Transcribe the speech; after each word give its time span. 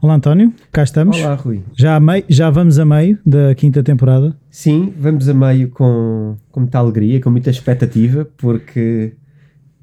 Olá, 0.00 0.14
António. 0.14 0.52
Cá 0.70 0.84
estamos. 0.84 1.16
Olá, 1.18 1.34
Rui. 1.34 1.62
Já, 1.76 1.96
a 1.96 2.00
meio, 2.00 2.24
já 2.28 2.50
vamos 2.50 2.78
a 2.78 2.84
meio 2.84 3.18
da 3.26 3.54
quinta 3.54 3.82
temporada. 3.82 4.36
Sim, 4.48 4.92
vamos 4.98 5.28
a 5.28 5.34
meio 5.34 5.68
com, 5.70 6.36
com 6.52 6.60
muita 6.60 6.78
alegria, 6.78 7.20
com 7.20 7.30
muita 7.30 7.50
expectativa, 7.50 8.24
porque 8.36 9.14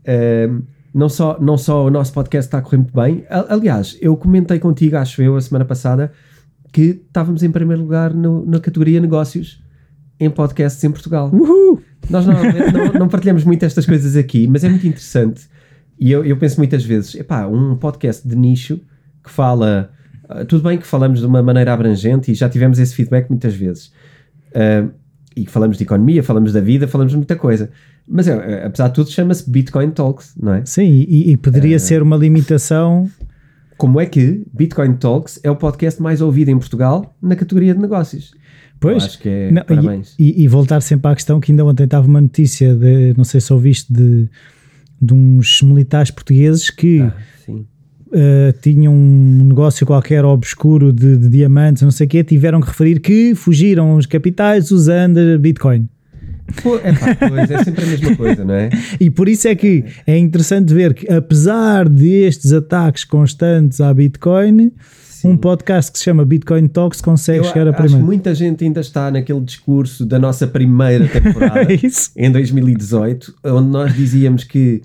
ehm, 0.05 0.61
não, 0.93 1.09
só, 1.09 1.37
não 1.41 1.57
só 1.57 1.85
o 1.85 1.89
nosso 1.89 2.13
podcast 2.13 2.47
está 2.47 2.59
a 2.59 2.61
correr 2.61 2.77
muito 2.77 2.93
bem. 2.93 3.25
Aliás, 3.49 3.97
eu 4.01 4.15
comentei 4.15 4.57
contigo, 4.57 4.95
acho 4.95 5.21
eu, 5.21 5.35
a 5.35 5.41
semana 5.41 5.65
passada, 5.65 6.11
que 6.71 7.01
estávamos 7.07 7.43
em 7.43 7.51
primeiro 7.51 7.81
lugar 7.81 8.13
no- 8.13 8.45
na 8.45 8.59
categoria 8.61 9.01
negócios 9.01 9.61
em 10.17 10.29
podcasts 10.29 10.81
em 10.85 10.91
Portugal. 10.91 11.29
Uhul! 11.33 11.81
Nós 12.09 12.25
normalmente 12.25 12.71
não, 12.71 12.93
não 12.93 13.07
partilhamos 13.09 13.43
muito 13.43 13.63
estas 13.65 13.85
coisas 13.85 14.15
aqui, 14.15 14.47
mas 14.47 14.63
é 14.63 14.69
muito 14.69 14.87
interessante. 14.87 15.41
E 15.99 16.09
eu, 16.09 16.23
eu 16.23 16.37
penso 16.37 16.57
muitas 16.57 16.85
vezes, 16.85 17.15
epá, 17.15 17.45
um 17.47 17.75
podcast 17.75 18.25
de 18.25 18.35
nicho 18.35 18.79
que 19.23 19.29
fala, 19.31 19.91
ah, 20.29 20.45
tudo 20.45 20.63
bem 20.67 20.77
que 20.77 20.85
falamos 20.87 21.19
de 21.19 21.25
uma 21.25 21.41
maneira 21.43 21.73
abrangente 21.73 22.31
e 22.31 22.35
já 22.35 22.47
tivemos 22.49 22.79
esse 22.79 22.93
feedback 22.95 23.29
muitas 23.29 23.53
vezes. 23.55 23.91
Ah, 24.53 24.87
e 25.35 25.45
falamos 25.45 25.77
de 25.77 25.83
economia, 25.83 26.23
falamos 26.23 26.53
da 26.53 26.61
vida, 26.61 26.87
falamos 26.87 27.11
de 27.11 27.17
muita 27.17 27.35
coisa. 27.35 27.69
Mas 28.07 28.27
é, 28.27 28.31
é, 28.61 28.65
apesar 28.65 28.87
de 28.87 28.93
tudo 28.93 29.09
chama-se 29.09 29.49
Bitcoin 29.49 29.89
Talks, 29.91 30.33
não 30.41 30.53
é? 30.53 30.65
Sim, 30.65 31.05
e, 31.07 31.31
e 31.31 31.37
poderia 31.37 31.77
ser 31.79 32.01
uma 32.01 32.15
limitação. 32.15 33.09
Como 33.77 33.99
é 33.99 34.05
que 34.05 34.45
Bitcoin 34.53 34.93
Talks 34.93 35.39
é 35.43 35.51
o 35.51 35.55
podcast 35.55 36.01
mais 36.01 36.21
ouvido 36.21 36.49
em 36.49 36.57
Portugal 36.57 37.13
na 37.21 37.35
categoria 37.35 37.73
de 37.73 37.81
negócios? 37.81 38.31
Pois, 38.79 39.03
Eu 39.03 39.07
acho 39.09 39.19
que 39.19 39.27
é 39.27 39.51
Não, 39.51 39.61
e- 39.61 39.65
parabéns. 39.65 40.15
E, 40.17 40.43
e 40.43 40.47
voltar 40.47 40.79
sempre 40.81 41.11
à 41.11 41.15
questão 41.15 41.39
que 41.41 41.51
ainda 41.51 41.65
ontem 41.65 41.83
estava 41.83 42.07
uma 42.07 42.21
notícia 42.21 42.73
de, 42.75 43.13
não 43.17 43.23
sei 43.25 43.41
se 43.41 43.51
ouviste, 43.51 43.91
de, 43.91 44.29
de 45.01 45.13
uns 45.13 45.61
militares 45.61 46.11
portugueses 46.11 46.69
que 46.69 47.01
Ah, 47.01 47.13
sim. 48.15 48.21
eh, 48.21 48.53
tinham 48.61 48.93
um 48.93 49.45
negócio 49.45 49.85
qualquer 49.85 50.23
obscuro 50.25 50.91
de, 50.91 51.17
de 51.17 51.29
diamantes, 51.29 51.83
não 51.83 51.91
sei 51.91 52.07
o 52.07 52.09
quê, 52.09 52.23
tiveram 52.23 52.61
que 52.61 52.67
referir 52.67 52.99
que 52.99 53.35
fugiram 53.35 53.95
os 53.95 54.05
capitais 54.05 54.71
usando 54.71 55.39
Bitcoin. 55.39 55.87
Pô, 56.61 56.75
epá, 56.75 57.15
pois, 57.27 57.49
é 57.49 57.63
sempre 57.63 57.83
a 57.83 57.87
mesma 57.87 58.15
coisa, 58.15 58.45
não 58.45 58.53
é? 58.53 58.69
E 58.99 59.09
por 59.09 59.27
isso 59.27 59.47
é 59.47 59.55
que 59.55 59.83
é 60.05 60.17
interessante 60.17 60.73
ver 60.73 60.93
que, 60.93 61.11
apesar 61.11 61.89
destes 61.89 62.53
ataques 62.53 63.03
constantes 63.03 63.81
à 63.81 63.93
Bitcoin, 63.93 64.71
um 65.23 65.35
podcast 65.35 65.91
que 65.91 65.97
se 65.97 66.03
chama 66.03 66.23
Bitcoin 66.23 66.67
Talks 66.67 67.01
consegue 67.01 67.39
Eu 67.39 67.43
chegar 67.45 67.67
a 67.67 67.83
acho 67.83 67.95
que 67.97 68.01
muita 68.01 68.35
gente 68.35 68.63
ainda 68.63 68.79
está 68.79 69.09
naquele 69.09 69.41
discurso 69.41 70.05
da 70.05 70.19
nossa 70.19 70.45
primeira 70.45 71.07
temporada 71.09 71.61
É 71.61 72.25
em 72.27 72.31
2018, 72.31 73.33
onde 73.43 73.69
nós 73.69 73.95
dizíamos 73.95 74.43
que 74.43 74.83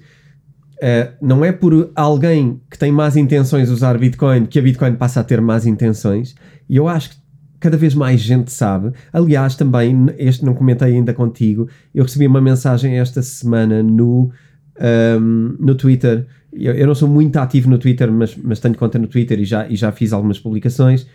eh, 0.81 1.13
não 1.21 1.45
é 1.45 1.53
por 1.53 1.91
alguém 1.95 2.61
que 2.71 2.79
tem 2.79 2.91
más 2.91 3.17
intenções 3.17 3.69
usar 3.69 3.99
Bitcoin 3.99 4.47
que 4.47 4.59
a 4.59 4.63
Bitcoin 4.63 4.95
passa 4.95 5.21
a 5.21 5.25
ter 5.25 5.41
más 5.41 5.67
intenções. 5.67 6.35
E 6.69 6.77
eu 6.77 6.89
acho 6.89 7.11
que 7.11 7.17
cada 7.61 7.77
vez 7.77 7.95
mais 7.95 8.21
gente 8.21 8.51
sabe. 8.51 8.93
Aliás, 9.13 9.55
também, 9.55 10.07
este 10.17 10.45
não 10.45 10.55
comentei 10.55 10.95
ainda 10.95 11.13
contigo, 11.13 11.69
eu 11.95 12.05
recebi 12.05 12.27
uma 12.27 12.41
mensagem 12.41 12.99
esta 12.99 13.23
semana 13.23 13.83
no, 13.83 14.33
ahm, 14.81 15.57
no 15.61 15.75
Twitter. 15.75 16.27
Eu, 16.53 16.75
eu 16.75 16.87
não 16.87 16.95
sou 16.95 17.09
muito 17.09 17.37
ativo 17.37 17.69
no 17.69 17.79
Twitter, 17.79 18.11
mas, 18.11 18.35
mas 18.37 18.59
tenho 18.59 18.75
conta 18.75 18.99
no 18.99 19.07
Twitter 19.07 19.39
e 19.39 19.45
já, 19.45 19.69
e 19.69 19.77
já 19.77 19.93
fiz 19.93 20.13
algumas 20.13 20.39
publicações. 20.39 21.07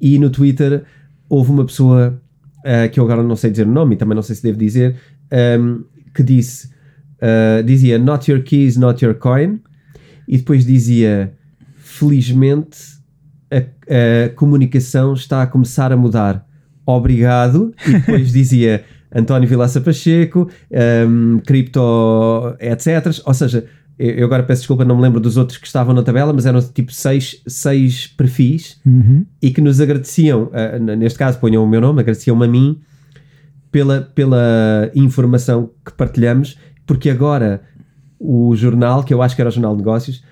E 0.00 0.18
no 0.18 0.30
Twitter 0.30 0.84
houve 1.28 1.50
uma 1.50 1.66
pessoa 1.66 2.22
ah, 2.64 2.88
que 2.88 3.00
eu 3.00 3.04
agora 3.04 3.22
não 3.22 3.36
sei 3.36 3.50
dizer 3.50 3.66
o 3.66 3.70
nome 3.70 3.94
e 3.94 3.98
também 3.98 4.14
não 4.14 4.22
sei 4.22 4.36
se 4.36 4.42
devo 4.42 4.58
dizer, 4.58 4.96
ahm, 5.32 5.82
que 6.14 6.22
disse, 6.22 6.70
ah, 7.20 7.62
dizia 7.62 7.98
not 7.98 8.30
your 8.30 8.42
keys, 8.42 8.76
not 8.76 9.04
your 9.04 9.14
coin, 9.14 9.58
e 10.26 10.36
depois 10.38 10.64
dizia 10.66 11.32
felizmente 11.76 12.78
a, 13.50 13.56
a 14.26 14.28
comunicação 14.30 15.14
está 15.14 15.42
a 15.42 15.46
começar 15.46 15.92
a 15.92 15.96
mudar. 15.96 16.46
Obrigado. 16.86 17.74
E 17.86 17.92
depois 17.92 18.32
dizia 18.32 18.84
António 19.14 19.48
Vilaça 19.48 19.80
Pacheco, 19.80 20.48
ahm, 20.72 21.38
cripto, 21.46 21.80
etc. 22.60 23.20
Ou 23.24 23.34
seja, 23.34 23.64
eu 23.98 24.24
agora 24.26 24.42
peço 24.42 24.60
desculpa, 24.62 24.84
não 24.84 24.96
me 24.96 25.02
lembro 25.02 25.18
dos 25.18 25.36
outros 25.36 25.58
que 25.58 25.66
estavam 25.66 25.94
na 25.94 26.02
tabela, 26.02 26.32
mas 26.32 26.46
eram 26.46 26.60
tipo 26.60 26.92
seis, 26.92 27.42
seis 27.46 28.06
perfis 28.06 28.78
Uhum. 28.86 29.24
e 29.42 29.50
que 29.50 29.60
nos 29.60 29.80
agradeciam, 29.80 30.50
n- 30.78 30.94
neste 30.96 31.18
caso 31.18 31.38
ponham 31.38 31.64
o 31.64 31.68
meu 31.68 31.80
nome, 31.80 32.00
agradeciam-me 32.00 32.44
a 32.44 32.48
mim 32.48 32.78
pela, 33.72 34.00
pela 34.14 34.90
informação 34.94 35.70
que 35.84 35.92
partilhamos, 35.92 36.56
porque 36.88 37.10
agora 37.10 37.62
o 38.18 38.56
jornal, 38.56 39.04
que 39.04 39.14
eu 39.14 39.22
acho 39.22 39.36
que 39.36 39.42
era 39.42 39.48
o 39.50 39.52
Jornal 39.52 39.72
de 39.76 39.82
Negócios, 39.82 40.24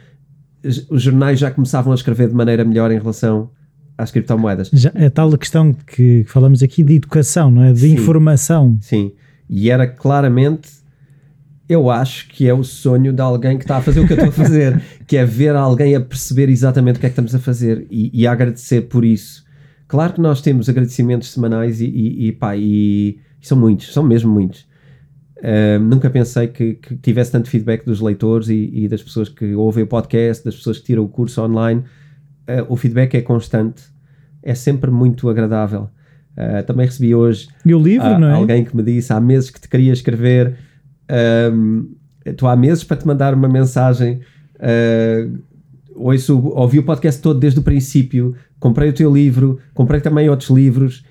os 0.91 1.03
jornais 1.03 1.39
já 1.39 1.51
começavam 1.51 1.93
a 1.93 1.95
escrever 1.95 2.29
de 2.29 2.35
maneira 2.35 2.65
melhor 2.65 2.91
em 2.91 2.99
relação 2.99 3.51
às 3.97 4.11
criptomoedas. 4.11 4.71
Já, 4.73 4.91
é 4.95 5.09
tal 5.09 5.33
a 5.33 5.39
questão 5.39 5.73
que, 5.73 6.25
que 6.25 6.31
falamos 6.31 6.63
aqui 6.63 6.83
de 6.83 6.97
educação, 6.97 7.51
não 7.51 7.63
é? 7.63 7.73
De 7.73 7.81
Sim. 7.81 7.93
informação. 7.93 8.77
Sim. 8.81 9.13
E 9.49 9.71
era 9.71 9.87
claramente, 9.87 10.69
eu 11.69 11.89
acho 11.91 12.27
que 12.29 12.49
é 12.49 12.55
o 12.55 12.65
sonho 12.65 13.13
de 13.13 13.21
alguém 13.21 13.59
que 13.59 13.65
está 13.65 13.77
a 13.77 13.83
fazer 13.83 14.01
o 14.01 14.07
que 14.07 14.15
eu 14.15 14.17
estou 14.17 14.31
a 14.31 14.33
fazer, 14.33 14.83
que 15.07 15.17
é 15.17 15.25
ver 15.25 15.55
alguém 15.55 15.95
a 15.95 16.01
perceber 16.01 16.49
exatamente 16.49 16.97
o 16.97 17.01
que 17.01 17.07
é 17.07 17.09
que 17.11 17.13
estamos 17.13 17.35
a 17.35 17.39
fazer 17.39 17.87
e, 17.91 18.11
e 18.13 18.27
a 18.27 18.33
agradecer 18.33 18.83
por 18.83 19.05
isso. 19.05 19.45
Claro 19.87 20.15
que 20.15 20.21
nós 20.21 20.41
temos 20.41 20.69
agradecimentos 20.69 21.31
semanais 21.31 21.81
e, 21.81 21.87
e, 21.87 22.27
e 22.29 22.33
pá, 22.33 22.57
e, 22.57 23.21
e 23.41 23.47
são 23.47 23.57
muitos, 23.57 23.93
são 23.93 24.03
mesmo 24.03 24.33
muitos. 24.33 24.67
Nunca 25.83 26.09
pensei 26.09 26.49
que, 26.49 26.75
que 26.75 26.97
tivesse 26.97 27.31
tanto 27.33 27.51
feedback 27.51 27.85
dos 27.85 28.01
leitores 28.01 28.49
e, 28.49 28.71
e 28.73 28.89
das 28.89 29.03
pessoas 29.03 29.29
que 29.29 29.55
ouvem 29.55 29.85
o 29.85 29.87
podcast, 29.87 30.45
das 30.45 30.57
pessoas 30.57 30.79
que 30.79 30.85
tiram 30.87 31.05
o 31.05 31.09
curso 31.09 31.43
online. 31.43 31.85
Ah, 32.47 32.65
o 32.69 32.77
feedback 32.77 33.15
é 33.17 33.23
constante, 33.23 33.83
é 34.43 34.55
sempre 34.55 34.91
muito 34.91 35.29
agradável. 35.29 35.91
Ah, 36.37 36.63
também 36.63 36.87
recebi 36.87 37.15
hoje 37.15 37.49
E 37.65 37.75
o 37.75 37.79
livro, 37.79 38.07
Há 38.07 38.19
não 38.19 38.29
é? 38.29 38.33
alguém 38.33 38.65
que 38.65 38.75
me 38.77 38.83
disse 38.83 39.13
há 39.13 39.21
meses 39.21 39.51
que 39.51 39.61
te 39.61 39.69
queria 39.69 39.93
escrever, 39.93 40.57
estou 42.25 42.49
há 42.49 42.57
meses 42.57 42.85
para 42.85 42.97
te 42.97 43.07
mandar 43.07 43.35
uma 43.35 43.49
mensagem. 43.49 44.21
ah, 44.61 45.29
ouço, 45.95 46.39
ouvi 46.49 46.79
o 46.79 46.83
podcast 46.83 47.21
todo 47.23 47.39
desde 47.41 47.59
o 47.59 47.63
princípio, 47.63 48.35
comprei 48.59 48.91
o 48.91 48.93
teu 48.93 49.13
livro, 49.13 49.59
comprei 49.75 50.01
também 50.01 50.29
outros 50.29 50.51
livros 50.51 51.05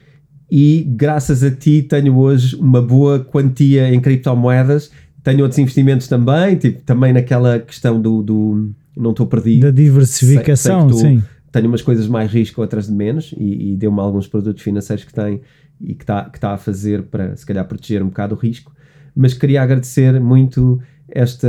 e 0.50 0.84
graças 0.96 1.44
a 1.44 1.52
ti 1.52 1.82
tenho 1.82 2.16
hoje 2.18 2.56
uma 2.56 2.82
boa 2.82 3.20
quantia 3.20 3.94
em 3.94 4.00
criptomoedas. 4.00 4.92
Tenho 5.24 5.42
outros 5.42 5.58
investimentos 5.58 6.08
também, 6.08 6.56
tipo, 6.56 6.82
também 6.84 7.12
naquela 7.12 7.58
questão 7.60 8.00
do, 8.00 8.22
do 8.22 8.72
não 8.96 9.10
estou 9.12 9.26
perdido 9.26 9.62
Da 9.64 9.72
diversificação, 9.72 10.88
sei- 10.90 11.00
sei 11.00 11.18
tu- 11.18 11.22
sim. 11.22 11.28
tenho 11.52 11.68
umas 11.68 11.82
coisas 11.82 12.08
mais 12.08 12.32
risco, 12.32 12.62
outras 12.62 12.86
de 12.88 12.94
menos, 12.94 13.34
e, 13.38 13.72
e 13.72 13.76
deu-me 13.76 14.00
alguns 14.00 14.28
produtos 14.28 14.62
financeiros 14.64 15.04
que 15.04 15.14
tem 15.14 15.42
e 15.82 15.94
que 15.96 16.04
está 16.04 16.30
que 16.30 16.40
tá 16.40 16.52
a 16.54 16.58
fazer 16.58 17.04
para, 17.04 17.36
se 17.36 17.46
calhar, 17.46 17.66
proteger 17.68 18.04
um 18.04 18.08
bocado 18.08 18.36
o 18.36 18.38
risco. 18.38 18.72
Mas 19.16 19.34
queria 19.34 19.62
agradecer 19.64 20.20
muito 20.22 20.80
esta 21.10 21.48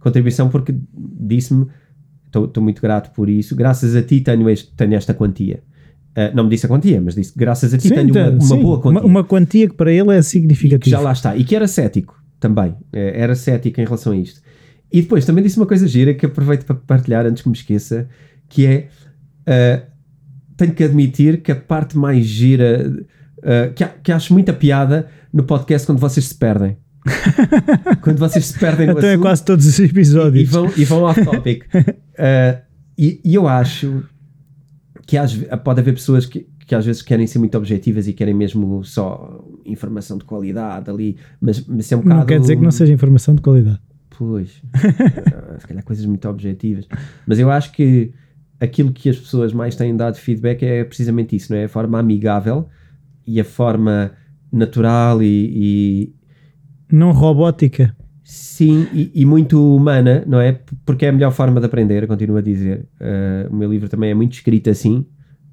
contribuição, 0.00 0.48
porque 0.48 0.74
disse-me, 0.94 1.66
estou 2.24 2.62
muito 2.62 2.82
grato 2.82 3.10
por 3.14 3.28
isso, 3.28 3.54
graças 3.54 3.94
a 3.94 4.02
ti 4.02 4.20
tenho, 4.20 4.48
este, 4.50 4.72
tenho 4.76 4.94
esta 4.94 5.14
quantia. 5.14 5.62
Ah, 6.16 6.30
não 6.34 6.44
me 6.44 6.50
disse 6.50 6.64
a 6.64 6.68
quantia, 6.68 6.98
mas 7.00 7.14
disse 7.14 7.32
graças 7.36 7.74
a 7.74 7.78
ti 7.78 7.88
Sim, 7.88 7.94
tenho 7.94 8.10
uma, 8.14 8.30
uma 8.30 8.40
sim, 8.40 8.62
boa 8.62 8.80
quantia. 8.80 9.00
Uma, 9.02 9.06
uma 9.06 9.24
quantia 9.24 9.68
que 9.68 9.74
para 9.74 9.92
ele 9.92 10.16
é 10.16 10.22
significativa. 10.22 10.96
já 10.96 11.00
lá 11.02 11.12
está. 11.12 11.36
E 11.36 11.44
que 11.44 11.54
era 11.54 11.68
cético 11.68 12.18
também. 12.40 12.74
Eh, 12.92 13.12
Era 13.20 13.34
cético 13.34 13.80
em 13.80 13.84
relação 13.84 14.12
a 14.12 14.16
isto. 14.16 14.40
E 14.92 15.02
depois 15.02 15.24
também 15.26 15.44
disse 15.44 15.58
uma 15.58 15.66
coisa 15.66 15.86
gira 15.86 16.14
que 16.14 16.24
aproveito 16.24 16.64
para 16.64 16.74
partilhar 16.76 17.26
antes 17.26 17.42
que 17.42 17.48
me 17.48 17.54
esqueça, 17.54 18.08
que 18.48 18.64
é 18.66 18.88
eh, 19.46 19.82
tenho 20.56 20.72
que 20.72 20.84
admitir 20.84 21.42
que 21.42 21.52
a 21.52 21.56
parte 21.56 21.98
mais 21.98 22.24
gira 22.24 22.90
eh, 23.42 23.72
que, 23.74 23.84
que 24.04 24.10
acho 24.12 24.32
muita 24.32 24.52
piada 24.54 25.08
no 25.32 25.42
podcast 25.44 25.86
quando 25.86 25.98
vocês 25.98 26.26
se 26.28 26.34
perdem. 26.34 26.76
quando 28.02 28.18
vocês 28.18 28.46
se 28.46 28.58
perdem 28.58 28.86
no 28.86 28.92
Então 28.92 29.04
é 29.08 29.12
assunto 29.12 29.22
quase 29.22 29.44
todos 29.44 29.66
os 29.66 29.78
e, 29.78 29.82
e 29.82 29.86
episódios. 29.86 30.48
vão, 30.48 30.72
e 30.76 30.84
vão 30.84 31.02
off 31.02 31.22
topic. 31.24 31.64
Eh, 32.18 32.58
e, 32.98 33.20
e 33.24 33.34
eu 33.34 33.46
acho 33.46 34.02
que 35.06 35.16
às 35.16 35.34
pode 35.62 35.80
haver 35.80 35.94
pessoas 35.94 36.26
que, 36.26 36.46
que 36.66 36.74
às 36.74 36.84
vezes 36.84 37.00
querem 37.00 37.26
ser 37.26 37.38
muito 37.38 37.56
objetivas 37.56 38.08
e 38.08 38.12
querem 38.12 38.34
mesmo 38.34 38.82
só 38.84 39.44
informação 39.64 40.18
de 40.18 40.24
qualidade 40.24 40.90
ali, 40.90 41.16
mas, 41.40 41.64
mas 41.64 41.90
é 41.92 41.96
um 41.96 42.00
bocado. 42.00 42.20
Não 42.20 42.26
quer 42.26 42.40
dizer 42.40 42.56
que 42.56 42.62
não 42.62 42.70
seja 42.70 42.92
informação 42.92 43.34
de 43.34 43.40
qualidade. 43.40 43.80
Pois, 44.18 44.62
eh, 44.74 45.58
se 45.60 45.66
calhar 45.66 45.84
coisas 45.84 46.04
muito 46.06 46.28
objetivas. 46.28 46.88
Mas 47.26 47.38
eu 47.38 47.50
acho 47.50 47.70
que 47.72 48.12
aquilo 48.58 48.92
que 48.92 49.08
as 49.08 49.16
pessoas 49.16 49.52
mais 49.52 49.76
têm 49.76 49.96
dado 49.96 50.16
feedback 50.16 50.64
é 50.64 50.82
precisamente 50.82 51.36
isso, 51.36 51.52
não 51.52 51.58
é? 51.58 51.64
A 51.64 51.68
forma 51.68 51.98
amigável 51.98 52.68
e 53.26 53.40
a 53.40 53.44
forma 53.44 54.12
natural 54.50 55.22
e, 55.22 55.52
e 55.54 56.14
não 56.90 57.12
robótica. 57.12 57.94
Sim, 58.28 58.88
e, 58.92 59.12
e, 59.14 59.24
muito 59.24 59.76
humana, 59.76 60.24
não 60.26 60.40
é? 60.40 60.58
Porque 60.84 61.06
é 61.06 61.10
a 61.10 61.12
melhor 61.12 61.30
forma 61.30 61.60
de 61.60 61.66
aprender, 61.66 62.08
continuo 62.08 62.38
a 62.38 62.40
dizer. 62.40 62.84
Uh, 63.00 63.54
o 63.54 63.56
meu 63.56 63.70
livro 63.70 63.88
também 63.88 64.10
é 64.10 64.14
muito 64.14 64.32
escrito 64.32 64.68
assim, 64.68 65.06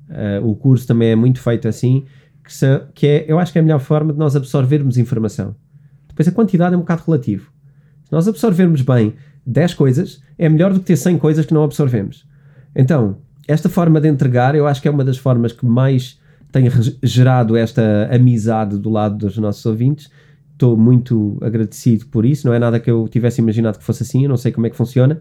uh, 0.10 0.44
o 0.44 0.56
curso 0.56 0.88
também 0.88 1.10
é 1.10 1.16
muito 1.16 1.40
feito 1.40 1.68
assim, 1.68 2.04
que, 2.44 2.52
se, 2.52 2.66
que 2.96 3.06
é, 3.06 3.26
eu 3.28 3.38
acho 3.38 3.52
que 3.52 3.60
é 3.60 3.62
a 3.62 3.64
melhor 3.64 3.80
forma 3.80 4.12
de 4.12 4.18
nós 4.18 4.36
absorvermos 4.36 4.98
informação. 4.98 5.56
Depois 6.08 6.28
a 6.28 6.32
quantidade 6.32 6.74
é 6.74 6.78
um 6.78 6.82
bocado 6.82 7.04
relativo. 7.06 7.52
Se 8.06 8.12
nós 8.12 8.28
absorvermos 8.28 8.82
bem 8.82 9.14
10 9.46 9.76
coisas, 9.76 10.24
é 10.36 10.50
melhor 10.50 10.74
do 10.74 10.80
que 10.80 10.86
ter 10.88 10.98
100 10.98 11.20
coisas 11.20 11.46
que 11.46 11.54
não 11.54 11.64
absorvemos. 11.64 12.26
Então, 12.76 13.18
esta 13.48 13.70
forma 13.70 14.02
de 14.02 14.08
entregar, 14.08 14.56
eu 14.56 14.66
acho 14.66 14.82
que 14.82 14.88
é 14.88 14.92
uma 14.92 15.06
das 15.06 15.18
formas 15.18 15.52
que 15.52 15.64
mais 15.64 16.20
tem 16.52 16.68
gerado 17.04 17.56
esta 17.56 18.10
amizade 18.12 18.80
do 18.80 18.90
lado 18.90 19.16
dos 19.16 19.38
nossos 19.38 19.64
ouvintes. 19.64 20.10
Estou 20.64 20.78
muito 20.78 21.38
agradecido 21.42 22.06
por 22.06 22.26
isso. 22.26 22.48
Não 22.48 22.54
é 22.54 22.60
nada 22.60 22.80
que 22.80 22.90
eu 22.90 23.06
tivesse 23.10 23.42
imaginado 23.42 23.78
que 23.78 23.84
fosse 23.84 24.04
assim. 24.04 24.24
Eu 24.24 24.30
não 24.30 24.38
sei 24.38 24.50
como 24.50 24.66
é 24.66 24.70
que 24.70 24.78
funciona. 24.78 25.20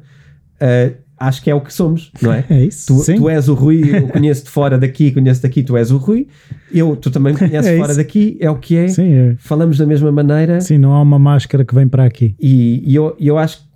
Uh, 0.54 0.94
acho 1.18 1.42
que 1.42 1.50
é 1.50 1.54
o 1.54 1.60
que 1.60 1.74
somos, 1.74 2.12
não 2.22 2.32
é? 2.32 2.44
É 2.48 2.64
isso. 2.64 3.04
Tu, 3.04 3.16
tu 3.16 3.28
és 3.28 3.48
o 3.48 3.54
Rui, 3.54 3.82
eu 3.92 4.06
conheço-te 4.06 4.48
fora 4.48 4.78
daqui, 4.78 5.10
conheço 5.10 5.42
daqui, 5.42 5.64
tu 5.64 5.76
és 5.76 5.90
o 5.90 5.96
Rui. 5.96 6.28
Eu, 6.72 6.94
tu 6.94 7.10
também 7.10 7.32
me 7.32 7.38
conheces 7.40 7.72
é 7.72 7.76
fora 7.76 7.92
daqui, 7.92 8.36
é 8.38 8.48
o 8.48 8.56
que 8.56 8.76
é. 8.76 8.86
Sim, 8.86 9.12
é. 9.12 9.34
Falamos 9.36 9.78
da 9.78 9.84
mesma 9.84 10.12
maneira. 10.12 10.60
Sim, 10.60 10.78
não 10.78 10.92
há 10.92 11.02
uma 11.02 11.18
máscara 11.18 11.64
que 11.64 11.74
vem 11.74 11.88
para 11.88 12.04
aqui. 12.04 12.36
E, 12.38 12.84
e 12.86 12.94
eu, 12.94 13.16
eu 13.18 13.36
acho 13.36 13.68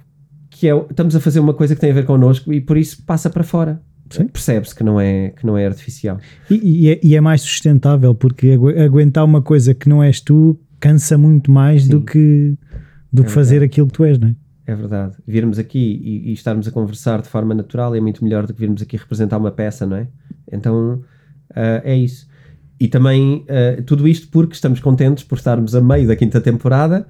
que 0.49 0.71
é, 0.71 0.87
estamos 0.89 1.17
a 1.17 1.21
fazer 1.21 1.41
uma 1.41 1.53
coisa 1.53 1.75
que 1.75 1.81
tem 1.81 1.91
a 1.91 1.95
ver 1.95 2.07
connosco 2.07 2.53
e 2.53 2.61
por 2.61 2.77
isso 2.77 3.03
passa 3.05 3.29
para 3.29 3.43
fora 3.43 3.83
percebe-se 4.33 4.73
que 4.73 4.85
não 4.85 5.01
é 5.01 5.31
que 5.31 5.45
não 5.45 5.59
é 5.59 5.67
artificial 5.67 6.19
e, 6.49 6.55
e, 6.55 6.91
é, 6.91 7.01
e, 7.03 7.17
é, 7.17 7.21
mais 7.21 7.43
sustentável 7.43 8.15
porque 8.15 8.57
aguentar 8.85 9.25
uma 9.25 9.43
coisa 9.43 9.75
que 9.75 9.89
não 9.89 10.01
és 10.01 10.21
tu 10.21 10.57
cansa 10.81 11.17
muito 11.17 11.51
mais 11.51 11.85
Sim. 11.85 11.91
do 11.91 12.01
que 12.03 12.57
do 13.13 13.23
é 13.23 13.25
que 13.27 13.33
fazer 13.33 13.63
aquilo 13.63 13.87
que 13.87 13.95
tu 13.95 14.05
és, 14.05 14.19
não 14.19 14.29
é? 14.29 14.35
É 14.67 14.75
verdade. 14.75 15.15
Virmos 15.27 15.59
aqui 15.59 16.01
e, 16.03 16.31
e, 16.31 16.33
estarmos 16.33 16.67
a 16.67 16.71
conversar 16.71 17.23
de 17.23 17.29
forma 17.29 17.55
natural 17.55 17.95
é 17.95 18.01
muito 18.01 18.25
melhor 18.25 18.47
do 18.47 18.53
que 18.53 18.61
virmos 18.61 18.83
aqui 18.83 18.97
representar 18.97 19.39
uma 19.39 19.53
peça, 19.53 19.87
não 19.87 19.97
é? 19.97 20.09
Então 20.51 20.95
uh, 21.51 21.81
é 21.85 21.97
isso. 21.97 22.27
E 22.79 22.89
também 22.89 23.45
uh, 23.45 23.83
tudo 23.85 24.07
isto 24.09 24.29
porque 24.29 24.55
estamos 24.55 24.81
contentes 24.81 25.23
por 25.23 25.39
estarmos 25.39 25.75
a 25.75 25.81
meio 25.81 26.09
da 26.09 26.17
quinta 26.17 26.41
temporada. 26.41 27.07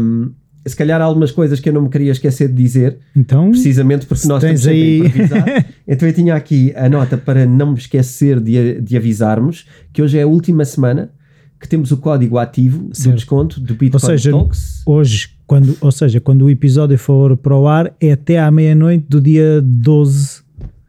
Um, 0.00 0.32
se 0.66 0.74
calhar 0.74 1.00
há 1.00 1.04
algumas 1.04 1.30
coisas 1.30 1.60
que 1.60 1.68
eu 1.68 1.72
não 1.72 1.82
me 1.82 1.88
queria 1.88 2.10
esquecer 2.10 2.48
de 2.48 2.54
dizer, 2.54 2.98
então, 3.14 3.50
precisamente 3.50 4.04
porque 4.04 4.26
nós 4.26 4.42
estamos 4.42 4.66
aí... 4.66 5.02
a 5.02 5.06
improvisar. 5.06 5.66
então 5.86 6.08
eu 6.08 6.14
tinha 6.14 6.34
aqui 6.34 6.72
a 6.74 6.88
nota 6.88 7.16
para 7.16 7.46
não 7.46 7.72
me 7.72 7.78
esquecer 7.78 8.40
de, 8.40 8.80
de 8.80 8.96
avisarmos 8.96 9.68
que 9.92 10.02
hoje 10.02 10.18
é 10.18 10.22
a 10.22 10.26
última 10.26 10.64
semana 10.64 11.12
que 11.60 11.68
temos 11.68 11.90
o 11.90 11.96
código 11.96 12.38
ativo 12.38 12.88
do 12.88 13.12
desconto 13.12 13.60
do 13.60 13.74
Bitcoin 13.74 13.90
ou 13.92 14.00
seja, 14.00 14.30
Talks. 14.30 14.82
Hoje, 14.86 15.30
quando, 15.46 15.76
ou 15.80 15.92
seja, 15.92 16.20
quando 16.20 16.42
o 16.42 16.50
episódio 16.50 16.98
for 16.98 17.36
para 17.36 17.56
o 17.56 17.66
ar, 17.66 17.92
é 18.00 18.12
até 18.12 18.38
à 18.38 18.50
meia-noite 18.50 19.06
do 19.08 19.20
dia 19.20 19.62
12 19.62 20.42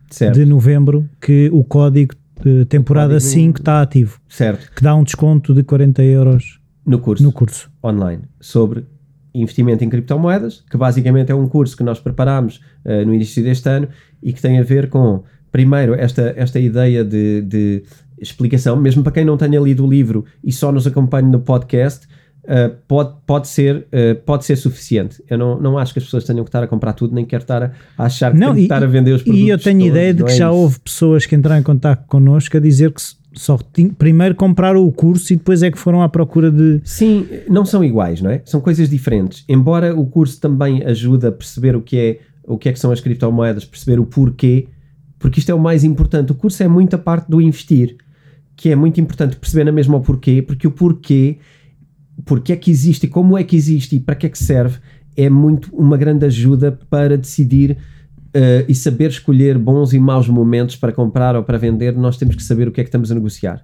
certo. 0.10 0.36
de 0.36 0.46
novembro 0.46 1.08
que 1.22 1.50
o 1.54 1.64
código 1.64 2.16
de 2.44 2.66
temporada 2.66 3.14
código... 3.14 3.32
5 3.32 3.60
está 3.60 3.82
ativo. 3.82 4.20
Certo. 4.28 4.72
Que 4.76 4.84
dá 4.84 4.96
um 4.96 5.04
desconto 5.04 5.54
de 5.54 5.64
40 5.64 6.04
euros 6.04 6.60
no 6.86 7.00
curso, 7.00 7.24
no 7.24 7.32
curso. 7.32 7.70
online 7.84 8.24
sobre 8.40 8.86
investimento 9.34 9.84
em 9.84 9.90
criptomoedas, 9.90 10.64
que 10.70 10.78
basicamente 10.78 11.32
é 11.32 11.36
um 11.36 11.48
curso 11.48 11.78
que 11.78 11.84
nós 11.84 12.00
preparámos 12.00 12.60
uh, 12.86 13.06
no 13.06 13.14
início 13.14 13.44
deste 13.44 13.70
ano 13.70 13.88
e 14.24 14.34
que 14.34 14.42
tem 14.42 14.58
a 14.58 14.64
ver 14.64 14.90
com, 14.90 15.24
primeiro, 15.52 15.94
esta, 15.94 16.34
esta 16.36 16.60
ideia 16.60 17.04
de, 17.04 17.42
de 17.42 17.84
explicação, 18.20 18.76
mesmo 18.76 19.04
para 19.04 19.12
quem 19.12 19.26
não 19.26 19.38
tenha 19.38 19.60
lido 19.60 19.86
o 19.86 19.90
livro 19.90 20.26
e 20.44 20.52
só 20.52 20.72
nos 20.72 20.88
acompanhe 20.88 21.30
no 21.30 21.40
podcast, 21.40 22.08
uh, 22.44 22.76
pode, 22.88 23.14
pode, 23.26 23.48
ser, 23.48 23.88
uh, 23.88 24.16
pode 24.26 24.46
ser 24.46 24.56
suficiente. 24.56 25.22
Eu 25.30 25.38
não, 25.38 25.60
não 25.60 25.78
acho 25.78 25.94
que 25.94 26.00
as 26.00 26.06
pessoas 26.06 26.24
tenham 26.24 26.44
que 26.44 26.50
estar 26.50 26.64
a 26.64 26.68
comprar 26.68 26.94
tudo, 26.94 27.14
nem 27.14 27.26
quero 27.26 27.44
estar 27.44 27.64
a, 27.64 27.72
a 27.98 28.06
achar 28.06 28.32
que 28.32 28.38
não, 28.38 28.48
têm 28.48 28.56
que 28.56 28.62
estar 28.64 28.84
a 28.84 28.88
vender 28.88 29.14
os 29.14 29.24
produtos. 29.24 29.46
E 29.46 29.50
eu 29.50 29.58
tenho 29.58 29.80
todos, 29.80 29.92
ideia 29.92 30.14
de 30.14 30.24
que 30.24 30.32
é 30.32 30.36
já 30.36 30.52
houve 30.52 30.80
pessoas 30.80 31.26
que 31.26 31.36
entraram 31.36 31.60
em 31.60 31.64
contato 31.64 32.06
connosco 32.08 32.58
a 32.58 32.60
dizer 32.60 32.92
que 32.92 33.02
só 33.34 33.58
tinha, 33.72 33.92
primeiro 33.94 34.36
compraram 34.36 34.86
o 34.86 34.92
curso 34.92 35.32
e 35.32 35.36
depois 35.36 35.62
é 35.62 35.70
que 35.70 35.78
foram 35.78 36.02
à 36.02 36.10
procura 36.10 36.50
de. 36.52 36.82
Sim, 36.84 37.28
não 37.48 37.66
são 37.66 37.84
iguais, 37.84 38.22
não 38.22 38.32
é? 38.32 38.42
São 38.46 38.60
coisas 38.60 38.90
diferentes. 38.90 39.44
Embora 39.48 39.96
o 39.96 40.06
curso 40.06 40.40
também 40.40 40.84
ajude 40.84 41.28
a 41.28 41.32
perceber 41.32 41.76
o 41.76 41.82
que 41.82 41.98
é 41.98 42.20
o 42.48 42.58
que 42.58 42.70
é 42.70 42.74
que 42.74 42.80
são 42.80 42.92
as 42.92 43.02
criptomoedas, 43.02 43.66
perceber 43.66 44.00
o 44.00 44.06
porquê, 44.06 44.70
porque 45.20 45.40
isto 45.40 45.52
é 45.52 45.54
o 45.54 45.60
mais 45.60 45.84
importante. 45.84 46.32
O 46.32 46.36
curso 46.36 46.64
é 46.64 46.68
muita 46.68 46.98
parte 46.98 47.30
do 47.30 47.42
investir, 47.42 47.98
que 48.58 48.70
é 48.70 48.76
muito 48.76 49.00
importante 49.00 49.38
perceber 49.38 49.64
na 49.64 49.72
mesma 49.72 49.98
o 49.98 50.02
porquê, 50.02 50.42
porque 50.42 50.68
o 50.68 50.72
porquê, 50.72 51.38
porque 52.26 52.52
é 52.52 52.56
que 52.56 52.72
existe 52.72 53.06
e 53.06 53.08
como 53.08 53.38
é 53.38 53.44
que 53.44 53.56
existe 53.56 53.96
e 53.96 54.00
para 54.00 54.16
que 54.16 54.26
é 54.26 54.30
que 54.30 54.38
serve, 54.38 54.80
é 55.16 55.30
muito 55.30 55.74
uma 55.74 55.96
grande 55.96 56.26
ajuda 56.26 56.78
para 56.90 57.16
decidir 57.16 57.72
uh, 57.72 58.66
e 58.68 58.74
saber 58.74 59.12
escolher 59.12 59.60
bons 59.60 59.94
e 59.94 60.00
maus 60.00 60.28
momentos 60.28 60.76
para 60.76 60.92
comprar 60.92 61.36
ou 61.36 61.44
para 61.44 61.60
vender, 61.60 61.96
nós 61.96 62.18
temos 62.18 62.36
que 62.36 62.42
saber 62.42 62.68
o 62.68 62.72
que 62.72 62.82
é 62.82 62.84
que 62.84 62.88
estamos 62.88 63.12
a 63.12 63.16
negociar. 63.16 63.64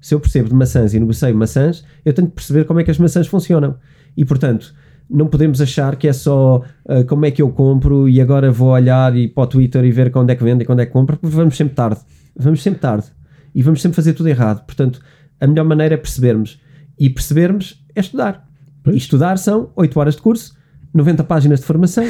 Se 0.00 0.14
eu 0.14 0.20
percebo 0.20 0.48
de 0.48 0.54
maçãs 0.54 0.94
e 0.94 1.00
negocio 1.00 1.36
maçãs, 1.36 1.84
eu 2.04 2.14
tenho 2.14 2.28
que 2.28 2.34
perceber 2.34 2.64
como 2.64 2.78
é 2.78 2.84
que 2.84 2.92
as 2.92 2.98
maçãs 2.98 3.26
funcionam. 3.26 3.74
E 4.16 4.24
portanto, 4.24 4.72
não 5.10 5.26
podemos 5.26 5.60
achar 5.60 5.96
que 5.96 6.06
é 6.06 6.12
só 6.12 6.62
uh, 6.84 7.04
como 7.08 7.26
é 7.26 7.32
que 7.32 7.42
eu 7.42 7.50
compro 7.50 8.08
e 8.08 8.20
agora 8.20 8.52
vou 8.52 8.68
olhar 8.68 9.16
e 9.16 9.26
para 9.26 9.42
o 9.42 9.46
Twitter 9.48 9.84
e 9.84 9.90
ver 9.90 10.12
quando 10.12 10.30
é 10.30 10.36
que 10.36 10.44
vende 10.44 10.62
e 10.62 10.66
quando 10.66 10.78
é 10.78 10.86
que 10.86 10.92
compra, 10.92 11.16
porque 11.16 11.34
vamos 11.34 11.56
sempre 11.56 11.74
tarde. 11.74 12.00
Vamos 12.36 12.62
sempre 12.62 12.78
tarde. 12.78 13.17
E 13.58 13.62
vamos 13.62 13.82
sempre 13.82 13.96
fazer 13.96 14.12
tudo 14.12 14.28
errado. 14.28 14.64
Portanto, 14.64 15.00
a 15.40 15.44
melhor 15.44 15.64
maneira 15.64 15.94
é 15.94 15.96
percebermos. 15.96 16.60
E 16.96 17.10
percebermos 17.10 17.84
é 17.92 17.98
estudar. 17.98 18.48
Pois. 18.84 18.94
E 18.94 18.98
estudar 19.00 19.36
são 19.36 19.72
8 19.74 19.98
horas 19.98 20.14
de 20.14 20.22
curso, 20.22 20.56
90 20.94 21.24
páginas 21.24 21.58
de 21.58 21.66
formação, 21.66 22.04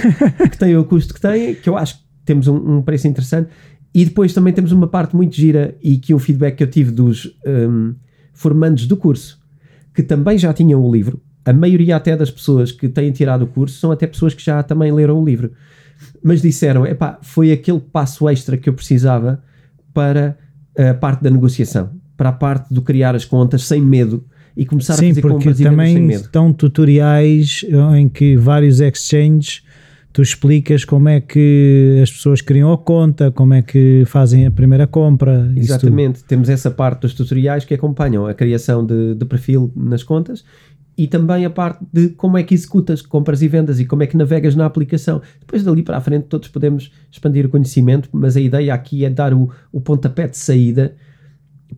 que 0.50 0.58
têm 0.58 0.76
o 0.76 0.84
custo 0.84 1.14
que 1.14 1.20
têm, 1.22 1.54
que 1.54 1.66
eu 1.66 1.78
acho 1.78 1.96
que 1.96 2.04
temos 2.26 2.48
um, 2.48 2.56
um, 2.56 2.82
preço 2.82 3.08
interessante. 3.08 3.48
E 3.94 4.04
depois 4.04 4.34
também 4.34 4.52
temos 4.52 4.72
uma 4.72 4.88
parte 4.88 5.16
muito 5.16 5.34
gira 5.34 5.74
e 5.82 5.96
que 5.96 6.12
o 6.12 6.18
feedback 6.18 6.56
que 6.56 6.64
eu 6.64 6.70
tive 6.70 6.90
dos 6.90 7.34
um, 7.46 7.94
formandos 8.34 8.86
do 8.86 8.98
curso, 8.98 9.40
que 9.94 10.02
também 10.02 10.36
já 10.36 10.52
tinham 10.52 10.84
o 10.84 10.92
livro, 10.92 11.18
a 11.46 11.52
maioria 11.54 11.96
até 11.96 12.14
das 12.14 12.30
pessoas 12.30 12.72
que 12.72 12.90
têm 12.90 13.10
tirado 13.10 13.46
o 13.46 13.46
curso 13.46 13.80
são 13.80 13.90
até 13.90 14.06
pessoas 14.06 14.34
que 14.34 14.44
já 14.44 14.62
também 14.62 14.92
leram 14.92 15.18
o 15.18 15.24
livro. 15.24 15.52
Mas 16.22 16.42
disseram, 16.42 16.84
epá, 16.84 17.18
foi 17.22 17.52
aquele 17.52 17.80
passo 17.80 18.28
extra 18.28 18.58
que 18.58 18.68
eu 18.68 18.74
precisava 18.74 19.42
para 19.94 20.36
a 20.78 20.94
parte 20.94 21.22
da 21.22 21.30
negociação, 21.30 21.90
para 22.16 22.28
a 22.28 22.32
parte 22.32 22.72
do 22.72 22.82
criar 22.82 23.14
as 23.14 23.24
contas 23.24 23.64
sem 23.64 23.80
medo 23.80 24.24
e 24.56 24.64
começar 24.64 24.94
Sim, 24.94 25.06
a 25.06 25.14
fazer 25.14 25.22
compras 25.22 25.58
também 25.58 25.94
sem 25.94 26.02
medo. 26.02 26.20
estão 26.22 26.52
tutoriais 26.52 27.64
em 27.96 28.08
que 28.08 28.36
vários 28.36 28.80
exchanges 28.80 29.62
tu 30.12 30.22
explicas 30.22 30.84
como 30.84 31.08
é 31.08 31.20
que 31.20 32.00
as 32.02 32.10
pessoas 32.10 32.40
criam 32.40 32.72
a 32.72 32.78
conta, 32.78 33.30
como 33.30 33.54
é 33.54 33.62
que 33.62 34.02
fazem 34.06 34.46
a 34.46 34.50
primeira 34.50 34.84
compra. 34.84 35.48
Exatamente, 35.54 36.24
temos 36.24 36.48
essa 36.48 36.70
parte 36.70 37.02
dos 37.02 37.14
tutoriais 37.14 37.64
que 37.64 37.72
acompanham 37.72 38.26
a 38.26 38.34
criação 38.34 38.84
de, 38.84 39.14
de 39.14 39.24
perfil 39.24 39.70
nas 39.76 40.02
contas 40.02 40.44
e 40.98 41.06
também 41.06 41.44
a 41.44 41.50
parte 41.50 41.86
de 41.92 42.08
como 42.08 42.36
é 42.36 42.42
que 42.42 42.52
executas 42.52 43.00
compras 43.00 43.40
e 43.40 43.46
vendas 43.46 43.78
e 43.78 43.84
como 43.84 44.02
é 44.02 44.06
que 44.06 44.16
navegas 44.16 44.56
na 44.56 44.66
aplicação. 44.66 45.22
Depois 45.38 45.62
dali 45.62 45.84
para 45.84 45.96
a 45.96 46.00
frente 46.00 46.24
todos 46.24 46.48
podemos 46.48 46.90
expandir 47.08 47.46
o 47.46 47.48
conhecimento, 47.48 48.08
mas 48.12 48.36
a 48.36 48.40
ideia 48.40 48.74
aqui 48.74 49.04
é 49.04 49.10
dar 49.10 49.32
o, 49.32 49.48
o 49.70 49.80
pontapé 49.80 50.26
de 50.26 50.36
saída 50.36 50.96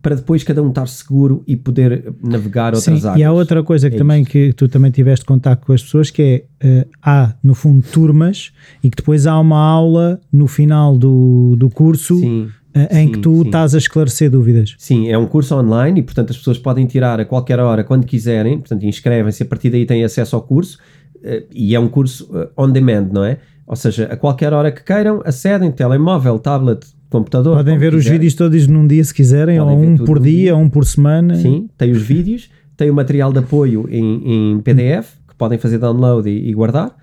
para 0.01 0.15
depois 0.15 0.43
cada 0.43 0.63
um 0.63 0.69
estar 0.69 0.87
seguro 0.87 1.43
e 1.45 1.55
poder 1.55 2.13
navegar 2.23 2.73
outras 2.73 3.01
Sim, 3.01 3.07
áreas. 3.07 3.19
E 3.19 3.23
há 3.23 3.31
outra 3.31 3.61
coisa 3.61 3.89
que 3.89 3.95
é 3.97 3.99
também 3.99 4.23
que 4.23 4.53
tu 4.53 4.67
também 4.67 4.89
tiveste 4.89 5.23
contato 5.25 5.65
com 5.65 5.73
as 5.73 5.83
pessoas 5.83 6.09
que 6.09 6.45
é 6.59 6.83
uh, 6.85 6.89
há 7.03 7.35
no 7.43 7.53
fundo 7.53 7.85
turmas 7.91 8.51
e 8.83 8.89
que 8.89 8.95
depois 8.95 9.27
há 9.27 9.37
uma 9.39 9.59
aula 9.59 10.19
no 10.31 10.47
final 10.47 10.97
do, 10.97 11.55
do 11.57 11.69
curso 11.69 12.17
sim, 12.17 12.49
em 12.75 13.07
sim, 13.07 13.11
que 13.11 13.19
tu 13.19 13.41
sim. 13.41 13.45
estás 13.45 13.75
a 13.75 13.77
esclarecer 13.77 14.29
dúvidas. 14.29 14.75
Sim, 14.77 15.09
é 15.09 15.17
um 15.17 15.27
curso 15.27 15.55
online 15.55 15.99
e 15.99 16.03
portanto 16.03 16.31
as 16.31 16.37
pessoas 16.37 16.57
podem 16.57 16.85
tirar 16.85 17.19
a 17.19 17.25
qualquer 17.25 17.59
hora 17.59 17.83
quando 17.83 18.05
quiserem, 18.05 18.59
portanto 18.59 18.83
inscrevem-se 18.83 19.43
a 19.43 19.45
partir 19.45 19.69
daí 19.69 19.85
têm 19.85 20.03
acesso 20.03 20.35
ao 20.35 20.41
curso 20.41 20.77
uh, 21.17 21.45
e 21.53 21.75
é 21.75 21.79
um 21.79 21.87
curso 21.87 22.29
on 22.57 22.69
demand, 22.69 23.09
não 23.11 23.23
é? 23.23 23.37
Ou 23.67 23.75
seja, 23.75 24.05
a 24.05 24.17
qualquer 24.17 24.51
hora 24.51 24.71
que 24.71 24.83
queiram, 24.83 25.21
acedem, 25.23 25.71
telemóvel, 25.71 26.37
tablet, 26.39 26.85
computador. 27.09 27.57
Podem 27.57 27.77
ver 27.77 27.93
os 27.93 28.05
vídeos 28.05 28.33
todos 28.33 28.67
num 28.67 28.87
dia 28.87 29.03
se 29.03 29.13
quiserem, 29.13 29.59
Podem 29.59 29.75
ou 29.77 29.83
um 29.83 29.97
por 29.97 30.19
dia, 30.19 30.55
ou 30.55 30.61
um 30.61 30.69
por 30.69 30.85
semana. 30.85 31.35
Sim, 31.35 31.69
tem 31.77 31.91
os 31.91 32.01
vídeos, 32.01 32.49
tem 32.75 32.89
o 32.89 32.93
material 32.93 33.31
de 33.31 33.39
apoio 33.39 33.87
em, 33.89 34.53
em 34.53 34.59
PDF, 34.59 35.13
que 35.27 35.35
podem 35.37 35.57
fazer 35.57 35.77
download 35.77 36.29
e, 36.29 36.49
e 36.49 36.53
guardar. 36.53 36.95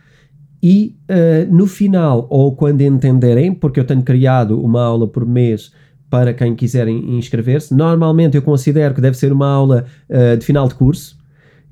E 0.62 0.96
uh, 1.08 1.54
no 1.54 1.66
final, 1.66 2.26
ou 2.30 2.54
quando 2.54 2.80
entenderem, 2.80 3.54
porque 3.54 3.78
eu 3.78 3.84
tenho 3.84 4.02
criado 4.02 4.60
uma 4.60 4.82
aula 4.82 5.06
por 5.06 5.24
mês 5.24 5.72
para 6.10 6.32
quem 6.34 6.54
quiserem 6.54 7.16
inscrever-se, 7.16 7.74
normalmente 7.74 8.36
eu 8.36 8.42
considero 8.42 8.94
que 8.94 9.00
deve 9.00 9.16
ser 9.16 9.32
uma 9.32 9.48
aula 9.48 9.84
uh, 10.08 10.36
de 10.36 10.44
final 10.44 10.66
de 10.66 10.74
curso, 10.74 11.18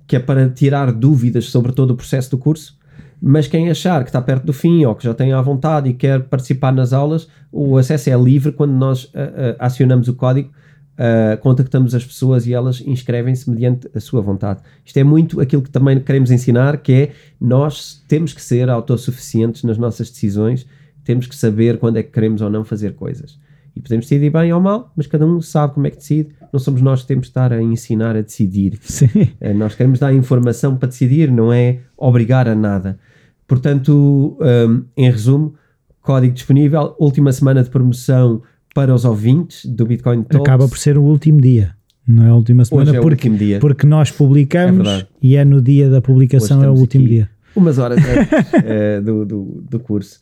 que 0.06 0.14
é 0.14 0.20
para 0.20 0.48
tirar 0.48 0.92
dúvidas 0.92 1.46
sobre 1.46 1.72
todo 1.72 1.90
o 1.90 1.96
processo 1.96 2.30
do 2.30 2.38
curso 2.38 2.78
Mas 3.20 3.48
quem 3.48 3.70
achar 3.70 4.04
que 4.04 4.10
está 4.10 4.20
perto 4.20 4.44
do 4.44 4.52
fim 4.52 4.84
ou 4.84 4.94
que 4.94 5.02
já 5.02 5.14
tem 5.14 5.32
à 5.32 5.40
vontade 5.40 5.88
e 5.90 5.94
quer 5.94 6.22
participar 6.24 6.72
nas 6.72 6.92
aulas, 6.92 7.28
o 7.50 7.76
acesso 7.76 8.10
é 8.10 8.16
livre 8.16 8.52
quando 8.52 8.72
nós 8.72 9.04
uh, 9.04 9.56
acionamos 9.58 10.06
o 10.06 10.14
código, 10.14 10.50
uh, 10.98 11.36
contactamos 11.40 11.94
as 11.94 12.04
pessoas 12.04 12.46
e 12.46 12.54
elas 12.54 12.80
inscrevem-se 12.80 13.48
mediante 13.48 13.88
a 13.94 14.00
sua 14.00 14.20
vontade. 14.20 14.60
Isto 14.84 14.98
é 14.98 15.04
muito 15.04 15.40
aquilo 15.40 15.62
que 15.62 15.70
também 15.70 15.98
queremos 16.00 16.30
ensinar, 16.30 16.78
que 16.78 16.92
é 16.92 17.12
nós 17.40 18.02
temos 18.08 18.32
que 18.32 18.42
ser 18.42 18.68
autossuficientes 18.68 19.62
nas 19.62 19.78
nossas 19.78 20.10
decisões, 20.10 20.66
temos 21.04 21.26
que 21.26 21.36
saber 21.36 21.78
quando 21.78 21.98
é 21.98 22.02
que 22.02 22.10
queremos 22.10 22.40
ou 22.40 22.50
não 22.50 22.64
fazer 22.64 22.94
coisas. 22.94 23.38
E 23.76 23.80
podemos 23.80 24.06
decidir 24.06 24.30
bem 24.30 24.52
ou 24.54 24.60
mal, 24.60 24.90
mas 24.96 25.06
cada 25.06 25.26
um 25.26 25.38
sabe 25.40 25.74
como 25.74 25.86
é 25.86 25.90
que 25.90 25.98
decide. 25.98 26.30
Não 26.50 26.58
somos 26.58 26.80
nós 26.80 27.02
que 27.02 27.08
temos 27.08 27.26
de 27.26 27.30
estar 27.30 27.52
a 27.52 27.60
ensinar 27.60 28.16
a 28.16 28.22
decidir. 28.22 28.78
Sim. 28.80 29.06
Nós 29.54 29.74
queremos 29.74 29.98
dar 29.98 30.14
informação 30.14 30.76
para 30.76 30.88
decidir, 30.88 31.30
não 31.30 31.52
é 31.52 31.80
obrigar 31.94 32.48
a 32.48 32.54
nada. 32.54 32.98
Portanto, 33.46 34.38
um, 34.40 34.84
em 34.96 35.10
resumo, 35.10 35.54
código 36.00 36.32
disponível, 36.32 36.96
última 36.98 37.30
semana 37.32 37.62
de 37.62 37.68
promoção 37.68 38.42
para 38.76 38.94
os 38.94 39.06
ouvintes 39.06 39.64
do 39.64 39.86
Bitcoin 39.86 40.22
Talks. 40.22 40.46
Acaba 40.46 40.68
por 40.68 40.76
ser 40.76 40.98
o 40.98 41.02
último 41.02 41.40
dia, 41.40 41.74
não 42.06 42.26
é 42.26 42.28
a 42.28 42.34
última 42.34 42.62
semana, 42.62 42.94
é 42.94 43.00
o 43.00 43.02
porque, 43.02 43.26
último 43.26 43.38
dia. 43.38 43.58
porque 43.58 43.86
nós 43.86 44.10
publicamos 44.10 44.86
É 44.86 45.06
e 45.22 45.34
é 45.34 45.46
no 45.46 45.62
dia 45.62 45.88
da 45.88 46.02
publicação, 46.02 46.62
é 46.62 46.68
o 46.68 46.74
último 46.74 47.08
dia. 47.08 47.30
Umas 47.56 47.78
horas 47.78 47.98
antes 47.98 48.52
eh, 48.66 49.00
do, 49.00 49.24
do, 49.24 49.64
do 49.66 49.80
curso. 49.80 50.18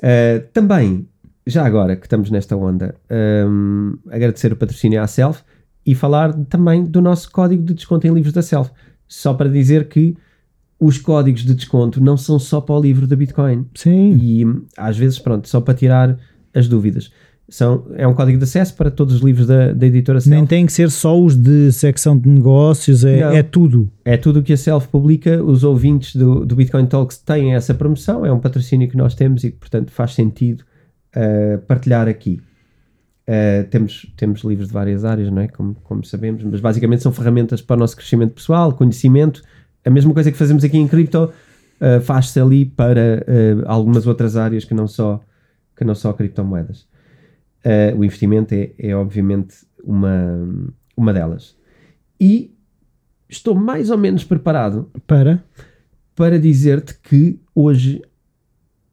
Eh, 0.00 0.38
também, 0.52 1.04
já 1.44 1.66
agora 1.66 1.96
que 1.96 2.06
estamos 2.06 2.30
nesta 2.30 2.56
onda, 2.56 2.94
um, 3.48 3.96
agradecer 4.08 4.52
o 4.52 4.56
patrocínio 4.56 5.02
à 5.02 5.08
Self 5.08 5.42
e 5.84 5.92
falar 5.92 6.32
também 6.44 6.84
do 6.84 7.00
nosso 7.00 7.28
código 7.32 7.64
de 7.64 7.74
desconto 7.74 8.06
em 8.06 8.14
livros 8.14 8.32
da 8.32 8.40
Self. 8.40 8.70
Só 9.08 9.34
para 9.34 9.48
dizer 9.48 9.88
que 9.88 10.16
os 10.78 10.96
códigos 10.96 11.42
de 11.42 11.54
desconto 11.56 12.00
não 12.00 12.16
são 12.16 12.38
só 12.38 12.60
para 12.60 12.76
o 12.76 12.80
livro 12.80 13.08
da 13.08 13.16
Bitcoin. 13.16 13.66
Sim, 13.74 14.16
E 14.22 14.44
às 14.76 14.96
vezes, 14.96 15.18
pronto, 15.18 15.48
só 15.48 15.60
para 15.60 15.74
tirar 15.74 16.16
as 16.54 16.68
dúvidas. 16.68 17.10
São, 17.50 17.84
é 17.96 18.06
um 18.06 18.14
código 18.14 18.38
de 18.38 18.44
acesso 18.44 18.76
para 18.76 18.92
todos 18.92 19.16
os 19.16 19.20
livros 19.22 19.44
da, 19.44 19.72
da 19.72 19.84
editora 19.84 20.20
Self. 20.20 20.36
nem 20.36 20.46
tem 20.46 20.64
que 20.64 20.72
ser 20.72 20.88
só 20.88 21.20
os 21.20 21.34
de 21.34 21.72
secção 21.72 22.16
de 22.16 22.28
negócios, 22.28 23.04
é, 23.04 23.20
Não. 23.22 23.32
é 23.32 23.42
tudo. 23.42 23.90
É 24.04 24.16
tudo 24.16 24.38
o 24.38 24.42
que 24.42 24.52
a 24.52 24.56
Self 24.56 24.86
publica, 24.86 25.42
os 25.42 25.64
ouvintes 25.64 26.14
do, 26.14 26.46
do 26.46 26.54
Bitcoin 26.54 26.86
Talks 26.86 27.18
têm 27.18 27.56
essa 27.56 27.74
promoção, 27.74 28.24
é 28.24 28.32
um 28.32 28.38
patrocínio 28.38 28.88
que 28.88 28.96
nós 28.96 29.16
temos 29.16 29.42
e 29.42 29.50
que, 29.50 29.56
portanto, 29.56 29.90
faz 29.90 30.14
sentido 30.14 30.60
uh, 31.16 31.58
partilhar 31.66 32.06
aqui. 32.06 32.40
Uh, 33.28 33.68
temos, 33.68 34.06
temos 34.16 34.44
livros 34.44 34.68
de 34.68 34.72
várias 34.72 35.04
áreas, 35.04 35.28
não 35.28 35.42
é? 35.42 35.48
Como, 35.48 35.74
como 35.82 36.04
sabemos, 36.04 36.44
mas 36.44 36.60
basicamente 36.60 37.02
são 37.02 37.10
ferramentas 37.10 37.60
para 37.60 37.74
o 37.74 37.80
nosso 37.80 37.96
crescimento 37.96 38.34
pessoal, 38.34 38.72
conhecimento. 38.72 39.42
A 39.84 39.90
mesma 39.90 40.14
coisa 40.14 40.30
que 40.30 40.38
fazemos 40.38 40.62
aqui 40.62 40.78
em 40.78 40.86
cripto 40.86 41.24
uh, 41.24 42.00
faz-se 42.00 42.38
ali 42.38 42.64
para 42.64 43.24
algumas 43.66 44.06
outras 44.06 44.36
áreas 44.36 44.64
que 44.64 44.72
não 44.72 44.86
só, 44.86 45.20
que 45.76 45.84
não 45.84 45.96
só 45.96 46.12
criptomoedas. 46.12 46.88
Uh, 47.64 47.98
o 47.98 48.04
investimento 48.04 48.54
é, 48.54 48.72
é 48.78 48.94
obviamente 48.94 49.66
uma, 49.84 50.46
uma 50.96 51.12
delas. 51.12 51.56
E 52.20 52.54
estou 53.28 53.54
mais 53.54 53.90
ou 53.90 53.98
menos 53.98 54.24
preparado 54.24 54.90
Para. 55.06 55.44
para 56.14 56.38
dizer-te 56.38 56.98
que 56.98 57.40
hoje 57.54 58.02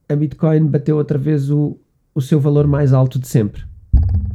a 0.10 0.16
Bitcoin 0.16 0.68
bateu 0.68 0.98
outra 0.98 1.18
vez 1.18 1.50
o, 1.50 1.78
o 2.14 2.22
seu 2.22 2.40
valor 2.40 2.68
mais 2.68 2.94
alto 2.94 3.20
de 3.20 3.28
sempre. 3.28 3.64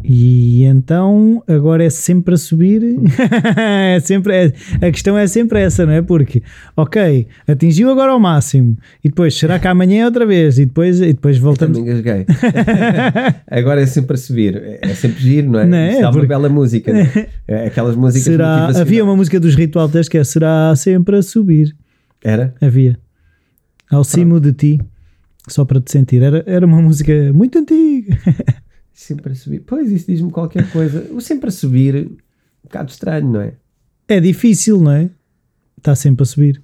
E 0.04 0.64
então 0.64 1.42
agora 1.46 1.84
é 1.84 1.90
sempre 1.90 2.34
a 2.34 2.36
subir. 2.36 2.82
é 3.56 4.00
sempre, 4.00 4.34
é- 4.34 4.52
a 4.86 4.90
questão 4.90 5.16
é 5.16 5.26
sempre 5.26 5.60
essa, 5.60 5.86
não 5.86 5.92
é? 5.92 6.02
Porque, 6.02 6.42
ok, 6.76 7.26
atingiu 7.46 7.90
agora 7.90 8.12
ao 8.12 8.18
máximo, 8.20 8.76
e 9.04 9.08
depois 9.08 9.34
será 9.38 9.58
que 9.58 9.68
amanhã 9.68 10.02
é 10.02 10.04
outra 10.06 10.26
vez? 10.26 10.58
E 10.58 10.66
depois, 10.66 11.00
e 11.00 11.12
depois 11.12 11.38
voltamos. 11.38 11.78
Também 11.78 11.92
engasguei. 11.92 12.26
Agora 13.50 13.80
é 13.82 13.86
sempre 13.86 14.14
a 14.14 14.18
subir. 14.18 14.56
É 14.56 14.78
é 14.82 14.94
sempre 14.94 15.20
giro, 15.22 15.50
não 15.50 15.60
é? 15.60 15.66
Não 15.66 15.76
é? 15.78 15.92
Dá 16.00 16.06
uma 16.08 16.12
Porque- 16.12 16.26
bela 16.26 16.48
música. 16.48 16.90
é? 16.90 17.28
É 17.46 17.66
Aquelas 17.66 17.94
músicas 17.96 18.24
Será, 18.24 18.66
havia 18.68 19.04
uma 19.04 19.14
música 19.16 19.38
dos 19.38 19.54
Ritual 19.54 19.88
Test 19.88 20.10
que 20.10 20.18
é 20.18 20.24
Será 20.24 20.74
sempre 20.76 21.16
a 21.16 21.22
subir. 21.22 21.74
Era? 22.24 22.54
Havia. 22.60 22.98
Ao 23.90 24.02
cimo 24.04 24.40
de 24.40 24.52
ti, 24.52 24.80
só 25.48 25.64
para 25.64 25.80
te 25.80 25.92
sentir. 25.92 26.22
Era, 26.22 26.42
era 26.46 26.64
uma 26.66 26.80
música 26.80 27.12
muito 27.32 27.58
antiga. 27.58 28.16
Sempre 29.02 29.32
a 29.32 29.34
subir. 29.34 29.60
Pois, 29.66 29.90
isso 29.90 30.06
diz-me 30.06 30.30
qualquer 30.30 30.70
coisa. 30.70 31.08
O 31.12 31.20
sempre 31.20 31.48
a 31.48 31.52
subir, 31.52 31.94
um 32.06 32.16
bocado 32.64 32.90
estranho, 32.90 33.28
não 33.32 33.40
é? 33.40 33.54
É 34.08 34.20
difícil, 34.20 34.80
não 34.80 34.92
é? 34.92 35.10
Está 35.76 35.94
sempre 35.96 36.22
a 36.22 36.26
subir. 36.26 36.62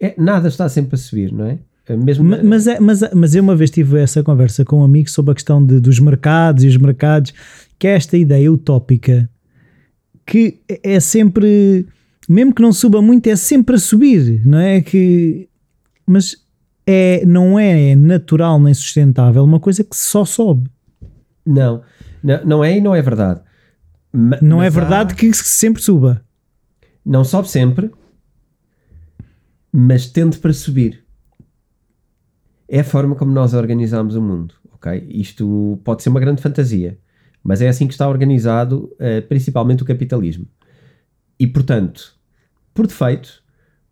é 0.00 0.14
nada 0.18 0.48
está 0.48 0.68
sempre 0.68 0.96
a 0.96 0.98
subir, 0.98 1.32
não 1.32 1.46
é? 1.46 1.58
Mesmo 1.96 2.24
Ma- 2.24 2.42
Mas, 2.42 2.66
é, 2.66 2.80
mas, 2.80 3.00
mas 3.14 3.34
eu 3.36 3.42
uma 3.44 3.54
vez 3.54 3.70
tive 3.70 4.00
essa 4.00 4.20
conversa 4.20 4.64
com 4.64 4.80
um 4.80 4.82
amigo 4.84 5.08
sobre 5.08 5.30
a 5.30 5.34
questão 5.34 5.64
de, 5.64 5.78
dos 5.78 6.00
mercados 6.00 6.64
e 6.64 6.66
os 6.66 6.76
mercados, 6.76 7.32
que 7.78 7.86
é 7.86 7.92
esta 7.94 8.16
ideia 8.16 8.50
utópica 8.52 9.30
que 10.26 10.58
é 10.68 10.94
é 10.94 10.98
sempre, 11.00 11.86
mesmo 12.28 12.52
que 12.52 12.60
não 12.62 12.72
suba 12.72 13.00
muito, 13.00 13.28
é 13.28 13.36
sempre 13.36 13.76
a 13.76 13.78
subir, 13.78 14.44
não 14.44 14.58
é? 14.58 14.80
Que, 14.80 15.48
mas 16.04 16.36
é, 16.84 17.24
não 17.24 17.56
é 17.56 17.94
natural 17.94 18.60
nem 18.60 18.74
sustentável 18.74 19.44
uma 19.44 19.60
coisa 19.60 19.84
que 19.84 19.96
só 19.96 20.24
sobe. 20.24 20.68
Não, 21.46 21.82
não, 22.22 22.44
não 22.44 22.64
é 22.64 22.76
e 22.76 22.80
não 22.80 22.94
é 22.94 23.00
verdade. 23.00 23.40
Ma- 24.12 24.38
Não 24.42 24.62
é 24.62 24.66
mas 24.66 24.76
há- 24.76 24.80
verdade 24.80 25.14
que 25.14 25.32
sempre 25.34 25.82
suba. 25.82 26.24
Não 27.04 27.22
sobe 27.24 27.48
sempre, 27.48 27.90
mas 29.72 30.06
tende 30.06 30.38
para 30.38 30.52
subir. 30.52 31.04
É 32.68 32.80
a 32.80 32.84
forma 32.84 33.14
como 33.14 33.30
nós 33.32 33.54
organizamos 33.54 34.16
o 34.16 34.22
mundo, 34.22 34.54
ok? 34.72 35.06
Isto 35.08 35.80
pode 35.84 36.02
ser 36.02 36.08
uma 36.08 36.18
grande 36.20 36.42
fantasia, 36.42 36.98
mas 37.44 37.62
é 37.62 37.68
assim 37.68 37.86
que 37.86 37.92
está 37.94 38.08
organizado, 38.08 38.92
eh, 38.98 39.20
principalmente 39.20 39.82
o 39.82 39.86
capitalismo. 39.86 40.46
E, 41.38 41.46
portanto, 41.46 42.16
por 42.74 42.86
defeito, 42.88 43.42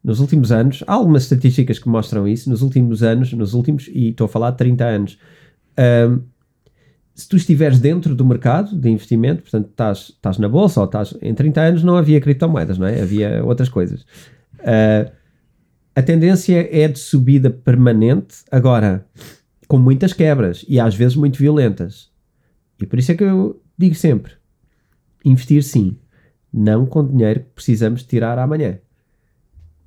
nos 0.02 0.18
últimos 0.18 0.50
anos, 0.50 0.82
há 0.86 0.92
algumas 0.94 1.22
estatísticas 1.22 1.78
que 1.78 1.88
mostram 1.88 2.26
isso, 2.26 2.50
nos 2.50 2.62
últimos 2.62 3.02
anos, 3.02 3.32
nos 3.32 3.54
últimos, 3.54 3.86
e 3.88 4.08
estou 4.08 4.24
a 4.24 4.28
falar 4.28 4.50
de 4.50 4.56
30 4.58 4.84
anos, 4.84 5.18
ahm, 5.76 6.20
se 7.14 7.28
tu 7.28 7.36
estiveres 7.36 7.78
dentro 7.78 8.14
do 8.14 8.24
mercado 8.24 8.76
de 8.76 8.90
investimento, 8.90 9.42
portanto 9.42 9.68
estás, 9.70 9.98
estás 10.10 10.38
na 10.38 10.48
bolsa 10.48 10.80
ou 10.80 10.86
estás 10.86 11.14
em 11.22 11.32
30 11.32 11.60
anos, 11.60 11.82
não 11.84 11.96
havia 11.96 12.20
criptomoedas, 12.20 12.76
não 12.76 12.86
é? 12.86 13.00
Havia 13.00 13.44
outras 13.44 13.68
coisas. 13.68 14.04
Ah, 14.60 15.10
a 15.94 16.02
tendência 16.02 16.68
é 16.72 16.88
de 16.88 16.98
subida 16.98 17.50
permanente, 17.50 18.38
agora 18.50 19.06
com 19.68 19.78
muitas 19.78 20.12
quebras 20.12 20.64
e 20.68 20.80
às 20.80 20.94
vezes 20.94 21.16
muito 21.16 21.38
violentas. 21.38 22.10
E 22.80 22.86
por 22.86 22.98
isso 22.98 23.12
é 23.12 23.14
que 23.14 23.22
eu 23.22 23.62
digo 23.78 23.94
sempre: 23.94 24.32
investir 25.24 25.62
sim, 25.62 25.96
não 26.52 26.84
com 26.84 27.06
dinheiro 27.06 27.40
que 27.40 27.50
precisamos 27.54 28.02
tirar 28.02 28.38
amanhã. 28.38 28.78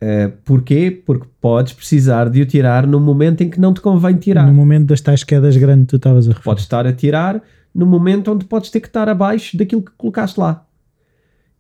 Ah, 0.02 0.32
porquê? 0.46 0.92
Porque 1.06 1.28
podes 1.42 1.74
precisar 1.74 2.30
de 2.30 2.42
o 2.42 2.46
tirar 2.46 2.86
no 2.86 3.00
momento 3.00 3.42
em 3.42 3.50
que 3.50 3.60
não 3.60 3.74
te 3.74 3.82
convém 3.82 4.16
tirar. 4.16 4.46
No 4.46 4.54
momento 4.54 4.88
das 4.88 5.02
tais 5.02 5.24
quedas 5.24 5.58
grandes 5.58 5.86
que 5.86 5.90
tu 5.92 5.96
estavas 5.98 6.26
a 6.26 6.30
referir. 6.30 6.44
Podes 6.44 6.64
estar 6.64 6.86
a 6.86 6.94
tirar 6.94 7.42
no 7.74 7.86
momento 7.86 8.32
onde 8.32 8.46
podes 8.46 8.70
ter 8.70 8.80
que 8.80 8.88
estar 8.88 9.08
abaixo 9.10 9.58
daquilo 9.58 9.82
que 9.82 9.92
colocaste 9.98 10.40
lá. 10.40 10.66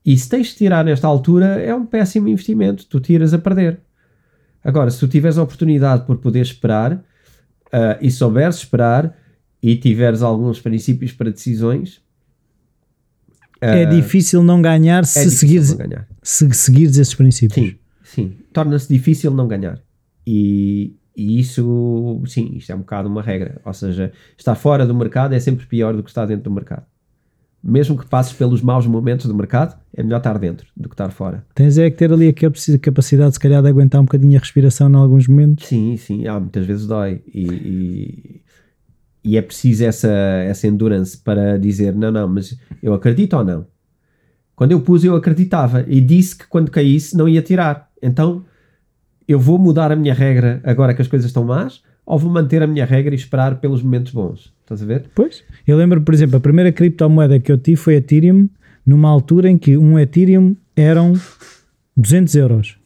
E 0.05 0.17
se 0.17 0.29
tens 0.29 0.47
de 0.47 0.55
tirar 0.55 0.85
nesta 0.85 1.07
altura, 1.07 1.45
é 1.61 1.75
um 1.75 1.85
péssimo 1.85 2.27
investimento. 2.29 2.85
Tu 2.85 2.99
tiras 2.99 3.33
a 3.33 3.37
perder. 3.37 3.79
Agora, 4.63 4.89
se 4.89 4.99
tu 4.99 5.07
tiveres 5.07 5.37
a 5.37 5.43
oportunidade 5.43 6.05
por 6.05 6.17
poder 6.17 6.41
esperar 6.41 7.03
ah, 7.71 7.97
e 8.01 8.09
souberes 8.09 8.57
esperar 8.57 9.15
e 9.61 9.75
tiveres 9.75 10.21
alguns 10.21 10.59
princípios 10.61 11.11
para 11.11 11.29
decisões, 11.31 12.01
É 13.59 13.83
ah, 13.83 13.85
difícil 13.85 14.43
não 14.43 14.61
ganhar 14.61 15.01
é 15.01 15.03
se, 15.03 15.19
difícil 15.19 15.39
seguires, 15.39 15.69
não 15.71 15.77
ganhar. 15.77 16.07
se 16.23 16.53
seguires 16.53 16.97
esses 16.97 17.15
princípios. 17.15 17.69
Sim, 17.71 17.75
sim. 18.07 18.37
Torna-se 18.51 18.91
difícil 18.91 19.31
não 19.31 19.47
ganhar. 19.47 19.79
E, 20.25 20.95
e 21.15 21.39
isso, 21.39 22.21
sim, 22.25 22.51
isto 22.55 22.71
é 22.71 22.75
um 22.75 22.79
bocado 22.79 23.07
uma 23.07 23.21
regra. 23.21 23.61
Ou 23.63 23.73
seja, 23.73 24.11
estar 24.37 24.55
fora 24.55 24.85
do 24.85 24.95
mercado 24.95 25.33
é 25.33 25.39
sempre 25.39 25.65
pior 25.65 25.95
do 25.95 26.03
que 26.03 26.09
estar 26.09 26.25
dentro 26.25 26.43
do 26.45 26.51
mercado. 26.51 26.85
Mesmo 27.63 27.97
que 27.97 28.05
passes 28.05 28.33
pelos 28.33 28.61
maus 28.61 28.85
momentos 28.85 29.25
do 29.25 29.35
mercado, 29.35 29.77
é 29.93 30.03
melhor 30.03 30.17
estar 30.17 30.37
dentro 30.37 30.67
do 30.75 30.87
que 30.87 30.93
estar 30.93 31.09
fora. 31.09 31.45
Tens 31.55 31.77
é 31.77 31.89
que 31.89 31.97
ter 31.97 32.13
ali 32.13 32.27
a 32.29 32.33
capaci- 32.33 32.77
capacidade, 32.77 33.33
se 33.33 33.39
calhar, 33.39 33.61
de 33.61 33.67
aguentar 33.67 33.99
um 33.99 34.05
bocadinho 34.05 34.37
a 34.37 34.39
respiração 34.39 34.89
em 34.89 34.95
alguns 34.95 35.27
momentos. 35.27 35.67
Sim, 35.67 35.97
sim, 35.97 36.27
ah, 36.27 36.39
muitas 36.39 36.65
vezes 36.65 36.85
dói. 36.87 37.21
E, 37.33 37.47
e, 37.47 38.41
e 39.23 39.37
é 39.37 39.41
preciso 39.41 39.83
essa, 39.83 40.07
essa 40.07 40.67
endurance 40.67 41.17
para 41.17 41.57
dizer: 41.57 41.95
não, 41.95 42.11
não, 42.11 42.27
mas 42.27 42.57
eu 42.81 42.93
acredito 42.93 43.35
ou 43.35 43.43
não? 43.43 43.65
Quando 44.55 44.71
eu 44.71 44.81
pus, 44.81 45.03
eu 45.03 45.15
acreditava 45.15 45.83
e 45.87 45.99
disse 45.99 46.37
que 46.37 46.47
quando 46.47 46.71
caísse 46.71 47.17
não 47.17 47.27
ia 47.27 47.41
tirar. 47.41 47.86
Então 48.01 48.45
eu 49.27 49.39
vou 49.39 49.57
mudar 49.57 49.91
a 49.91 49.95
minha 49.95 50.13
regra 50.13 50.61
agora 50.63 50.93
que 50.93 51.01
as 51.01 51.07
coisas 51.07 51.27
estão 51.27 51.43
más 51.43 51.81
ou 52.07 52.17
vou 52.17 52.31
manter 52.31 52.63
a 52.63 52.67
minha 52.67 52.85
regra 52.85 53.13
e 53.13 53.17
esperar 53.17 53.59
pelos 53.59 53.83
momentos 53.83 54.13
bons? 54.13 54.53
Estás 54.61 54.81
a 54.81 54.85
ver? 54.85 55.05
Pois. 55.13 55.43
Eu 55.67 55.75
lembro, 55.77 56.01
por 56.01 56.13
exemplo, 56.13 56.37
a 56.37 56.39
primeira 56.39 56.71
criptomoeda 56.71 57.37
que 57.37 57.51
eu 57.51 57.57
tive 57.57 57.75
foi 57.75 57.95
Ethereum, 57.95 58.47
numa 58.85 59.09
altura 59.09 59.49
em 59.49 59.57
que 59.57 59.77
um 59.77 59.99
Ethereum 59.99 60.55
eram 60.73 61.19
200 61.97 62.35
euros. 62.35 62.77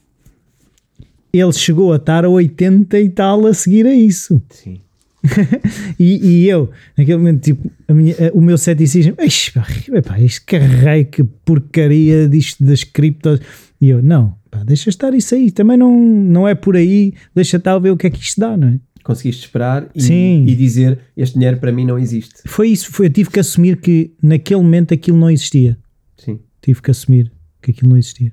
ele 1.32 1.54
chegou 1.54 1.94
a 1.94 1.98
estar 1.98 2.26
a 2.26 2.30
80 2.30 3.00
e 3.00 3.10
tal 3.10 3.46
a 3.46 3.54
seguir 3.54 3.86
a 3.86 3.94
isso. 3.94 4.42
Sim. 4.50 4.82
e, 6.00 6.44
e 6.44 6.50
eu, 6.50 6.72
naquele 6.98 7.18
momento, 7.18 7.44
tipo, 7.44 7.72
minha, 7.88 8.16
o 8.34 8.42
meu 8.42 8.58
ceticismo, 8.58 9.14
"Ixi, 9.20 9.52
pá, 9.52 9.68
epá, 9.94 10.20
isto 10.20 10.44
que 10.48 11.06
que 11.12 11.24
porcaria 11.24 12.28
disto 12.28 12.64
das 12.66 12.84
criptos. 12.84 13.40
E 13.80 13.90
eu, 13.90 14.02
não, 14.02 14.36
pá, 14.52 14.64
deixa 14.64 14.90
estar 14.90 15.14
isso 15.16 15.34
aí, 15.34 15.50
também 15.50 15.78
não, 15.78 15.98
não 16.00 16.48
é 16.48 16.54
por 16.54 16.76
aí, 16.76 17.14
deixa 17.34 17.58
estar 17.58 17.80
ver 17.80 17.90
o 17.92 17.98
que 17.98 18.06
é 18.08 18.10
que 18.10 18.20
isto 18.20 18.40
dá, 18.40 18.56
não 18.58 18.68
é? 18.68 18.80
Conseguiste 19.04 19.46
esperar 19.46 19.90
e, 19.96 20.02
Sim. 20.04 20.46
e 20.48 20.54
dizer 20.56 21.00
este 21.18 21.34
dinheiro 21.34 21.58
para 21.58 21.72
mim 21.72 21.86
não 21.86 21.98
existe. 21.98 22.36
Foi 22.46 22.68
isso, 22.70 22.92
foi, 22.92 23.08
eu 23.08 23.10
tive 23.10 23.32
que 23.32 23.40
assumir 23.40 23.78
que 23.78 24.14
naquele 24.22 24.62
momento 24.62 24.94
aquilo 24.94 25.18
não 25.18 25.30
existia. 25.32 25.76
Sim. 26.18 26.40
Tive 26.62 26.82
que 26.84 26.92
assumir 26.92 27.32
que 27.62 27.72
aquilo 27.72 27.90
não 27.90 27.98
existia. 27.98 28.32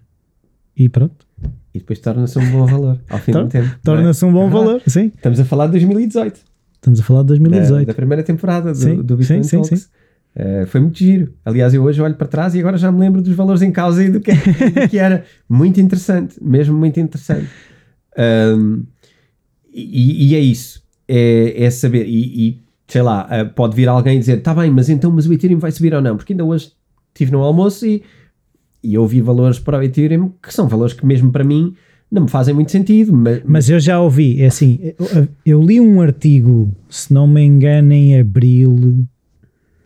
E 0.77 0.87
pronto, 0.91 1.27
E 1.75 1.79
depois 1.79 1.99
torna-se 2.01 2.39
um 2.39 2.51
bom 2.51 2.67
valor 2.67 3.01
ao 3.09 3.19
fim 3.19 3.33
Tor- 3.33 3.45
do 3.45 3.49
tempo. 3.51 3.67
é? 3.67 3.79
torna-se 3.83 4.25
um 4.27 4.33
bom 4.33 4.43
Verdade. 4.51 4.65
valor. 4.67 4.83
Sim, 4.87 5.07
Estamos 5.17 5.41
a 5.41 5.45
falar 5.47 5.67
de 5.67 5.73
2018. 5.73 6.41
estamos 6.75 7.01
a 7.01 7.03
falar 7.03 7.23
de 7.23 7.29
da, 7.29 7.35
2018. 7.39 7.87
da 7.87 7.95
primeira 7.95 8.23
temporada 8.23 8.73
do, 8.73 8.77
Sim, 8.79 8.97
do 9.03 9.17
Bitcoin 9.17 9.43
sim, 9.45 9.65
sim, 9.65 9.77
sim. 9.77 9.87
Eh, 10.39 10.67
foi 10.67 10.81
muito 10.81 10.97
giro. 10.97 11.35
Aliás, 11.45 11.75
eu 11.75 11.83
hoje 11.83 12.01
olho 12.01 12.15
para 12.15 12.29
trás 12.29 12.55
e 12.55 12.61
agora 12.61 12.79
já 12.79 12.93
me 12.93 13.01
lembro 13.01 13.21
dos 13.21 13.35
valores 13.35 13.61
em 13.61 13.73
causa 13.73 14.05
e 14.05 14.09
do 14.09 14.21
que, 14.21 14.31
do 14.71 14.89
que 14.89 14.97
era. 14.97 15.25
Muito 15.49 15.81
interessante, 15.81 16.37
mesmo 16.41 16.79
muito 16.79 17.01
interessante. 17.01 17.49
Ahm, 18.17 18.85
e, 19.75 20.29
e 20.29 20.37
é 20.37 20.39
isso. 20.39 20.81
É, 21.09 21.65
é 21.65 21.71
saber. 21.71 22.07
E, 22.07 22.49
e, 22.49 22.63
sei 22.87 23.03
lá, 23.03 23.27
eh, 23.29 23.45
pode 23.45 23.75
vir 23.75 23.89
alguém 23.89 24.17
dizer: 24.21 24.41
tá 24.41 24.55
bem, 24.55 24.71
mas 24.71 24.89
então 24.89 25.11
mas 25.11 25.27
o 25.27 25.33
Ethereum 25.33 25.59
vai 25.59 25.73
subir 25.73 25.93
ou 25.93 26.01
não? 26.01 26.17
Porque 26.17 26.33
ainda 26.33 26.45
hoje 26.45 26.71
estive 27.09 27.33
no 27.33 27.43
almoço 27.43 27.85
e, 27.85 28.05
e 28.81 28.95
eu 28.95 29.05
vi 29.09 29.21
valores 29.21 29.59
para 29.59 29.79
o 29.79 29.83
Ethereum 29.83 30.31
que 30.41 30.55
são 30.55 30.69
valores 30.69 30.95
que, 30.95 31.05
mesmo 31.05 31.33
para 31.33 31.43
mim, 31.43 31.75
não 32.09 32.23
me 32.23 32.29
fazem 32.29 32.55
muito 32.55 32.71
sentido. 32.71 33.13
Mas, 33.13 33.43
Mas 33.45 33.69
eu 33.69 33.81
já 33.81 34.01
ouvi, 34.01 34.41
é 34.41 34.47
assim, 34.47 34.79
eu, 34.83 35.29
eu 35.45 35.63
li 35.63 35.81
um 35.81 36.01
artigo, 36.01 36.71
se 36.89 37.13
não 37.13 37.27
me 37.27 37.43
engano, 37.43 37.93
em 37.93 38.21
abril, 38.21 39.05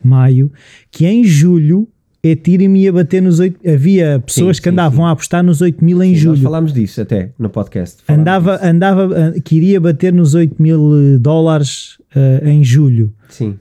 maio, 0.06 0.50
que 0.90 1.06
em 1.06 1.24
julho 1.24 1.88
Ethereum 2.24 2.76
ia 2.76 2.92
bater 2.92 3.20
nos 3.20 3.40
8 3.40 3.68
havia 3.68 4.22
pessoas 4.24 4.56
Sim, 4.58 4.62
que 4.62 4.68
sim, 4.68 4.72
andavam 4.72 5.04
a 5.04 5.10
apostar 5.10 5.42
nos 5.42 5.60
8 5.60 5.84
mil 5.84 6.00
em 6.02 6.08
Sim, 6.10 6.12
Nós 6.12 6.20
julho. 6.22 6.42
falámos 6.42 6.72
disso 6.72 7.00
até 7.00 7.32
no 7.36 7.50
podcast. 7.50 7.98
Andava, 8.08 8.52
disso. 8.56 8.66
andava, 8.66 9.10
ah, 9.36 9.40
que 9.40 9.56
iria 9.56 9.80
bater 9.80 10.12
nos 10.12 10.32
8 10.34 10.62
mil 10.62 11.18
dólares 11.18 11.98
ah, 12.14 12.48
em 12.48 12.62
julho, 12.62 13.12
Sim. 13.28 13.58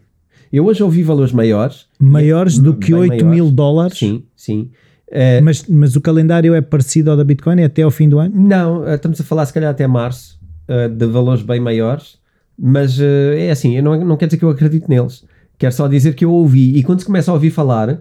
Eu 0.53 0.65
hoje 0.65 0.83
ouvi 0.83 1.01
valores 1.01 1.31
maiores. 1.31 1.85
maiores 1.97 2.59
do 2.59 2.75
que 2.75 2.93
8 2.93 3.25
mil 3.25 3.49
dólares, 3.49 3.97
Sim, 3.97 4.23
sim. 4.35 4.69
Eh, 5.09 5.39
mas, 5.41 5.65
mas 5.67 5.95
o 5.95 6.01
calendário 6.01 6.53
é 6.53 6.61
parecido 6.61 7.09
ao 7.11 7.17
da 7.17 7.23
Bitcoin 7.23 7.61
é 7.61 7.65
até 7.65 7.81
ao 7.81 7.91
fim 7.91 8.07
do 8.07 8.19
ano? 8.19 8.33
não, 8.35 8.85
eh, 8.87 8.95
estamos 8.95 9.19
a 9.19 9.23
falar 9.23 9.45
se 9.45 9.53
calhar 9.53 9.71
até 9.71 9.85
março 9.87 10.39
eh, 10.67 10.87
de 10.87 11.05
valores 11.07 11.41
bem 11.41 11.59
maiores, 11.59 12.17
mas 12.59 12.99
eh, 12.99 13.47
é 13.47 13.51
assim, 13.51 13.75
eu 13.75 13.81
não, 13.83 14.05
não 14.05 14.15
quer 14.17 14.25
dizer 14.27 14.37
que 14.37 14.43
eu 14.45 14.49
acredito 14.49 14.87
neles. 14.87 15.23
Quero 15.61 15.75
só 15.75 15.87
dizer 15.87 16.15
que 16.15 16.25
eu 16.25 16.31
ouvi. 16.31 16.75
E 16.75 16.81
quando 16.81 17.01
se 17.01 17.05
começa 17.05 17.29
a 17.29 17.35
ouvir 17.35 17.51
falar, 17.51 17.99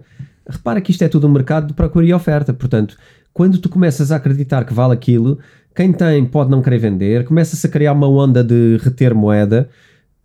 repara 0.49 0.81
que 0.81 0.89
isto 0.89 1.03
é 1.03 1.07
tudo 1.07 1.27
um 1.27 1.31
mercado 1.31 1.67
de 1.67 1.73
procura 1.75 2.03
e 2.03 2.11
oferta. 2.11 2.51
Portanto, 2.51 2.97
quando 3.31 3.59
tu 3.59 3.69
começas 3.69 4.11
a 4.11 4.15
acreditar 4.15 4.65
que 4.65 4.73
vale 4.73 4.93
aquilo, 4.95 5.37
quem 5.75 5.93
tem 5.93 6.25
pode 6.25 6.49
não 6.49 6.59
querer 6.59 6.79
vender, 6.79 7.23
começa-se 7.23 7.67
a 7.67 7.69
criar 7.69 7.93
uma 7.93 8.09
onda 8.09 8.43
de 8.43 8.79
reter 8.81 9.13
moeda. 9.13 9.69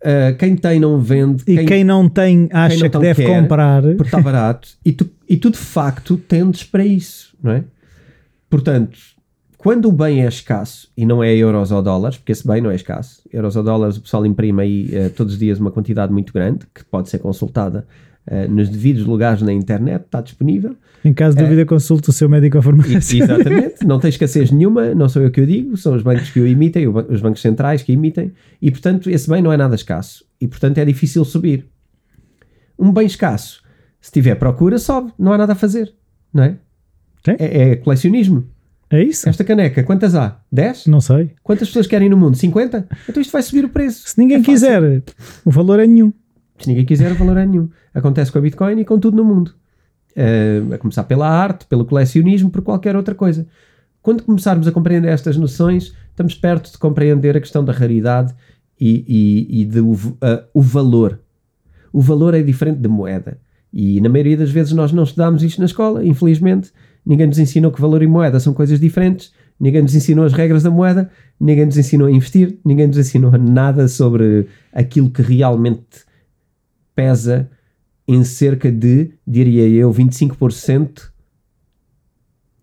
eh, 0.03 0.33
quem 0.33 0.55
tem 0.55 0.79
não 0.79 0.99
vende. 0.99 1.43
E 1.45 1.63
quem, 1.63 1.83
não 1.83 2.09
tem 2.09 2.49
acha 2.51 2.79
não 2.79 2.89
que 2.89 2.97
deve 2.97 3.23
quer, 3.23 3.39
comprar, 3.39 3.83
porque 3.83 4.01
está 4.01 4.19
barato 4.19 4.69
e 4.83 4.91
tu, 4.91 5.07
e 5.29 5.37
tu 5.37 5.51
de 5.51 5.59
facto 5.59 6.17
tendes 6.17 6.63
para 6.63 6.83
isso, 6.83 7.37
não 7.39 7.51
é? 7.51 7.63
Portanto, 8.49 8.97
quando 9.67 9.89
o 9.89 9.91
bem 9.91 10.23
é 10.23 10.27
escasso 10.29 10.89
e 10.95 11.05
não 11.05 11.21
é 11.21 11.35
euros 11.35 11.73
ou 11.73 11.81
dólares, 11.81 12.15
porque 12.15 12.31
esse 12.31 12.47
bem 12.47 12.61
não 12.61 12.71
é 12.71 12.75
escasso, 12.75 13.21
euros 13.33 13.57
ou 13.57 13.63
dólares 13.63 13.97
o 13.97 14.01
pessoal 14.01 14.25
imprime 14.25 14.61
aí 14.61 14.89
eh, 14.93 15.09
todos 15.09 15.33
os 15.33 15.39
dias 15.39 15.59
uma 15.59 15.69
quantidade 15.69 16.09
muito 16.09 16.31
grande 16.31 16.65
que 16.73 16.85
pode 16.85 17.09
ser 17.09 17.19
consultada 17.19 17.85
eh, 18.25 18.47
nos 18.47 18.69
devidos 18.69 19.05
lugares 19.05 19.41
na 19.41 19.51
internet, 19.51 20.05
está 20.05 20.21
disponível. 20.21 20.73
em 21.03 21.13
caso 21.13 21.35
de 21.35 21.43
dúvida 21.43 21.65
consulte 21.65 22.09
o 22.09 22.13
seu 22.13 22.29
médico 22.29 22.55
ou 22.55 22.63
farmácia. 22.63 22.97
exatamente, 23.21 23.85
não 23.85 23.99
tem 23.99 24.07
escassez 24.07 24.51
nenhuma, 24.51 24.95
não 24.95 25.09
sou 25.09 25.21
eu 25.21 25.29
que 25.29 25.41
o 25.41 25.45
digo, 25.45 25.75
são 25.75 25.95
os 25.95 26.01
bancos 26.01 26.29
que 26.29 26.39
o 26.39 26.47
emitem, 26.47 26.87
os 26.87 27.19
bancos 27.19 27.41
centrais 27.41 27.83
que 27.83 27.91
emitem, 27.91 28.31
e 28.61 28.71
portanto 28.71 29.09
esse 29.09 29.29
bem 29.29 29.41
não 29.41 29.51
é 29.51 29.57
nada 29.57 29.75
escasso, 29.75 30.23
e 30.39 30.47
portanto 30.47 30.77
é 30.77 30.85
difícil 30.85 31.25
subir. 31.25 31.67
Um 32.79 32.93
bem 32.93 33.05
escasso, 33.05 33.61
se 33.99 34.13
tiver 34.13 34.35
procura, 34.35 34.77
sobe, 34.77 35.11
não 35.19 35.33
há 35.33 35.37
nada 35.37 35.51
a 35.51 35.57
fazer, 35.57 35.93
não 36.33 36.43
é? 36.43 36.57
É, 37.37 37.71
é 37.71 37.75
colecionismo. 37.75 38.47
É 38.89 39.03
isso? 39.03 39.27
Esta 39.27 39.43
caneca, 39.43 39.83
quantas 39.83 40.15
há? 40.15 40.39
10? 40.51 40.87
Não 40.87 41.01
sei. 41.01 41.31
Quantas 41.43 41.67
pessoas 41.67 41.87
querem 41.87 42.09
no 42.09 42.15
mundo? 42.17 42.37
50? 42.37 42.87
Então 43.09 43.21
isto 43.21 43.31
vai 43.31 43.41
subir 43.43 43.65
o 43.65 43.69
preço. 43.69 44.07
Se 44.07 44.17
ninguém 44.17 44.37
É 44.37 44.41
quiser, 44.41 45.03
o 45.43 45.51
valor 45.51 45.79
é 45.79 45.85
nenhum. 45.87 46.13
Se 46.57 46.67
ninguém 46.69 46.85
quiser, 46.85 47.11
o 47.11 47.15
valor 47.15 47.37
é 47.37 47.45
nenhum. 47.45 47.69
Acontece 47.93 48.31
com 48.31 48.37
a 48.37 48.41
Bitcoin 48.41 48.79
e 48.79 48.85
com 48.85 48.97
tudo 48.97 49.17
no 49.17 49.25
mundo. 49.25 49.53
Eh, 50.15 50.61
a 50.73 50.77
começar 50.77 51.03
pela 51.03 51.27
arte, 51.29 51.65
pelo 51.65 51.85
colecionismo, 51.85 52.49
por 52.49 52.61
qualquer 52.61 52.95
outra 52.95 53.13
coisa. 53.13 53.45
Quando 54.01 54.23
começarmos 54.23 54.67
a 54.67 54.71
compreender 54.71 55.09
estas 55.09 55.35
noções, 55.35 55.93
estamos 56.09 56.33
perto 56.33 56.71
de 56.71 56.77
compreender 56.77 57.35
a 57.35 57.41
questão 57.41 57.63
da 57.63 57.73
raridade 57.73 58.33
e, 58.79 59.03
e, 59.07 59.61
e 59.61 59.65
do 59.65 60.17
ah, 60.21 60.43
o 60.53 60.61
valor. 60.61 61.19
O 61.91 62.01
valor 62.01 62.33
é 62.33 62.41
diferente 62.41 62.79
de 62.79 62.87
moeda. 62.87 63.37
E 63.71 63.99
na 63.99 64.09
maioria 64.09 64.37
das 64.37 64.49
vezes 64.49 64.71
nós 64.71 64.91
não 64.91 65.03
estudamos 65.03 65.43
isto 65.43 65.59
na 65.59 65.65
escola, 65.65 66.05
infelizmente. 66.05 66.71
Ninguém 67.07 67.27
nos 67.27 67.39
ensinou 67.39 67.71
que 67.71 67.79
valor 67.79 68.03
e 68.03 68.07
moeda 68.07 68.37
são 68.37 68.53
coisas 68.53 68.81
diferentes. 68.81 69.31
Ninguém 69.57 69.81
nos 69.81 69.95
ensinou 69.95 70.25
as 70.25 70.33
regras 70.33 70.63
da 70.63 70.69
moeda. 70.69 71.09
Ninguém 71.39 71.65
nos 71.65 71.77
ensinou 71.77 72.07
a 72.07 72.11
investir. 72.11 72.59
Ninguém 72.65 72.85
nos 72.85 72.97
ensinou 72.97 73.31
nada 73.31 73.87
sobre 73.87 74.47
aquilo 74.73 75.09
que 75.09 75.21
realmente 75.21 76.05
pesa 76.93 77.49
em 78.05 78.25
cerca 78.25 78.69
de, 78.69 79.13
diria 79.25 79.69
eu, 79.69 79.89
25% 79.93 81.09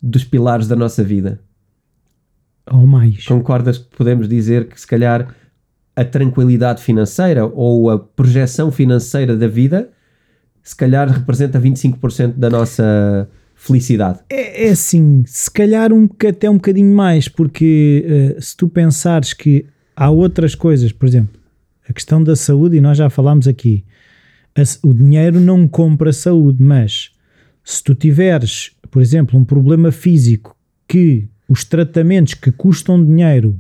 dos 0.03 0.25
pilares 0.25 0.69
da 0.69 0.77
nossa 0.77 1.03
vida. 1.03 1.41
Ou 2.71 2.87
mais. 2.87 3.25
Concordas 3.25 3.79
que 3.79 3.97
podemos 3.97 4.29
dizer 4.29 4.69
que 4.69 4.79
se 4.79 4.87
calhar 4.87 5.35
a 5.97 6.05
tranquilidade 6.05 6.83
financeira 6.83 7.47
ou 7.47 7.89
a 7.89 7.99
projeção 7.99 8.71
financeira 8.71 9.35
da 9.35 9.49
vida 9.49 9.91
se 10.63 10.77
calhar 10.77 11.09
representa 11.09 11.59
25% 11.61 12.33
da 12.33 12.51
nossa 12.51 13.29
felicidade. 13.55 14.21
É, 14.29 14.67
é 14.67 14.71
assim, 14.71 15.23
se 15.27 15.51
calhar 15.51 15.93
um, 15.93 16.09
até 16.29 16.49
um 16.51 16.55
bocadinho 16.55 16.95
mais, 16.95 17.29
porque 17.29 18.05
eh, 18.07 18.41
se 18.41 18.57
tu 18.57 18.69
pensares 18.69 19.33
que 19.33 19.67
há 19.97 20.11
outras 20.11 20.55
coisas, 20.55 20.93
por 20.93 21.07
exemplo, 21.07 21.41
a 21.89 21.93
questão 21.93 22.23
da 22.23 22.37
saúde, 22.37 22.77
e 22.77 22.81
nós 22.81 22.99
já 22.99 23.09
falámos 23.09 23.49
aqui, 23.49 23.85
a 24.57 24.63
o 24.87 24.93
dinheiro 24.95 25.41
não 25.41 25.67
compra 25.67 26.13
saúde, 26.13 26.63
mas 26.63 27.11
se 27.65 27.83
tu 27.83 27.95
tiveres, 27.95 28.73
por 28.91 29.01
exemplo, 29.01 29.39
um 29.39 29.45
problema 29.45 29.91
físico 29.91 30.57
que 30.87 31.29
os 31.49 31.65
tratamentos 31.65 32.35
que 32.35 32.53
custam 32.53 33.05
dinheiro 33.05 33.59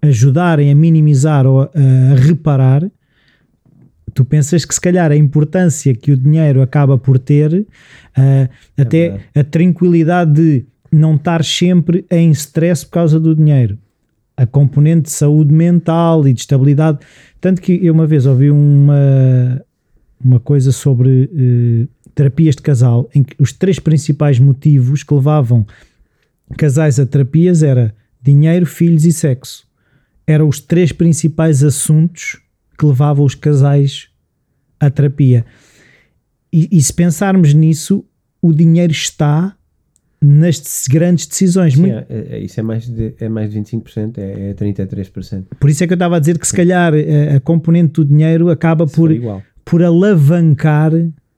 ajudarem 0.00 0.70
a 0.70 0.74
minimizar 0.74 1.46
ou 1.46 1.62
a, 1.62 1.70
a 2.12 2.14
reparar, 2.14 2.90
tu 4.14 4.24
pensas 4.24 4.64
que 4.64 4.74
se 4.74 4.80
calhar 4.80 5.10
a 5.10 5.16
importância 5.16 5.94
que 5.94 6.12
o 6.12 6.16
dinheiro 6.16 6.62
acaba 6.62 6.98
por 6.98 7.18
ter, 7.18 7.66
ah, 8.16 8.48
até 8.76 9.08
verdade. 9.08 9.24
a 9.34 9.44
tranquilidade 9.44 10.32
de 10.32 10.66
não 10.90 11.16
estar 11.16 11.44
sempre 11.44 12.04
em 12.10 12.30
stress 12.30 12.84
por 12.84 12.92
causa 12.92 13.18
do 13.18 13.34
dinheiro, 13.34 13.78
a 14.36 14.46
componente 14.46 15.02
de 15.02 15.10
saúde 15.10 15.52
mental 15.52 16.26
e 16.28 16.32
de 16.34 16.40
estabilidade. 16.40 16.98
Tanto 17.40 17.62
que 17.62 17.84
eu 17.84 17.94
uma 17.94 18.06
vez 18.06 18.26
ouvi 18.26 18.50
uma, 18.50 19.62
uma 20.22 20.38
coisa 20.38 20.70
sobre 20.70 21.30
eh, 21.34 21.88
terapias 22.14 22.54
de 22.54 22.62
casal, 22.62 23.08
em 23.14 23.22
que 23.22 23.34
os 23.38 23.52
três 23.52 23.78
principais 23.78 24.38
motivos 24.38 25.02
que 25.02 25.14
levavam 25.14 25.66
casais 26.56 27.00
a 27.00 27.06
terapias 27.06 27.62
era 27.62 27.94
dinheiro, 28.22 28.66
filhos 28.66 29.06
e 29.06 29.12
sexo. 29.12 29.66
Eram 30.26 30.48
os 30.48 30.60
três 30.60 30.92
principais 30.92 31.64
assuntos 31.64 32.41
que 32.82 32.86
levavam 32.86 33.24
os 33.24 33.34
casais 33.36 34.08
à 34.80 34.90
terapia. 34.90 35.44
E, 36.52 36.68
e 36.72 36.82
se 36.82 36.92
pensarmos 36.92 37.54
nisso, 37.54 38.04
o 38.42 38.52
dinheiro 38.52 38.92
está 38.92 39.54
nas 40.20 40.86
grandes 40.88 41.26
decisões. 41.26 41.74
Sim, 41.74 41.82
Muito- 41.82 42.06
é, 42.08 42.36
é- 42.36 42.38
isso 42.40 42.58
é 42.58 42.62
mais 42.62 42.88
de, 42.88 43.14
é 43.20 43.28
mais 43.28 43.50
de 43.50 43.60
25%, 43.60 44.18
é, 44.18 44.50
é 44.50 44.54
33%. 44.54 45.44
Por 45.58 45.70
isso 45.70 45.82
é 45.82 45.86
que 45.86 45.92
eu 45.92 45.96
estava 45.96 46.16
a 46.16 46.18
dizer 46.18 46.38
que 46.38 46.46
se 46.46 46.54
calhar 46.54 46.92
a, 46.92 47.36
a 47.36 47.40
componente 47.40 47.92
do 47.94 48.04
dinheiro 48.04 48.50
acaba 48.50 48.86
por, 48.86 49.10
igual. 49.12 49.42
por 49.64 49.82
alavancar 49.82 50.92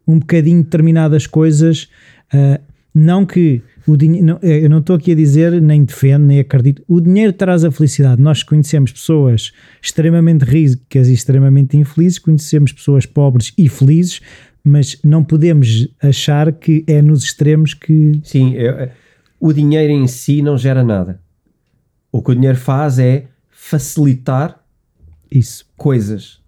um 0.07 0.19
bocadinho 0.19 0.63
determinadas 0.63 1.27
coisas. 1.27 1.89
ah, 2.33 2.61
não 2.95 3.27
que 3.27 3.61
o 3.87 3.97
dinheiro, 3.97 4.39
eu 4.43 4.71
não 4.71 4.79
estou 4.79 4.97
aqui 4.97 5.13
a 5.13 5.15
dizer, 5.15 5.61
nem 5.61 5.85
defendo, 5.85 6.25
nem 6.25 6.41
acredito. 6.41 6.83
O 6.89 7.01
dinheiro 7.01 7.33
traz 7.33 7.65
a 7.65 7.71
felicidade. 7.71 8.21
Nós 8.21 8.43
conhecemos 8.43 8.93
pessoas 8.93 9.53
extremamente 9.83 10.43
ricas 10.45 11.09
e 11.09 11.13
extremamente 11.13 11.77
infelizes, 11.77 12.19
conhecemos 12.19 12.73
pessoas 12.73 13.05
pobres 13.05 13.53
e 13.59 13.69
felizes, 13.69 14.21
mas 14.63 14.99
não 15.05 15.23
podemos 15.23 15.89
achar 16.03 16.51
que 16.53 16.83
é 16.87 17.03
nos 17.03 17.23
extremos 17.25 17.75
que. 17.75 18.21
Sim, 18.25 18.57
é- 18.57 18.67
é- 18.67 18.93
o 19.39 19.53
dinheiro 19.53 19.93
em 19.93 20.07
si 20.07 20.41
não 20.41 20.57
gera 20.57 20.83
nada. 20.83 21.21
O 22.11 22.23
que 22.23 22.31
o 22.31 22.35
dinheiro 22.35 22.57
faz 22.57 22.99
é 22.99 23.27
facilitar 23.51 24.59
Isso. 25.31 25.67
coisas 25.77 26.41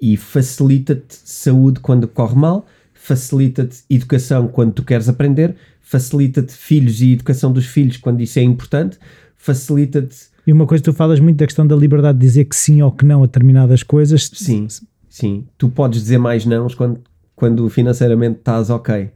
e 0.00 0.16
facilita-te 0.16 1.16
saúde 1.24 1.80
quando 1.80 2.06
corre 2.06 2.36
mal, 2.36 2.66
facilita-te 2.92 3.78
educação 3.90 4.46
quando 4.48 4.72
tu 4.72 4.84
queres 4.84 5.08
aprender, 5.08 5.56
facilita-te 5.84 6.52
filhos 6.52 7.00
e 7.02 7.12
educação 7.12 7.52
dos 7.52 7.66
filhos 7.66 7.98
quando 7.98 8.20
isso 8.22 8.38
é 8.38 8.42
importante, 8.42 8.98
facilita-te. 9.36 10.16
E 10.46 10.52
uma 10.52 10.66
coisa 10.66 10.82
que 10.82 10.90
tu 10.90 10.96
falas 10.96 11.20
muito 11.20 11.36
da 11.36 11.46
questão 11.46 11.66
da 11.66 11.76
liberdade 11.76 12.18
de 12.18 12.26
dizer 12.26 12.46
que 12.46 12.56
sim 12.56 12.82
ou 12.82 12.90
que 12.90 13.04
não 13.04 13.22
a 13.22 13.26
determinadas 13.26 13.82
coisas. 13.82 14.30
Sim, 14.32 14.66
sim. 15.08 15.46
Tu 15.56 15.68
podes 15.68 16.02
dizer 16.02 16.18
mais 16.18 16.44
não 16.44 16.66
quando, 16.68 17.00
quando 17.36 17.68
financeiramente 17.68 18.38
estás 18.38 18.70
ok. 18.70 19.10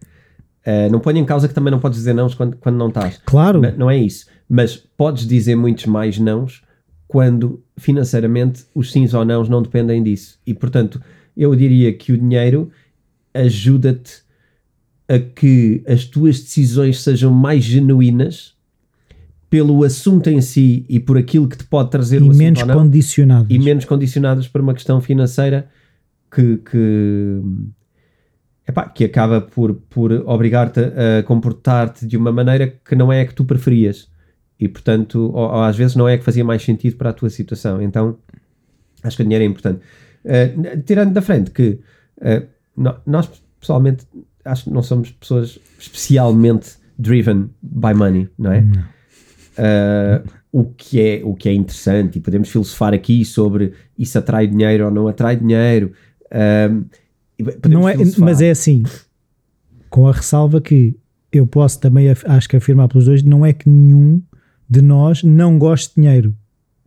Uh, 0.66 0.92
não 0.92 1.00
ponho 1.00 1.18
em 1.18 1.24
causa 1.24 1.48
que 1.48 1.54
também 1.54 1.70
não 1.70 1.81
podes 1.81 1.98
dizer 1.98 2.12
não 2.12 2.28
quando, 2.28 2.57
quando 2.57 2.76
não 2.76 2.88
estás. 2.88 3.18
Claro. 3.24 3.62
Não, 3.62 3.76
não 3.76 3.90
é 3.90 3.96
isso. 3.96 4.26
Mas 4.48 4.76
podes 4.76 5.26
dizer 5.26 5.57
muitos 5.57 5.87
mais 5.87 6.18
nãos 6.18 6.62
quando 7.07 7.62
financeiramente 7.78 8.66
os 8.74 8.92
sims 8.92 9.14
ou 9.14 9.24
nãos 9.24 9.48
não 9.48 9.62
dependem 9.62 10.02
disso. 10.02 10.38
E 10.46 10.52
portanto, 10.52 11.00
eu 11.35 11.54
diria 11.57 11.92
que 11.94 12.12
o 12.12 12.18
dinheiro 12.18 12.70
ajuda-te 13.33 14.28
a 15.09 15.18
que 15.18 15.83
as 15.87 16.05
tuas 16.05 16.40
decisões 16.40 17.01
sejam 17.03 17.33
mais 17.33 17.64
genuínas 17.64 18.55
pelo 19.49 19.83
assunto 19.83 20.29
em 20.29 20.40
si 20.42 20.85
e 20.88 21.01
por 21.01 21.16
aquilo 21.16 21.49
que 21.49 21.57
te 21.57 21.64
pode 21.64 21.90
trazer 21.90 22.21
e 22.21 22.25
o 22.25 22.35
menos 22.35 22.61
assunto 22.61 22.75
condicionadas. 22.75 23.47
e 23.49 23.59
menos 23.59 23.85
condicionadas 23.87 24.47
por 24.47 24.61
uma 24.61 24.75
questão 24.75 25.01
financeira 25.01 25.68
que, 26.31 26.59
que, 26.59 27.40
epá, 28.68 28.87
que 28.88 29.05
acaba 29.05 29.40
por, 29.40 29.75
por 29.88 30.12
obrigar-te 30.12 30.81
a 30.81 31.23
comportar-te 31.23 32.07
de 32.07 32.16
uma 32.18 32.31
maneira 32.31 32.68
que 32.68 32.94
não 32.94 33.11
é 33.11 33.23
a 33.23 33.27
que 33.27 33.35
tu 33.35 33.44
preferias. 33.44 34.11
E 34.61 34.68
portanto 34.68 35.31
ou, 35.33 35.44
ou 35.44 35.62
às 35.62 35.77
vezes 35.77 35.97
não 35.97 36.07
é 36.07 36.14
a 36.14 36.18
que 36.18 36.25
fazia 36.25 36.44
mais 36.44 36.62
sentido 36.62 36.97
para 36.97 37.09
a 37.09 37.12
tua 37.14 37.31
situação. 37.31 37.81
Então 37.81 38.18
acho 39.03 39.16
que 39.16 39.23
o 39.23 39.25
dinheiro 39.25 39.44
é 39.44 39.47
importante. 39.47 39.81
Uh, 40.25 40.83
tirando 40.83 41.14
da 41.14 41.23
frente 41.23 41.51
que 41.51 41.81
uh, 42.18 42.47
nós 43.07 43.31
pessoalmente 43.59 44.05
acho 44.48 44.64
que 44.64 44.70
não 44.70 44.82
somos 44.82 45.11
pessoas 45.11 45.58
especialmente 45.78 46.76
driven 46.98 47.50
by 47.62 47.94
money, 47.94 48.28
não 48.38 48.52
é? 48.52 48.61
Uh, 49.58 50.28
o, 50.50 50.64
que 50.64 51.00
é 51.00 51.20
o 51.24 51.34
que 51.34 51.48
é 51.48 51.54
interessante 51.54 52.18
e 52.18 52.20
podemos 52.20 52.48
filosofar 52.48 52.94
aqui 52.94 53.24
sobre 53.24 53.72
isso 53.98 54.18
atrai 54.18 54.46
dinheiro 54.46 54.87
ou 54.87 54.90
não 54.90 55.08
atrai 55.08 55.37
dinheiro. 55.37 55.92
Podemos 57.38 57.68
Não 57.68 57.88
é, 57.88 57.92
filosofar. 57.92 58.24
mas 58.24 58.40
é 58.40 58.50
assim, 58.50 58.82
com 59.88 60.06
a 60.08 60.12
ressalva 60.12 60.61
que 60.61 60.96
eu 61.32 61.46
posso 61.46 61.80
também, 61.80 62.08
acho 62.11 62.48
que 62.48 62.56
afirmar 62.56 62.88
pelos 62.88 63.04
dois, 63.04 63.22
não 63.22 63.44
é 63.44 63.52
que 63.52 63.68
nenhum 63.68 64.22
de 64.68 64.82
nós 64.82 65.22
não 65.22 65.58
goste 65.58 65.94
de 65.94 66.02
dinheiro. 66.02 66.34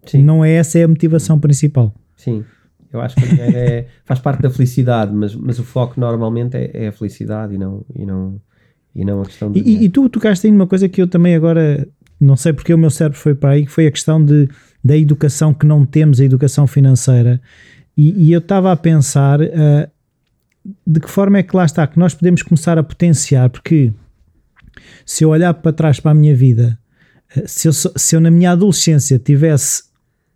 Sim. 0.05 0.23
Não 0.23 0.43
é 0.43 0.51
essa 0.51 0.79
é 0.79 0.83
a 0.83 0.87
motivação 0.87 1.39
principal. 1.39 1.93
Sim, 2.17 2.43
eu 2.91 3.01
acho 3.01 3.15
que 3.15 3.27
dinheiro 3.27 3.57
é- 3.57 3.85
faz 4.05 4.19
parte 4.19 4.41
da 4.41 4.49
felicidade, 4.49 5.13
mas, 5.13 5.35
mas 5.35 5.59
o 5.59 5.63
foco 5.63 5.99
normalmente 5.99 6.55
é, 6.57 6.71
é 6.73 6.87
a 6.87 6.91
felicidade 6.91 7.55
e 7.55 7.57
não, 7.57 7.85
e 7.95 8.05
não, 8.05 8.41
e 8.93 9.05
não 9.05 9.21
a 9.21 9.25
questão 9.25 9.51
do 9.51 9.57
E, 9.57 9.85
e, 9.85 9.89
tu 9.89 10.09
tocaste 10.09 10.47
aí 10.47 10.51
numa 10.51 10.67
coisa 10.67 10.89
que 10.89 11.01
eu 11.01 11.07
também 11.07 11.35
agora 11.35 11.87
não 12.19 12.35
sei 12.35 12.53
porque 12.53 12.73
o 12.73 12.77
meu 12.77 12.91
cérebro 12.91 13.17
foi 13.17 13.33
para 13.33 13.51
aí, 13.51 13.65
que 13.65 13.71
foi 13.71 13.87
a 13.87 13.91
questão 13.91 14.23
de, 14.23 14.47
da 14.83 14.95
educação 14.95 15.53
que 15.53 15.65
não 15.65 15.85
temos, 15.85 16.19
a 16.19 16.25
educação 16.25 16.67
financeira. 16.67 17.41
E, 17.97 18.27
e 18.27 18.31
eu 18.31 18.39
estava 18.39 18.71
a 18.71 18.75
pensar 18.75 19.41
ah, 19.41 19.89
de 20.85 20.99
que 20.99 21.09
forma 21.09 21.39
é 21.39 21.43
que 21.43 21.55
lá 21.55 21.65
está, 21.65 21.87
que 21.87 21.97
nós 21.97 22.13
podemos 22.13 22.43
começar 22.43 22.77
a 22.77 22.83
potenciar, 22.83 23.49
porque 23.49 23.91
se 25.05 25.23
eu 25.23 25.29
olhar 25.29 25.53
para 25.55 25.73
trás 25.73 25.99
para 25.99 26.11
a 26.11 26.13
minha 26.13 26.35
vida, 26.35 26.77
ah, 27.35 27.41
se 27.47 27.67
eu, 27.67 27.73
se 27.73 28.15
eu 28.15 28.21
na 28.21 28.29
minha 28.29 28.51
adolescência 28.51 29.17
tivesse 29.17 29.90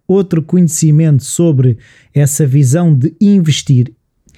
outro 0.08 0.41
conhecimento 0.41 1.24
sobre 1.24 1.78
essa 2.13 2.46
visão 2.46 2.94
de 2.94 3.15
investir 3.20 3.91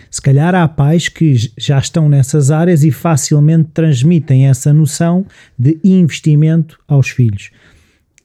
se 0.09 0.21
calhar 0.21 0.55
há 0.55 0.67
pais 0.67 1.09
que 1.09 1.35
já 1.57 1.77
estão 1.77 2.07
nessas 2.09 2.51
áreas 2.51 2.83
e 2.83 2.91
facilmente 2.91 3.69
transmitem 3.73 4.47
essa 4.47 4.73
noção 4.73 5.25
de 5.57 5.79
investimento 5.83 6.79
aos 6.87 7.09
filhos. 7.09 7.51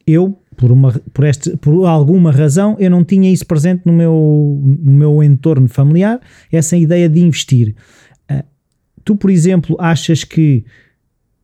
Eu, 0.07 0.39
por, 0.57 0.71
uma, 0.71 0.93
por, 1.13 1.25
este, 1.25 1.57
por 1.57 1.87
alguma 1.87 2.31
razão, 2.31 2.77
eu 2.79 2.91
não 2.91 3.05
tinha 3.05 3.33
isso 3.33 3.47
presente 3.47 3.83
no 3.85 3.93
meu, 3.93 4.61
no 4.63 4.93
meu 4.93 5.23
entorno 5.23 5.69
familiar, 5.69 6.21
essa 6.51 6.77
ideia 6.77 7.09
de 7.09 7.21
investir. 7.21 7.75
Ah, 8.29 8.45
tu, 9.05 9.17
por 9.17 9.31
exemplo, 9.31 9.77
achas 9.79 10.25
que 10.25 10.65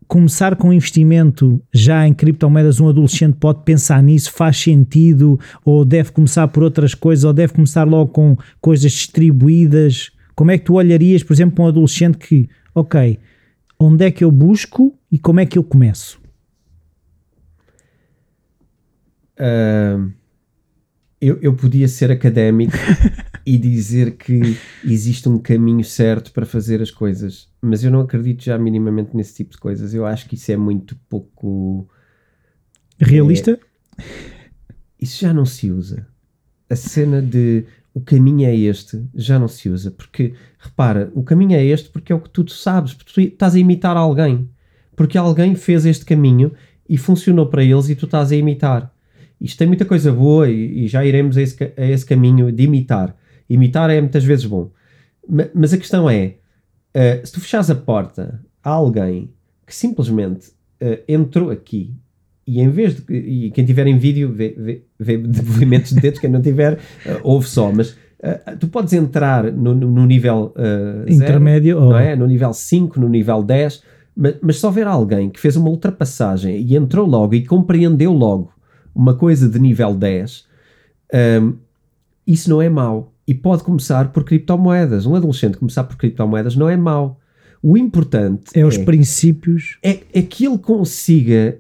começar 0.09 0.57
com 0.57 0.73
investimento 0.73 1.63
já 1.73 2.09
em 2.09 2.15
criptomoedas, 2.15 2.81
um 2.81 2.89
adolescente 2.89 3.37
pode 3.37 3.63
pensar 3.63 4.03
nisso, 4.03 4.33
faz 4.33 4.57
sentido, 4.57 5.39
ou 5.63 5.85
deve 5.85 6.11
começar 6.11 6.49
por 6.49 6.63
outras 6.63 6.95
coisas, 6.95 7.25
ou 7.25 7.33
deve 7.33 7.53
começar 7.53 7.85
logo 7.85 8.11
com 8.11 8.37
coisas 8.61 8.91
distribuídas? 8.91 10.11
Como 10.35 10.51
é 10.51 10.57
que 10.57 10.65
tu 10.65 10.75
olharias, 10.75 11.23
por 11.23 11.35
exemplo, 11.35 11.57
para 11.57 11.65
um 11.67 11.69
adolescente 11.69 12.17
que, 12.17 12.49
ok, 12.75 13.19
onde 13.79 14.07
é 14.07 14.11
que 14.11 14.25
eu 14.25 14.33
busco 14.33 14.99
e 15.13 15.19
como 15.19 15.41
é 15.41 15.47
que 15.47 15.59
eu 15.59 15.63
começo? 15.63 16.19
Ahm, 19.39 20.13
eu, 21.21 21.39
eu 21.41 21.55
podia 21.55 21.89
ser 21.89 22.11
académico 22.11 22.73
e 23.45 23.59
dizer 23.59 24.17
que 24.17 24.57
existe 24.85 25.29
um 25.29 25.39
caminho 25.39 25.85
certo 25.85 26.33
para 26.33 26.47
fazer 26.47 26.81
as 26.81 26.91
coisas, 26.91 27.49
mas 27.61 27.83
eu 27.83 27.91
não 27.91 28.01
acredito 28.01 28.45
já 28.45 28.59
minimamente 28.59 29.17
nesse 29.17 29.35
tipo 29.35 29.53
de 29.53 29.59
coisas. 29.59 29.95
Eu 29.95 30.07
acho 30.07 30.29
que 30.29 30.35
isso 30.35 30.53
é 30.53 30.57
muito 30.57 30.97
pouco. 31.09 31.89
Realista? 32.99 33.59
Isso 35.01 35.21
já 35.21 35.33
não 35.33 35.45
se 35.45 35.71
usa. 35.71 36.07
A 36.71 36.77
cena 36.77 37.23
de 37.23 37.65
o 37.95 38.01
caminho 38.01 38.47
é 38.47 38.55
este 38.55 39.03
já 39.15 39.39
não 39.39 39.49
se 39.49 39.69
usa, 39.69 39.91
porque 39.91 40.35
repara, 40.59 41.11
o 41.15 41.23
caminho 41.23 41.57
é 41.57 41.65
este 41.65 41.89
porque 41.89 42.13
é 42.13 42.15
o 42.15 42.21
que 42.21 42.31
tu 42.31 42.49
sabes, 42.49 42.95
porque 42.95 43.13
tu 43.13 43.21
estás 43.21 43.55
a 43.55 43.59
imitar 43.59 43.97
alguém, 43.97 44.49
porque 44.95 45.19
alguém 45.19 45.55
fez 45.55 45.85
este 45.85 46.05
caminho 46.05 46.53
e 46.89 46.97
funcionou 46.97 47.47
para 47.47 47.65
eles 47.65 47.89
e 47.89 47.97
tu 47.97 48.05
estás 48.05 48.31
a 48.31 48.37
imitar. 48.37 48.93
Isto 49.41 49.59
tem 49.59 49.67
muita 49.69 49.85
coisa 49.85 50.13
boa 50.13 50.49
e, 50.49 50.85
e 50.85 50.89
já 50.89 51.05
iremos 51.05 51.37
a 51.37 51.43
esse, 51.43 51.57
a 51.77 51.85
esse 51.87 52.05
caminho 52.05 52.51
de 52.51 52.63
imitar. 52.65 53.15
Imitar 53.49 53.89
é 53.91 54.01
muitas 54.01 54.25
vezes 54.25 54.45
bom. 54.45 54.71
Ma- 55.29 55.49
Mas 55.55 55.73
a 55.73 55.79
questão 55.79 56.09
é: 56.11 56.35
eh, 56.95 57.21
se 57.25 57.33
tu 57.33 57.41
fechares 57.41 57.71
a 57.71 57.75
porta 57.75 58.41
a 58.63 58.71
alguém 58.71 59.31
que 59.67 59.75
simplesmente 59.75 60.49
eh, 60.81 61.03
entrou 61.09 61.51
aqui 61.51 61.95
e 62.47 62.61
em 62.61 62.69
vez 62.69 62.97
de. 62.97 63.15
E 63.15 63.51
quem 63.53 63.65
tiver 63.65 63.87
em 63.87 63.99
vídeo 63.99 64.33
vê, 64.33 64.55
vê, 64.59 64.83
vê 64.99 65.17
de 65.23 65.43
movimentos 65.43 65.93
de 65.93 66.01
dedos, 66.01 66.19
quem 66.19 66.31
não 66.31 66.43
tiver, 66.43 66.79
eh, 67.07 67.21
ouve 67.23 67.49
só. 67.49 67.71
Mas 67.71 67.97
eh, 68.23 68.57
tu 68.59 68.67
podes 68.69 68.93
entrar 68.93 69.53
no, 69.53 69.75
no- 69.75 69.91
no 69.91 70.05
nível 70.07 70.53
eh, 70.57 71.05
zero, 71.13 71.25
Intermédio? 71.25 71.79
ou- 71.81 71.91
não 71.91 71.99
é? 71.99 72.17
No 72.17 72.27
nível 72.27 72.53
5, 72.53 72.99
no 73.01 73.09
nível 73.09 73.43
10, 73.43 73.83
mas, 74.17 74.35
mas 74.43 74.59
se 74.59 74.67
houver 74.67 74.87
alguém 74.89 75.31
que 75.31 75.39
fez 75.39 75.55
uma 75.57 75.69
ultrapassagem 75.71 76.57
e 76.61 76.75
entrou 76.77 77.07
logo 77.07 77.35
e 77.35 77.45
compreendeu 77.47 78.13
logo 78.13 78.53
uma 78.95 79.15
coisa 79.15 79.49
de 79.49 79.59
nível 79.59 79.95
10, 79.95 80.47
hum, 81.43 81.55
isso 82.27 82.51
não 82.51 82.61
é 82.61 82.69
mau. 82.69 83.13
E 83.27 83.35
pode 83.35 83.63
começar 83.63 84.11
por 84.13 84.25
criptomoedas. 84.25 85.05
Um 85.07 85.15
adolescente 85.15 85.59
começar 85.59 85.85
por 85.85 85.97
criptomoedas 85.97 86.57
não 86.57 86.69
é 86.69 86.77
mau. 86.77 87.21
O 87.63 87.77
importante 87.77 88.59
É 88.59 88.65
os 88.65 88.79
princípios. 88.79 89.79
é, 89.83 90.01
é 90.13 90.23
que 90.23 90.47
ele 90.47 90.59
consiga, 90.59 91.59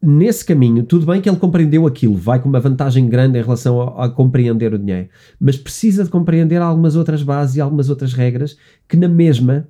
nesse 0.00 0.44
caminho, 0.44 0.84
tudo 0.84 1.04
bem 1.04 1.20
que 1.20 1.28
ele 1.28 1.36
compreendeu 1.36 1.86
aquilo, 1.86 2.14
vai 2.14 2.40
com 2.40 2.48
uma 2.48 2.60
vantagem 2.60 3.08
grande 3.08 3.38
em 3.38 3.42
relação 3.42 3.80
a, 3.80 4.06
a 4.06 4.08
compreender 4.08 4.72
o 4.72 4.78
dinheiro, 4.78 5.08
mas 5.38 5.56
precisa 5.56 6.04
de 6.04 6.10
compreender 6.10 6.62
algumas 6.62 6.96
outras 6.96 7.22
bases 7.22 7.56
e 7.56 7.60
algumas 7.60 7.90
outras 7.90 8.14
regras 8.14 8.56
que 8.88 8.96
na 8.96 9.08
mesma, 9.08 9.66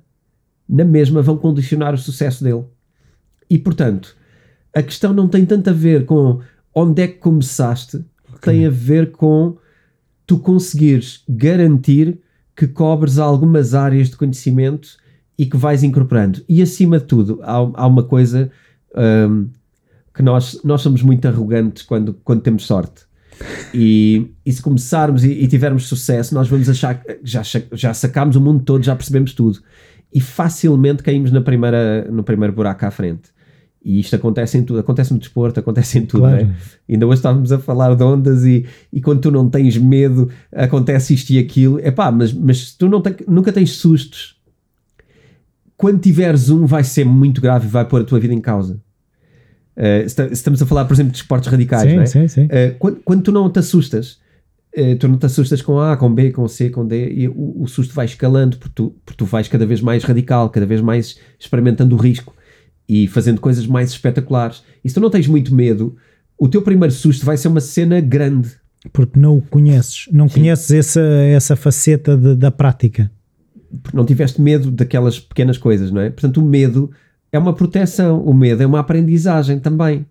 na 0.69 0.85
mesma 0.85 1.21
vão 1.21 1.37
condicionar 1.37 1.93
o 1.93 1.97
sucesso 1.97 2.43
dele. 2.43 2.63
E 3.49 3.57
portanto, 3.57 4.15
a 4.73 4.81
questão 4.81 5.11
não 5.11 5.27
tem 5.27 5.45
tanto 5.45 5.69
a 5.69 5.73
ver 5.73 6.05
com 6.05 6.39
onde 6.73 7.01
é 7.01 7.07
que 7.07 7.17
começaste, 7.17 8.03
tem 8.41 8.65
a 8.65 8.69
ver 8.69 9.11
com 9.11 9.57
tu 10.25 10.39
conseguires 10.39 11.23
garantir 11.27 12.19
que 12.55 12.67
cobres 12.67 13.17
algumas 13.17 13.73
áreas 13.73 14.09
de 14.09 14.17
conhecimento 14.17 14.97
e 15.37 15.45
que 15.45 15.57
vais 15.57 15.83
incorporando. 15.83 16.43
E 16.47 16.61
acima 16.61 16.99
de 16.99 17.05
tudo, 17.05 17.39
há, 17.43 17.55
há 17.55 17.87
uma 17.87 18.03
coisa 18.03 18.51
hum, 18.95 19.49
que 20.13 20.21
nós, 20.21 20.59
nós 20.63 20.81
somos 20.81 21.01
muito 21.01 21.27
arrogantes 21.27 21.83
quando, 21.83 22.13
quando 22.23 22.41
temos 22.41 22.65
sorte. 22.65 23.03
E, 23.73 24.31
e 24.45 24.51
se 24.51 24.61
começarmos 24.61 25.23
e, 25.23 25.31
e 25.31 25.47
tivermos 25.47 25.87
sucesso, 25.87 26.33
nós 26.35 26.47
vamos 26.47 26.69
achar 26.69 26.95
que 26.95 27.19
já, 27.23 27.41
já 27.73 27.93
sacámos 27.93 28.35
o 28.35 28.41
mundo 28.41 28.63
todo, 28.63 28.83
já 28.83 28.95
percebemos 28.95 29.33
tudo. 29.33 29.59
E 30.13 30.19
facilmente 30.19 31.01
caímos 31.01 31.31
na 31.31 31.41
primeira, 31.41 32.07
no 32.11 32.23
primeiro 32.23 32.53
buraco 32.53 32.85
à 32.85 32.91
frente. 32.91 33.29
E 33.83 33.99
isto 33.99 34.15
acontece 34.15 34.57
em 34.57 34.63
tudo, 34.63 34.79
acontece 34.79 35.11
no 35.11 35.17
desporto, 35.19 35.59
acontece 35.59 35.97
em 35.97 36.05
tudo, 36.05 36.21
Claro. 36.21 36.45
não 36.45 36.51
é? 36.51 36.55
Ainda 36.87 37.07
hoje 37.07 37.15
estávamos 37.19 37.51
a 37.51 37.57
falar 37.57 37.95
de 37.95 38.03
ondas 38.03 38.45
e, 38.45 38.65
e 38.93 39.01
quando 39.01 39.21
tu 39.21 39.31
não 39.31 39.49
tens 39.49 39.75
medo, 39.75 40.29
acontece 40.51 41.15
isto 41.15 41.31
e 41.31 41.39
aquilo. 41.39 41.79
Epá, 41.79 42.11
mas, 42.11 42.31
mas 42.31 42.69
se 42.69 42.77
tu 42.77 42.87
não 42.87 43.01
tem- 43.01 43.15
nunca 43.27 43.51
tens 43.51 43.71
sustos, 43.71 44.39
quando 45.75 45.99
tiveres 45.99 46.49
um 46.49 46.67
vai 46.67 46.83
ser 46.83 47.03
muito 47.05 47.41
grave 47.41 47.65
e 47.65 47.69
vai 47.71 47.83
pôr 47.83 48.01
a 48.01 48.03
tua 48.03 48.19
vida 48.19 48.33
em 48.33 48.39
causa. 48.39 48.79
Uh, 49.75 50.05
estamos 50.31 50.61
a 50.61 50.65
falar, 50.67 50.85
por 50.85 50.93
exemplo, 50.93 51.11
de 51.11 51.17
esportes 51.17 51.49
radicais, 51.49 51.89
sim, 51.89 51.95
não 51.95 52.03
é? 52.03 52.05
Sim, 52.05 52.27
sim. 52.27 52.45
Uh, 52.45 52.75
quando, 52.77 52.97
quando, 53.03 53.23
tu 53.23 53.31
não 53.31 53.49
te 53.49 53.57
assustas, 53.57 54.19
uh, 54.77 54.95
tu 54.99 55.07
não 55.07 55.17
te 55.17 55.25
assustas 55.25 55.59
com 55.59 55.79
A, 55.79 55.97
com 55.97 56.13
B, 56.13 56.29
com 56.31 56.47
C, 56.47 56.69
com 56.69 56.85
D, 56.85 57.09
e 57.11 57.27
o, 57.27 57.63
o 57.63 57.67
susto 57.67 57.95
vai 57.95 58.05
escalando 58.05 58.57
porque 58.57 58.73
tu, 58.75 58.95
porque 59.03 59.17
tu 59.17 59.25
vais 59.25 59.47
cada 59.47 59.65
vez 59.65 59.81
mais 59.81 60.03
radical, 60.03 60.51
cada 60.51 60.67
vez 60.67 60.81
mais 60.81 61.17
experimentando 61.39 61.95
o 61.95 61.97
risco 61.99 62.35
e 62.91 63.07
fazendo 63.07 63.39
coisas 63.39 63.65
mais 63.65 63.91
espetaculares. 63.91 64.63
E 64.83 64.89
se 64.89 64.95
tu 64.95 64.99
não 64.99 65.09
tens 65.09 65.25
muito 65.25 65.55
medo, 65.55 65.95
o 66.37 66.49
teu 66.49 66.61
primeiro 66.61 66.93
susto 66.93 67.25
vai 67.25 67.37
ser 67.37 67.47
uma 67.47 67.61
cena 67.61 68.01
grande. 68.01 68.51
Porque 68.91 69.17
não 69.17 69.37
o 69.37 69.41
conheces, 69.41 70.09
não 70.11 70.27
Sim. 70.27 70.41
conheces 70.41 70.71
essa, 70.71 70.99
essa 70.99 71.55
faceta 71.55 72.17
de, 72.17 72.35
da 72.35 72.51
prática. 72.51 73.09
Porque 73.81 73.95
não 73.95 74.05
tiveste 74.05 74.41
medo 74.41 74.69
daquelas 74.69 75.17
pequenas 75.17 75.57
coisas, 75.57 75.89
não 75.89 76.01
é? 76.01 76.09
Portanto, 76.09 76.41
o 76.41 76.45
medo 76.45 76.91
é 77.31 77.39
uma 77.39 77.53
proteção, 77.53 78.21
o 78.25 78.33
medo 78.33 78.61
é 78.61 78.65
uma 78.65 78.81
aprendizagem 78.81 79.57
também. 79.57 80.05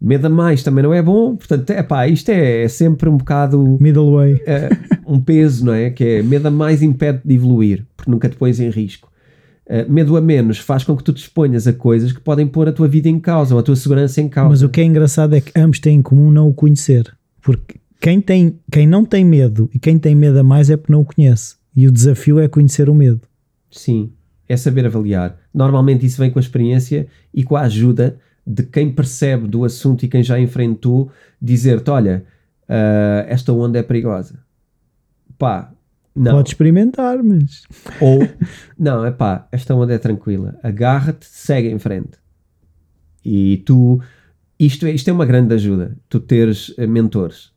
Medo 0.00 0.26
a 0.26 0.30
mais 0.30 0.64
também 0.64 0.82
não 0.82 0.92
é 0.92 1.00
bom, 1.00 1.36
portanto, 1.36 1.70
é 1.70 1.84
pá, 1.84 2.08
isto 2.08 2.30
é, 2.30 2.64
é 2.64 2.68
sempre 2.68 3.08
um 3.08 3.16
bocado. 3.16 3.78
Middle 3.80 4.12
way. 4.12 4.42
É, 4.44 4.70
um 5.06 5.20
peso, 5.20 5.66
não 5.66 5.72
é? 5.72 5.88
Que 5.90 6.04
é 6.04 6.22
medo 6.22 6.48
a 6.48 6.50
mais 6.50 6.82
impede 6.82 7.20
de 7.24 7.34
evoluir, 7.34 7.86
porque 7.96 8.10
nunca 8.10 8.28
te 8.28 8.36
pões 8.36 8.58
em 8.58 8.70
risco. 8.70 9.08
Uh, 9.66 9.90
medo 9.90 10.16
a 10.16 10.20
menos 10.20 10.58
faz 10.58 10.84
com 10.84 10.94
que 10.94 11.02
tu 11.02 11.12
te 11.12 11.22
exponhas 11.22 11.66
a 11.66 11.72
coisas 11.72 12.12
que 12.12 12.20
podem 12.20 12.46
pôr 12.46 12.68
a 12.68 12.72
tua 12.72 12.86
vida 12.86 13.08
em 13.08 13.18
causa 13.18 13.54
ou 13.54 13.60
a 13.60 13.62
tua 13.62 13.76
segurança 13.76 14.20
em 14.20 14.28
causa. 14.28 14.50
Mas 14.50 14.62
o 14.62 14.68
que 14.68 14.80
é 14.80 14.84
engraçado 14.84 15.34
é 15.34 15.40
que 15.40 15.58
ambos 15.58 15.78
têm 15.78 15.98
em 15.98 16.02
comum 16.02 16.30
não 16.30 16.48
o 16.48 16.54
conhecer. 16.54 17.14
Porque 17.40 17.76
quem, 18.00 18.20
tem, 18.20 18.58
quem 18.70 18.86
não 18.86 19.04
tem 19.04 19.24
medo 19.24 19.70
e 19.72 19.78
quem 19.78 19.98
tem 19.98 20.14
medo 20.14 20.38
a 20.38 20.42
mais 20.42 20.68
é 20.68 20.76
porque 20.76 20.92
não 20.92 21.00
o 21.00 21.04
conhece. 21.04 21.56
E 21.74 21.86
o 21.86 21.90
desafio 21.90 22.38
é 22.38 22.46
conhecer 22.46 22.90
o 22.90 22.94
medo. 22.94 23.22
Sim, 23.70 24.12
é 24.48 24.56
saber 24.56 24.86
avaliar. 24.86 25.36
Normalmente 25.52 26.04
isso 26.04 26.18
vem 26.18 26.30
com 26.30 26.38
a 26.38 26.42
experiência 26.42 27.06
e 27.32 27.42
com 27.42 27.56
a 27.56 27.62
ajuda 27.62 28.18
de 28.46 28.62
quem 28.62 28.92
percebe 28.92 29.48
do 29.48 29.64
assunto 29.64 30.04
e 30.04 30.08
quem 30.08 30.22
já 30.22 30.38
enfrentou, 30.38 31.10
dizer-te: 31.40 31.90
olha, 31.90 32.24
uh, 32.68 33.26
esta 33.26 33.52
onda 33.52 33.78
é 33.78 33.82
perigosa. 33.82 34.38
Pá, 35.38 35.72
não. 36.14 36.32
Pode 36.32 36.50
experimentar, 36.50 37.22
mas. 37.22 37.62
Ou, 38.00 38.20
não, 38.78 39.04
é 39.04 39.10
pá, 39.10 39.48
esta 39.50 39.74
onda 39.74 39.92
é 39.94 39.98
tranquila. 39.98 40.56
Agarra-te, 40.62 41.26
segue 41.26 41.68
em 41.68 41.78
frente. 41.78 42.18
E 43.24 43.62
tu. 43.66 44.00
Isto 44.58 44.86
é, 44.86 44.92
isto 44.92 45.08
é 45.10 45.12
uma 45.12 45.26
grande 45.26 45.52
ajuda, 45.52 45.96
tu 46.08 46.20
teres 46.20 46.72
eh, 46.78 46.86
mentores. 46.86 47.52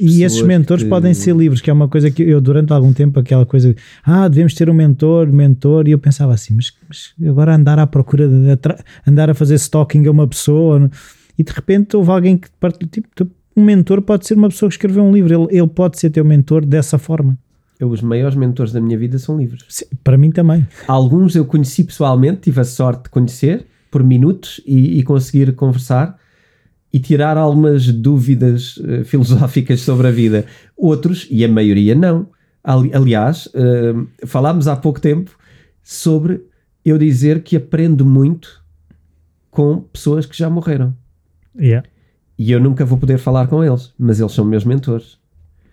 E 0.00 0.24
esses 0.24 0.42
mentores 0.42 0.82
que... 0.82 0.88
podem 0.88 1.14
ser 1.14 1.36
livres, 1.36 1.60
que 1.60 1.70
é 1.70 1.72
uma 1.72 1.88
coisa 1.88 2.10
que 2.10 2.22
eu, 2.22 2.40
durante 2.40 2.72
algum 2.72 2.92
tempo, 2.92 3.20
aquela 3.20 3.46
coisa, 3.46 3.74
ah, 4.02 4.26
devemos 4.26 4.54
ter 4.54 4.68
um 4.68 4.74
mentor, 4.74 5.30
mentor, 5.30 5.86
e 5.86 5.92
eu 5.92 5.98
pensava 5.98 6.32
assim, 6.32 6.54
mas, 6.54 6.72
mas 6.88 7.12
agora 7.24 7.54
andar 7.54 7.78
à 7.78 7.86
procura, 7.86 8.26
de, 8.26 8.58
andar 9.06 9.30
a 9.30 9.34
fazer 9.34 9.54
stalking 9.56 10.06
a 10.06 10.10
uma 10.10 10.26
pessoa, 10.26 10.90
e 11.38 11.44
de 11.44 11.52
repente 11.52 11.96
houve 11.96 12.10
alguém 12.10 12.38
que, 12.38 12.48
tipo, 12.90 13.08
um 13.54 13.62
mentor 13.62 14.00
pode 14.00 14.26
ser 14.26 14.34
uma 14.34 14.48
pessoa 14.48 14.70
que 14.70 14.74
escreveu 14.74 15.04
um 15.04 15.12
livro, 15.12 15.34
ele, 15.34 15.58
ele 15.58 15.68
pode 15.68 16.00
ser 16.00 16.10
teu 16.10 16.24
mentor 16.24 16.64
dessa 16.64 16.96
forma 16.96 17.38
eu, 17.78 17.88
os 17.88 18.02
maiores 18.02 18.36
mentores 18.36 18.72
da 18.72 18.80
minha 18.80 18.98
vida 18.98 19.18
são 19.18 19.38
livros. 19.38 19.64
Sim, 19.68 19.86
para 20.02 20.18
mim 20.18 20.30
também. 20.30 20.66
Alguns 20.86 21.36
eu 21.36 21.44
conheci 21.44 21.84
pessoalmente, 21.84 22.42
tive 22.42 22.60
a 22.60 22.64
sorte 22.64 23.04
de 23.04 23.10
conhecer 23.10 23.66
por 23.90 24.02
minutos 24.02 24.60
e, 24.66 24.98
e 24.98 25.02
conseguir 25.02 25.54
conversar 25.54 26.18
e 26.92 26.98
tirar 26.98 27.36
algumas 27.36 27.86
dúvidas 27.92 28.76
uh, 28.78 29.04
filosóficas 29.04 29.80
sobre 29.80 30.08
a 30.08 30.10
vida. 30.10 30.46
Outros, 30.76 31.26
e 31.30 31.44
a 31.44 31.48
maioria 31.48 31.94
não. 31.94 32.28
Ali, 32.64 32.90
aliás, 32.92 33.46
uh, 33.46 34.08
falámos 34.26 34.66
há 34.66 34.76
pouco 34.76 35.00
tempo 35.00 35.36
sobre 35.82 36.42
eu 36.84 36.98
dizer 36.98 37.42
que 37.42 37.56
aprendo 37.56 38.04
muito 38.04 38.62
com 39.50 39.80
pessoas 39.80 40.26
que 40.26 40.36
já 40.36 40.50
morreram. 40.50 40.94
Yeah. 41.58 41.86
E 42.38 42.52
eu 42.52 42.60
nunca 42.60 42.84
vou 42.84 42.98
poder 42.98 43.18
falar 43.18 43.48
com 43.48 43.64
eles, 43.64 43.92
mas 43.98 44.20
eles 44.20 44.32
são 44.32 44.44
meus 44.44 44.64
mentores. 44.64 45.18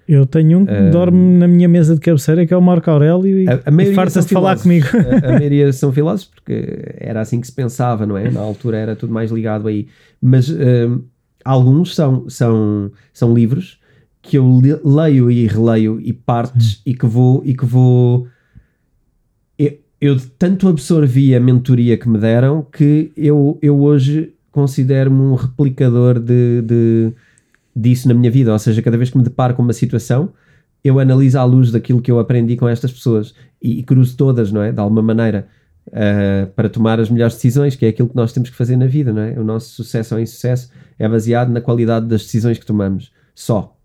Eu 0.08 0.26
tenho 0.26 0.60
um 0.60 0.66
que 0.66 0.74
uh, 0.74 0.92
dorme 0.92 1.38
na 1.38 1.48
minha 1.48 1.68
mesa 1.68 1.96
de 1.96 2.02
cabeceira, 2.02 2.46
que 2.46 2.54
é 2.54 2.58
o 2.58 2.62
Marco 2.62 2.90
Aurélio, 2.92 3.40
e, 3.40 3.46
e 3.46 3.94
farta-se 3.94 4.28
de 4.28 4.34
falar 4.34 4.58
comigo. 4.58 4.86
A, 5.24 5.30
a 5.30 5.34
maioria 5.40 5.74
são 5.74 5.92
filósofos, 5.92 6.32
porque 6.36 6.96
era 6.98 7.22
assim 7.22 7.42
que 7.42 7.48
se 7.48 7.54
pensava, 7.54 8.06
não 8.06 8.16
é? 8.16 8.30
Na 8.30 8.40
altura 8.40 8.78
era 8.78 8.96
tudo 8.96 9.12
mais 9.12 9.32
ligado 9.32 9.68
aí. 9.68 9.88
Mas 10.22 10.48
uh, 10.50 11.04
alguns 11.44 11.96
são, 11.96 12.30
são, 12.30 12.92
são 13.12 13.34
livros 13.34 13.80
que 14.22 14.38
eu 14.38 14.62
leio 14.84 15.30
e 15.30 15.48
releio 15.48 16.00
e 16.02 16.12
partes 16.12 16.82
e 16.86 16.96
que 16.96 17.06
vou 17.06 17.44
e 17.46 17.56
que 17.56 17.66
vou 17.66 18.28
eu, 19.58 19.78
eu, 20.02 20.18
tanto 20.40 20.68
absorvi 20.68 21.36
a 21.36 21.40
mentoria 21.40 21.96
que 21.96 22.10
me 22.10 22.18
deram 22.18 22.64
que 22.64 23.12
eu, 23.16 23.60
eu 23.62 23.80
hoje 23.80 24.34
considero-me 24.52 25.20
um 25.20 25.36
replicador 25.36 26.20
de, 26.20 26.62
de 26.64 27.14
disso 27.76 28.08
na 28.08 28.14
minha 28.14 28.32
vida. 28.32 28.52
Ou 28.52 28.60
seja, 28.60 28.82
cada 28.82 28.98
vez 28.98 29.10
que 29.10 29.18
me 29.18 29.24
deparo 29.24 29.54
com 29.54 29.62
uma 29.62 29.74
situação, 29.74 30.32
eu 30.84 31.00
analiso 31.00 31.38
à 31.40 31.44
luz 31.44 31.72
daquilo 31.72 32.02
que 32.02 32.12
eu 32.12 32.20
aprendi 32.20 32.56
com 32.56 32.70
estas 32.70 32.92
pessoas 32.92 33.34
e, 33.62 33.80
e 33.80 33.84
cruzo 33.84 34.16
todas, 34.16 34.52
não 34.52 34.62
é? 34.62 34.72
De 34.72 34.80
alguma 34.80 35.02
maneira, 35.02 35.48
uh, 35.88 36.48
para 36.56 36.70
tomar 36.70 37.00
as 37.00 37.10
melhores 37.10 37.36
decisões, 37.36 37.76
que 37.76 37.86
é 37.86 37.90
aquilo 37.90 38.10
que 38.10 38.16
nós 38.16 38.32
temos 38.32 38.50
que 38.50 38.56
fazer 38.56 38.78
na 38.78 38.88
vida, 38.88 39.12
não 39.12 39.22
é? 39.22 39.40
O 39.40 39.44
nosso 39.44 39.70
sucesso 39.70 40.16
ou 40.16 40.22
insucesso 40.22 40.70
é 40.98 41.08
baseado 41.08 41.50
na 41.50 41.60
qualidade 41.60 42.06
das 42.08 42.22
decisões 42.24 42.58
que 42.58 42.66
tomamos, 42.66 43.12
só. 43.34 43.76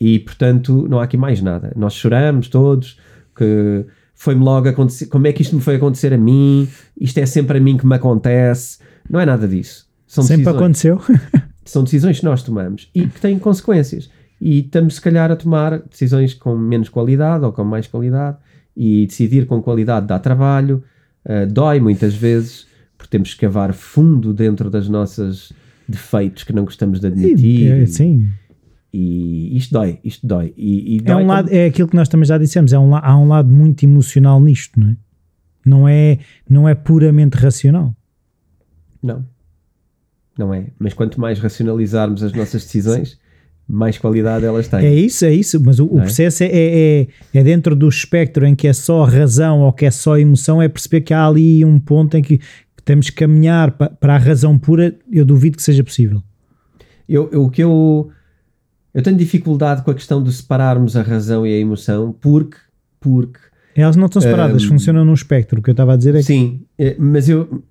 E 0.00 0.18
portanto, 0.20 0.86
não 0.88 1.00
há 1.00 1.04
aqui 1.04 1.16
mais 1.16 1.42
nada. 1.42 1.72
Nós 1.76 1.94
choramos 1.94 2.48
todos, 2.48 2.98
que 3.36 3.84
foi-me 4.14 4.44
logo 4.44 4.68
acontecer, 4.68 5.06
como 5.06 5.26
é 5.26 5.32
que 5.32 5.42
isto 5.42 5.56
me 5.56 5.62
foi 5.62 5.76
acontecer 5.76 6.12
a 6.12 6.18
mim? 6.18 6.68
Isto 7.00 7.18
é 7.18 7.26
sempre 7.26 7.58
a 7.58 7.60
mim 7.60 7.76
que 7.76 7.86
me 7.86 7.96
acontece. 7.96 8.78
Não 9.08 9.20
é 9.20 9.26
nada 9.26 9.46
disso. 9.48 9.88
São 10.06 10.22
sempre 10.22 10.44
decisões. 10.44 10.62
aconteceu. 10.62 11.00
são 11.64 11.84
decisões 11.84 12.18
que 12.20 12.24
nós 12.24 12.42
tomamos 12.42 12.90
e 12.94 13.06
que 13.06 13.20
têm 13.20 13.38
consequências. 13.38 14.10
E 14.40 14.60
estamos, 14.60 14.96
se 14.96 15.00
calhar, 15.00 15.30
a 15.30 15.36
tomar 15.36 15.78
decisões 15.78 16.34
com 16.34 16.56
menos 16.56 16.88
qualidade 16.88 17.44
ou 17.44 17.52
com 17.52 17.62
mais 17.62 17.86
qualidade. 17.86 18.36
E 18.76 19.06
decidir 19.06 19.46
com 19.46 19.62
qualidade 19.62 20.06
dá 20.06 20.18
trabalho, 20.18 20.82
uh, 21.26 21.46
dói 21.46 21.78
muitas 21.78 22.14
vezes, 22.14 22.66
porque 22.96 23.10
temos 23.10 23.34
que 23.34 23.40
cavar 23.40 23.74
fundo 23.74 24.32
dentro 24.32 24.70
das 24.70 24.88
nossas 24.88 25.52
defeitos 25.86 26.42
que 26.42 26.52
não 26.52 26.64
gostamos 26.64 26.98
de 26.98 27.06
admitir. 27.06 27.70
É, 27.70 27.86
sim. 27.86 28.28
E 28.92 29.56
isto 29.56 29.72
dói, 29.72 30.00
isto 30.02 30.26
dói. 30.26 30.54
E, 30.56 30.96
e 30.96 30.98
é, 30.98 31.02
dói 31.02 31.22
um 31.22 31.26
lado, 31.26 31.48
é 31.52 31.66
aquilo 31.66 31.86
que 31.86 31.96
nós 31.96 32.08
também 32.08 32.26
já 32.26 32.38
dissemos, 32.38 32.72
é 32.72 32.78
um, 32.78 32.96
há 32.96 33.16
um 33.16 33.28
lado 33.28 33.52
muito 33.52 33.84
emocional 33.84 34.40
nisto, 34.40 34.80
não 34.80 34.88
é? 34.88 34.96
Não 35.64 35.88
é, 35.88 36.18
não 36.48 36.68
é 36.68 36.74
puramente 36.74 37.36
racional. 37.36 37.94
Não 39.02 39.24
não 40.38 40.52
é? 40.52 40.66
Mas 40.78 40.94
quanto 40.94 41.20
mais 41.20 41.38
racionalizarmos 41.38 42.22
as 42.22 42.32
nossas 42.32 42.64
decisões, 42.64 43.18
mais 43.68 43.98
qualidade 43.98 44.44
elas 44.44 44.68
têm. 44.68 44.84
É 44.84 44.94
isso, 44.94 45.24
é 45.24 45.32
isso, 45.32 45.60
mas 45.64 45.78
o, 45.78 45.86
o 45.86 45.98
é? 45.98 46.02
processo 46.02 46.42
é, 46.44 46.48
é, 46.52 47.06
é, 47.32 47.42
dentro 47.42 47.74
do 47.74 47.88
espectro 47.88 48.44
em 48.46 48.54
que 48.54 48.68
é 48.68 48.72
só 48.72 49.04
razão 49.04 49.60
ou 49.60 49.72
que 49.72 49.86
é 49.86 49.90
só 49.90 50.18
emoção, 50.18 50.60
é 50.60 50.68
perceber 50.68 51.02
que 51.02 51.14
há 51.14 51.26
ali 51.26 51.64
um 51.64 51.78
ponto 51.78 52.16
em 52.16 52.22
que, 52.22 52.40
temos 52.84 53.10
que 53.10 53.16
caminhar 53.16 53.72
para, 53.72 53.90
para 53.90 54.14
a 54.14 54.18
razão 54.18 54.58
pura, 54.58 54.94
eu 55.10 55.24
duvido 55.24 55.56
que 55.56 55.62
seja 55.62 55.84
possível. 55.84 56.22
Eu, 57.08 57.28
eu, 57.32 57.44
o 57.44 57.50
que 57.50 57.62
eu, 57.62 58.10
eu 58.92 59.02
tenho 59.02 59.16
dificuldade 59.16 59.82
com 59.82 59.90
a 59.90 59.94
questão 59.94 60.22
de 60.22 60.32
separarmos 60.32 60.96
a 60.96 61.02
razão 61.02 61.46
e 61.46 61.54
a 61.54 61.58
emoção, 61.58 62.14
porque, 62.20 62.56
porque 62.98 63.38
elas 63.74 63.96
não 63.96 64.06
estão 64.06 64.20
separadas, 64.20 64.64
um, 64.64 64.68
funcionam 64.68 65.04
num 65.04 65.14
espectro. 65.14 65.60
O 65.60 65.62
que 65.62 65.70
eu 65.70 65.72
estava 65.72 65.94
a 65.94 65.96
dizer 65.96 66.14
é 66.14 66.18
que. 66.18 66.24
Sim, 66.24 66.62
eh, 66.78 66.96
mas 66.98 67.28
eu, 67.28 67.62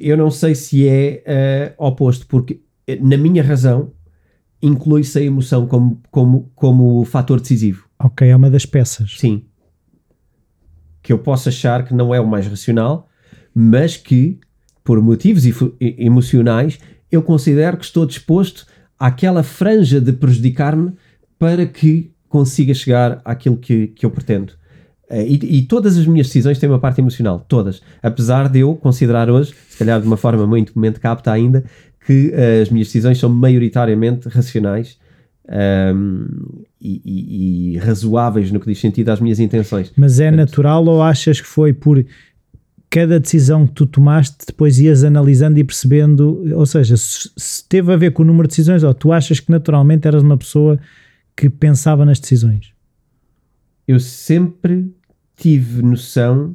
eu 0.00 0.16
não 0.16 0.30
sei 0.30 0.54
se 0.54 0.86
é 0.86 1.74
uh, 1.78 1.86
oposto, 1.86 2.26
porque 2.26 2.60
eh, 2.86 2.98
na 3.00 3.16
minha 3.16 3.42
razão 3.42 3.92
inclui-se 4.60 5.18
a 5.18 5.22
emoção 5.22 5.66
como, 5.66 6.00
como, 6.10 6.50
como 6.54 7.04
fator 7.04 7.40
decisivo. 7.40 7.86
Ok, 7.98 8.28
é 8.28 8.34
uma 8.34 8.50
das 8.50 8.66
peças. 8.66 9.16
Sim. 9.18 9.44
Que 11.02 11.12
eu 11.12 11.18
posso 11.18 11.48
achar 11.48 11.84
que 11.84 11.94
não 11.94 12.14
é 12.14 12.20
o 12.20 12.26
mais 12.26 12.46
racional, 12.46 13.08
mas 13.54 13.96
que, 13.96 14.38
por 14.84 15.00
motivos 15.00 15.44
emocionais, 15.80 16.78
eu 17.10 17.22
considero 17.22 17.76
que 17.76 17.84
estou 17.84 18.04
disposto 18.04 18.66
àquela 18.98 19.42
franja 19.42 20.00
de 20.00 20.12
prejudicar-me 20.12 20.92
para 21.38 21.66
que 21.66 22.12
consiga 22.28 22.74
chegar 22.74 23.20
àquilo 23.24 23.56
que, 23.56 23.88
que 23.88 24.04
eu 24.04 24.10
pretendo. 24.10 24.57
Eh, 25.10 25.26
e, 25.26 25.58
e, 25.58 25.62
todas 25.62 25.96
as 25.96 26.06
minhas 26.06 26.26
decisões 26.26 26.58
têm 26.58 26.68
uma 26.68 26.78
parte 26.78 27.00
emocional, 27.00 27.44
todas. 27.48 27.80
Apesar 28.02 28.48
de 28.48 28.60
eu 28.60 28.74
considerar 28.74 29.30
hoje, 29.30 29.54
se 29.68 29.78
calhar 29.78 30.00
de 30.00 30.06
uma 30.06 30.16
forma 30.16 30.46
muito 30.46 30.72
momento 30.74 31.00
capta 31.00 31.32
ainda, 31.32 31.64
que 32.04 32.28
uh, 32.28 32.62
as 32.62 32.70
minhas 32.70 32.88
decisões 32.88 33.18
são 33.18 33.28
maioritariamente 33.28 34.28
racionais 34.28 34.98
um, 35.46 35.54
ehm, 35.54 36.26
e, 36.80 37.02
e, 37.04 37.74
e, 37.74 37.78
razoáveis 37.78 38.50
no 38.50 38.60
que 38.60 38.66
diz 38.66 38.78
sentido 38.78 39.10
às 39.10 39.20
minhas 39.20 39.40
intenções. 39.40 39.92
Mas 39.96 40.20
é 40.20 40.30
natural 40.30 40.84
ou 40.86 41.02
achas 41.02 41.40
que 41.40 41.46
foi 41.46 41.72
por 41.72 42.04
cada 42.90 43.20
decisão 43.20 43.66
que 43.66 43.72
tu 43.74 43.86
tomaste, 43.86 44.46
depois 44.46 44.78
ias 44.78 45.04
analisando 45.04 45.58
e 45.58 45.64
percebendo, 45.64 46.42
ou 46.54 46.64
seja, 46.64 46.96
se, 46.96 47.30
se 47.36 47.68
teve 47.68 47.92
a 47.92 47.96
ver 47.96 48.12
com 48.12 48.22
o 48.22 48.26
número 48.26 48.48
de 48.48 48.52
decisões, 48.52 48.82
ou 48.82 48.94
tu 48.94 49.12
achas 49.12 49.40
que 49.40 49.50
naturalmente 49.50 50.06
eras 50.06 50.22
uma 50.22 50.38
pessoa 50.38 50.78
que 51.36 51.50
pensava 51.50 52.04
nas 52.04 52.18
decisões? 52.18 52.72
Eu 53.86 54.00
sempre 54.00 54.90
tive 55.38 55.82
noção 55.82 56.54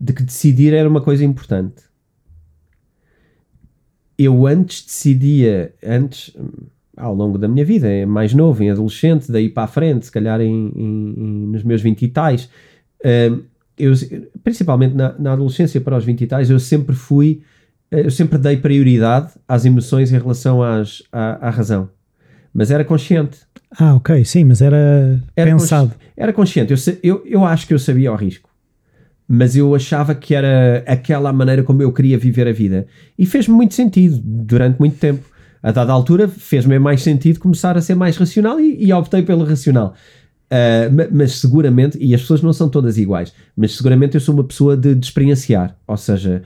de 0.00 0.12
que 0.12 0.22
decidir 0.22 0.74
era 0.74 0.88
uma 0.88 1.00
coisa 1.00 1.24
importante. 1.24 1.86
eu 4.18 4.46
antes 4.46 4.84
decidia, 4.84 5.74
antes, 5.82 6.34
ao 6.96 7.14
longo 7.14 7.36
da 7.38 7.46
minha 7.46 7.64
vida, 7.64 7.86
é 7.86 8.06
mais 8.06 8.32
novo, 8.32 8.62
em 8.62 8.70
adolescente, 8.70 9.30
daí 9.30 9.48
para 9.48 9.64
a 9.64 9.66
frente, 9.66 10.06
se 10.06 10.12
calhar 10.12 10.40
em, 10.40 10.72
em, 10.74 11.14
em 11.16 11.46
nos 11.48 11.62
meus 11.62 11.82
20 11.82 12.02
e 12.02 12.08
tais, 12.08 12.44
uh, 13.04 13.42
eu, 13.78 13.92
principalmente 14.42 14.94
na, 14.94 15.12
na, 15.18 15.32
adolescência 15.34 15.80
para 15.80 15.98
os 15.98 16.04
20 16.04 16.22
e 16.22 16.26
tais, 16.26 16.48
eu 16.48 16.58
sempre 16.58 16.96
fui, 16.96 17.42
eu 17.90 18.10
sempre 18.10 18.38
dei 18.38 18.56
prioridade 18.56 19.32
às 19.46 19.66
emoções 19.66 20.10
em 20.10 20.18
relação 20.18 20.62
às, 20.62 21.02
à, 21.12 21.48
à 21.48 21.50
razão. 21.50 21.90
Mas 22.56 22.70
era 22.70 22.86
consciente. 22.86 23.40
Ah, 23.78 23.94
ok, 23.94 24.24
sim, 24.24 24.44
mas 24.44 24.62
era, 24.62 25.22
era 25.36 25.50
pensado. 25.50 25.90
Consci 25.90 26.06
era 26.16 26.32
consciente. 26.32 26.72
Eu, 26.72 26.78
eu, 27.02 27.22
eu 27.26 27.44
acho 27.44 27.66
que 27.66 27.74
eu 27.74 27.78
sabia 27.78 28.10
o 28.10 28.16
risco. 28.16 28.48
Mas 29.28 29.54
eu 29.54 29.74
achava 29.74 30.14
que 30.14 30.34
era 30.34 30.82
aquela 30.86 31.30
maneira 31.34 31.62
como 31.62 31.82
eu 31.82 31.92
queria 31.92 32.16
viver 32.16 32.48
a 32.48 32.52
vida. 32.52 32.86
E 33.18 33.26
fez-me 33.26 33.54
muito 33.54 33.74
sentido 33.74 34.18
durante 34.24 34.78
muito 34.78 34.96
tempo. 34.96 35.22
A 35.62 35.70
dada 35.70 35.92
altura 35.92 36.28
fez-me 36.28 36.78
mais 36.78 37.02
sentido 37.02 37.40
começar 37.40 37.76
a 37.76 37.82
ser 37.82 37.94
mais 37.94 38.16
racional 38.16 38.58
e, 38.58 38.86
e 38.86 38.90
optei 38.90 39.20
pelo 39.22 39.44
racional. 39.44 39.94
Uh, 40.46 41.12
mas 41.12 41.32
seguramente, 41.32 41.98
e 42.00 42.14
as 42.14 42.22
pessoas 42.22 42.40
não 42.40 42.54
são 42.54 42.70
todas 42.70 42.96
iguais, 42.96 43.34
mas 43.54 43.76
seguramente 43.76 44.14
eu 44.14 44.20
sou 44.20 44.32
uma 44.32 44.44
pessoa 44.44 44.78
de, 44.78 44.94
de 44.94 45.04
experienciar. 45.04 45.76
Ou 45.86 45.96
seja, 45.98 46.42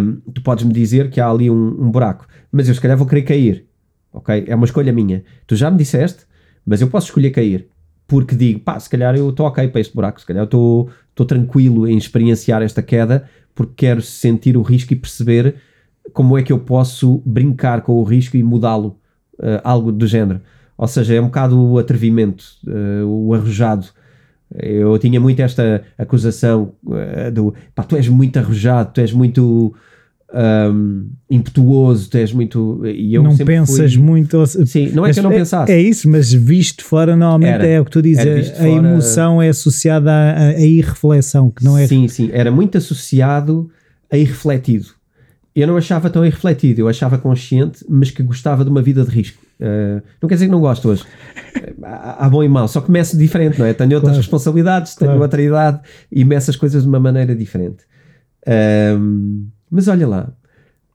um, 0.00 0.20
tu 0.32 0.40
podes 0.40 0.64
me 0.64 0.72
dizer 0.72 1.10
que 1.10 1.20
há 1.20 1.28
ali 1.28 1.50
um, 1.50 1.76
um, 1.80 1.90
buraco, 1.90 2.26
mas 2.50 2.66
eu 2.66 2.74
se 2.74 2.80
calhar 2.80 2.96
vou 2.96 3.06
querer 3.06 3.22
cair. 3.22 3.66
Ok? 4.14 4.44
É 4.46 4.54
uma 4.54 4.64
escolha 4.64 4.92
minha. 4.92 5.24
Tu 5.46 5.56
já 5.56 5.70
me 5.70 5.76
disseste, 5.76 6.24
mas 6.64 6.80
eu 6.80 6.88
posso 6.88 7.08
escolher 7.08 7.30
cair. 7.30 7.66
Porque 8.06 8.34
digo, 8.34 8.60
pá, 8.60 8.78
se 8.78 8.88
calhar 8.88 9.16
eu 9.16 9.30
estou 9.30 9.46
ok 9.46 9.68
para 9.68 9.80
este 9.80 9.94
buraco, 9.94 10.20
se 10.20 10.26
calhar 10.26 10.46
eu 10.50 10.88
estou 11.10 11.26
tranquilo 11.26 11.88
em 11.88 11.98
experienciar 11.98 12.62
esta 12.62 12.82
queda, 12.82 13.28
porque 13.54 13.72
quero 13.76 14.00
sentir 14.00 14.56
o 14.56 14.62
risco 14.62 14.92
e 14.92 14.96
perceber 14.96 15.56
como 16.12 16.38
é 16.38 16.42
que 16.42 16.52
eu 16.52 16.58
posso 16.58 17.22
brincar 17.24 17.80
com 17.80 17.94
o 17.94 18.04
risco 18.04 18.36
e 18.36 18.42
mudá-lo, 18.42 18.98
uh, 19.38 19.60
algo 19.64 19.90
do 19.90 20.06
género. 20.06 20.40
Ou 20.76 20.86
seja, 20.86 21.14
é 21.14 21.20
um 21.20 21.26
bocado 21.26 21.58
o 21.58 21.78
atrevimento, 21.78 22.44
uh, 22.66 23.06
o 23.06 23.34
arrojado. 23.34 23.88
Eu 24.54 24.96
tinha 24.98 25.18
muito 25.18 25.40
esta 25.40 25.82
acusação 25.96 26.74
uh, 26.84 27.32
do 27.32 27.54
pá, 27.74 27.82
tu 27.82 27.96
és 27.96 28.08
muito 28.08 28.38
arrojado, 28.38 28.92
tu 28.92 29.00
és 29.00 29.12
muito 29.12 29.74
um, 30.34 31.10
impetuoso, 31.30 32.10
tu 32.10 32.16
és 32.16 32.32
muito. 32.32 32.82
E 32.84 33.14
eu 33.14 33.22
não 33.22 33.36
pensas 33.36 33.94
fui... 33.94 34.02
muito. 34.02 34.44
Sim, 34.46 34.90
não 34.92 35.06
é 35.06 35.12
que 35.12 35.18
eu 35.20 35.22
não 35.22 35.32
é, 35.32 35.36
pensasse. 35.36 35.72
É 35.72 35.80
isso, 35.80 36.08
mas 36.10 36.32
visto 36.32 36.84
fora, 36.84 37.14
normalmente 37.14 37.54
era, 37.54 37.66
é 37.66 37.80
o 37.80 37.84
que 37.84 37.90
tu 37.90 38.02
dizes. 38.02 38.58
A, 38.58 38.68
emoção 38.68 39.40
é 39.40 39.48
associada 39.48 40.10
à, 40.10 40.48
à 40.48 40.60
irreflexão, 40.60 41.50
que 41.50 41.64
não 41.64 41.78
é. 41.78 41.86
Sim, 41.86 42.08
sim, 42.08 42.30
era 42.32 42.50
muito 42.50 42.76
associado 42.76 43.70
a 44.10 44.16
irrefletido. 44.16 44.86
Eu 45.54 45.68
não 45.68 45.76
achava 45.76 46.10
tão 46.10 46.26
irrefletido, 46.26 46.80
eu 46.80 46.88
achava 46.88 47.16
consciente, 47.16 47.84
mas 47.88 48.10
que 48.10 48.24
gostava 48.24 48.64
de 48.64 48.70
uma 48.70 48.82
vida 48.82 49.04
de 49.04 49.10
risco. 49.10 49.40
Uh, 49.60 50.02
não 50.20 50.28
quer 50.28 50.34
dizer 50.34 50.46
que 50.46 50.50
não 50.50 50.60
gosto 50.60 50.88
hoje. 50.88 51.04
há, 51.80 52.26
há 52.26 52.28
bom 52.28 52.42
e 52.42 52.48
mau, 52.48 52.66
só 52.66 52.80
começo 52.80 53.16
diferente, 53.16 53.56
não 53.56 53.66
é? 53.66 53.72
Tenho 53.72 53.90
outras 53.90 54.10
claro. 54.10 54.16
responsabilidades, 54.16 54.96
tenho 54.96 55.10
claro. 55.10 55.22
outra 55.22 55.40
idade 55.40 55.80
e 56.10 56.24
meço 56.24 56.50
as 56.50 56.56
coisas 56.56 56.82
de 56.82 56.88
uma 56.88 56.98
maneira 56.98 57.36
diferente. 57.36 57.84
Um, 58.98 59.46
mas 59.70 59.88
olha 59.88 60.06
lá, 60.06 60.32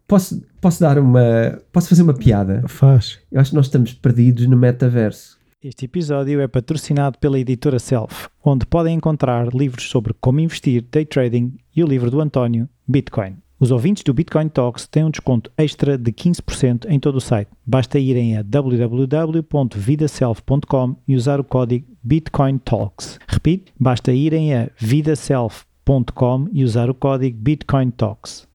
posso, 0.07 0.41
posso 0.59 0.79
dar 0.79 0.97
uma. 0.97 1.59
Posso 1.71 1.89
fazer 1.89 2.01
uma 2.01 2.13
piada? 2.13 2.63
Faz. 2.67 3.19
Eu 3.31 3.39
acho 3.39 3.51
que 3.51 3.55
nós 3.55 3.67
estamos 3.67 3.93
perdidos 3.93 4.47
no 4.47 4.57
metaverso. 4.57 5.37
Este 5.61 5.85
episódio 5.85 6.39
é 6.39 6.47
patrocinado 6.47 7.19
pela 7.19 7.37
editora 7.37 7.79
Self, 7.79 8.29
onde 8.43 8.65
podem 8.65 8.95
encontrar 8.95 9.53
livros 9.53 9.89
sobre 9.89 10.13
como 10.21 10.39
investir, 10.39 10.85
day 10.89 11.05
trading 11.05 11.57
e 11.75 11.83
o 11.83 11.87
livro 11.87 12.09
do 12.09 12.21
António, 12.21 12.69
Bitcoin. 12.87 13.35
Os 13.59 13.71
ouvintes 13.71 14.03
do 14.03 14.13
Bitcoin 14.13 14.47
Talks 14.47 14.87
têm 14.87 15.03
um 15.03 15.11
desconto 15.11 15.51
extra 15.57 15.97
de 15.97 16.13
15% 16.13 16.85
em 16.87 16.97
todo 16.97 17.17
o 17.17 17.21
site. 17.21 17.51
Basta 17.65 17.99
irem 17.99 18.37
a 18.37 18.41
www.vidaself.com 18.41 20.95
e 21.05 21.17
usar 21.17 21.41
o 21.41 21.43
código 21.43 21.85
Bitcoin 22.01 22.57
Talks. 22.59 23.19
Repito, 23.27 23.73
basta 23.77 24.13
irem 24.13 24.55
a 24.55 24.69
vidaself.com 24.77 26.47
e 26.53 26.63
usar 26.63 26.89
o 26.89 26.95
código 26.95 27.37
Bitcoin 27.37 27.91
Talks. 27.91 28.48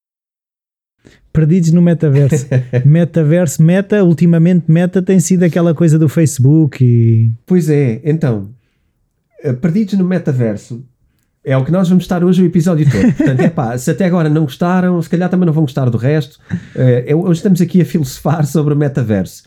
Perdidos 1.32 1.72
no 1.72 1.82
metaverso. 1.82 2.46
metaverso, 2.84 3.62
meta, 3.62 4.04
ultimamente 4.04 4.70
meta 4.70 5.02
tem 5.02 5.18
sido 5.18 5.42
aquela 5.42 5.74
coisa 5.74 5.98
do 5.98 6.08
Facebook 6.08 6.84
e... 6.84 7.32
Pois 7.44 7.68
é, 7.68 8.00
então, 8.04 8.50
eh, 9.42 9.52
perdidos 9.52 9.94
no 9.94 10.04
metaverso 10.04 10.84
é 11.44 11.54
o 11.56 11.64
que 11.64 11.70
nós 11.70 11.88
vamos 11.88 12.04
estar 12.04 12.24
hoje 12.24 12.42
o 12.42 12.46
episódio 12.46 12.90
todo. 12.90 13.12
Portanto, 13.12 13.40
é 13.40 13.50
pá, 13.50 13.76
se 13.76 13.90
até 13.90 14.06
agora 14.06 14.30
não 14.30 14.44
gostaram, 14.44 15.00
se 15.02 15.10
calhar 15.10 15.28
também 15.28 15.44
não 15.44 15.52
vão 15.52 15.64
gostar 15.64 15.90
do 15.90 15.98
resto. 15.98 16.40
Uh, 16.74 17.16
hoje 17.18 17.40
estamos 17.40 17.60
aqui 17.60 17.82
a 17.82 17.84
filosofar 17.84 18.46
sobre 18.46 18.72
o 18.72 18.76
metaverso. 18.76 19.44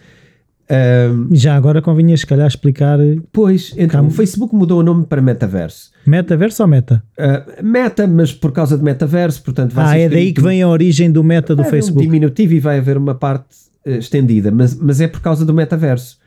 Um, 0.69 1.33
Já 1.33 1.55
agora 1.55 1.81
convinha 1.81 2.15
se 2.17 2.25
calhar 2.25 2.47
explicar. 2.47 2.99
Pois, 3.31 3.73
então 3.77 4.07
o 4.07 4.11
Facebook 4.11 4.53
mudou 4.53 4.81
o 4.81 4.83
nome 4.83 5.05
para 5.05 5.21
Metaverso. 5.21 5.91
Metaverso 6.05 6.61
ou 6.63 6.67
Meta? 6.67 7.03
Uh, 7.17 7.63
meta, 7.63 8.05
mas 8.05 8.33
por 8.33 8.51
causa 8.51 8.77
de 8.77 8.83
Metaverso, 8.83 9.41
portanto 9.43 9.73
vai 9.73 9.85
Ah, 9.85 9.97
é 9.97 10.09
daí 10.09 10.33
que 10.33 10.41
vem 10.41 10.61
a 10.61 10.67
origem 10.67 11.11
do 11.11 11.23
Meta 11.23 11.55
do 11.55 11.63
Facebook. 11.63 12.05
Um 12.05 12.09
diminutivo 12.09 12.53
e 12.53 12.59
vai 12.59 12.79
haver 12.79 12.97
uma 12.97 13.15
parte 13.15 13.55
uh, 13.85 13.91
estendida, 13.91 14.51
mas, 14.51 14.75
mas 14.75 14.99
é 14.99 15.07
por 15.07 15.21
causa 15.21 15.45
do 15.45 15.53
Metaverso. 15.53 16.17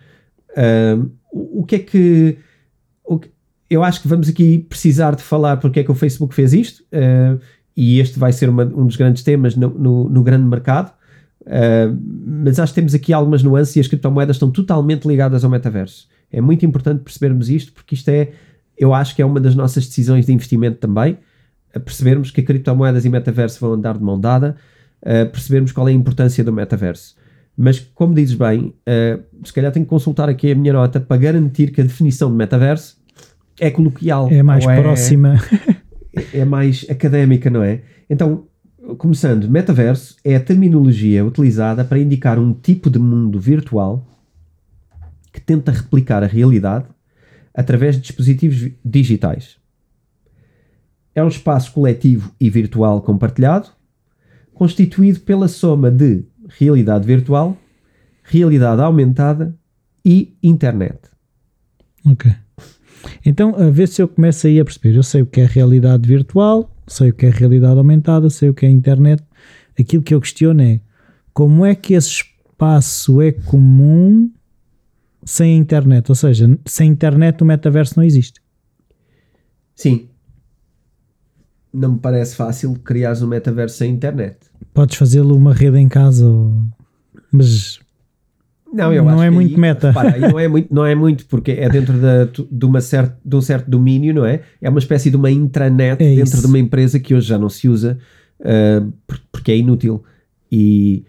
Uh, 0.50 1.10
o, 1.30 1.60
o, 1.60 1.64
que 1.64 1.76
é 1.76 1.78
que. 1.78 2.38
Que 3.20 3.30
eu 3.68 3.84
acho 3.84 4.02
que 4.02 4.08
vamos 4.08 4.28
aqui 4.28 4.58
precisar 4.58 5.14
de 5.14 5.22
falar 5.22 5.58
porque 5.58 5.80
é 5.80 5.84
que 5.84 5.90
o 5.92 5.94
Facebook 5.94 6.34
fez 6.34 6.52
isto, 6.52 6.82
uh, 6.92 7.38
e 7.76 8.00
este 8.00 8.18
vai 8.18 8.32
ser 8.32 8.48
uma, 8.48 8.64
um 8.64 8.86
dos 8.86 8.96
grandes 8.96 9.22
temas 9.22 9.54
no, 9.54 9.68
no, 9.68 10.08
no 10.08 10.22
grande 10.22 10.44
mercado. 10.44 10.92
Uh, 11.42 11.96
mas 12.44 12.58
acho 12.58 12.72
que 12.72 12.80
temos 12.80 12.94
aqui 12.94 13.12
algumas 13.12 13.42
nuances 13.42 13.74
e 13.76 13.80
as 13.80 13.88
criptomoedas 13.88 14.36
estão 14.36 14.50
totalmente 14.50 15.06
ligadas 15.06 15.44
ao 15.44 15.50
metaverso. 15.50 16.08
É 16.30 16.40
muito 16.40 16.64
importante 16.64 17.02
percebermos 17.02 17.48
isto, 17.48 17.72
porque 17.72 17.94
isto 17.94 18.08
é, 18.08 18.30
eu 18.78 18.94
acho 18.94 19.16
que 19.16 19.22
é 19.22 19.26
uma 19.26 19.40
das 19.40 19.54
nossas 19.54 19.86
decisões 19.86 20.26
de 20.26 20.32
investimento 20.32 20.78
também, 20.78 21.18
a 21.74 21.80
percebermos 21.80 22.30
que 22.30 22.42
criptomoedas 22.42 23.04
e 23.04 23.08
metaverso 23.08 23.60
vão 23.60 23.72
andar 23.72 23.96
de 23.96 24.04
mão 24.04 24.18
dada, 24.18 24.56
a 25.02 25.26
percebermos 25.26 25.72
qual 25.72 25.88
é 25.88 25.92
a 25.92 25.94
importância 25.94 26.44
do 26.44 26.52
metaverso. 26.52 27.16
Mas, 27.56 27.78
como 27.78 28.14
dizes 28.14 28.34
bem, 28.34 28.74
uh, 28.88 29.22
se 29.44 29.52
calhar 29.52 29.70
tenho 29.72 29.84
que 29.84 29.90
consultar 29.90 30.28
aqui 30.28 30.50
a 30.50 30.54
minha 30.54 30.72
nota 30.72 31.00
para 31.00 31.16
garantir 31.16 31.72
que 31.72 31.80
a 31.80 31.84
definição 31.84 32.30
de 32.30 32.36
metaverso 32.36 32.98
é 33.58 33.70
coloquial. 33.70 34.28
É 34.30 34.42
mais 34.42 34.64
é, 34.66 34.80
próxima. 34.80 35.38
É, 36.32 36.38
é 36.40 36.44
mais 36.44 36.86
académica, 36.88 37.50
não 37.50 37.62
é? 37.62 37.82
Então, 38.08 38.46
começando, 38.96 39.48
metaverso 39.48 40.16
é 40.24 40.36
a 40.36 40.40
terminologia 40.40 41.24
utilizada 41.24 41.84
para 41.84 41.98
indicar 41.98 42.38
um 42.38 42.52
tipo 42.52 42.90
de 42.90 42.98
mundo 42.98 43.38
virtual 43.38 44.06
que 45.32 45.40
tenta 45.40 45.72
replicar 45.72 46.22
a 46.22 46.26
realidade 46.26 46.86
através 47.54 47.96
de 47.96 48.02
dispositivos 48.02 48.70
digitais. 48.84 49.56
É 51.14 51.22
um 51.22 51.28
espaço 51.28 51.72
coletivo 51.72 52.32
e 52.40 52.48
virtual 52.48 53.02
compartilhado, 53.02 53.68
constituído 54.54 55.20
pela 55.20 55.48
soma 55.48 55.90
de 55.90 56.24
realidade 56.48 57.06
virtual, 57.06 57.56
realidade 58.22 58.80
aumentada 58.80 59.54
e 60.04 60.36
internet. 60.42 60.98
Ok. 62.06 62.32
Então, 63.24 63.54
a 63.56 63.70
ver 63.70 63.88
se 63.88 64.02
eu 64.02 64.08
começo 64.08 64.46
aí 64.46 64.60
a 64.60 64.64
perceber. 64.64 64.96
Eu 64.96 65.02
sei 65.02 65.22
o 65.22 65.26
que 65.26 65.40
é 65.40 65.46
realidade 65.46 66.06
virtual, 66.06 66.70
sei 66.92 67.10
o 67.10 67.14
que 67.14 67.26
é 67.26 67.30
realidade 67.30 67.78
aumentada, 67.78 68.28
sei 68.28 68.48
o 68.48 68.54
que 68.54 68.66
é 68.66 68.70
internet. 68.70 69.22
Aquilo 69.78 70.02
que 70.02 70.14
eu 70.14 70.20
questiono 70.20 70.62
é 70.62 70.80
como 71.32 71.64
é 71.64 71.74
que 71.74 71.94
esse 71.94 72.08
espaço 72.08 73.20
é 73.20 73.32
comum 73.32 74.30
sem 75.24 75.56
internet? 75.56 76.08
Ou 76.08 76.14
seja, 76.14 76.58
sem 76.66 76.90
internet 76.90 77.42
o 77.42 77.46
metaverso 77.46 77.94
não 77.96 78.04
existe. 78.04 78.40
Sim. 79.74 80.08
Não 81.72 81.92
me 81.92 81.98
parece 81.98 82.34
fácil 82.34 82.74
criar 82.84 83.16
um 83.22 83.26
metaverso 83.28 83.78
sem 83.78 83.92
internet. 83.92 84.36
Podes 84.74 84.96
fazê-lo 84.96 85.36
uma 85.36 85.54
rede 85.54 85.78
em 85.78 85.88
casa, 85.88 86.26
mas 87.30 87.80
não, 88.72 88.92
eu 88.92 89.04
não 89.04 89.22
é 89.22 89.30
muito 89.30 89.54
aí, 89.54 89.60
meta. 89.60 89.88
Repara, 89.88 90.18
não 90.18 90.38
é 90.38 90.48
muito, 90.48 90.74
não 90.74 90.86
é 90.86 90.94
muito 90.94 91.26
porque 91.26 91.52
é 91.52 91.68
dentro 91.68 91.94
de, 91.94 92.46
de, 92.50 92.64
uma 92.64 92.80
certa, 92.80 93.18
de 93.24 93.36
um 93.36 93.40
certo 93.40 93.70
domínio, 93.70 94.14
não 94.14 94.24
é? 94.24 94.42
É 94.60 94.68
uma 94.68 94.78
espécie 94.78 95.10
de 95.10 95.16
uma 95.16 95.30
intranet 95.30 96.02
é 96.02 96.14
dentro 96.14 96.34
isso. 96.34 96.40
de 96.40 96.46
uma 96.46 96.58
empresa 96.58 97.00
que 97.00 97.14
hoje 97.14 97.28
já 97.28 97.38
não 97.38 97.48
se 97.48 97.68
usa 97.68 97.98
uh, 98.40 98.92
porque 99.32 99.52
é 99.52 99.56
inútil. 99.56 100.02
E, 100.50 101.04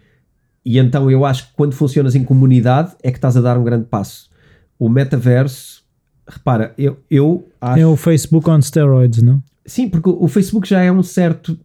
e 0.66 0.78
então 0.78 1.10
eu 1.10 1.26
acho 1.26 1.48
que 1.48 1.54
quando 1.56 1.74
funcionas 1.74 2.16
em 2.16 2.24
comunidade 2.24 2.94
é 3.04 3.12
que 3.12 3.18
estás 3.18 3.38
a 3.38 3.42
dar 3.42 3.58
um 3.58 3.64
grande 3.64 3.86
passo. 3.86 4.30
O 4.78 4.90
metaverso, 4.90 5.84
repara, 6.28 6.74
eu, 6.78 6.98
eu 7.10 7.48
acho. 7.60 7.80
É 7.80 7.86
o 7.86 7.96
Facebook 7.96 8.50
on 8.50 8.62
steroids, 8.62 9.22
não? 9.22 9.42
Sim, 9.66 9.88
porque 9.88 10.10
o 10.10 10.28
Facebook 10.28 10.68
já 10.68 10.82
é 10.82 10.92
um 10.92 11.04
certo. 11.04 11.58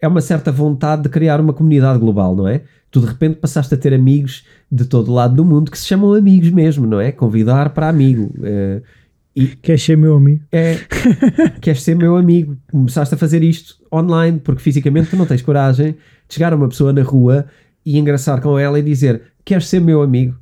É 0.00 0.08
uma 0.08 0.20
certa 0.20 0.50
vontade 0.50 1.02
de 1.02 1.08
criar 1.08 1.40
uma 1.40 1.52
comunidade 1.52 1.98
global, 1.98 2.34
não 2.34 2.48
é? 2.48 2.62
tu 2.90 3.00
de 3.00 3.06
repente 3.06 3.36
passaste 3.36 3.72
a 3.74 3.76
ter 3.76 3.94
amigos 3.94 4.44
de 4.70 4.84
todo 4.84 5.12
lado 5.12 5.34
do 5.34 5.44
mundo 5.44 5.70
que 5.70 5.78
se 5.78 5.86
chamam 5.86 6.12
amigos 6.12 6.50
mesmo, 6.50 6.86
não 6.86 7.00
é? 7.00 7.12
Convidar 7.12 7.70
para 7.70 7.88
amigo. 7.88 8.32
Uh, 8.38 8.82
e 9.34 9.46
queres 9.46 9.82
ser 9.82 9.96
meu 9.96 10.16
amigo? 10.16 10.42
É, 10.50 10.76
queres 11.60 11.82
ser 11.82 11.94
meu 11.94 12.16
amigo. 12.16 12.56
Começaste 12.70 13.14
a 13.14 13.18
fazer 13.18 13.42
isto 13.42 13.76
online, 13.92 14.40
porque 14.40 14.60
fisicamente 14.60 15.10
tu 15.10 15.16
não 15.16 15.24
tens 15.24 15.40
coragem 15.40 15.92
de 16.28 16.34
chegar 16.34 16.52
a 16.52 16.56
uma 16.56 16.68
pessoa 16.68 16.92
na 16.92 17.02
rua 17.02 17.46
e 17.86 17.96
engraçar 17.96 18.40
com 18.40 18.58
ela 18.58 18.78
e 18.78 18.82
dizer: 18.82 19.22
Queres 19.44 19.68
ser 19.68 19.80
meu 19.80 20.02
amigo? 20.02 20.36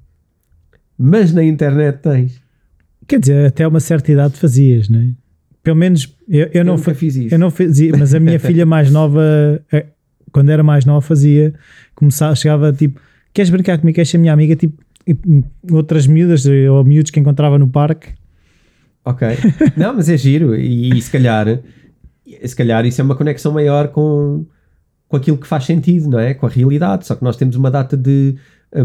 Mas 0.97 1.33
na 1.33 1.45
internet 1.45 2.01
tens. 2.01 2.41
Quer 3.07 3.21
dizer, 3.21 3.47
até 3.47 3.67
uma 3.67 3.81
certa 3.81 4.11
idade 4.11 4.37
fazias, 4.37 4.89
não 4.89 5.01
é? 5.01 5.11
Pelo 5.69 5.77
menos 5.77 6.17
eu, 6.27 6.41
eu, 6.47 6.51
Eu 6.55 6.65
não, 6.65 6.77
nunca 6.79 6.95
fiz 6.95 7.15
isso. 7.15 7.35
eu 7.35 7.39
não 7.39 7.51
fazia, 7.51 7.93
mas 7.95 8.15
a 8.15 8.19
minha 8.21 8.41
filha 8.41 8.65
mais 8.65 8.91
nova, 8.91 9.23
quando 10.33 10.49
era 10.49 10.63
mais 10.63 10.87
nova, 10.87 11.03
fazia, 11.03 11.53
começava, 11.95 12.35
chegava 12.35 12.73
tipo, 12.73 12.99
queres 13.35 13.51
brincar 13.51 13.77
comigo, 13.77 13.95
queres 13.95 14.09
ser 14.09 14.17
minha 14.17 14.33
amiga? 14.33 14.57
Tipo, 14.57 14.83
hum, 15.27 15.43
outras 15.71 16.07
miúdas 16.07 16.47
eh, 16.47 16.71
ou 16.71 16.83
miúdos 16.85 17.11
que 17.11 17.21
encontrava 17.21 17.59
no 17.59 17.69
parque, 17.69 18.15
Ok. 19.05 19.29
Não, 19.77 19.95
mas 19.95 20.09
é 20.09 20.17
giro. 20.17 20.55
E, 20.57 20.97
e 20.97 21.03
se 21.03 21.11
calhar, 21.11 21.61
se 22.45 22.57
calhar 22.57 22.87
isso 22.87 23.01
é 23.01 23.05
uma 23.05 23.15
conexão 23.15 23.53
maior 23.53 23.89
com, 23.89 24.47
com 25.07 25.17
aquilo 25.19 25.37
que 25.37 25.47
faz 25.47 25.65
sentido, 25.65 26.09
não 26.09 26.19
é? 26.19 26.33
Com 26.33 26.47
a 26.47 26.49
realidade. 26.49 27.07
Só 27.07 27.15
que 27.15 27.23
nós 27.25 27.37
temos 27.37 27.57
uma 27.57 27.71
data 27.71 27.95
de 27.95 28.37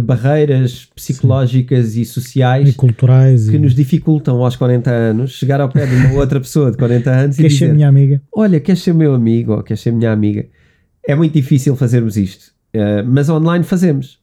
barreiras 0.02 0.88
psicológicas 0.96 1.96
e 1.96 2.06
sociais 2.06 2.70
e 2.70 2.74
culturais, 2.74 3.50
que 3.50 3.56
e 3.56 3.60
nos 3.60 3.76
dificultam 3.76 4.44
aos 4.44 4.56
40 4.56 4.90
anos 4.90 5.32
chegar 5.32 5.60
ao 5.60 5.70
pé 5.70 5.86
de 5.86 5.96
uma 5.96 6.14
outra 6.14 6.40
pessoa 6.40 6.72
de 6.72 6.78
40 6.78 7.12
anos 7.12 7.40
e 7.40 7.42
queres 7.42 7.58
ser 7.58 7.66
dizer 7.66 7.76
minha 7.76 7.90
amiga? 7.90 8.22
olha, 8.32 8.60
queres 8.60 8.82
ser 8.82 8.94
meu 8.94 9.14
amigo 9.14 9.54
ou 9.54 9.64
queres 9.64 9.82
ser 9.82 9.92
minha 9.92 10.12
amiga? 10.12 10.46
É 11.06 11.16
muito 11.16 11.34
difícil 11.34 11.76
fazermos 11.76 12.16
isto, 12.16 12.54
eh, 12.74 13.04
mas 13.04 13.28
online 13.30 13.66
fazemos. 13.66 14.23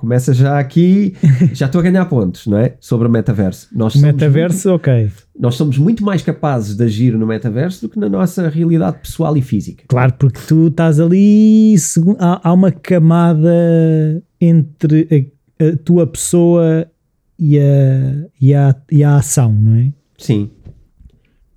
Começa 0.00 0.32
já 0.32 0.58
aqui, 0.58 1.14
já 1.52 1.66
estou 1.66 1.78
a 1.78 1.82
ganhar 1.84 2.06
pontos, 2.06 2.46
não 2.46 2.56
é? 2.56 2.74
Sobre 2.80 3.06
o 3.06 3.10
metaverso. 3.10 3.68
Nós 3.70 3.94
Metaverso, 3.96 4.72
ok. 4.72 4.92
muito- 5.02 5.14
nós 5.38 5.54
somos 5.56 5.76
muito 5.76 6.02
mais 6.02 6.22
capazes 6.22 6.74
de 6.74 6.82
agir 6.84 7.16
no 7.18 7.26
metaverso 7.26 7.82
do 7.86 7.90
que 7.92 7.98
na 7.98 8.08
nossa 8.08 8.48
realidade 8.48 8.98
pessoal 9.00 9.36
e 9.36 9.42
física. 9.42 9.84
Claro, 9.88 10.14
porque 10.18 10.40
tu 10.48 10.68
estás 10.68 10.98
ali, 10.98 11.74
há, 12.18 12.48
há 12.48 12.52
uma 12.54 12.72
camada 12.72 14.22
entre 14.40 15.28
a, 15.60 15.64
a 15.64 15.76
tua 15.76 16.06
pessoa 16.06 16.86
e 17.38 17.58
a, 17.58 17.62
e, 18.40 18.54
a, 18.54 18.74
e 18.90 19.04
a 19.04 19.16
ação, 19.16 19.52
não 19.52 19.76
é? 19.76 19.92
Sim. 20.16 20.50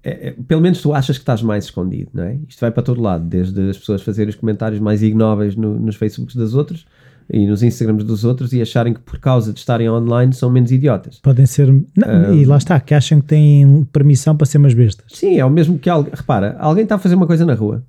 É, 0.03 0.27
é, 0.29 0.35
pelo 0.47 0.59
menos 0.61 0.81
tu 0.81 0.93
achas 0.93 1.17
que 1.17 1.21
estás 1.21 1.41
mais 1.41 1.63
escondido, 1.65 2.09
não 2.13 2.23
é? 2.23 2.37
Isto 2.49 2.59
vai 2.59 2.71
para 2.71 2.83
todo 2.83 3.01
lado, 3.01 3.23
desde 3.25 3.69
as 3.69 3.77
pessoas 3.77 4.01
fazerem 4.01 4.29
os 4.29 4.35
comentários 4.35 4.81
mais 4.81 5.01
ignóveis 5.01 5.55
no- 5.55 5.79
nos 5.79 5.95
Facebooks 5.95 6.35
das 6.35 6.53
outras 6.53 6.85
e 7.33 7.47
nos 7.47 7.63
Instagrams 7.63 8.03
dos 8.03 8.23
outros 8.23 8.53
e 8.53 8.61
acharem 8.61 8.93
que 8.93 8.99
por 8.99 9.19
causa 9.19 9.51
de 9.51 9.59
estarem 9.59 9.89
online 9.89 10.31
são 10.33 10.49
menos 10.49 10.71
idiotas. 10.71 11.19
Podem 11.19 11.45
ser. 11.45 11.67
Não, 11.97 12.33
E 12.33 12.45
lá 12.45 12.57
está, 12.57 12.79
que 12.79 12.93
acham 12.93 13.19
que 13.19 13.27
têm 13.27 13.83
permissão 13.91 14.37
para 14.37 14.45
ser 14.45 14.59
umas 14.59 14.73
bestas. 14.73 15.07
Sim, 15.09 15.39
é 15.39 15.45
o 15.45 15.49
mesmo 15.49 15.79
que 15.79 15.89
alguém. 15.89 16.13
Repara, 16.15 16.55
alguém 16.59 16.83
está 16.83 16.95
a 16.95 16.99
fazer 16.99 17.15
uma 17.15 17.27
coisa 17.27 17.45
na 17.45 17.55
rua. 17.55 17.83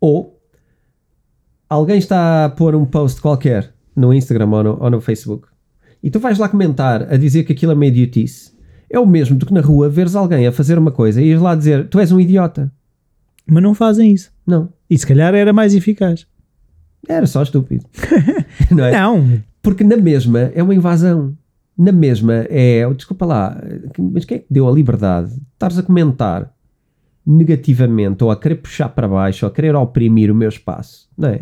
Ou 0.00 0.38
alguém 1.70 1.98
está 1.98 2.46
a 2.46 2.48
pôr 2.50 2.74
um 2.74 2.84
post 2.84 3.20
qualquer 3.20 3.72
no 3.94 4.12
Instagram 4.12 4.50
ou 4.50 4.64
no, 4.64 4.78
ou 4.82 4.90
no 4.90 5.00
Facebook 5.00 5.52
e 6.02 6.10
tu 6.10 6.18
vais 6.18 6.38
lá 6.38 6.48
comentar 6.48 7.02
a 7.12 7.16
dizer 7.16 7.44
que 7.44 7.52
aquilo 7.52 7.72
é 7.72 7.74
uma 7.74 7.86
idiotice. 7.86 8.52
É 8.90 8.98
o 8.98 9.06
mesmo 9.06 9.36
do 9.36 9.46
que 9.46 9.54
na 9.54 9.60
rua 9.60 9.88
veres 9.88 10.16
alguém 10.16 10.46
a 10.46 10.52
fazer 10.52 10.76
uma 10.76 10.90
coisa 10.90 11.22
e 11.22 11.26
ires 11.26 11.40
lá 11.40 11.54
dizer 11.54 11.88
tu 11.88 11.98
és 12.00 12.10
um 12.10 12.18
idiota. 12.18 12.72
Mas 13.46 13.62
não 13.62 13.74
fazem 13.74 14.12
isso. 14.12 14.30
Não. 14.46 14.68
E 14.90 14.98
se 14.98 15.06
calhar 15.06 15.34
era 15.34 15.52
mais 15.52 15.74
eficaz. 15.74 16.26
Era 17.08 17.26
só 17.26 17.42
estúpido. 17.42 17.84
não 18.70 18.84
é? 18.84 18.92
Não, 18.92 19.40
Porque 19.60 19.82
na 19.84 19.96
mesma 19.96 20.50
é 20.54 20.62
uma 20.62 20.74
invasão. 20.74 21.36
Na 21.76 21.90
mesma 21.92 22.46
é. 22.48 22.88
Desculpa 22.94 23.26
lá, 23.26 23.60
mas 23.98 24.24
quem 24.24 24.36
é 24.36 24.40
que 24.40 24.46
deu 24.50 24.68
a 24.68 24.72
liberdade 24.72 25.30
de 25.34 25.40
estares 25.54 25.78
a 25.78 25.82
comentar 25.82 26.52
negativamente 27.26 28.22
ou 28.24 28.30
a 28.30 28.36
querer 28.36 28.56
puxar 28.56 28.88
para 28.90 29.08
baixo 29.08 29.44
ou 29.46 29.50
a 29.50 29.54
querer 29.54 29.74
oprimir 29.74 30.30
o 30.30 30.34
meu 30.34 30.48
espaço? 30.48 31.08
Não 31.16 31.28
é? 31.28 31.40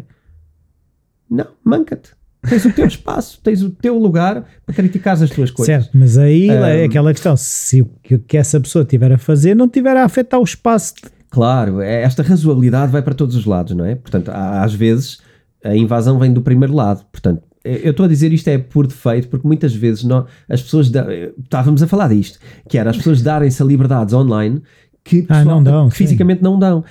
Não, 1.29 1.47
manca-te. 1.65 2.11
Tens 2.49 2.65
o 2.65 2.73
teu 2.73 2.87
espaço, 2.89 3.41
tens 3.43 3.63
o 3.63 3.71
teu 3.71 3.99
lugar 3.99 4.45
para 4.65 4.75
criticar 4.75 5.15
as 5.23 5.29
tuas 5.31 5.51
coisas. 5.51 5.67
certo, 5.85 5.91
mas 5.97 6.17
aí 6.17 6.49
é 6.49 6.83
Um, 6.83 6.85
aquela 6.87 7.13
questão: 7.13 7.37
se 7.37 7.83
o 7.83 7.87
que 8.27 8.37
essa 8.37 8.59
pessoa 8.61 8.85
tiver 8.85 9.13
a 9.13 9.19
fazer 9.19 9.55
não 9.55 9.69
tiver 9.69 9.97
a 9.97 10.05
afetar 10.05 10.41
o 10.41 10.45
espaço, 10.45 10.95
de- 10.97 11.03
Claro, 11.31 11.81
é- 11.81 12.03
esta 12.03 12.23
razoabilidade 12.23 12.91
vai 12.91 13.03
para 13.03 13.15
todos 13.15 13.37
os 13.37 13.45
lados, 13.45 13.75
não 13.77 13.85
é? 13.85 13.95
Portanto, 13.95 14.31
às 14.35 14.75
vezes 14.75 15.21
a 15.65 15.75
invasão 15.77 16.19
vem 16.19 16.33
do 16.33 16.43
primeiro 16.43 16.75
lado. 16.75 17.05
Portanto, 17.13 17.43
eu 17.65 17.91
estou 17.91 18.07
a 18.07 18.09
dizer 18.09 18.33
isto 18.33 18.49
é 18.49 18.57
por 18.59 18.87
defeito, 18.87 19.29
porque 19.29 19.47
muitas 19.47 19.75
vezes 19.75 20.03
nó- 20.05 20.25
as 20.49 20.63
pessoas. 20.63 20.91
da- 20.91 21.07
estávamos 21.39 21.83
a 21.83 21.87
falar 21.87 22.09
disto, 22.09 22.39
que 22.69 22.79
era 22.79 22.91
as 22.91 22.97
pessoas 22.97 23.21
darem-se 23.23 23.63
a 23.63 23.67
liberdades 23.67 24.15
online 24.15 24.63
que, 25.05 25.27
Ah, 25.29 25.45
não 25.45 25.63
dão, 25.63 25.89
que 25.89 25.97
fisicamente 25.97 26.43
não 26.43 26.59
dão. 26.59 26.83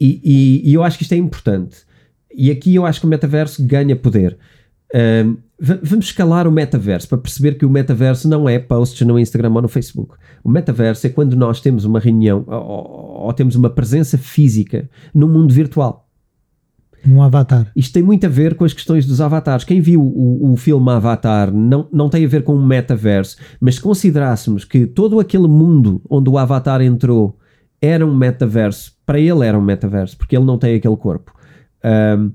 E, 0.00 0.20
e- 0.22 0.70
e 0.70 0.74
eu 0.74 0.82
acho 0.82 0.96
que 0.98 1.02
isto 1.04 1.12
é 1.12 1.16
importante. 1.16 1.78
E 2.34 2.50
aqui 2.50 2.74
eu 2.74 2.84
acho 2.86 3.00
que 3.00 3.06
o 3.06 3.08
metaverso 3.08 3.64
ganha 3.66 3.96
poder. 3.96 4.36
Va- 5.60 5.78
vamos 5.82 6.06
escalar 6.06 6.46
o 6.46 6.52
metaverso 6.52 7.08
para 7.08 7.18
perceber 7.18 7.54
que 7.56 7.66
o 7.66 7.70
metaverso 7.70 8.28
não 8.28 8.48
é 8.48 8.58
posts 8.60 9.04
no 9.06 9.18
Instagram 9.18 9.52
ou 9.54 9.62
no 9.62 9.68
Facebook. 9.68 10.14
O 10.44 10.48
metaverso 10.48 11.06
é 11.06 11.10
quando 11.10 11.34
nós 11.36 11.60
temos 11.60 11.84
uma 11.84 11.98
reunião 11.98 12.44
ou, 12.46 12.54
ou- 12.62 13.08
ou 13.26 13.32
temos 13.32 13.56
uma 13.56 13.68
presença 13.68 14.16
física 14.16 14.88
no 15.12 15.26
mundo 15.28 15.52
virtual. 15.52 16.07
Um 17.06 17.22
avatar. 17.22 17.70
Isto 17.74 17.94
tem 17.94 18.02
muito 18.02 18.24
a 18.26 18.28
ver 18.28 18.54
com 18.54 18.64
as 18.64 18.72
questões 18.72 19.06
dos 19.06 19.20
avatares. 19.20 19.64
Quem 19.64 19.80
viu 19.80 20.02
o, 20.02 20.52
o 20.52 20.56
filme 20.56 20.90
Avatar 20.90 21.52
não, 21.52 21.88
não 21.92 22.08
tem 22.08 22.24
a 22.24 22.28
ver 22.28 22.42
com 22.42 22.54
o 22.54 22.64
metaverso, 22.64 23.36
mas 23.60 23.76
se 23.76 23.80
considerássemos 23.80 24.64
que 24.64 24.86
todo 24.86 25.20
aquele 25.20 25.48
mundo 25.48 26.02
onde 26.08 26.28
o 26.28 26.38
Avatar 26.38 26.80
entrou 26.80 27.38
era 27.80 28.04
um 28.04 28.14
metaverso, 28.14 28.92
para 29.06 29.20
ele 29.20 29.46
era 29.46 29.58
um 29.58 29.62
metaverso, 29.62 30.16
porque 30.16 30.36
ele 30.36 30.44
não 30.44 30.58
tem 30.58 30.74
aquele 30.74 30.96
corpo. 30.96 31.32
Ahm, 31.82 32.30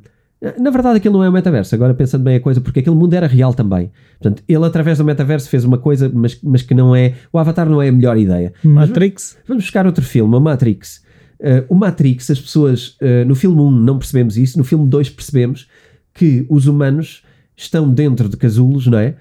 na 0.59 0.69
verdade, 0.71 0.97
aquilo 0.97 1.17
não 1.17 1.23
é 1.23 1.29
um 1.29 1.33
metaverso, 1.33 1.73
agora 1.73 1.93
pensando 1.93 2.23
bem 2.23 2.35
a 2.35 2.39
coisa, 2.39 2.59
porque 2.59 2.79
aquele 2.79 2.95
mundo 2.95 3.13
era 3.13 3.27
real 3.27 3.53
também. 3.53 3.91
Portanto, 4.19 4.43
ele 4.47 4.65
através 4.65 4.97
do 4.97 5.05
metaverso 5.05 5.49
fez 5.49 5.63
uma 5.63 5.77
coisa, 5.77 6.11
mas, 6.13 6.37
mas 6.43 6.61
que 6.61 6.73
não 6.73 6.93
é. 6.93 7.13
O 7.31 7.37
Avatar 7.37 7.69
não 7.69 7.81
é 7.81 7.87
a 7.87 7.91
melhor 7.91 8.17
ideia. 8.17 8.53
Matrix, 8.63 9.37
Vamos 9.47 9.63
buscar 9.63 9.85
outro 9.85 10.03
filme, 10.03 10.35
o 10.35 10.41
Matrix. 10.41 11.01
Uh, 11.39 11.65
o 11.67 11.75
Matrix, 11.75 12.29
as 12.29 12.39
pessoas 12.39 12.97
uh, 13.01 13.25
no 13.27 13.35
filme 13.35 13.59
1 13.59 13.71
não 13.71 13.97
percebemos 13.97 14.37
isso, 14.37 14.57
no 14.57 14.63
filme 14.63 14.87
2 14.87 15.09
percebemos 15.09 15.67
que 16.13 16.45
os 16.49 16.67
humanos 16.67 17.23
estão 17.57 17.89
dentro 17.91 18.29
de 18.29 18.37
casulos, 18.37 18.87
não 18.87 18.97
é? 18.97 19.15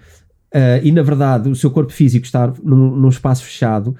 Uh, 0.54 0.84
e 0.84 0.92
na 0.92 1.02
verdade 1.02 1.48
o 1.48 1.56
seu 1.56 1.70
corpo 1.70 1.92
físico 1.92 2.24
está 2.24 2.52
num, 2.62 2.94
num 2.96 3.08
espaço 3.08 3.42
fechado, 3.44 3.96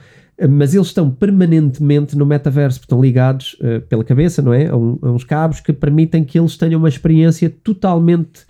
mas 0.50 0.74
eles 0.74 0.88
estão 0.88 1.10
permanentemente 1.10 2.16
no 2.16 2.26
metaverso, 2.26 2.80
estão 2.80 3.00
ligados 3.00 3.56
pela 3.88 4.02
cabeça, 4.02 4.42
não 4.42 4.52
é? 4.52 4.66
A, 4.66 4.76
um- 4.76 4.98
a 5.02 5.10
uns 5.10 5.22
cabos 5.24 5.60
que 5.60 5.72
permitem 5.72 6.24
que 6.24 6.38
eles 6.38 6.56
tenham 6.56 6.78
uma 6.80 6.88
experiência 6.88 7.48
totalmente 7.62 8.40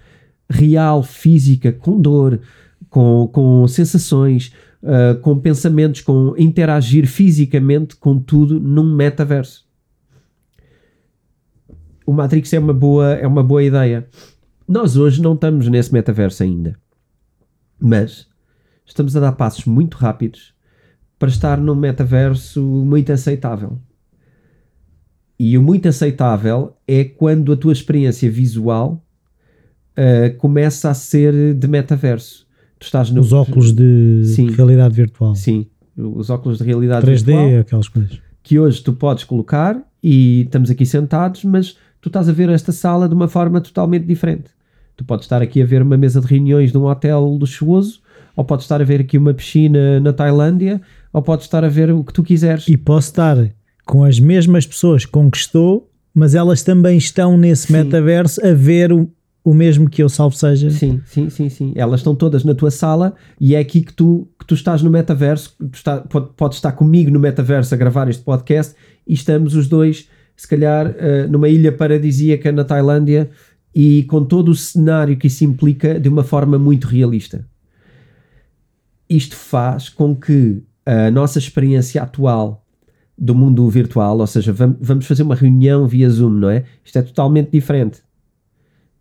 real, 0.48 1.02
física, 1.02 1.70
com 1.72 2.00
dor, 2.00 2.40
com, 2.88 3.28
com 3.32 3.66
sensações, 3.68 4.52
uh, 4.82 5.18
com 5.20 5.38
pensamentos, 5.38 6.00
com 6.00 6.34
interagir 6.36 7.06
fisicamente 7.06 7.96
com 7.96 8.18
tudo 8.18 8.60
num 8.60 8.94
metaverso. 8.94 9.66
O 12.04 12.12
Matrix 12.12 12.52
é 12.52 12.58
uma 12.58 12.74
boa, 12.74 13.12
é 13.12 13.26
uma 13.26 13.42
boa 13.42 13.62
ideia. 13.62 14.08
Nós 14.66 14.96
hoje 14.96 15.22
não 15.22 15.34
estamos 15.34 15.68
nesse 15.68 15.92
metaverso 15.92 16.42
ainda, 16.42 16.78
mas 17.80 18.26
estamos 18.84 19.16
a 19.16 19.20
dar 19.20 19.32
passos 19.32 19.64
muito 19.64 19.96
rápidos 19.96 20.54
para 21.18 21.28
estar 21.28 21.58
num 21.60 21.74
metaverso 21.74 22.60
muito 22.62 23.12
aceitável. 23.12 23.78
E 25.38 25.56
o 25.56 25.62
muito 25.62 25.88
aceitável 25.88 26.76
é 26.86 27.04
quando 27.04 27.52
a 27.52 27.56
tua 27.56 27.72
experiência 27.72 28.30
visual 28.30 29.04
uh, 29.92 30.36
começa 30.38 30.90
a 30.90 30.94
ser 30.94 31.54
de 31.54 31.68
metaverso. 31.68 32.46
Tu 32.82 32.86
estás 32.86 33.10
no, 33.12 33.20
os 33.20 33.32
óculos 33.32 33.72
de 33.72 34.24
Sim. 34.24 34.50
realidade 34.50 34.92
virtual. 34.92 35.36
Sim, 35.36 35.66
os 35.96 36.28
óculos 36.30 36.58
de 36.58 36.64
realidade 36.64 37.06
3D, 37.06 37.26
virtual 37.26 37.60
aquelas 37.60 37.88
coisas. 37.88 38.18
que 38.42 38.58
hoje 38.58 38.82
tu 38.82 38.92
podes 38.92 39.22
colocar 39.22 39.80
e 40.02 40.42
estamos 40.42 40.68
aqui 40.68 40.84
sentados, 40.84 41.44
mas 41.44 41.76
tu 42.00 42.08
estás 42.08 42.28
a 42.28 42.32
ver 42.32 42.48
esta 42.48 42.72
sala 42.72 43.08
de 43.08 43.14
uma 43.14 43.28
forma 43.28 43.60
totalmente 43.60 44.04
diferente. 44.04 44.46
Tu 44.96 45.04
podes 45.04 45.26
estar 45.26 45.40
aqui 45.40 45.62
a 45.62 45.64
ver 45.64 45.80
uma 45.80 45.96
mesa 45.96 46.20
de 46.20 46.26
reuniões 46.26 46.72
de 46.72 46.78
um 46.78 46.86
hotel 46.86 47.20
luxuoso, 47.24 48.00
ou 48.34 48.44
podes 48.44 48.64
estar 48.64 48.80
a 48.80 48.84
ver 48.84 49.00
aqui 49.02 49.16
uma 49.16 49.32
piscina 49.32 50.00
na 50.00 50.12
Tailândia, 50.12 50.82
ou 51.12 51.22
podes 51.22 51.46
estar 51.46 51.64
a 51.64 51.68
ver 51.68 51.92
o 51.92 52.02
que 52.02 52.12
tu 52.12 52.24
quiseres. 52.24 52.66
E 52.66 52.76
posso 52.76 53.10
estar 53.10 53.48
com 53.86 54.02
as 54.02 54.18
mesmas 54.18 54.66
pessoas 54.66 55.04
que 55.04 55.12
conquistou, 55.12 55.88
mas 56.12 56.34
elas 56.34 56.64
também 56.64 56.98
estão 56.98 57.38
nesse 57.38 57.68
Sim. 57.68 57.74
metaverso 57.74 58.44
a 58.44 58.52
ver 58.52 58.92
o, 58.92 59.08
o 59.44 59.52
mesmo 59.52 59.90
que 59.90 60.02
eu, 60.02 60.08
salvo 60.08 60.36
seja. 60.36 60.70
Sim, 60.70 61.00
sim, 61.04 61.28
sim, 61.28 61.48
sim. 61.48 61.72
Elas 61.74 62.00
estão 62.00 62.14
todas 62.14 62.44
na 62.44 62.54
tua 62.54 62.70
sala 62.70 63.14
e 63.40 63.54
é 63.54 63.58
aqui 63.58 63.80
que 63.80 63.92
tu, 63.92 64.28
que 64.38 64.46
tu 64.46 64.54
estás 64.54 64.82
no 64.82 64.90
metaverso. 64.90 65.54
Tu 65.58 65.74
está, 65.74 66.00
pode, 66.00 66.30
podes 66.36 66.58
estar 66.58 66.72
comigo 66.72 67.10
no 67.10 67.18
metaverso 67.18 67.74
a 67.74 67.76
gravar 67.76 68.08
este 68.08 68.22
podcast 68.22 68.74
e 69.06 69.14
estamos 69.14 69.56
os 69.56 69.66
dois, 69.68 70.08
se 70.36 70.46
calhar, 70.46 70.94
eh, 70.96 71.26
numa 71.26 71.48
ilha 71.48 71.72
paradisíaca 71.72 72.52
na 72.52 72.62
Tailândia 72.62 73.30
e 73.74 74.04
com 74.04 74.24
todo 74.24 74.50
o 74.50 74.54
cenário 74.54 75.16
que 75.16 75.26
isso 75.26 75.44
implica 75.44 75.98
de 75.98 76.08
uma 76.08 76.22
forma 76.22 76.56
muito 76.58 76.86
realista. 76.86 77.44
Isto 79.08 79.34
faz 79.36 79.88
com 79.88 80.14
que 80.14 80.62
a 80.86 81.10
nossa 81.10 81.38
experiência 81.38 82.02
atual 82.02 82.64
do 83.18 83.34
mundo 83.34 83.68
virtual, 83.68 84.18
ou 84.18 84.26
seja, 84.26 84.52
vam- 84.52 84.76
vamos 84.80 85.06
fazer 85.06 85.22
uma 85.22 85.34
reunião 85.34 85.86
via 85.86 86.08
Zoom, 86.08 86.30
não 86.30 86.50
é? 86.50 86.64
Isto 86.84 86.98
é 86.98 87.02
totalmente 87.02 87.50
diferente 87.50 88.00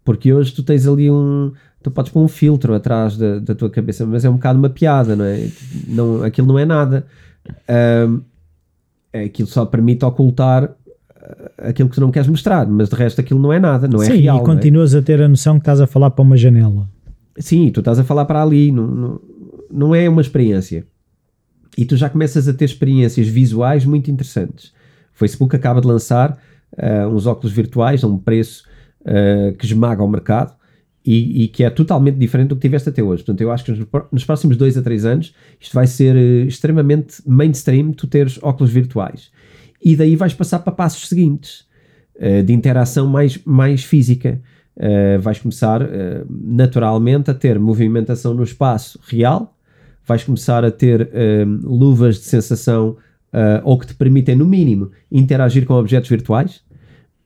Porque 0.04 0.34
hoje 0.34 0.54
tu 0.54 0.64
tens 0.64 0.88
ali 0.88 1.10
um. 1.10 1.52
Tu 1.82 1.90
podes 1.90 2.12
pôr 2.12 2.22
um 2.24 2.28
filtro 2.28 2.74
atrás 2.74 3.18
da, 3.18 3.40
da 3.40 3.56
tua 3.56 3.70
cabeça, 3.70 4.06
mas 4.06 4.24
é 4.24 4.30
um 4.30 4.34
bocado 4.34 4.60
uma 4.60 4.70
piada, 4.70 5.16
não 5.16 5.26
é? 5.26 5.48
Não, 5.88 6.24
aquilo 6.24 6.48
não 6.48 6.60
é 6.60 6.66
nada. 6.66 7.06
Um, 8.08 8.22
aquilo 9.26 9.48
só 9.48 9.66
permite 9.66 10.06
ocultar 10.06 10.64
uh, 10.66 10.70
aquilo 11.58 11.90
que 11.90 11.96
tu 11.96 12.02
não 12.02 12.12
queres 12.12 12.28
mostrar, 12.28 12.68
mas 12.68 12.90
de 12.90 12.96
resto 12.96 13.20
aquilo 13.20 13.40
não 13.40 13.52
é 13.52 13.60
nada, 13.60 13.88
não 13.88 14.02
é 14.02 14.06
Sim, 14.06 14.18
real. 14.18 14.38
e 14.38 14.42
é? 14.42 14.44
continuas 14.44 14.94
a 14.94 15.02
ter 15.02 15.22
a 15.22 15.28
noção 15.28 15.56
que 15.56 15.62
estás 15.62 15.82
a 15.82 15.88
falar 15.88 16.12
para 16.12 16.22
uma 16.22 16.38
janela. 16.38 16.88
Sim, 17.38 17.72
tu 17.72 17.80
estás 17.80 17.98
a 17.98 18.04
falar 18.04 18.26
para 18.26 18.44
ali, 18.44 18.72
não, 18.72 18.88
não, 18.88 19.22
não 19.72 19.96
é 19.96 20.08
uma 20.08 20.22
experiência. 20.22 20.86
E 21.78 21.86
tu 21.86 21.96
já 21.96 22.10
começas 22.10 22.48
a 22.48 22.54
ter 22.54 22.66
experiências 22.66 23.28
visuais 23.28 23.86
muito 23.86 24.12
interessantes. 24.12 24.74
O 25.16 25.18
Facebook 25.18 25.56
acaba 25.56 25.82
de 25.82 25.88
lançar 25.88 26.38
uh, 26.74 27.08
uns 27.08 27.26
óculos 27.26 27.52
virtuais 27.52 28.04
a 28.04 28.08
um 28.08 28.18
preço 28.18 28.70
uh, 29.02 29.56
que 29.58 29.66
esmaga 29.66 30.04
o 30.04 30.08
mercado 30.08 30.54
e, 31.06 31.44
e, 31.44 31.48
que 31.48 31.64
é 31.64 31.70
totalmente 31.70 32.16
diferente 32.16 32.50
do 32.50 32.56
que 32.56 32.62
tiveste 32.62 32.90
até 32.90 33.02
hoje. 33.02 33.24
Portanto, 33.24 33.42
eu 33.42 33.52
acho 33.52 33.66
que 33.66 33.88
nos, 34.12 34.24
próximos 34.24 34.56
dois 34.56 34.78
a 34.78 34.82
três 34.82 35.06
anos 35.06 35.34
isto 35.60 35.74
vai 35.74 35.88
ser 35.88 36.16
uh, 36.16 36.48
extremamente 36.48 37.22
mainstream 37.26 37.92
tu 37.92 38.08
teres 38.08 38.40
óculos 38.42 38.72
virtuais. 38.72 39.32
E 39.84 39.96
daí 39.96 40.16
vais 40.16 40.34
passar 40.34 40.60
para 40.60 40.74
passos 40.74 41.08
seguintes 41.08 41.70
de 42.46 42.54
interação 42.54 43.08
mais, 43.08 43.40
mais 43.44 43.84
física. 43.84 44.40
Uh, 44.76 45.20
vais 45.20 45.38
começar 45.38 45.82
uh, 45.82 46.26
naturalmente 46.30 47.30
a 47.30 47.34
ter 47.34 47.60
movimentação 47.60 48.34
no 48.34 48.42
espaço 48.42 49.00
real, 49.06 49.56
vais 50.06 50.24
começar 50.24 50.64
a 50.64 50.72
ter 50.72 51.02
uh, 51.02 51.46
luvas 51.64 52.16
de 52.16 52.24
sensação 52.24 52.98
ou 53.64 53.80
que 53.80 53.88
te 53.88 53.94
permitem, 53.94 54.36
no 54.36 54.46
mínimo, 54.46 54.92
interagir 55.10 55.66
com 55.66 55.74
objetos 55.76 56.10
virtuais. 56.10 56.62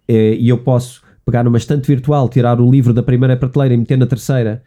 e 0.07 0.47
eu 0.47 0.59
posso 0.59 1.01
pegar 1.25 1.43
numa 1.43 1.57
estante 1.57 1.87
virtual, 1.87 2.29
tirar 2.29 2.61
o 2.61 2.69
livro 2.71 2.93
da 2.93 3.01
primeira 3.01 3.35
prateleira 3.35 3.73
e 3.73 3.77
meter 3.77 3.97
na 3.97 4.05
terceira. 4.05 4.63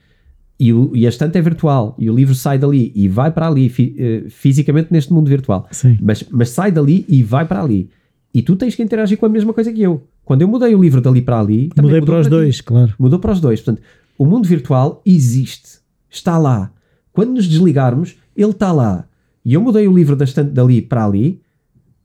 E, 0.61 0.73
o, 0.73 0.91
e 0.95 1.07
a 1.07 1.09
estante 1.09 1.39
é 1.39 1.41
virtual 1.41 1.95
e 1.97 2.11
o 2.11 2.15
livro 2.15 2.35
sai 2.35 2.59
dali 2.59 2.91
e 2.95 3.07
vai 3.07 3.31
para 3.31 3.47
ali 3.47 3.69
fi, 3.69 4.27
fisicamente 4.29 4.89
neste 4.91 5.13
mundo 5.13 5.29
virtual, 5.29 5.69
mas, 6.03 6.25
mas 6.33 6.51
sai 6.51 6.73
dali 6.73 7.05
e 7.09 7.23
vai 7.23 7.47
para 7.47 7.63
ali. 7.63 7.89
E 8.35 8.43
tu 8.43 8.57
tens 8.57 8.75
que 8.75 8.83
interagir 8.83 9.17
com 9.17 9.27
a 9.27 9.29
mesma 9.29 9.55
coisa 9.55 9.73
que 9.73 9.81
eu. 9.81 10.07
Quando 10.25 10.43
eu 10.43 10.49
mudei 10.49 10.75
o 10.75 10.83
livro 10.83 11.01
dali 11.01 11.23
para 11.23 11.39
ali, 11.39 11.71
mudei 11.81 12.03
para 12.03 12.21
os 12.21 12.27
para 12.27 12.37
dois, 12.37 12.61
claro. 12.61 12.93
Mudou 12.99 13.21
para 13.21 13.33
os 13.33 13.41
dois. 13.41 13.61
Portanto, 13.61 13.85
o 14.19 14.27
mundo 14.27 14.49
virtual 14.49 15.01
existe, 15.07 15.79
está 16.11 16.37
lá. 16.37 16.73
Quando 17.13 17.35
nos 17.35 17.47
desligarmos, 17.47 18.17
ele 18.37 18.51
está 18.51 18.73
lá. 18.73 19.07
E 19.45 19.55
eu 19.55 19.61
mudei 19.61 19.87
o 19.87 19.95
livro 19.95 20.17
da 20.17 20.25
estante 20.25 20.51
dali 20.51 20.83
para 20.83 21.07
ali, 21.07 21.41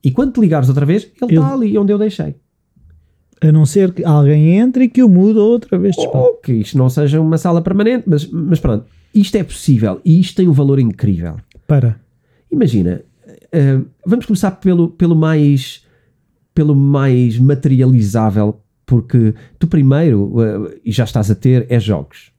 e 0.03 0.11
quando 0.11 0.33
te 0.33 0.39
ligares 0.39 0.69
outra 0.69 0.85
vez, 0.85 1.09
ele 1.21 1.33
está 1.33 1.53
ali 1.53 1.77
onde 1.77 1.91
eu 1.91 1.97
deixei. 1.97 2.35
A 3.43 3.51
não 3.51 3.65
ser 3.65 3.91
que 3.91 4.05
alguém 4.05 4.57
entre 4.57 4.85
e 4.85 4.89
que 4.89 5.03
o 5.03 5.09
mude 5.09 5.37
outra 5.37 5.77
vez 5.77 5.95
de 5.95 6.07
Ou 6.07 6.35
que 6.35 6.53
isto 6.53 6.77
não 6.77 6.89
seja 6.89 7.19
uma 7.19 7.37
sala 7.37 7.61
permanente, 7.61 8.05
mas, 8.07 8.25
mas 8.27 8.59
pronto, 8.59 8.85
isto 9.13 9.35
é 9.35 9.43
possível 9.43 9.99
e 10.05 10.19
isto 10.19 10.37
tem 10.37 10.47
um 10.47 10.53
valor 10.53 10.79
incrível. 10.79 11.35
Para. 11.67 11.99
Imagina, 12.49 13.01
uh, 13.27 13.85
vamos 14.05 14.25
começar 14.25 14.51
pelo, 14.51 14.89
pelo 14.89 15.15
mais 15.15 15.83
pelo 16.53 16.75
mais 16.75 17.37
materializável, 17.39 18.61
porque 18.85 19.33
tu 19.57 19.67
primeiro, 19.67 20.25
uh, 20.37 20.73
e 20.85 20.91
já 20.91 21.03
estás 21.03 21.31
a 21.31 21.35
ter, 21.35 21.65
é 21.69 21.79
jogos. 21.79 22.31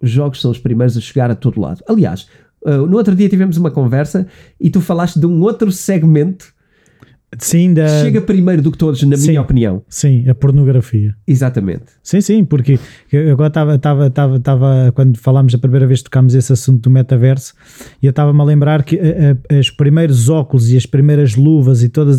Os 0.00 0.10
jogos 0.10 0.40
são 0.40 0.50
os 0.50 0.58
primeiros 0.58 0.96
a 0.96 1.00
chegar 1.00 1.30
a 1.30 1.34
todo 1.34 1.60
lado. 1.60 1.82
Aliás, 1.88 2.28
uh, 2.62 2.86
no 2.86 2.96
outro 2.96 3.14
dia 3.14 3.28
tivemos 3.28 3.56
uma 3.56 3.70
conversa 3.70 4.26
e 4.60 4.68
tu 4.68 4.80
falaste 4.80 5.18
de 5.18 5.26
um 5.26 5.40
outro 5.40 5.72
segmento 5.72 6.54
Sim, 7.38 7.74
da... 7.74 7.86
Chega 8.02 8.20
primeiro 8.20 8.62
do 8.62 8.70
que 8.70 8.78
todos, 8.78 9.02
na 9.02 9.16
sim, 9.16 9.28
minha 9.28 9.40
opinião. 9.40 9.82
Sim, 9.88 10.28
a 10.28 10.34
pornografia. 10.34 11.14
Exatamente. 11.26 11.84
Sim, 12.02 12.20
sim, 12.20 12.44
porque 12.44 12.78
eu 13.12 13.32
agora 13.32 13.48
estava, 13.48 13.74
estava, 13.74 14.06
estava, 14.06 14.36
estava, 14.36 14.92
quando 14.94 15.18
falámos 15.18 15.54
a 15.54 15.58
primeira 15.58 15.86
vez 15.86 16.00
que 16.00 16.04
tocámos 16.04 16.34
esse 16.34 16.52
assunto 16.52 16.82
do 16.82 16.90
metaverso, 16.90 17.54
e 18.02 18.06
eu 18.06 18.10
estava-me 18.10 18.40
a 18.40 18.44
lembrar 18.44 18.82
que 18.82 18.98
a, 18.98 19.54
a, 19.54 19.58
os 19.58 19.70
primeiros 19.70 20.28
óculos 20.28 20.70
e 20.70 20.76
as 20.76 20.86
primeiras 20.86 21.34
luvas 21.34 21.82
e 21.82 21.88
toda 21.88 22.12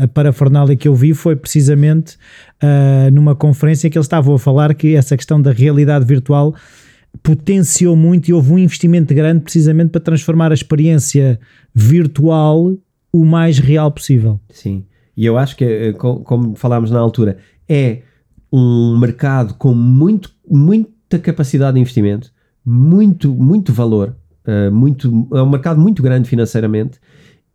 a, 0.00 0.04
a 0.04 0.08
parafernália 0.08 0.76
que 0.76 0.88
eu 0.88 0.94
vi 0.94 1.14
foi 1.14 1.36
precisamente 1.36 2.16
uh, 2.62 3.10
numa 3.12 3.34
conferência 3.34 3.88
que 3.90 3.96
eles 3.96 4.06
estavam 4.06 4.34
a 4.34 4.38
falar 4.38 4.74
que 4.74 4.94
essa 4.94 5.16
questão 5.16 5.40
da 5.40 5.52
realidade 5.52 6.04
virtual 6.04 6.54
potenciou 7.22 7.96
muito 7.96 8.28
e 8.28 8.32
houve 8.32 8.52
um 8.52 8.58
investimento 8.58 9.12
grande 9.12 9.40
precisamente 9.40 9.90
para 9.90 10.00
transformar 10.00 10.52
a 10.52 10.54
experiência 10.54 11.40
virtual 11.74 12.76
o 13.12 13.24
mais 13.24 13.58
real 13.58 13.90
possível. 13.90 14.40
Sim, 14.50 14.84
e 15.16 15.26
eu 15.26 15.36
acho 15.36 15.56
que, 15.56 15.64
eh, 15.64 15.92
como 15.92 16.54
falámos 16.54 16.90
na 16.90 16.98
altura, 16.98 17.38
é 17.68 18.02
um 18.52 18.96
mercado 18.98 19.54
com 19.54 19.74
muito, 19.74 20.30
muita 20.48 21.18
capacidade 21.18 21.74
de 21.74 21.80
investimento, 21.80 22.32
muito, 22.64 23.32
muito 23.34 23.72
valor, 23.72 24.16
uh, 24.46 24.72
muito, 24.72 25.28
é 25.32 25.42
um 25.42 25.48
mercado 25.48 25.80
muito 25.80 26.02
grande 26.02 26.28
financeiramente 26.28 26.98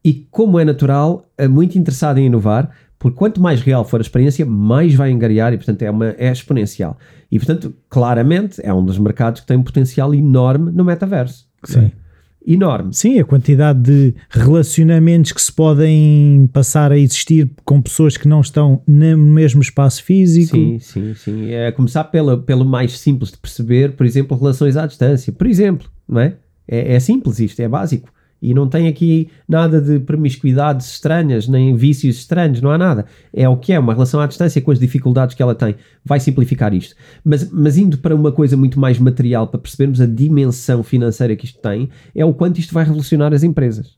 e, 0.04 0.28
como 0.32 0.60
é 0.60 0.66
natural, 0.66 1.30
é 1.38 1.48
muito 1.48 1.78
interessado 1.78 2.18
em 2.18 2.28
inovar, 2.28 2.70
porque 2.98 3.18
quanto 3.18 3.42
mais 3.42 3.62
real 3.62 3.84
for 3.84 4.00
a 4.00 4.02
experiência, 4.02 4.46
mais 4.46 4.94
vai 4.94 5.12
engariar 5.12 5.54
e, 5.54 5.58
portanto, 5.58 5.82
é, 5.82 5.92
uma, 5.92 6.10
é 6.18 6.32
exponencial. 6.32 6.98
E, 7.32 7.38
portanto, 7.38 7.74
claramente, 7.90 8.62
é 8.64 8.74
um 8.74 8.86
dos 8.86 8.98
mercados 8.98 9.42
que 9.42 9.48
tem 9.48 9.58
um 9.58 9.64
potencial 9.64 10.14
enorme 10.14 10.72
no 10.72 10.86
metaverso. 10.86 11.48
Sim. 11.64 11.80
É? 11.80 12.05
Enorme. 12.46 12.94
Sim, 12.94 13.20
a 13.20 13.26
quantidade 13.26 13.82
de 13.82 14.16
relacionamentos 14.30 15.32
que 15.32 15.42
se 15.42 15.52
podem 15.52 16.50
passar 16.54 16.92
a 16.92 16.98
existir 16.98 17.50
com 17.64 17.82
pessoas 17.82 18.18
que 18.18 18.28
não 18.28 18.42
estão 18.42 18.82
no 18.88 19.18
mesmo 19.18 19.62
espaço 19.62 20.04
físico. 20.04 20.56
Sim, 20.56 20.80
sim, 20.80 21.14
sim. 21.16 21.52
É 21.52 21.72
começar 21.72 22.06
pela, 22.06 22.38
pelo 22.38 22.66
mais 22.66 23.00
simples 23.00 23.32
de 23.32 23.38
perceber, 23.38 23.94
por 23.94 24.06
exemplo, 24.06 24.38
relações 24.38 24.78
à 24.78 24.86
distância. 24.86 25.34
Por 25.34 25.48
exemplo, 25.48 25.90
não 26.08 26.20
é? 26.20 26.36
É, 26.68 26.96
é 26.96 27.00
simples 27.00 27.40
isto, 27.40 27.60
é 27.60 27.68
básico. 27.68 28.10
E 28.46 28.54
não 28.54 28.70
tem 28.70 28.88
aqui 28.88 29.28
nada 29.48 29.82
de 29.82 30.00
promiscuidades 30.00 30.92
estranhas, 30.92 31.48
nem 31.48 31.76
vícios 31.76 32.18
estranhos, 32.18 32.62
não 32.62 32.70
há 32.70 32.78
nada. 32.78 33.08
É 33.34 33.50
o 33.50 33.58
que 33.58 33.74
é, 33.74 33.80
uma 33.80 33.92
relação 33.92 34.20
à 34.20 34.28
distância 34.28 34.62
com 34.62 34.70
as 34.70 34.78
dificuldades 34.78 35.36
que 35.36 35.42
ela 35.42 35.56
tem. 35.56 35.76
Vai 36.06 36.20
simplificar 36.20 36.72
isto. 36.72 36.96
Mas, 37.24 37.50
mas 37.50 37.76
indo 37.76 37.98
para 37.98 38.14
uma 38.14 38.32
coisa 38.32 38.56
muito 38.56 38.80
mais 38.80 39.00
material, 39.00 39.48
para 39.48 39.60
percebermos 39.60 40.00
a 40.00 40.06
dimensão 40.06 40.84
financeira 40.84 41.36
que 41.36 41.46
isto 41.46 41.60
tem, 41.60 41.90
é 42.14 42.24
o 42.24 42.36
quanto 42.36 42.60
isto 42.60 42.72
vai 42.72 42.84
revolucionar 42.84 43.34
as 43.34 43.42
empresas. 43.42 43.96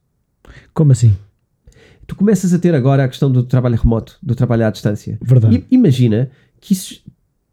Como 0.74 0.94
assim? 0.94 1.14
Tu 2.08 2.16
começas 2.16 2.54
a 2.54 2.58
ter 2.58 2.74
agora 2.74 3.04
a 3.04 3.08
questão 3.10 3.30
do 3.30 3.44
trabalho 3.44 3.76
remoto, 3.76 4.18
do 4.24 4.34
trabalho 4.34 4.66
à 4.66 4.70
distância. 4.70 5.18
Verdade. 5.22 5.58
I, 5.58 5.66
imagina 5.72 6.30
que 6.62 6.72
isso 6.72 7.02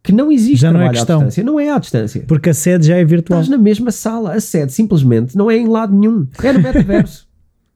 que 0.04 0.12
não 0.12 0.30
existe 0.30 0.60
já 0.60 0.70
não 0.70 0.82
é 0.82 0.90
questão. 0.90 1.16
à 1.16 1.24
distância. 1.24 1.42
Não 1.42 1.58
é 1.58 1.70
à 1.70 1.78
distância. 1.78 2.24
Porque 2.28 2.50
a 2.50 2.54
sede 2.54 2.86
já 2.86 2.96
é 2.96 3.04
virtual. 3.04 3.40
Estás 3.40 3.56
na 3.56 3.60
mesma 3.60 3.90
sala. 3.90 4.34
A 4.34 4.40
sede 4.40 4.70
simplesmente 4.70 5.34
não 5.34 5.50
é 5.50 5.56
em 5.56 5.66
lado 5.66 5.96
nenhum. 5.96 6.28
É 6.42 6.52
no 6.52 6.60
metaverso. 6.60 7.26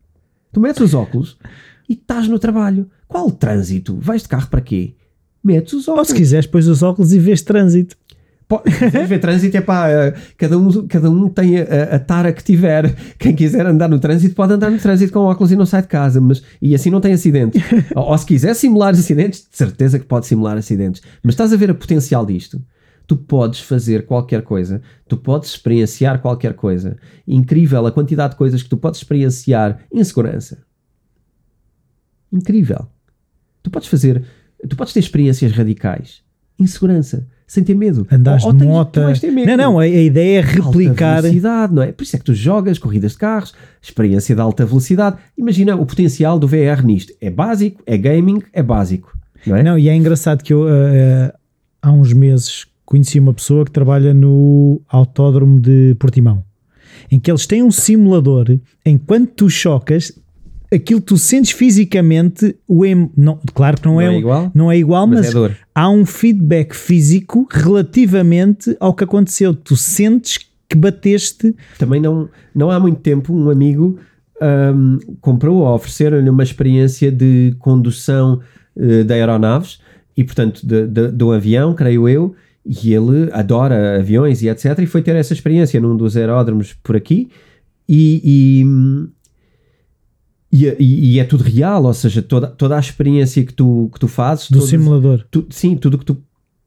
tu 0.53 0.61
metes 0.61 0.83
os 0.83 0.93
óculos 0.93 1.39
e 1.89 1.95
estás 1.95 2.29
no 2.29 2.39
trabalho. 2.39 2.89
Qual 3.09 3.31
trânsito? 3.31 3.97
Vais 3.99 4.23
de 4.23 4.29
carro 4.29 4.47
para 4.49 4.61
quê? 4.61 4.95
Metes 5.43 5.73
os 5.73 5.89
óculos. 5.89 6.11
Ou 6.11 6.15
se 6.15 6.21
quiseres, 6.21 6.47
pões 6.47 6.67
os 6.67 6.83
óculos 6.83 7.15
e 7.15 7.19
vês 7.19 7.41
trânsito. 7.41 7.97
Pode, 8.49 8.71
ver 9.07 9.19
trânsito 9.21 9.59
é 9.59 9.61
pá, 9.61 9.91
eh, 9.91 10.15
cada 10.39 10.57
um, 10.57 10.87
cada 10.87 11.11
um 11.11 11.29
tem 11.29 11.59
a, 11.59 11.97
a, 11.97 11.99
tara 11.99 12.33
que 12.33 12.43
tiver. 12.43 12.97
Quem 13.19 13.37
quiser 13.37 13.67
andar 13.67 13.89
no 13.89 13.99
trânsito 13.99 14.35
pode 14.35 14.55
andar 14.55 14.71
no 14.71 14.79
trânsito 14.79 15.13
com 15.13 15.21
óculos 15.21 15.53
e 15.53 15.57
não 15.57 15.67
sai 15.67 15.83
de 15.83 15.89
casa, 15.89 16.19
mas 16.19 16.43
e 16.61 16.75
assim 16.75 16.89
não 16.89 17.01
tem 17.01 17.13
acidentes. 17.13 17.63
ou, 17.95 18.05
ou, 18.05 18.17
se 18.17 18.25
quiser 18.25 18.55
simular 18.55 18.95
acidentes, 18.95 19.41
de 19.41 19.55
certeza 19.55 19.99
que 19.99 20.07
pode 20.07 20.27
simular 20.27 20.57
acidentes. 20.57 21.03
Mas 21.23 21.35
estás 21.35 21.53
a 21.53 21.57
ver 21.57 21.71
a 21.71 21.75
potencial 21.75 22.25
disto? 22.25 22.59
Tu 23.07 23.17
podes 23.17 23.61
fazer 23.61 24.07
qualquer 24.07 24.43
coisa, 24.43 24.81
tu 25.07 25.19
podes 25.19 25.51
experienciar 25.51 26.21
qualquer 26.21 26.55
coisa. 26.55 26.97
Incrível 27.27 27.87
a 27.87 27.93
quantidade 27.93 28.33
de 28.33 28.39
coisas 28.39 28.63
que 28.63 28.69
tu 28.69 28.79
podes 28.79 29.01
experienciar 29.01 29.79
em 29.93 30.03
segurança. 30.03 30.59
Incrível. 32.33 32.87
Tu 33.63 33.71
podes 33.71 33.89
fazer, 33.89 34.25
tu 34.67 34.75
podes 34.75 34.95
ter 34.95 35.01
experiências 35.01 35.53
radicais 35.53 36.23
em 36.59 36.67
segurança 36.67 37.27
sem 37.49 37.65
ter 37.65 37.75
medo. 37.75 38.07
Andas 38.13 38.43
de 38.43 38.65
moto. 38.65 39.01
Não, 39.47 39.57
não, 39.57 39.79
a, 39.81 39.83
a, 39.83 39.89
ideia 39.89 40.39
é 40.39 40.43
replicar. 40.43 41.17
Alta 41.17 41.23
velocidade, 41.23 41.75
não 41.75 41.83
é? 41.83 41.91
Por 41.91 42.03
isso 42.03 42.15
é 42.15 42.19
que 42.19 42.25
tu 42.27 42.35
jogas 42.35 42.79
corridas 42.79 43.13
de 43.13 43.19
carros, 43.19 43.55
experiência 43.83 44.35
de 44.35 44.41
alta 44.41 44.67
velocidade. 44.67 45.17
Imagina 45.37 45.75
o 45.75 45.87
potencial 45.87 46.39
do 46.39 46.47
VR 46.47 46.85
nisto. 46.85 47.15
É 47.21 47.31
básico, 47.31 47.83
é 47.87 47.97
gaming, 47.97 48.43
é 48.53 48.63
básico. 48.63 49.19
Não, 49.47 49.57
é? 49.57 49.63
não 49.63 49.79
e 49.79 49.89
é 49.89 49.97
engraçado 49.97 50.45
que 50.45 50.53
eu 50.53 50.65
uh, 50.65 51.33
há 51.81 51.91
uns 51.91 52.13
meses 52.13 52.67
conheci 52.85 53.19
uma 53.19 53.33
pessoa 53.33 53.65
que 53.65 53.71
trabalha 53.71 54.13
no 54.13 54.81
Autódromo 54.87 55.59
de 55.59 55.97
Portimão. 55.99 56.45
Em 57.11 57.19
que 57.19 57.31
eles 57.31 57.47
têm 57.47 57.63
um 57.63 57.71
simulador, 57.71 58.59
enquanto 58.85 59.31
tu 59.31 59.49
chocas, 59.49 60.13
aquilo 60.73 61.01
que 61.01 61.07
tu 61.07 61.17
sentes 61.17 61.51
fisicamente, 61.51 62.57
o 62.67 62.85
em, 62.85 63.11
não, 63.17 63.39
claro 63.55 63.81
que 63.81 63.87
não, 63.87 63.95
não 63.95 64.01
é, 64.01 64.15
é, 64.15 64.19
igual, 64.19 64.53
não 64.55 64.73
é 64.73 64.77
igual, 64.79 65.07
mas, 65.07 65.33
mas 65.33 65.53
é 65.53 65.57
há 65.75 65.89
um 65.91 66.05
feedback 66.05 66.75
físico 66.75 67.47
relativamente 67.51 68.77
ao 68.79 68.95
que 68.95 69.05
aconteceu. 69.05 69.55
Tu 69.55 69.77
sentes 69.77 70.39
que 70.69 70.77
bateste. 70.77 71.55
Também 71.79 72.01
não, 72.01 72.29
não 72.55 72.71
há 72.71 72.79
muito 72.79 73.01
tempo 73.01 73.33
um 73.33 73.49
amigo 73.51 73.99
um, 74.41 74.99
comprou 75.21 75.59
ou 75.59 75.75
ofereceram-lhe 75.75 76.29
uma 76.29 76.43
experiência 76.43 77.11
de 77.11 77.55
condução 77.59 78.41
uh, 78.77 79.05
de 79.05 79.13
aeronaves 79.13 79.81
e, 80.17 80.25
portanto, 80.25 80.67
de, 80.67 80.87
de, 80.87 81.13
de 81.13 81.25
um 81.25 81.33
avião, 81.33 81.75
creio 81.75 82.09
eu, 82.09 82.35
E 82.65 82.93
ele 82.93 83.31
adora 83.33 83.99
aviões 83.99 84.43
e 84.43 84.49
etc. 84.49 84.79
E 84.81 84.87
foi 84.87 85.03
ter 85.03 85.17
essa 85.17 85.33
experiência 85.33 85.81
num 85.81 85.97
dos 85.97 86.17
aeródromos 86.17 86.73
por 86.73 86.97
aqui. 86.97 87.31
E, 87.89 88.21
e, 88.23 89.09
e, 90.51 91.15
e 91.15 91.21
é 91.21 91.25
tudo 91.25 91.45
real, 91.45 91.85
ou 91.85 91.95
seja, 91.95 92.23
toda, 92.23 92.47
toda 92.47 92.77
a 92.77 92.81
experiência 92.81 93.45
que 93.45 93.53
tu, 93.53 93.91
que 93.93 94.01
tu 94.01 94.09
fazes. 94.09 94.51
Do 94.51 94.63
simulador. 94.63 95.25
Tu, 95.31 95.47
sim, 95.51 95.77
tudo 95.77 95.99
que 95.99 96.05
tu 96.05 96.17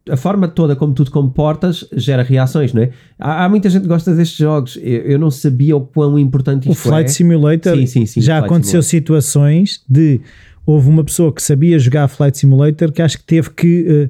a 0.10 0.18
forma 0.18 0.48
toda 0.48 0.76
como 0.76 0.94
tu 0.94 1.06
te 1.06 1.12
comportas 1.12 1.88
gera 1.94 2.24
reações, 2.24 2.74
não 2.74 2.82
é? 2.82 2.90
Há, 3.20 3.46
há 3.46 3.50
muita 3.50 3.70
gente 3.70 3.84
que 3.84 3.88
gosta 3.88 4.14
destes 4.16 4.38
jogos. 4.38 4.78
Eu, 4.82 5.02
eu, 5.02 5.20
não 5.20 5.30
sabia 5.30 5.76
o 5.78 5.82
quão 5.82 6.18
importante 6.18 6.68
o 6.68 6.72
isto 6.72 6.82
Flight 6.82 7.10
é. 7.10 7.14
Simulator 7.14 7.76
sim, 7.78 7.86
sim, 7.86 8.06
sim, 8.06 8.22
já 8.22 8.40
aconteceu 8.40 8.82
Simulator. 8.82 8.90
situações 8.90 9.84
de 9.88 10.20
houve 10.66 10.90
uma 10.90 11.04
pessoa 11.04 11.32
que 11.32 11.42
sabia 11.42 11.78
jogar 11.78 12.08
Flight 12.08 12.38
Simulator 12.38 12.92
que 12.92 13.02
acho 13.02 13.18
que 13.20 13.24
teve 13.24 13.50
que 13.52 14.10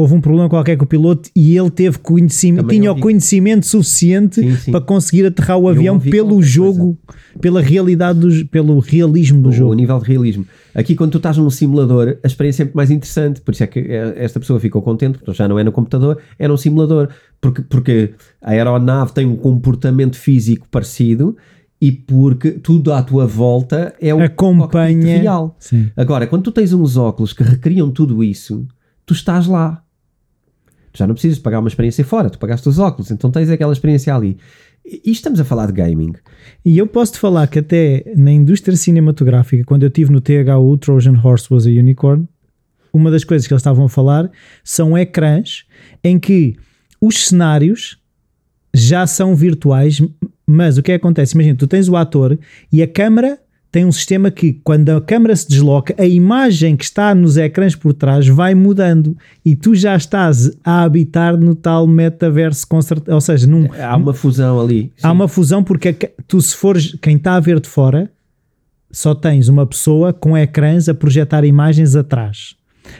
houve 0.00 0.14
um 0.14 0.20
problema 0.20 0.48
qualquer 0.48 0.76
com 0.76 0.84
o 0.84 0.86
piloto 0.86 1.30
e 1.34 1.56
ele 1.56 1.70
teve 1.70 1.98
conhecimento, 1.98 2.62
Também 2.62 2.80
tinha 2.80 2.92
o 2.92 2.98
conhecimento 2.98 3.66
suficiente 3.66 4.40
Sim, 4.40 4.56
sim. 4.56 4.70
para 4.72 4.80
conseguir 4.80 5.26
aterrar 5.26 5.58
o 5.58 5.68
avião 5.68 5.98
pelo 5.98 6.42
jogo, 6.42 6.98
pela 7.40 7.60
realidade, 7.60 8.18
do, 8.18 8.46
pelo 8.46 8.78
realismo 8.78 9.40
do 9.42 9.48
o, 9.50 9.52
jogo. 9.52 9.72
o 9.72 9.74
nível 9.74 9.98
de 9.98 10.06
realismo. 10.06 10.46
Aqui, 10.74 10.94
quando 10.94 11.12
tu 11.12 11.16
estás 11.18 11.36
num 11.36 11.50
simulador, 11.50 12.16
a 12.22 12.26
experiência 12.26 12.62
é 12.62 12.64
muito 12.64 12.76
mais 12.76 12.90
interessante. 12.90 13.40
Por 13.40 13.52
isso 13.52 13.64
é 13.64 13.66
que 13.66 13.80
eh, 13.80 14.14
esta 14.16 14.38
pessoa 14.38 14.60
ficou 14.60 14.80
contente, 14.82 15.18
porque 15.18 15.32
já 15.34 15.48
não 15.48 15.58
é 15.58 15.64
no 15.64 15.72
computador, 15.72 16.18
é 16.38 16.46
num 16.46 16.56
simulador. 16.56 17.08
Porque, 17.40 17.62
porque 17.62 18.14
a 18.40 18.50
aeronave 18.50 19.12
tem 19.12 19.26
um 19.26 19.36
comportamento 19.36 20.16
físico 20.16 20.66
parecido 20.70 21.36
e 21.80 21.90
porque 21.90 22.50
tudo 22.52 22.92
à 22.92 23.02
tua 23.02 23.26
volta 23.26 23.94
é 24.00 24.14
o 24.14 24.22
Acompanha. 24.22 25.18
real. 25.18 25.56
Sim. 25.58 25.90
Agora, 25.96 26.26
quando 26.26 26.42
tu 26.44 26.52
tens 26.52 26.72
uns 26.72 26.96
óculos 26.96 27.32
que 27.32 27.42
recriam 27.42 27.90
tudo 27.90 28.22
isso, 28.22 28.66
tu 29.06 29.14
estás 29.14 29.46
lá. 29.46 29.82
Tu 30.92 30.98
já 30.98 31.06
não 31.06 31.14
precisas 31.14 31.38
pagar 31.38 31.60
uma 31.60 31.68
experiência 31.68 32.04
fora, 32.04 32.30
tu 32.30 32.38
pagaste 32.38 32.68
os 32.68 32.78
óculos, 32.78 33.10
então 33.10 33.30
tens 33.30 33.48
aquela 33.48 33.72
experiência 33.72 34.14
ali. 34.14 34.36
E 34.84 35.10
estamos 35.10 35.38
a 35.38 35.44
falar 35.44 35.66
de 35.66 35.72
gaming. 35.72 36.14
E 36.64 36.76
eu 36.78 36.86
posso 36.86 37.12
te 37.12 37.18
falar 37.18 37.46
que 37.46 37.58
até 37.58 38.12
na 38.16 38.32
indústria 38.32 38.76
cinematográfica, 38.76 39.64
quando 39.64 39.82
eu 39.82 39.88
estive 39.88 40.10
no 40.10 40.20
THU, 40.20 40.78
Trojan 40.78 41.20
Horse 41.22 41.52
was 41.52 41.66
a 41.66 41.70
Unicorn, 41.70 42.26
uma 42.92 43.10
das 43.10 43.22
coisas 43.22 43.46
que 43.46 43.52
eles 43.52 43.60
estavam 43.60 43.84
a 43.84 43.88
falar 43.88 44.30
são 44.64 44.98
ecrãs 44.98 45.64
em 46.02 46.18
que 46.18 46.56
os 47.00 47.26
cenários 47.26 47.98
já 48.74 49.06
são 49.06 49.34
virtuais, 49.34 50.02
mas 50.46 50.76
o 50.76 50.82
que 50.82 50.92
é 50.92 50.98
que 50.98 51.04
acontece? 51.04 51.34
Imagina, 51.34 51.56
tu 51.56 51.66
tens 51.66 51.88
o 51.88 51.96
ator 51.96 52.38
e 52.72 52.82
a 52.82 52.88
câmara 52.88 53.38
tem 53.72 53.84
um 53.84 53.92
sistema 53.92 54.30
que, 54.32 54.54
quando 54.64 54.88
a 54.90 55.00
câmara 55.00 55.34
se 55.36 55.48
desloca, 55.48 55.94
a 55.96 56.04
imagem 56.04 56.76
que 56.76 56.82
está 56.84 57.14
nos 57.14 57.36
ecrãs 57.36 57.76
por 57.76 57.92
trás 57.94 58.26
vai 58.26 58.54
mudando 58.54 59.16
e 59.44 59.54
tu 59.54 59.74
já 59.76 59.94
estás 59.94 60.50
a 60.64 60.82
habitar 60.82 61.36
no 61.36 61.54
tal 61.54 61.86
metaverso, 61.86 62.66
com 62.66 62.82
certeza, 62.82 63.14
ou 63.14 63.20
seja, 63.20 63.46
num, 63.46 63.68
Há 63.80 63.96
uma 63.96 64.12
fusão 64.12 64.60
ali. 64.60 64.92
Há 65.02 65.08
Sim. 65.08 65.14
uma 65.14 65.28
fusão 65.28 65.62
porque 65.62 65.92
ca- 65.92 66.08
tu, 66.26 66.40
se 66.40 66.56
fores 66.56 66.96
quem 67.00 67.16
está 67.16 67.34
a 67.36 67.40
ver 67.40 67.60
de 67.60 67.68
fora, 67.68 68.10
só 68.90 69.14
tens 69.14 69.46
uma 69.48 69.64
pessoa 69.64 70.12
com 70.12 70.36
ecrãs 70.36 70.88
a 70.88 70.94
projetar 70.94 71.44
imagens 71.44 71.94
atrás. 71.94 72.56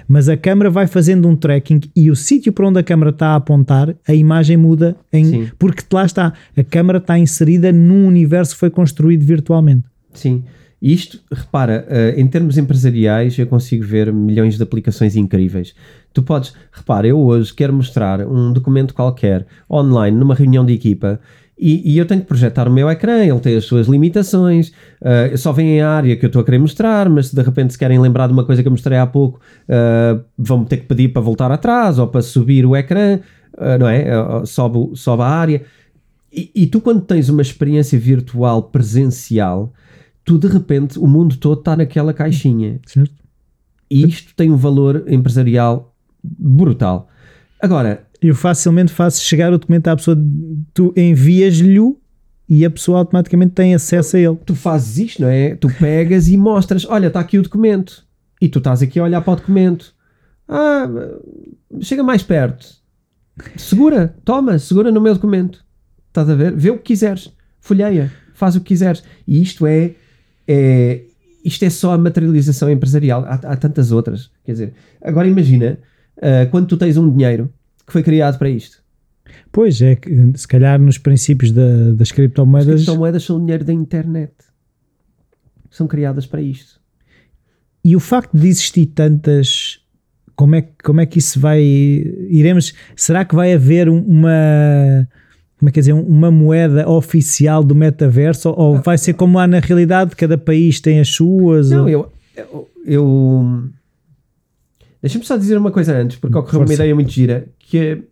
Mas 0.07 0.29
a 0.29 0.37
câmera 0.37 0.71
vai 0.71 0.87
fazendo 0.87 1.27
um 1.27 1.35
tracking 1.35 1.81
e 1.97 2.13
o 2.13 2.15
sítio 2.15 2.53
para 2.53 2.69
onde 2.69 2.79
a 2.79 2.83
câmera 2.85 3.11
está 3.11 3.29
a 3.31 3.35
apontar, 3.37 3.93
a 4.07 4.15
imagem 4.15 4.57
muda 4.57 4.95
em, 5.13 5.25
Sim. 5.25 5.49
porque 5.59 5.83
lá 5.93 6.05
está, 6.05 6.33
a 6.57 6.63
câmera 6.63 6.99
está 6.99 7.19
inserida 7.19 7.73
num 7.73 8.07
universo 8.07 8.53
que 8.55 8.61
foi 8.61 8.71
construído 8.71 9.25
virtualmente. 9.25 9.83
Sim. 10.15 10.45
Isto, 10.81 11.21
repara, 11.31 11.85
eh, 11.89 12.15
em 12.17 12.27
termos 12.27 12.57
empresariais, 12.57 13.39
eu 13.39 13.47
consigo 13.47 13.85
ver 13.85 14.13
milhões 14.13 14.57
de 14.57 14.63
aplicações 14.63 15.15
incríveis. 15.15 15.75
Tu 16.13 16.23
podes, 16.23 16.55
repara, 16.73 17.07
eu 17.07 17.19
hoje 17.19 17.53
quero 17.53 17.73
mostrar 17.73 18.27
um 18.27 18.53
documento 18.53 18.95
qualquer 18.95 19.47
online 19.71 20.17
numa 20.17 20.35
reunião 20.35 20.65
de 20.65 20.73
equipa 20.73 21.21
e, 21.61 21.93
e 21.93 21.99
eu 21.99 22.07
tenho 22.07 22.23
que 22.23 22.27
projetar 22.27 22.67
o 22.67 22.71
meu 22.71 22.89
ecrã, 22.89 23.23
ele 23.23 23.39
tem 23.39 23.55
as 23.55 23.67
suas 23.67 23.87
limitações, 23.87 24.73
eh, 25.03 25.37
só 25.37 25.53
vem 25.53 25.83
a 25.83 25.91
área 25.91 26.17
que 26.17 26.25
eu 26.25 26.29
estou 26.29 26.41
a 26.41 26.45
querer 26.45 26.59
mostrar, 26.59 27.11
mas 27.11 27.29
se 27.29 27.37
de 27.37 27.43
repente 27.43 27.75
se 27.75 27.79
querem 27.79 28.01
lembrar 28.01 28.27
de 28.29 28.33
uma 28.33 28.47
coisa 28.47 28.63
que 28.63 28.69
eu 28.69 28.73
mostrei 28.73 28.97
há 28.97 29.07
pouco, 29.07 29.39
eh, 29.69 30.19
vão 30.39 30.65
ter 30.65 30.79
que 30.79 30.87
pedir 30.87 31.09
para 31.09 31.21
voltar 31.21 31.53
atrás 31.53 31.99
ou 31.99 32.07
para 32.07 32.23
subir 32.23 32.65
o 32.65 32.75
ecrã, 32.75 33.21
eh, 33.59 33.79
não 33.79 33.87
é? 33.87 34.09
Eh, 34.09 34.47
sobe, 34.47 34.97
sobe 34.97 35.23
a 35.23 35.27
área. 35.27 35.63
E, 36.33 36.51
e 36.55 36.67
tu, 36.67 36.81
quando 36.81 37.03
tens 37.03 37.29
uma 37.29 37.43
experiência 37.43 37.99
virtual 37.99 38.63
presencial, 38.63 39.71
tu 40.25 40.39
de 40.39 40.47
repente 40.49 40.99
o 40.99 41.07
mundo 41.07 41.37
todo 41.37 41.59
está 41.59 41.77
naquela 41.77 42.13
caixinha. 42.13 42.81
Certo? 42.87 43.15
E 43.91 44.07
isto 44.07 44.35
tem 44.35 44.51
um 44.51 44.57
valor 44.57 45.05
empresarial 45.09 45.95
brutal. 46.23 47.09
Agora, 47.61 48.07
Eu 48.23 48.35
facilmente 48.35 48.93
faço 48.93 49.23
chegar 49.23 49.53
o 49.53 49.59
documento 49.59 49.89
à 49.89 49.97
pessoa, 49.97 50.17
tu 50.75 50.93
envias-lhe 50.97 51.81
e 52.49 52.65
a 52.65 52.71
pessoa 52.71 52.99
automaticamente 52.99 53.53
tem 53.53 53.75
acesso 53.75 54.17
a 54.17 54.21
ele. 54.21 54.37
tu 54.45 54.55
fazes 54.55 54.99
isto, 54.99 55.23
não 55.23 55.29
é? 55.29 55.55
Tu 55.55 55.69
pegas 55.79 56.29
e 56.29 56.37
mostras: 56.37 56.85
olha, 56.85 57.07
está 57.07 57.21
aqui 57.21 57.39
o 57.39 57.43
documento. 57.43 58.05
E 58.41 58.49
tu 58.49 58.59
estás 58.59 58.83
aqui 58.83 58.99
a 58.99 59.05
olhar 59.05 59.21
para 59.21 59.35
o 59.35 59.37
documento. 59.37 59.95
Ah, 60.49 60.89
chega 61.81 62.03
mais 62.03 62.23
perto. 62.23 62.67
Segura, 63.57 64.15
toma, 64.25 64.59
segura 64.59 64.91
no 64.91 65.01
meu 65.01 65.15
documento. 65.15 65.65
Estás 66.09 66.29
a 66.29 66.35
ver? 66.35 66.53
Vê 66.57 66.71
o 66.71 66.77
que 66.77 66.85
quiseres. 66.85 67.33
Folheia, 67.61 68.13
faz 68.35 68.57
o 68.57 68.61
que 68.61 68.67
quiseres. 68.67 69.03
E 69.27 69.41
isto 69.41 69.67
é, 69.67 69.95
é 70.53 71.03
isto 71.45 71.65
é 71.65 71.71
só 71.71 71.93
a 71.95 71.99
materialização 71.99 72.71
empresarial. 72.71 73.25
Há, 73.25 73.35
há 73.35 73.57
tantas 73.57 73.93
outras. 73.93 74.31
Quer 74.45 74.53
dizer, 74.53 74.73
agora 75.01 75.27
imagina 75.27 75.79
ah, 76.21 76.47
quando 76.51 76.67
tu 76.67 76.77
tens 76.77 76.97
um 76.97 77.11
dinheiro 77.11 77.51
que 77.87 77.93
foi 77.93 78.03
criado 78.03 78.39
para 78.39 78.51
isto. 78.51 78.83
Pois 79.53 79.81
é, 79.81 79.95
que 79.97 80.11
se 80.37 80.47
calhar 80.47 80.79
nos 80.81 80.99
princípios 80.99 81.51
da- 81.53 81.93
das 81.93 82.09
As 82.09 82.13
criptomoedas. 82.13 82.75
criptomoedas 82.75 83.23
são 83.25 83.39
dinheiro 83.41 83.65
da 83.65 83.73
internet. 83.73 84.33
São 85.71 85.87
criadas 85.87 86.27
para 86.27 86.43
isto. 86.43 86.81
E 87.85 87.95
o 87.97 88.01
facto 88.01 88.37
de 88.37 88.47
existir 88.49 88.87
tantas, 88.87 89.79
como 90.37 90.57
é, 90.57 90.63
que- 90.63 90.73
como 90.85 91.01
é 91.01 91.07
que 91.07 91.19
isso 91.19 91.39
vai. 91.41 91.63
Iremos. 91.63 92.75
Será 92.97 93.25
que 93.25 93.35
vai 93.35 93.53
haver 93.55 93.89
um- 93.89 94.03
uma. 94.05 95.09
Como 95.61 95.69
é 95.69 95.73
que 95.73 95.79
dizer? 95.79 95.93
Uma 95.93 96.31
moeda 96.31 96.89
oficial 96.89 97.63
do 97.63 97.75
metaverso? 97.75 98.49
Ou 98.57 98.81
vai 98.81 98.97
ser 98.97 99.13
como 99.13 99.39
há 99.39 99.47
na 99.47 99.61
realidade? 99.61 100.17
Cada 100.17 100.37
país 100.39 100.81
tem 100.81 100.99
as 100.99 101.09
suas? 101.11 101.71
Não, 101.71 101.83
ou- 101.83 101.89
eu. 101.89 102.11
eu, 102.35 102.69
eu- 102.87 103.69
Deixa-me 105.03 105.25
só 105.25 105.37
dizer 105.37 105.57
uma 105.59 105.71
coisa 105.71 105.95
antes, 105.97 106.17
porque 106.19 106.37
ocorreu 106.37 106.61
uma 106.61 106.75
ideia 106.75 106.95
muito 106.95 107.11
gira, 107.11 107.49
que 107.59 107.79
é- 107.79 108.03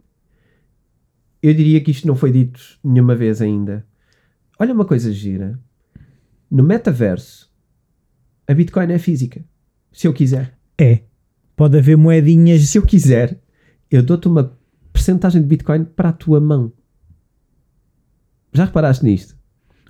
eu 1.43 1.55
diria 1.55 1.81
que 1.81 1.91
isto 1.91 2.07
não 2.07 2.15
foi 2.15 2.31
dito 2.31 2.61
nenhuma 2.85 3.15
vez 3.15 3.41
ainda. 3.43 3.85
Olha 4.59 4.75
uma 4.75 4.85
coisa 4.85 5.11
gira. 5.13 5.59
No 6.51 6.63
metaverso, 6.63 7.51
a 8.47 8.53
Bitcoin 8.55 8.93
é 8.93 8.99
física. 8.99 9.43
Se 9.93 10.07
eu 10.07 10.13
quiser. 10.13 10.55
É. 10.79 11.01
Pode 11.57 11.77
haver 11.79 11.97
moedinhas. 11.97 12.63
Se 12.69 12.79
eu 12.79 12.83
quiser, 12.83 13.39
eu 13.91 14.03
dou-te 14.03 14.29
uma 14.29 14.57
percentagem 14.93 15.41
de 15.43 15.47
Bitcoin 15.49 15.85
para 15.85 16.11
a 16.11 16.13
tua 16.13 16.41
mão. 16.41 16.73
Já 18.53 18.65
reparaste 18.65 19.05
nisto? 19.05 19.37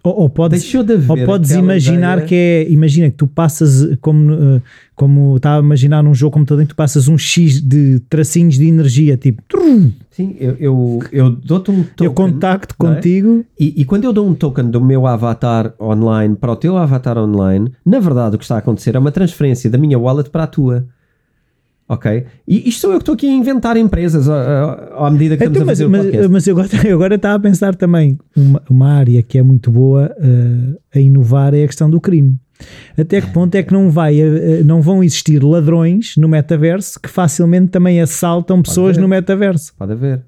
Ou, 0.04 0.20
ou 0.20 0.30
podes, 0.30 0.62
Deixou 0.62 0.84
de 0.84 0.92
haver 0.94 1.10
ou 1.10 1.26
podes 1.26 1.50
aquela 1.50 1.64
imaginar 1.64 2.18
ideia- 2.18 2.28
que 2.28 2.34
é. 2.34 2.70
Imagina 2.70 3.10
que 3.10 3.16
tu 3.16 3.26
passas, 3.26 3.96
como, 4.00 4.32
eh, 4.32 4.62
como 4.94 5.36
estava 5.36 5.60
a 5.60 5.64
imaginar 5.64 6.02
num 6.04 6.14
jogo 6.14 6.32
computador, 6.34 6.62
em 6.62 6.66
que 6.66 6.72
tu 6.72 6.76
passas 6.76 7.08
um 7.08 7.18
X 7.18 7.60
de 7.60 7.98
tracinhos 8.08 8.54
de 8.56 8.66
energia, 8.68 9.16
tipo, 9.16 9.42
trum, 9.48 9.90
Sim, 10.10 10.36
eu, 10.38 10.56
eu, 10.60 10.98
eu 11.10 11.30
dou-te 11.30 11.70
um 11.72 11.82
token. 11.82 12.06
eu 12.06 12.12
contacto 12.12 12.74
não 12.80 12.92
é? 12.92 12.94
contigo. 12.94 13.44
E, 13.58 13.74
e 13.82 13.84
quando 13.84 14.04
eu 14.04 14.12
dou 14.12 14.26
um 14.26 14.34
token 14.34 14.70
do 14.70 14.80
meu 14.80 15.04
avatar 15.06 15.74
online 15.80 16.36
para 16.36 16.52
o 16.52 16.56
teu 16.56 16.76
avatar 16.76 17.18
online, 17.18 17.72
na 17.84 17.98
verdade 17.98 18.36
o 18.36 18.38
que 18.38 18.44
está 18.44 18.54
a 18.54 18.58
acontecer 18.58 18.94
é 18.94 18.98
uma 19.00 19.10
transferência 19.12 19.68
da 19.68 19.76
minha 19.78 19.98
wallet 19.98 20.30
para 20.30 20.44
a 20.44 20.46
tua. 20.46 20.86
Ok? 21.88 22.24
E 22.46 22.68
isto 22.68 22.82
sou 22.82 22.90
eu 22.92 22.98
que 22.98 23.02
estou 23.02 23.14
aqui 23.14 23.26
a 23.26 23.32
inventar 23.32 23.76
empresas 23.78 24.28
à, 24.28 25.06
à- 25.06 25.10
medida 25.10 25.36
que 25.38 25.44
estamos 25.44 25.56
Então, 25.56 25.62
a 25.62 25.66
mas, 25.66 25.78
fazer 25.78 25.86
o 25.86 25.90
mas, 25.90 26.02
podcast. 26.04 26.28
mas 26.32 26.46
eu 26.46 26.58
agora, 26.58 26.68
eu 26.88 26.94
agora 26.96 27.14
estava 27.14 27.34
a 27.36 27.40
pensar 27.40 27.74
também 27.74 28.18
uma, 28.36 28.62
uma 28.68 28.92
área 28.92 29.22
que 29.22 29.38
é 29.38 29.42
muito 29.42 29.70
boa 29.70 30.14
eh, 30.20 30.98
a 30.98 31.00
inovar 31.00 31.54
é 31.54 31.64
a 31.64 31.66
questão 31.66 31.88
do 31.88 31.98
crime. 32.00 32.36
Até 32.98 33.20
que 33.20 33.28
ponto 33.32 33.54
é 33.54 33.62
que 33.62 33.72
não, 33.72 33.88
vai, 33.88 34.20
eh, 34.20 34.62
não 34.64 34.82
vão 34.82 35.02
existir 35.02 35.42
ladrões 35.42 36.14
no 36.18 36.28
metaverso 36.28 37.00
que 37.00 37.08
facilmente 37.08 37.68
também 37.68 38.00
assaltam 38.02 38.60
pessoas 38.60 38.96
haver. 38.96 39.00
no 39.02 39.08
metaverso? 39.08 39.72
Pode 39.78 39.92
haver. 39.92 40.20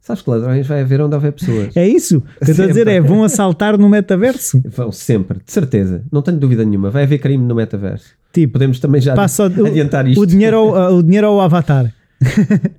Sabes 0.00 0.22
que 0.22 0.30
ladrões 0.30 0.66
vai 0.66 0.80
haver 0.82 1.00
onde 1.00 1.14
houver 1.14 1.32
pessoas. 1.32 1.76
É 1.76 1.86
isso? 1.88 2.18
O 2.18 2.44
que 2.44 2.50
eu 2.50 2.52
estou 2.52 2.64
a 2.64 2.68
dizer 2.68 2.86
é: 2.88 3.00
vão 3.00 3.22
assaltar 3.24 3.76
no 3.76 3.88
metaverso? 3.88 4.60
Vão 4.64 4.90
sempre, 4.92 5.38
de 5.44 5.52
certeza. 5.52 6.02
Não 6.10 6.22
tenho 6.22 6.38
dúvida 6.38 6.64
nenhuma. 6.64 6.88
Vai 6.90 7.02
haver 7.02 7.18
crime 7.18 7.44
no 7.44 7.54
metaverso. 7.54 8.14
Tipo, 8.32 8.54
Podemos 8.54 8.78
também 8.78 9.00
já 9.00 9.14
passa 9.14 9.44
o, 9.44 9.66
adiantar 9.66 10.06
isto. 10.06 10.20
o, 10.20 10.26
dinheiro 10.26 10.56
ao, 10.56 10.94
o 10.98 11.02
dinheiro 11.02 11.26
ao 11.26 11.40
avatar. 11.40 11.92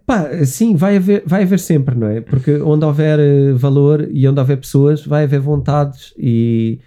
Pá, 0.06 0.46
sim, 0.46 0.76
vai 0.76 0.98
haver, 0.98 1.24
vai 1.26 1.44
haver 1.44 1.60
sempre, 1.60 1.96
não 1.96 2.08
é? 2.08 2.22
Porque 2.22 2.58
onde 2.62 2.86
houver 2.86 3.20
eh, 3.20 3.54
valor 3.54 4.08
e 4.12 4.28
onde 4.28 4.40
houver 4.40 4.58
pessoas, 4.58 5.04
vai 5.06 5.24
haver 5.24 5.40
vontades 5.40 6.14
e 6.18 6.80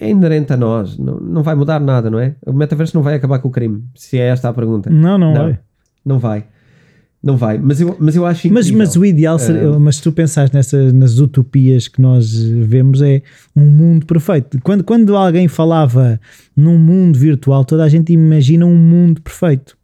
é 0.00 0.08
inerente 0.08 0.52
a 0.52 0.56
nós. 0.56 0.96
Não, 0.98 1.20
não 1.20 1.42
vai 1.42 1.54
mudar 1.54 1.78
nada, 1.78 2.10
não 2.10 2.18
é? 2.18 2.34
O 2.46 2.52
metaverso 2.52 2.96
não 2.96 3.02
vai 3.02 3.14
acabar 3.14 3.38
com 3.40 3.48
o 3.48 3.50
crime, 3.50 3.84
se 3.94 4.18
é 4.18 4.28
esta 4.28 4.48
a 4.48 4.52
pergunta. 4.52 4.88
Não, 4.90 5.18
não, 5.18 5.34
Não. 5.34 5.48
é. 5.48 5.58
Não 6.04 6.18
vai. 6.18 6.44
Não 7.26 7.36
vai, 7.36 7.58
mas 7.58 7.80
eu, 7.80 7.96
mas 7.98 8.14
eu 8.14 8.24
acho 8.24 8.46
mas, 8.52 8.66
incrível. 8.66 8.86
mas 8.86 8.94
o 8.96 9.04
ideal 9.04 9.36
seria, 9.36 9.68
Ah. 9.70 9.80
mas 9.80 9.96
se 9.96 10.02
tu 10.02 10.12
pensares 10.12 10.52
nessas, 10.52 10.92
nas 10.92 11.18
utopias 11.18 11.88
que 11.88 12.00
nós 12.00 12.32
vemos 12.40 13.02
é 13.02 13.20
um 13.56 13.66
mundo 13.66 14.06
perfeito. 14.06 14.60
Quando, 14.62 14.84
quando 14.84 15.16
alguém 15.16 15.48
falava 15.48 16.20
num 16.56 16.78
mundo 16.78 17.18
virtual, 17.18 17.64
toda 17.64 17.82
a 17.82 17.88
gente 17.88 18.12
imagina 18.12 18.64
um 18.64 18.76
mundo 18.76 19.20
perfeito. 19.20 19.76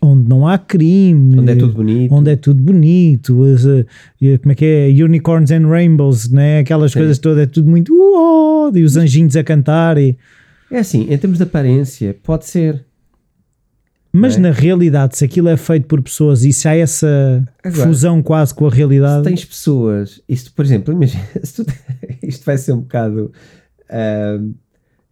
Onde 0.00 0.28
não 0.28 0.46
há 0.46 0.56
crime, 0.56 1.38
Onde 1.40 1.50
é 1.52 1.56
tudo 1.56 1.72
bonito. 1.74 2.14
onde 2.14 2.30
é 2.30 2.36
tudo 2.36 2.62
bonito, 2.62 3.44
eh, 3.46 3.84
eh, 4.22 4.38
como 4.38 4.52
é 4.52 4.54
que 4.54 4.64
é? 4.64 4.88
Unicorns 5.04 5.50
and 5.50 5.66
Rainbows, 5.68 6.30
né? 6.30 6.60
aquelas 6.60 6.92
Sim. 6.92 7.00
coisas 7.00 7.18
todas, 7.18 7.42
é 7.42 7.46
tudo 7.46 7.68
muito 7.68 7.92
uó, 7.92 8.70
e 8.74 8.82
os 8.84 8.96
anjinhos 8.96 9.36
a 9.36 9.42
cantar. 9.44 9.98
E, 9.98 10.16
É 10.70 10.78
assim, 10.78 11.06
em 11.10 11.18
termos 11.18 11.38
de 11.38 11.42
aparência, 11.44 12.16
pode 12.22 12.46
ser. 12.46 12.84
Mas 14.14 14.36
é? 14.36 14.38
na 14.40 14.50
realidade, 14.50 15.16
se 15.16 15.24
aquilo 15.24 15.48
é 15.48 15.56
feito 15.56 15.86
por 15.86 16.00
pessoas 16.02 16.44
e 16.44 16.52
se 16.52 16.66
há 16.68 16.76
essa 16.76 17.44
Agora, 17.62 17.86
fusão 17.86 18.22
quase 18.22 18.54
com 18.54 18.66
a 18.66 18.70
Se 18.70 18.76
realidade, 18.76 19.24
tens 19.24 19.44
pessoas, 19.44 20.22
isto, 20.28 20.52
por 20.52 20.64
exemplo, 20.64 20.92
imagina, 20.94 21.24
se 21.42 21.64
tu- 21.64 21.72
isto 22.22 22.44
vai 22.44 22.56
ser 22.56 22.72
um 22.72 22.80
bocado, 22.80 23.32
ahm, 23.90 24.52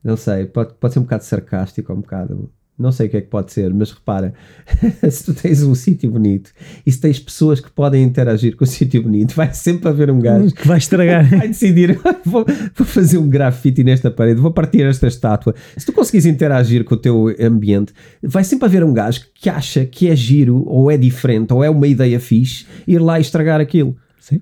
não 0.02 0.16
sei, 0.16 0.46
pode, 0.46 0.74
pode 0.74 0.92
ser 0.94 1.00
um 1.00 1.02
bocado 1.02 1.24
sarcástico, 1.24 1.92
ou 1.92 1.98
um 1.98 2.02
bocado, 2.02 2.50
não 2.78 2.90
sei 2.90 3.06
o 3.06 3.10
que 3.10 3.16
é 3.16 3.20
que 3.20 3.28
pode 3.28 3.52
ser, 3.52 3.72
mas 3.72 3.92
repara, 3.92 4.34
se 5.10 5.24
tu 5.24 5.34
tens 5.34 5.62
um 5.62 5.74
sítio 5.74 6.10
bonito 6.10 6.52
e 6.84 6.90
se 6.90 7.00
tens 7.00 7.18
pessoas 7.18 7.60
que 7.60 7.70
podem 7.70 8.02
interagir 8.02 8.56
com 8.56 8.64
o 8.64 8.66
sítio 8.68 9.02
bonito, 9.02 9.34
vai 9.34 9.52
sempre 9.52 9.88
haver 9.88 10.10
um 10.10 10.18
gajo 10.18 10.54
que 10.54 10.66
vai 10.66 10.78
estragar. 10.78 11.28
vai 11.30 11.48
decidir, 11.48 11.98
vou, 12.24 12.44
vou 12.74 12.86
fazer 12.86 13.18
um 13.18 13.28
grafite 13.28 13.84
nesta 13.84 14.10
parede, 14.10 14.40
vou 14.40 14.52
partir 14.52 14.82
esta 14.82 15.06
estátua. 15.06 15.54
Se 15.76 15.86
tu 15.86 15.92
conseguires 15.92 16.26
interagir 16.26 16.84
com 16.84 16.94
o 16.94 16.98
teu 16.98 17.34
ambiente, 17.40 17.92
vai 18.22 18.44
sempre 18.44 18.66
haver 18.66 18.82
um 18.82 18.92
gajo 18.92 19.22
que 19.34 19.48
acha 19.48 19.84
que 19.84 20.08
é 20.08 20.16
giro, 20.16 20.64
ou 20.66 20.90
é 20.90 20.96
diferente, 20.96 21.52
ou 21.52 21.62
é 21.62 21.70
uma 21.70 21.86
ideia 21.86 22.18
fixe, 22.18 22.66
ir 22.86 22.98
lá 22.98 23.18
e 23.18 23.22
estragar 23.22 23.60
aquilo. 23.60 23.96
Sim. 24.18 24.40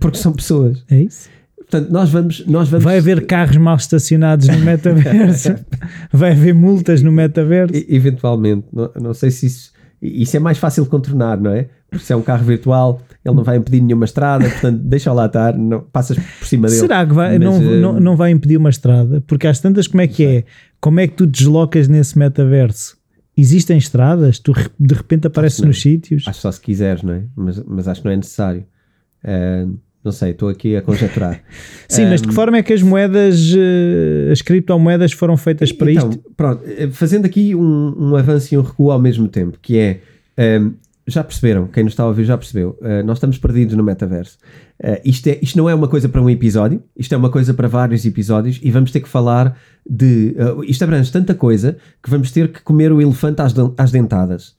Porque 0.00 0.18
são 0.18 0.32
pessoas. 0.32 0.82
É 0.90 1.00
isso. 1.02 1.28
Portanto, 1.68 1.90
nós 1.90 2.10
vamos. 2.10 2.46
Nós 2.46 2.68
vamos 2.68 2.84
Vai 2.84 2.98
haver 2.98 3.24
carros 3.26 3.56
mal 3.56 3.76
estacionados 3.76 4.46
no 4.48 4.58
metaverso. 4.60 5.54
vai 6.12 6.32
haver 6.32 6.54
multas 6.54 7.02
no 7.02 7.10
metaverso. 7.10 7.74
e- 7.74 7.86
eventualmente, 7.94 8.66
não, 8.72 8.90
não 9.00 9.14
sei 9.14 9.30
se 9.30 9.46
isso. 9.46 9.76
Isso 10.00 10.36
é 10.36 10.40
mais 10.40 10.58
fácil 10.58 10.84
de 10.84 10.90
contornar, 10.90 11.40
não 11.40 11.50
é? 11.50 11.68
Porque 11.90 12.04
se 12.04 12.12
é 12.12 12.16
um 12.16 12.20
carro 12.22 12.44
virtual, 12.44 13.00
ele 13.24 13.34
não 13.34 13.42
vai 13.42 13.56
impedir 13.56 13.80
nenhuma 13.80 14.04
estrada, 14.04 14.46
portanto, 14.48 14.78
deixa 14.82 15.10
lá 15.10 15.24
estar, 15.26 15.56
não, 15.56 15.80
passas 15.80 16.18
por 16.18 16.46
cima 16.46 16.68
dele. 16.68 16.80
Será 16.80 17.06
que 17.06 17.14
vai, 17.14 17.38
Mas, 17.38 17.48
não, 17.48 17.56
eh, 17.72 17.80
não, 17.80 18.00
não 18.00 18.16
vai 18.16 18.30
impedir 18.30 18.58
uma 18.58 18.68
estrada? 18.68 19.22
Porque 19.26 19.46
às 19.46 19.58
tantas, 19.58 19.86
como 19.86 20.02
é 20.02 20.06
que 20.06 20.24
é? 20.24 20.44
Como 20.80 21.00
é 21.00 21.06
que 21.08 21.14
tu 21.14 21.26
deslocas 21.26 21.88
nesse 21.88 22.18
metaverso? 22.18 22.98
Existem 23.34 23.78
estradas? 23.78 24.38
Tu 24.38 24.52
de 24.78 24.94
repente 24.94 25.26
apareces 25.26 25.60
nos 25.60 25.80
sítios? 25.80 26.24
Acho 26.28 26.40
só 26.40 26.52
se 26.52 26.60
quiseres, 26.60 27.02
não 27.02 27.14
é? 27.14 27.22
Mas, 27.34 27.62
mas 27.66 27.88
acho 27.88 28.02
que 28.02 28.06
não 28.06 28.12
é 28.12 28.16
necessário. 28.16 28.64
Ah, 29.24 29.66
não 30.06 30.12
sei, 30.12 30.30
estou 30.30 30.48
aqui 30.48 30.76
a 30.76 30.82
conjecturar. 30.82 31.42
Sim, 31.88 32.06
mas 32.06 32.22
de 32.22 32.28
que 32.28 32.34
forma 32.34 32.56
é 32.56 32.62
que 32.62 32.72
as 32.72 32.82
moedas, 32.82 33.52
eh, 33.54 34.32
as 34.32 34.40
criptomoedas 34.40 35.12
foram 35.12 35.36
feitas 35.36 35.72
para 35.72 35.92
então, 35.92 36.10
isto? 36.10 36.22
Pronto, 36.36 36.62
eh, 36.66 36.88
fazendo 36.90 37.26
aqui 37.26 37.54
um, 37.54 37.94
um 37.98 38.16
avanço 38.16 38.54
e 38.54 38.58
um 38.58 38.62
recuo 38.62 38.90
ao 38.90 38.98
mesmo 38.98 39.28
tempo, 39.28 39.58
que 39.60 39.78
é. 39.78 40.00
ehm, 40.36 40.70
já 41.06 41.22
perceberam, 41.22 41.68
quem 41.68 41.84
nos 41.84 41.92
está 41.92 42.02
a 42.02 42.06
ouvir 42.06 42.24
já 42.24 42.36
percebeu, 42.36 42.76
eh, 42.82 43.02
nós 43.04 43.18
estamos 43.18 43.38
perdidos 43.38 43.76
no 43.76 43.84
metaverso. 43.84 44.38
Eh, 44.82 45.02
isto, 45.04 45.28
é, 45.28 45.38
isto 45.40 45.56
não 45.56 45.70
é 45.70 45.74
uma 45.74 45.86
coisa 45.86 46.08
para 46.08 46.20
um 46.20 46.28
episódio, 46.28 46.82
isto 46.96 47.14
é 47.14 47.16
uma 47.16 47.30
coisa 47.30 47.54
para 47.54 47.68
vários 47.68 48.04
episódios 48.04 48.58
e 48.60 48.70
vamos 48.72 48.90
ter 48.90 49.00
que 49.00 49.08
falar 49.08 49.56
de. 49.88 50.34
eh, 50.36 50.66
isto 50.66 50.82
abrange 50.82 51.12
tanta 51.12 51.32
coisa 51.32 51.76
que 52.02 52.10
vamos 52.10 52.32
ter 52.32 52.50
que 52.50 52.60
comer 52.60 52.90
o 52.90 53.00
elefante 53.00 53.40
às, 53.40 53.54
às 53.78 53.92
dentadas. 53.92 54.55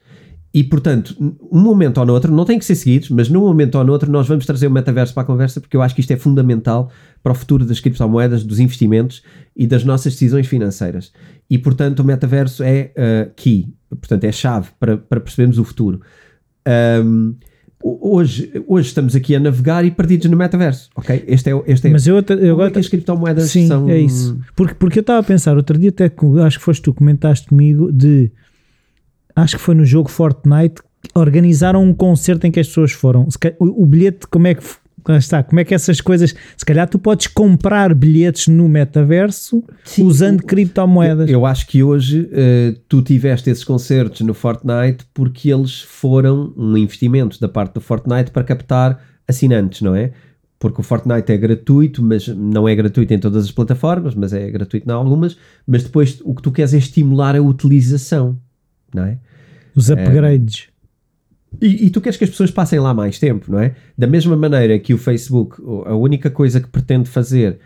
E 0.53 0.63
portanto, 0.63 1.15
um 1.51 1.59
momento 1.59 1.99
ou 1.99 2.05
no 2.05 2.13
outro, 2.13 2.33
não 2.33 2.45
tem 2.45 2.57
que 2.57 2.65
ser 2.65 2.75
seguidos, 2.75 3.09
mas 3.09 3.29
num 3.29 3.41
momento 3.41 3.77
ou 3.77 3.83
no 3.83 3.91
outro, 3.91 4.09
nós 4.11 4.27
vamos 4.27 4.45
trazer 4.45 4.67
o 4.67 4.71
metaverso 4.71 5.13
para 5.13 5.23
a 5.23 5.25
conversa 5.25 5.59
porque 5.59 5.75
eu 5.75 5.81
acho 5.81 5.93
que 5.93 6.01
isto 6.01 6.11
é 6.11 6.17
fundamental 6.17 6.89
para 7.21 7.31
o 7.31 7.35
futuro 7.35 7.65
das 7.65 7.79
criptomoedas, 7.79 8.43
dos 8.43 8.59
investimentos 8.59 9.21
e 9.55 9.67
das 9.67 9.83
nossas 9.83 10.13
decisões 10.13 10.47
financeiras. 10.47 11.11
E 11.49 11.57
portanto, 11.57 11.99
o 11.99 12.03
metaverso 12.03 12.63
é 12.63 12.91
uh, 12.95 13.31
key, 13.35 13.73
portanto, 13.89 14.23
é 14.23 14.31
chave 14.31 14.69
para, 14.79 14.97
para 14.97 15.19
percebermos 15.19 15.59
o 15.59 15.63
futuro. 15.63 16.01
Um, 17.03 17.35
hoje, 17.83 18.51
hoje 18.65 18.87
estamos 18.87 19.15
aqui 19.15 19.35
a 19.35 19.39
navegar 19.39 19.85
e 19.85 19.91
perdidos 19.91 20.29
no 20.29 20.37
metaverso, 20.37 20.89
ok? 20.95 21.23
Este 21.27 21.51
é, 21.51 21.63
este 21.67 21.87
é, 21.87 21.91
Mas 21.91 22.07
eu, 22.07 22.17
eu 22.17 22.23
como 22.23 22.51
agora 22.51 22.69
é 22.69 22.71
que 22.71 22.79
as 22.79 22.87
criptomoedas 22.87 23.49
Sim, 23.51 23.67
são. 23.67 23.89
é 23.89 23.99
isso. 23.99 24.39
Porque, 24.55 24.73
porque 24.73 24.99
eu 24.99 25.01
estava 25.01 25.19
a 25.19 25.23
pensar, 25.23 25.55
outro 25.55 25.77
dia 25.77 25.89
até 25.89 26.11
acho 26.45 26.57
que 26.57 26.65
foste 26.65 26.81
tu 26.81 26.93
comentaste 26.93 27.47
comigo 27.47 27.91
de 27.91 28.31
acho 29.37 29.57
que 29.57 29.61
foi 29.61 29.75
no 29.75 29.85
jogo 29.85 30.09
Fortnite 30.09 30.81
organizaram 31.15 31.83
um 31.83 31.93
concerto 31.93 32.45
em 32.47 32.51
que 32.51 32.59
as 32.59 32.67
pessoas 32.67 32.91
foram. 32.91 33.27
O, 33.59 33.83
o 33.83 33.85
bilhete, 33.85 34.27
como 34.27 34.47
é 34.47 34.55
que 34.55 34.63
está? 35.17 35.43
Como 35.43 35.59
é 35.59 35.63
que 35.63 35.73
essas 35.73 36.01
coisas. 36.01 36.35
Se 36.55 36.65
calhar 36.65 36.87
tu 36.89 36.99
podes 36.99 37.27
comprar 37.27 37.93
bilhetes 37.93 38.47
no 38.47 38.67
metaverso 38.67 39.63
Sim, 39.83 40.03
usando 40.03 40.43
criptomoedas. 40.43 41.29
Eu 41.29 41.45
acho 41.45 41.67
que 41.67 41.83
hoje 41.83 42.29
eh, 42.31 42.75
tu 42.89 43.01
tiveste 43.01 43.49
esses 43.49 43.63
concertos 43.63 44.21
no 44.21 44.33
Fortnite 44.33 45.05
porque 45.13 45.51
eles 45.51 45.81
foram 45.81 46.53
um 46.57 46.75
investimento 46.75 47.39
da 47.39 47.47
parte 47.47 47.75
do 47.75 47.81
Fortnite 47.81 48.31
para 48.31 48.43
captar 48.43 49.01
assinantes, 49.27 49.81
não 49.81 49.95
é? 49.95 50.11
Porque 50.59 50.81
o 50.81 50.83
Fortnite 50.83 51.31
é 51.31 51.37
gratuito, 51.37 52.01
mas 52.03 52.27
não 52.27 52.67
é 52.67 52.75
gratuito 52.75 53.13
em 53.13 53.19
todas 53.19 53.45
as 53.45 53.51
plataformas, 53.51 54.15
mas 54.15 54.33
é 54.33 54.49
gratuito 54.49 54.89
em 54.89 54.91
algumas. 54.91 55.37
Mas 55.67 55.83
depois 55.83 56.19
o 56.23 56.33
que 56.33 56.41
tu 56.41 56.51
queres 56.51 56.73
é 56.73 56.77
estimular 56.77 57.35
a 57.35 57.41
utilização, 57.41 58.39
não 58.93 59.03
é? 59.03 59.19
Os 59.77 59.89
upgrades. 59.89 60.67
E, 61.61 61.85
e 61.85 61.89
tu 61.89 62.01
queres 62.01 62.17
que 62.17 62.23
as 62.25 62.29
pessoas 62.29 62.51
passem 62.51 62.79
lá 62.79 62.93
mais 62.93 63.17
tempo, 63.19 63.49
não 63.51 63.59
é? 63.59 63.73
Da 63.97 64.05
mesma 64.07 64.35
maneira 64.35 64.77
que 64.79 64.93
o 64.93 64.97
Facebook, 64.97 65.61
a 65.85 65.95
única 65.95 66.29
coisa 66.29 66.59
que 66.59 66.67
pretende 66.67 67.09
fazer 67.09 67.57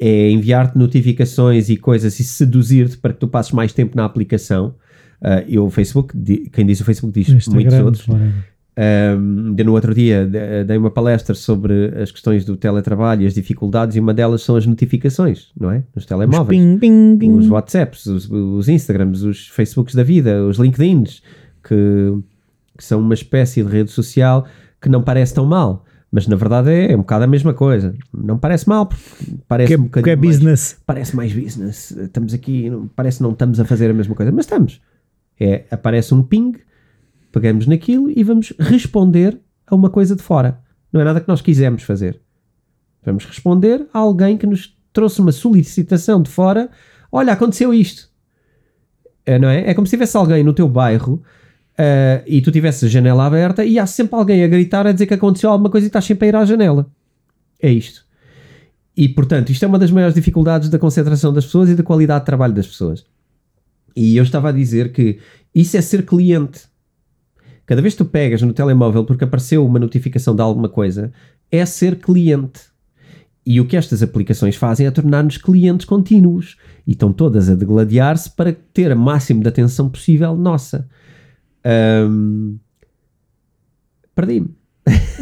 é 0.00 0.30
enviar-te 0.30 0.76
notificações 0.78 1.68
e 1.68 1.76
coisas 1.76 2.18
e 2.18 2.24
seduzir-te 2.24 2.96
para 2.98 3.12
que 3.12 3.20
tu 3.20 3.28
passes 3.28 3.52
mais 3.52 3.72
tempo 3.72 3.96
na 3.96 4.04
aplicação. 4.04 4.74
Ah, 5.20 5.42
e 5.46 5.58
o 5.58 5.68
Facebook, 5.70 6.14
quem 6.52 6.66
diz 6.66 6.80
o 6.80 6.84
Facebook 6.84 7.12
diz 7.18 7.28
muitos 7.28 7.48
Instagram, 7.48 7.84
outros. 7.84 8.08
whatever. 8.08 8.32
Um, 8.80 9.56
no 9.64 9.72
outro 9.72 9.92
dia 9.92 10.24
de- 10.24 10.62
dei 10.62 10.76
uma 10.76 10.90
palestra 10.90 11.34
sobre 11.34 11.86
as 12.00 12.12
questões 12.12 12.44
do 12.44 12.56
teletrabalho 12.56 13.22
e 13.22 13.26
as 13.26 13.34
dificuldades, 13.34 13.96
e 13.96 14.00
uma 14.00 14.14
delas 14.14 14.42
são 14.42 14.54
as 14.54 14.64
notificações, 14.66 15.48
não 15.58 15.72
é? 15.72 15.78
Nos 15.96 16.04
Os 16.04 16.06
telemóveis 16.06 16.60
ping, 16.60 16.78
ping, 16.78 17.16
ping. 17.18 17.32
os 17.38 17.48
WhatsApps, 17.48 18.06
os, 18.06 18.30
os 18.30 18.68
Instagrams, 18.68 19.22
os 19.24 19.48
Facebooks 19.48 19.96
da 19.96 20.04
vida, 20.04 20.44
os 20.44 20.58
LinkedIns, 20.58 21.20
que, 21.68 22.18
que 22.76 22.84
são 22.84 23.00
uma 23.00 23.14
espécie 23.14 23.62
de 23.62 23.70
rede 23.70 23.90
social 23.90 24.46
que 24.80 24.88
não 24.88 25.02
parece 25.02 25.34
tão 25.34 25.44
mal, 25.44 25.84
mas 26.10 26.26
na 26.26 26.36
verdade 26.36 26.70
é, 26.70 26.92
é 26.92 26.94
um 26.94 27.00
bocado 27.00 27.24
a 27.24 27.26
mesma 27.26 27.52
coisa. 27.52 27.94
Não 28.12 28.38
parece 28.38 28.68
mal, 28.68 28.86
porque 28.86 29.04
parece 29.46 29.68
que, 29.68 29.74
é- 29.74 29.78
um 29.78 29.88
que 29.88 29.98
é 29.98 30.02
bocadinho 30.02 30.24
mais- 30.24 30.36
business. 30.38 30.80
parece 30.86 31.16
mais 31.16 31.32
business. 31.32 31.90
Estamos 31.90 32.32
aqui, 32.34 32.70
parece 32.96 33.18
que 33.18 33.22
não 33.24 33.32
estamos 33.32 33.60
a 33.60 33.64
fazer 33.64 33.90
a 33.90 33.94
mesma 33.94 34.14
coisa, 34.14 34.32
mas 34.32 34.44
estamos. 34.46 34.80
É, 35.38 35.64
aparece 35.70 36.14
um 36.14 36.22
ping, 36.22 36.52
pegamos 37.30 37.66
naquilo 37.66 38.10
e 38.10 38.22
vamos 38.24 38.52
responder 38.58 39.38
a 39.66 39.74
uma 39.74 39.90
coisa 39.90 40.16
de 40.16 40.22
fora. 40.22 40.58
Não 40.92 41.00
é 41.00 41.04
nada 41.04 41.20
que 41.20 41.28
nós 41.28 41.42
quisemos 41.42 41.82
fazer. 41.82 42.20
Vamos 43.04 43.24
responder 43.26 43.86
a 43.92 43.98
alguém 43.98 44.36
que 44.38 44.46
nos 44.46 44.76
trouxe 44.92 45.20
uma 45.20 45.30
solicitação 45.32 46.22
de 46.22 46.30
fora. 46.30 46.70
Olha, 47.12 47.32
aconteceu 47.32 47.72
isto. 47.74 48.08
É, 49.26 49.38
não 49.38 49.48
é? 49.48 49.68
É 49.70 49.74
como 49.74 49.86
se 49.86 49.90
tivesse 49.90 50.16
alguém 50.16 50.42
no 50.42 50.52
teu 50.54 50.68
bairro 50.68 51.22
ah, 51.78 52.22
e 52.26 52.42
tu 52.42 52.50
tivesse 52.50 52.84
a 52.86 52.88
janela 52.88 53.24
aberta 53.24 53.64
e 53.64 53.78
há 53.78 53.86
sempre 53.86 54.16
alguém 54.16 54.42
a 54.42 54.48
gritar 54.48 54.86
a 54.86 54.92
dizer 54.92 55.06
que 55.06 55.14
aconteceu 55.14 55.48
alguma 55.48 55.70
coisa 55.70 55.86
e 55.86 55.88
estás 55.88 56.04
sempre 56.04 56.26
a 56.26 56.28
ir 56.28 56.36
à 56.36 56.44
janela. 56.44 56.90
É 57.62 57.70
isto. 57.70 58.04
E 58.96 59.08
portanto, 59.08 59.50
isto 59.50 59.64
é 59.64 59.68
uma 59.68 59.78
das 59.78 59.92
maiores 59.92 60.14
dificuldades 60.14 60.68
da 60.68 60.78
concentração 60.78 61.32
das 61.32 61.44
pessoas 61.44 61.70
e 61.70 61.76
da 61.76 61.84
qualidade 61.84 62.22
de 62.22 62.26
trabalho 62.26 62.52
das 62.52 62.66
pessoas. 62.66 63.06
E 63.94 64.16
eu 64.16 64.24
estava 64.24 64.48
a 64.48 64.52
dizer 64.52 64.92
que 64.92 65.20
isso 65.54 65.76
é 65.76 65.80
ser 65.80 66.04
cliente. 66.04 66.62
Cada 67.64 67.80
vez 67.80 67.94
que 67.94 67.98
tu 67.98 68.04
pegas 68.06 68.42
no 68.42 68.52
telemóvel 68.52 69.04
porque 69.04 69.24
apareceu 69.24 69.64
uma 69.64 69.78
notificação 69.78 70.34
de 70.34 70.42
alguma 70.42 70.68
coisa, 70.68 71.12
é 71.50 71.64
ser 71.64 71.96
cliente. 71.96 72.60
E 73.46 73.60
o 73.60 73.66
que 73.66 73.76
estas 73.76 74.02
aplicações 74.02 74.56
fazem 74.56 74.86
é 74.86 74.90
tornar-nos 74.90 75.36
clientes 75.36 75.86
contínuos. 75.86 76.56
E 76.86 76.92
estão 76.92 77.12
todas 77.12 77.48
a 77.48 77.54
degladiar-se 77.54 78.30
para 78.30 78.52
ter 78.52 78.90
a 78.90 78.96
máximo 78.96 79.42
de 79.42 79.48
atenção 79.48 79.88
possível 79.88 80.34
nossa. 80.34 80.88
Ahm, 81.68 82.56
Perdi-me. 84.14 84.48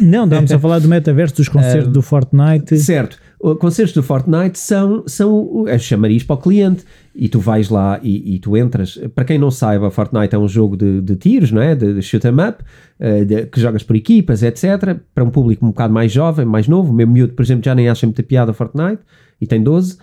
Não, 0.01 0.23
estávamos 0.23 0.51
a 0.51 0.59
falar 0.59 0.79
do 0.79 0.87
metaverso, 0.87 1.35
dos 1.35 1.49
concertos 1.49 1.91
do 1.91 2.01
Fortnite. 2.01 2.77
Certo. 2.77 3.19
Concertos 3.59 3.93
do 3.93 4.01
Fortnite 4.01 4.57
são, 4.57 5.03
são 5.05 5.65
é 5.67 5.77
chamariz 5.77 6.23
para 6.23 6.35
o 6.35 6.37
cliente. 6.39 6.83
E 7.13 7.27
tu 7.27 7.39
vais 7.39 7.69
lá 7.69 7.99
e, 8.01 8.35
e 8.35 8.39
tu 8.39 8.55
entras. 8.55 8.97
Para 9.13 9.25
quem 9.25 9.37
não 9.37 9.51
saiba, 9.51 9.91
Fortnite 9.91 10.33
é 10.33 10.37
um 10.39 10.47
jogo 10.47 10.77
de, 10.77 11.01
de 11.01 11.15
tiros, 11.15 11.51
não 11.51 11.61
é? 11.61 11.75
De, 11.75 11.93
de 11.95 12.01
shoot 12.01 12.25
'em 12.25 12.31
up, 12.47 12.63
eh, 12.99 13.25
de- 13.25 13.45
que 13.47 13.59
jogas 13.59 13.83
por 13.83 13.95
equipas, 13.95 14.41
etc. 14.41 14.97
Para 15.13 15.23
um 15.23 15.29
público 15.29 15.65
um 15.65 15.69
bocado 15.69 15.93
mais 15.93 16.11
jovem, 16.11 16.45
mais 16.45 16.67
novo. 16.67 16.91
O 16.91 16.95
meu 16.95 17.07
miúdo, 17.07 17.33
por 17.33 17.43
exemplo, 17.43 17.65
já 17.65 17.75
nem 17.75 17.89
acha 17.89 18.05
muita 18.07 18.23
piada 18.23 18.53
Fortnite 18.53 19.01
e 19.41 19.45
tem 19.45 19.61
12. 19.61 19.97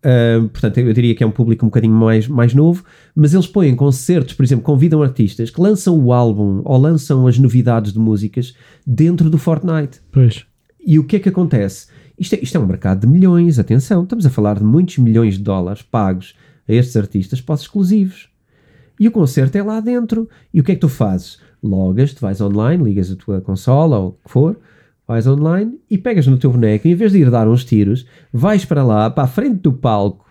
Uh, 0.00 0.48
portanto, 0.48 0.78
eu 0.78 0.92
diria 0.94 1.14
que 1.14 1.22
é 1.22 1.26
um 1.26 1.30
público 1.30 1.64
um 1.64 1.68
bocadinho 1.68 1.92
mais, 1.92 2.26
mais 2.26 2.54
novo, 2.54 2.82
mas 3.14 3.34
eles 3.34 3.46
põem 3.46 3.76
concertos, 3.76 4.34
por 4.34 4.42
exemplo, 4.42 4.64
convidam 4.64 5.02
artistas 5.02 5.50
que 5.50 5.60
lançam 5.60 5.98
o 5.98 6.12
álbum 6.12 6.62
ou 6.64 6.78
lançam 6.78 7.26
as 7.26 7.38
novidades 7.38 7.92
de 7.92 7.98
músicas 7.98 8.54
dentro 8.86 9.28
do 9.28 9.36
Fortnite. 9.36 10.00
Pois. 10.10 10.46
E 10.84 10.98
o 10.98 11.04
que 11.04 11.16
é 11.16 11.18
que 11.18 11.28
acontece? 11.28 11.88
Isto 12.18 12.34
é, 12.34 12.40
isto 12.42 12.56
é 12.56 12.60
um 12.60 12.66
mercado 12.66 13.00
de 13.00 13.06
milhões, 13.06 13.58
atenção, 13.58 14.02
estamos 14.02 14.24
a 14.24 14.30
falar 14.30 14.58
de 14.58 14.64
muitos 14.64 14.98
milhões 14.98 15.34
de 15.34 15.42
dólares 15.42 15.82
pagos 15.82 16.34
a 16.66 16.72
estes 16.72 16.96
artistas 16.96 17.40
pós-exclusivos. 17.40 18.30
E 18.98 19.08
o 19.08 19.10
concerto 19.10 19.56
é 19.56 19.62
lá 19.62 19.80
dentro. 19.80 20.28
E 20.52 20.60
o 20.60 20.64
que 20.64 20.72
é 20.72 20.74
que 20.74 20.80
tu 20.82 20.88
fazes? 20.88 21.38
Logas, 21.62 22.12
tu 22.12 22.20
vais 22.20 22.40
online, 22.40 22.84
ligas 22.84 23.10
a 23.10 23.16
tua 23.16 23.40
consola 23.40 23.98
ou 23.98 24.08
o 24.08 24.12
que 24.12 24.30
for, 24.30 24.58
vais 25.10 25.26
online 25.26 25.76
e 25.90 25.98
pegas 25.98 26.28
no 26.28 26.38
teu 26.38 26.52
boneco, 26.52 26.86
em 26.86 26.94
vez 26.94 27.10
de 27.10 27.18
ir 27.18 27.30
dar 27.32 27.48
uns 27.48 27.64
tiros, 27.64 28.06
vais 28.32 28.64
para 28.64 28.84
lá, 28.84 29.10
para 29.10 29.24
a 29.24 29.26
frente 29.26 29.56
do 29.62 29.72
palco, 29.72 30.24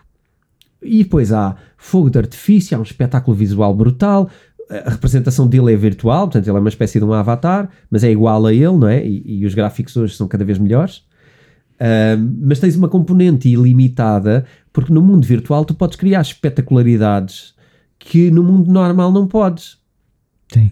e 0.82 1.04
depois 1.04 1.34
há 1.34 1.54
fogo 1.76 2.08
de 2.08 2.16
artifício, 2.16 2.74
há 2.74 2.80
um 2.80 2.82
espetáculo 2.82 3.36
visual 3.36 3.74
brutal, 3.74 4.30
a 4.70 4.88
representação 4.88 5.46
dele 5.46 5.74
é 5.74 5.76
virtual, 5.76 6.28
portanto 6.28 6.48
ele 6.48 6.56
é 6.56 6.60
uma 6.60 6.70
espécie 6.70 6.98
de 6.98 7.04
um 7.04 7.12
avatar, 7.12 7.68
mas 7.90 8.02
é 8.02 8.10
igual 8.10 8.46
a 8.46 8.54
ele, 8.54 8.72
não 8.72 8.88
é? 8.88 9.06
E, 9.06 9.40
e 9.40 9.44
os 9.44 9.54
gráficos 9.54 9.94
hoje 9.98 10.16
são 10.16 10.26
cada 10.26 10.46
vez 10.46 10.58
melhores. 10.58 11.04
Mas 12.40 12.58
tens 12.58 12.74
uma 12.74 12.88
componente 12.88 13.50
ilimitada, 13.50 14.46
porque 14.72 14.92
no 14.92 15.02
mundo 15.02 15.26
virtual 15.26 15.66
tu 15.66 15.74
podes 15.74 15.96
criar 15.96 16.22
espetacularidades 16.22 17.52
que 17.98 18.30
no 18.30 18.42
mundo 18.42 18.72
normal 18.72 19.12
não 19.12 19.26
podes. 19.26 19.76
Sim. 20.50 20.70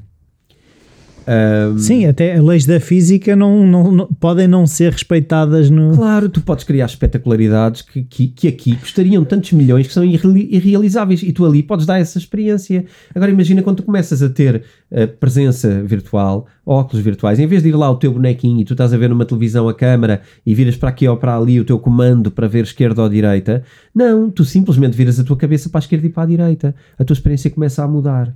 Um, 1.29 1.77
Sim, 1.77 2.07
até 2.07 2.41
leis 2.41 2.65
da 2.65 2.81
física 2.81 3.37
não, 3.37 3.67
não, 3.67 3.93
não, 3.93 4.07
podem 4.07 4.49
não 4.49 4.67
ser 4.67 4.93
respeitadas 4.93 5.69
no. 5.69 5.95
Claro, 5.95 6.27
tu 6.27 6.41
podes 6.41 6.65
criar 6.65 6.87
espetacularidades 6.87 7.83
que, 7.83 8.03
que, 8.03 8.29
que 8.29 8.49
aqui 8.49 8.75
custariam 8.75 9.23
tantos 9.27 9.53
milhões 9.53 9.87
que 9.87 9.93
são 9.93 10.03
irrealizáveis 10.03 11.23
e 11.23 11.31
tu 11.31 11.45
ali 11.45 11.63
podes 11.63 11.85
dar 11.85 11.99
essa 11.99 12.17
experiência. 12.17 12.87
Agora 13.15 13.31
imagina 13.31 13.63
quando 13.63 13.77
tu 13.79 13.83
começas 13.83 14.23
a 14.23 14.31
ter 14.31 14.63
uh, 14.91 15.07
presença 15.21 15.83
virtual, 15.83 16.47
óculos 16.65 17.05
virtuais, 17.05 17.39
em 17.39 17.47
vez 17.47 17.63
de 17.63 17.69
ir 17.69 17.77
lá 17.77 17.91
o 17.91 17.97
teu 17.97 18.11
bonequinho 18.11 18.63
e 18.63 18.65
tu 18.65 18.73
estás 18.73 18.95
a 18.95 18.97
ver 18.97 19.11
numa 19.11 19.27
televisão 19.27 19.69
a 19.69 19.75
câmera 19.75 20.23
e 20.47 20.55
viras 20.55 20.77
para 20.77 20.89
aqui 20.89 21.07
ou 21.07 21.19
para 21.19 21.37
ali 21.37 21.61
o 21.61 21.65
teu 21.65 21.79
comando 21.79 22.31
para 22.31 22.49
ver 22.49 22.65
esquerda 22.65 23.03
ou 23.03 23.09
direita, 23.09 23.63
não, 23.95 24.31
tu 24.31 24.47
simplesmente 24.47 24.97
viras 24.97 25.21
a 25.21 25.25
tua 25.25 25.37
cabeça 25.37 25.69
para 25.69 25.81
a 25.81 25.83
esquerda 25.83 26.07
e 26.07 26.11
para 26.11 26.23
a 26.23 26.27
direita. 26.27 26.75
A 26.99 27.05
tua 27.05 27.13
experiência 27.13 27.51
começa 27.51 27.85
a 27.85 27.89
mudar 27.89 28.35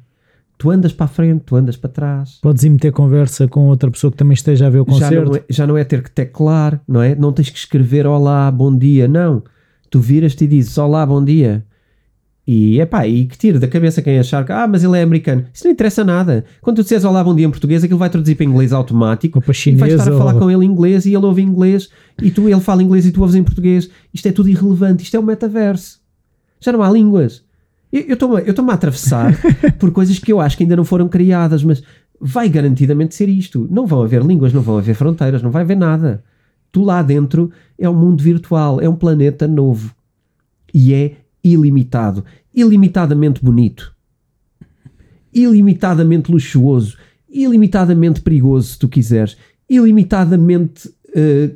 tu 0.63 0.71
andas 0.71 0.93
para 0.93 1.07
a 1.07 1.09
frente, 1.09 1.43
tu 1.45 1.57
andas 1.57 1.77
para 1.77 1.91
trás. 1.91 2.39
Podes 2.41 2.63
ir 2.63 2.71
meter 2.71 2.93
conversa 2.93 3.49
com 3.49 3.67
outra 3.67 3.91
pessoa 3.91 4.13
que 4.13 4.17
também 4.17 4.35
esteja 4.35 4.69
a 4.69 4.71
ver 4.71 4.79
o 4.79 4.85
concerto. 4.85 5.13
Já 5.13 5.25
não 5.25 5.35
é, 5.35 5.45
já 5.51 5.67
não 5.67 5.77
é 5.77 5.83
ter 5.83 6.05
que 6.05 6.11
teclar, 6.11 6.81
não 6.87 7.03
é? 7.03 7.17
Não 7.17 7.33
tens 7.33 7.51
que 7.51 7.59
escrever 7.59 8.07
olá, 8.07 8.49
bom 8.49 8.77
dia, 8.77 9.09
não. 9.09 9.43
Tu 9.91 9.99
viras-te 9.99 10.45
e 10.45 10.47
dizes 10.47 10.79
olá, 10.79 11.05
bom 11.05 11.23
dia. 11.25 11.65
E 12.47 12.81
é 12.81 12.87
pá, 12.87 13.09
e 13.09 13.27
que 13.27 13.37
tira 13.37 13.59
da 13.59 13.67
cabeça 13.67 14.01
quem 14.01 14.21
achar 14.21 14.45
que, 14.45 14.53
ah, 14.53 14.69
mas 14.69 14.85
ele 14.85 14.97
é 14.97 15.03
americano. 15.03 15.45
Isso 15.53 15.65
não 15.65 15.73
interessa 15.73 16.05
nada. 16.05 16.45
Quando 16.61 16.77
tu 16.77 16.83
disseres 16.83 17.05
olá, 17.05 17.25
bom 17.25 17.35
dia 17.35 17.47
em 17.47 17.51
português, 17.51 17.83
aquilo 17.83 17.99
vai 17.99 18.09
traduzir 18.09 18.37
para 18.37 18.47
inglês 18.47 18.73
automático. 18.73 19.39
Ou 19.39 19.43
para 19.43 19.53
chinês, 19.53 19.79
e 19.79 19.81
vais 19.81 19.95
estar 19.95 20.15
a 20.15 20.17
falar 20.17 20.35
ou... 20.35 20.41
com 20.43 20.51
ele 20.51 20.65
em 20.65 20.69
inglês 20.69 21.07
e 21.07 21.13
ele 21.13 21.27
ouve 21.27 21.43
inglês 21.43 21.89
e 22.23 22.31
tu, 22.31 22.49
ele 22.49 22.61
fala 22.61 22.85
inglês 22.85 23.05
e 23.05 23.11
tu 23.11 23.21
ouves 23.21 23.35
em 23.35 23.43
português. 23.43 23.91
Isto 24.15 24.29
é 24.29 24.33
tudo 24.33 24.49
irrelevante. 24.49 25.03
Isto 25.03 25.17
é 25.17 25.21
o 25.21 25.25
metaverso. 25.25 26.01
Já 26.61 26.71
não 26.71 26.83
há 26.85 26.89
línguas. 26.89 27.43
Eu 27.93 28.15
estou-me 28.15 28.71
a 28.71 28.75
atravessar 28.75 29.39
por 29.79 29.91
coisas 29.91 30.19
que 30.19 30.33
eu 30.33 30.41
acho 30.41 30.57
que 30.57 30.63
ainda 30.63 30.77
não 30.77 30.85
foram 30.85 31.09
criadas, 31.09 31.63
mas 31.63 31.83
vai 32.19 32.49
garantidamente 32.49 33.15
ser 33.15 33.29
isto. 33.29 33.69
Não 33.71 33.87
vão 33.87 34.03
haver 34.03 34.23
línguas, 34.23 34.53
não 34.53 34.63
vão 34.63 34.79
haver 34.79 34.95
fronteiras, 34.95 35.43
não 35.43 35.51
vai 35.51 35.63
haver 35.63 35.77
nada. 35.77 36.25
Tu 36.71 36.83
lá 36.83 37.03
dentro 37.03 37.51
é 37.79 37.89
um 37.89 37.95
mundo 37.95 38.23
virtual, 38.23 38.81
é 38.81 38.89
um 38.89 38.97
planeta 38.97 39.47
novo. 39.47 39.95
E 40.73 40.95
é 40.95 41.17
ilimitado, 41.45 42.25
ilimitadamente 42.55 43.45
bonito, 43.45 43.95
ilimitadamente 45.35 46.31
luxuoso, 46.31 46.97
ilimitadamente 47.29 48.23
perigoso, 48.23 48.69
se 48.69 48.79
tu 48.79 48.89
quiseres, 48.89 49.37
ilimitadamente 49.69 50.89
uh, 50.89 51.55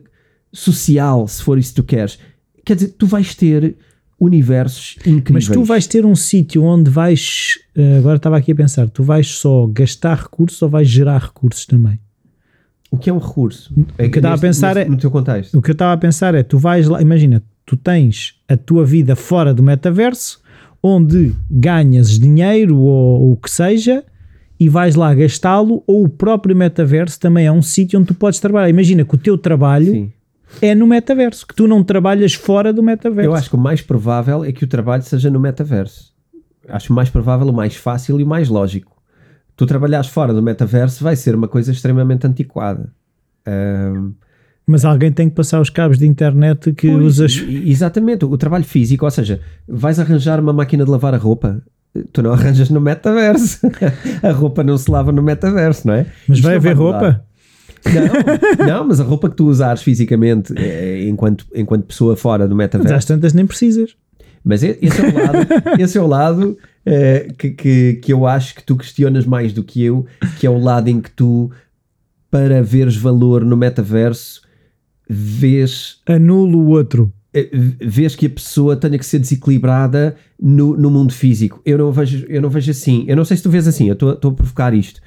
social, 0.52 1.26
se 1.28 1.42
for 1.42 1.56
isso 1.56 1.70
que 1.70 1.82
tu 1.82 1.84
queres. 1.84 2.18
Quer 2.64 2.74
dizer, 2.74 2.88
tu 2.98 3.06
vais 3.06 3.34
ter 3.34 3.76
universos 4.18 4.96
incríveis. 5.06 5.48
Mas 5.48 5.54
tu 5.54 5.62
vais 5.62 5.86
ter 5.86 6.04
um 6.04 6.14
sítio 6.14 6.64
onde 6.64 6.90
vais. 6.90 7.58
Eh, 7.74 7.98
agora 7.98 8.16
estava 8.16 8.36
aqui 8.36 8.52
a 8.52 8.54
pensar, 8.54 8.88
tu 8.88 9.02
vais 9.02 9.28
só 9.28 9.66
gastar 9.66 10.16
recursos 10.18 10.60
ou 10.62 10.68
vais 10.68 10.88
gerar 10.88 11.18
recursos 11.18 11.66
também? 11.66 11.98
O 12.90 12.96
que 12.96 13.10
é 13.10 13.12
um 13.12 13.18
recurso? 13.18 13.74
É 13.98 14.06
o 14.06 14.10
que 14.10 14.18
eu 14.18 14.20
estava 14.20 14.34
a 14.34 14.38
pensar 14.38 14.76
é. 14.76 14.84
No 14.86 14.96
teu 14.96 15.10
contexto. 15.10 15.58
O 15.58 15.62
que 15.62 15.70
eu 15.70 15.74
estava 15.74 15.92
a 15.92 15.96
pensar 15.96 16.34
é: 16.34 16.42
tu 16.42 16.58
vais 16.58 16.88
lá, 16.88 17.00
imagina, 17.02 17.42
tu 17.64 17.76
tens 17.76 18.34
a 18.48 18.56
tua 18.56 18.84
vida 18.84 19.14
fora 19.14 19.52
do 19.52 19.62
metaverso, 19.62 20.40
onde 20.82 21.34
ganhas 21.50 22.18
dinheiro 22.18 22.78
ou, 22.78 23.20
ou 23.22 23.32
o 23.32 23.36
que 23.36 23.50
seja, 23.50 24.02
e 24.58 24.68
vais 24.68 24.94
lá 24.94 25.12
gastá-lo, 25.14 25.82
ou 25.86 26.04
o 26.04 26.08
próprio 26.08 26.56
metaverso 26.56 27.20
também 27.20 27.46
é 27.46 27.52
um 27.52 27.62
sítio 27.62 27.98
onde 27.98 28.08
tu 28.08 28.14
podes 28.14 28.40
trabalhar. 28.40 28.70
Imagina 28.70 29.04
que 29.04 29.14
o 29.14 29.18
teu 29.18 29.36
trabalho. 29.36 29.92
Sim 29.92 30.12
é 30.60 30.74
no 30.74 30.86
metaverso, 30.86 31.46
que 31.46 31.54
tu 31.54 31.66
não 31.66 31.82
trabalhas 31.82 32.34
fora 32.34 32.72
do 32.72 32.82
metaverso. 32.82 33.28
Eu 33.28 33.34
acho 33.34 33.50
que 33.50 33.56
o 33.56 33.58
mais 33.58 33.80
provável 33.80 34.44
é 34.44 34.52
que 34.52 34.64
o 34.64 34.66
trabalho 34.66 35.02
seja 35.02 35.30
no 35.30 35.40
metaverso. 35.40 36.14
Acho 36.68 36.92
mais 36.92 37.10
provável, 37.10 37.48
o 37.48 37.52
mais 37.52 37.76
fácil 37.76 38.18
e 38.20 38.24
o 38.24 38.26
mais 38.26 38.48
lógico. 38.48 38.96
Tu 39.56 39.66
trabalhares 39.66 40.08
fora 40.08 40.34
do 40.34 40.42
metaverso 40.42 41.02
vai 41.02 41.16
ser 41.16 41.34
uma 41.34 41.48
coisa 41.48 41.72
extremamente 41.72 42.26
antiquada. 42.26 42.92
Um, 43.46 44.12
mas 44.66 44.84
alguém 44.84 45.12
tem 45.12 45.28
que 45.28 45.34
passar 45.36 45.60
os 45.60 45.70
cabos 45.70 45.96
de 45.98 46.06
internet 46.06 46.72
que 46.72 46.88
pois, 46.88 47.04
usas. 47.04 47.44
Exatamente, 47.64 48.24
o 48.24 48.36
trabalho 48.36 48.64
físico, 48.64 49.04
ou 49.04 49.10
seja, 49.10 49.40
vais 49.68 50.00
arranjar 50.00 50.40
uma 50.40 50.52
máquina 50.52 50.84
de 50.84 50.90
lavar 50.90 51.14
a 51.14 51.16
roupa, 51.16 51.62
tu 52.12 52.20
não 52.20 52.32
arranjas 52.34 52.68
no 52.68 52.80
metaverso. 52.80 53.60
a 54.22 54.32
roupa 54.32 54.64
não 54.64 54.76
se 54.76 54.90
lava 54.90 55.12
no 55.12 55.22
metaverso, 55.22 55.86
não 55.86 55.94
é? 55.94 56.06
Mas 56.28 56.38
Isto 56.38 56.46
vai 56.46 56.56
haver 56.56 56.76
roupa? 56.76 57.24
Não, 58.58 58.66
não, 58.66 58.88
mas 58.88 59.00
a 59.00 59.04
roupa 59.04 59.28
que 59.30 59.36
tu 59.36 59.46
usares 59.46 59.82
fisicamente 59.82 60.52
é, 60.56 61.06
enquanto, 61.08 61.46
enquanto 61.54 61.84
pessoa 61.84 62.16
fora 62.16 62.46
do 62.46 62.54
metaverso. 62.54 62.92
Mas 62.92 62.98
às 62.98 63.04
tantas 63.04 63.32
nem 63.32 63.46
precisas. 63.46 63.96
Mas 64.44 64.62
esse 64.62 65.00
é 65.00 65.08
o 65.08 65.14
lado, 65.14 65.38
esse 65.78 65.98
é 65.98 66.00
o 66.00 66.06
lado 66.06 66.58
é, 66.84 67.28
que, 67.36 67.50
que, 67.50 67.94
que 67.94 68.12
eu 68.12 68.26
acho 68.26 68.54
que 68.54 68.62
tu 68.62 68.76
questionas 68.76 69.26
mais 69.26 69.52
do 69.52 69.64
que 69.64 69.82
eu, 69.82 70.06
que 70.38 70.46
é 70.46 70.50
o 70.50 70.58
lado 70.58 70.88
em 70.88 71.00
que 71.00 71.10
tu, 71.10 71.50
para 72.30 72.62
veres 72.62 72.96
valor 72.96 73.44
no 73.44 73.56
metaverso, 73.56 74.42
vês. 75.08 75.98
Anulo 76.06 76.58
o 76.58 76.68
outro. 76.68 77.12
Eh, 77.34 77.50
vês 77.52 78.14
que 78.14 78.26
a 78.26 78.30
pessoa 78.30 78.76
tenha 78.76 78.96
que 78.96 79.04
ser 79.04 79.18
desequilibrada 79.18 80.14
no, 80.40 80.76
no 80.76 80.90
mundo 80.90 81.12
físico. 81.12 81.60
Eu 81.66 81.78
não, 81.78 81.90
vejo, 81.90 82.24
eu 82.28 82.40
não 82.40 82.48
vejo 82.48 82.70
assim. 82.70 83.04
Eu 83.08 83.16
não 83.16 83.24
sei 83.24 83.36
se 83.36 83.42
tu 83.42 83.50
vês 83.50 83.66
assim, 83.66 83.88
eu 83.88 83.94
estou 83.94 84.30
a 84.30 84.34
provocar 84.34 84.72
isto. 84.72 85.00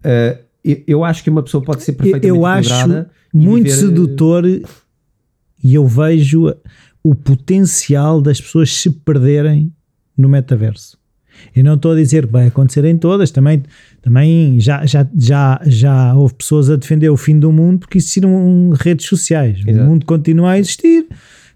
Uh, 0.00 0.43
eu 0.86 1.04
acho 1.04 1.22
que 1.22 1.30
uma 1.30 1.42
pessoa 1.42 1.62
pode 1.62 1.82
ser 1.82 1.92
perfeitamente 1.92 2.26
Eu 2.28 2.46
acho 2.46 3.06
muito 3.32 3.64
viver... 3.64 3.76
sedutor 3.76 4.44
e 4.46 5.74
eu 5.74 5.86
vejo 5.86 6.54
o 7.02 7.14
potencial 7.14 8.20
das 8.20 8.40
pessoas 8.40 8.72
se 8.72 8.88
perderem 8.90 9.72
no 10.16 10.28
metaverso. 10.28 10.98
Eu 11.54 11.64
não 11.64 11.74
estou 11.74 11.92
a 11.92 11.96
dizer 11.96 12.26
que 12.26 12.32
vai 12.32 12.46
acontecer 12.46 12.84
em 12.84 12.96
todas, 12.96 13.30
também, 13.30 13.62
também 14.00 14.58
já, 14.60 14.86
já, 14.86 15.06
já, 15.18 15.60
já 15.66 16.14
houve 16.14 16.34
pessoas 16.34 16.70
a 16.70 16.76
defender 16.76 17.10
o 17.10 17.16
fim 17.16 17.38
do 17.38 17.52
mundo 17.52 17.80
porque 17.80 17.98
existiram 17.98 18.70
redes 18.70 19.06
sociais. 19.06 19.60
Exato. 19.66 19.84
O 19.84 19.90
mundo 19.90 20.06
continua 20.06 20.52
a 20.52 20.58
existir 20.58 21.06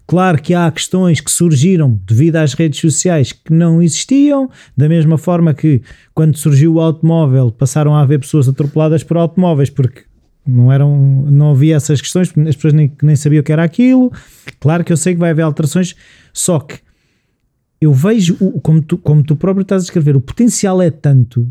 Claro 0.09 0.41
que 0.41 0.55
há 0.55 0.71
questões 0.71 1.21
que 1.21 1.29
surgiram 1.29 2.01
devido 2.03 2.37
às 2.37 2.55
redes 2.55 2.81
sociais 2.81 3.31
que 3.31 3.53
não 3.53 3.79
existiam, 3.79 4.49
da 4.75 4.89
mesma 4.89 5.19
forma 5.19 5.53
que 5.53 5.83
quando 6.15 6.35
surgiu 6.35 6.73
o 6.73 6.79
automóvel 6.79 7.51
passaram 7.51 7.95
a 7.95 8.01
haver 8.01 8.17
pessoas 8.19 8.49
atropeladas 8.49 9.03
por 9.03 9.17
automóveis 9.17 9.69
porque 9.69 10.05
não, 10.43 10.71
eram, 10.71 10.97
não 11.29 11.51
havia 11.51 11.75
essas 11.75 12.01
questões, 12.01 12.33
as 12.35 12.55
pessoas 12.55 12.73
nem, 12.73 12.91
nem 13.03 13.15
sabiam 13.15 13.41
o 13.41 13.43
que 13.43 13.51
era 13.51 13.63
aquilo. 13.63 14.11
Claro 14.59 14.83
que 14.83 14.91
eu 14.91 14.97
sei 14.97 15.13
que 15.13 15.19
vai 15.19 15.29
haver 15.29 15.43
alterações, 15.43 15.95
só 16.33 16.59
que 16.59 16.79
eu 17.79 17.93
vejo, 17.93 18.35
como 18.63 18.81
tu, 18.81 18.97
como 18.97 19.21
tu 19.21 19.35
próprio 19.35 19.61
estás 19.61 19.83
a 19.83 19.85
escrever, 19.85 20.15
o 20.15 20.21
potencial 20.21 20.81
é 20.81 20.89
tanto 20.89 21.47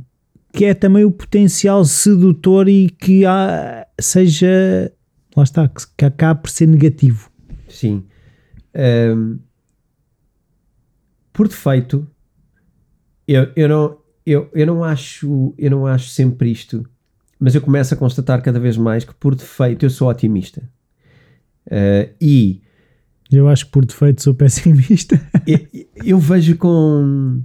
que 0.52 0.64
é 0.64 0.74
também 0.74 1.04
o 1.04 1.12
potencial 1.12 1.84
sedutor 1.84 2.68
e 2.68 2.90
que 2.90 3.24
há, 3.24 3.86
seja, 4.00 4.92
lá 5.36 5.44
está, 5.44 5.68
que, 5.68 5.84
que 5.96 6.04
acabe 6.04 6.42
por 6.42 6.50
ser 6.50 6.66
negativo. 6.66 7.30
Sim. 7.68 8.02
Um, 8.75 9.39
por 11.33 11.49
defeito, 11.49 12.07
eu, 13.27 13.53
eu, 13.55 13.69
não, 13.69 13.99
eu, 14.27 14.51
eu, 14.53 14.66
não 14.66 14.83
acho, 14.83 15.55
eu 15.57 15.71
não 15.71 15.87
acho 15.87 16.09
sempre 16.11 16.51
isto, 16.51 16.85
mas 17.39 17.55
eu 17.55 17.61
começo 17.61 17.95
a 17.95 17.97
constatar 17.97 18.43
cada 18.43 18.59
vez 18.59 18.77
mais 18.77 19.05
que 19.05 19.14
por 19.14 19.35
defeito 19.35 19.87
eu 19.87 19.91
sou 19.91 20.09
otimista. 20.09 20.62
Uh, 21.66 22.12
e 22.21 22.62
eu 23.31 23.47
acho 23.47 23.66
que 23.66 23.73
por 23.73 23.85
defeito 23.85 24.23
sou 24.23 24.35
pessimista. 24.35 25.21
eu, 25.47 25.59
eu 26.05 26.19
vejo 26.19 26.57
com. 26.57 27.43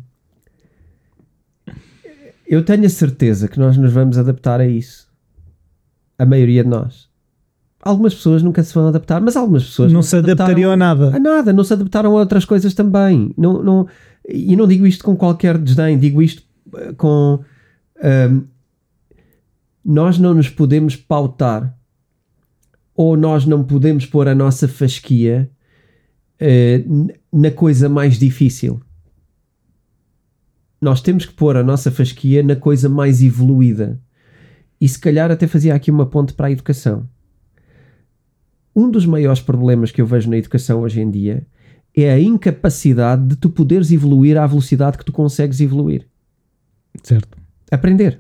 Eu 2.48 2.64
tenho 2.64 2.86
a 2.86 2.90
certeza 2.90 3.48
que 3.48 3.60
nós 3.60 3.78
nos 3.78 3.92
vamos 3.92 4.18
adaptar 4.18 4.62
a 4.62 4.68
isso. 4.68 5.12
A 6.18 6.26
maioria 6.26 6.64
de 6.64 6.70
nós. 6.70 7.10
Algumas 7.86 8.14
pessoas 8.16 8.42
nunca 8.42 8.64
se 8.64 8.74
vão 8.74 8.88
adaptar, 8.88 9.20
mas 9.20 9.36
algumas 9.36 9.66
pessoas 9.66 9.92
não, 9.92 10.02
se 10.02 10.16
adaptariam 10.16 10.72
a 10.72 10.78
nada. 10.78 11.14
A 11.16 11.20
nada, 11.20 11.52
não 11.52 11.66
se 11.66 11.74
adaptaram 11.74 12.12
a 12.12 12.20
outras 12.22 12.46
coisas 12.46 12.74
também. 12.74 13.34
Não, 13.38 13.62
não, 13.62 13.88
e 14.28 14.56
não 14.56 14.66
digo 14.66 14.88
isto 14.88 15.04
com 15.04 15.18
qualquer 15.18 15.58
desdém, 15.58 16.00
digo 16.00 16.22
isto 16.22 16.44
eh, 16.76 16.94
com. 16.94 17.40
ehm, 18.02 18.44
nós 19.84 20.18
não 20.18 20.34
nos 20.34 20.48
podemos 20.50 20.96
pautar 20.96 21.78
ou 22.96 23.18
nós 23.18 23.46
não 23.46 23.64
podemos 23.66 24.06
pôr 24.06 24.30
a 24.30 24.36
nossa 24.36 24.66
fasquia 24.66 25.50
n- 26.40 27.14
na 27.34 27.52
coisa 27.52 27.90
mais 27.90 28.18
difícil. 28.18 28.80
Nós 30.82 31.02
temos 31.02 31.26
que 31.26 31.34
pôr 31.34 31.58
a 31.58 31.64
nossa 31.64 31.92
fasquia 31.92 32.42
na 32.44 32.56
coisa 32.56 32.88
mais 32.88 33.22
evoluída. 33.22 34.00
E 34.80 34.88
se 34.88 35.00
calhar 35.00 35.32
até 35.32 35.48
fazia 35.48 35.74
aqui 35.76 35.90
uma 35.92 36.06
ponte 36.06 36.34
para 36.34 36.48
a 36.48 36.52
educação. 36.52 37.08
Um 38.76 38.90
dos 38.90 39.06
maiores 39.06 39.40
problemas 39.42 39.92
que 39.92 40.02
eu 40.02 40.06
vejo 40.06 40.30
na 40.30 40.38
educação 40.38 40.82
hoje 40.82 41.00
em 41.02 41.10
dia 41.10 41.46
é 41.96 42.12
a 42.12 42.20
incapacidade 42.20 43.26
de 43.28 43.36
tu 43.36 43.50
poderes 43.50 43.92
evoluir 43.92 44.38
à 44.38 44.48
velocidade 44.48 44.98
que 44.98 45.06
tu 45.06 45.12
consegues 45.12 45.60
evoluir. 45.62 46.08
Certo. 47.04 47.38
Aprender. 47.72 48.20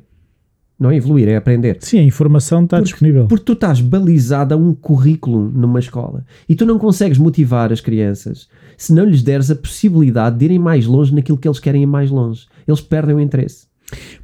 Não 0.79 0.91
é 0.91 0.95
evoluir, 0.97 1.27
é 1.27 1.35
aprender. 1.35 1.77
Sim, 1.79 1.99
a 1.99 2.03
informação 2.03 2.63
está 2.65 2.79
disponível. 2.81 3.27
Porque 3.27 3.45
tu 3.45 3.53
estás 3.53 3.79
balizado 3.79 4.53
a 4.53 4.57
um 4.57 4.73
currículo 4.73 5.49
numa 5.49 5.79
escola 5.79 6.25
e 6.49 6.55
tu 6.55 6.65
não 6.65 6.77
consegues 6.77 7.17
motivar 7.17 7.71
as 7.71 7.79
crianças 7.79 8.47
se 8.77 8.93
não 8.93 9.05
lhes 9.05 9.23
deres 9.23 9.49
a 9.49 9.55
possibilidade 9.55 10.37
de 10.37 10.45
irem 10.45 10.59
mais 10.59 10.85
longe 10.85 11.13
naquilo 11.13 11.37
que 11.37 11.47
eles 11.47 11.59
querem 11.59 11.83
ir 11.83 11.87
mais 11.87 12.09
longe. 12.11 12.47
Eles 12.67 12.81
perdem 12.81 13.15
o 13.15 13.19
interesse. 13.19 13.67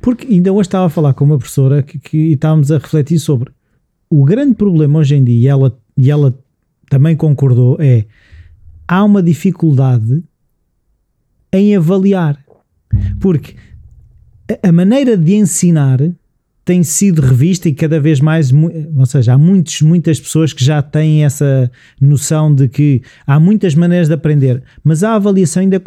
Porque 0.01 0.27
ainda 0.27 0.51
hoje 0.51 0.67
estava 0.67 0.87
a 0.87 0.89
falar 0.89 1.13
com 1.13 1.23
uma 1.23 1.37
professora 1.37 1.81
que, 1.83 1.97
que- 1.99 2.17
e 2.17 2.33
estávamos 2.33 2.71
a 2.71 2.77
refletir 2.77 3.19
sobre 3.19 3.51
o 4.09 4.23
grande 4.25 4.55
problema 4.55 4.99
hoje 4.99 5.15
em 5.15 5.23
dia, 5.23 5.39
e 5.39 5.47
ela, 5.47 5.78
e 6.01 6.09
ela 6.09 6.33
também 6.89 7.13
concordou, 7.15 7.75
é 7.79 8.05
há 8.87 9.03
uma 9.03 9.21
dificuldade 9.21 10.23
em 11.51 11.75
avaliar. 11.75 12.39
Porque 13.19 13.55
a, 14.63 14.69
a 14.69 14.71
maneira 14.71 15.17
de 15.17 15.33
ensinar 15.35 15.99
tem 16.63 16.83
sido 16.83 17.21
revista 17.21 17.67
e 17.67 17.73
cada 17.73 17.99
vez 17.99 18.19
mais, 18.21 18.51
ou 18.53 19.05
seja, 19.05 19.33
há 19.33 19.37
muitos, 19.37 19.81
muitas 19.81 20.19
pessoas 20.19 20.53
que 20.53 20.63
já 20.63 20.81
têm 20.81 21.25
essa 21.25 21.69
noção 21.99 22.53
de 22.53 22.67
que 22.69 23.01
há 23.27 23.39
muitas 23.39 23.75
maneiras 23.75 24.07
de 24.07 24.13
aprender, 24.13 24.63
mas 24.83 25.03
a 25.03 25.15
avaliação 25.15 25.61
ainda 25.61 25.81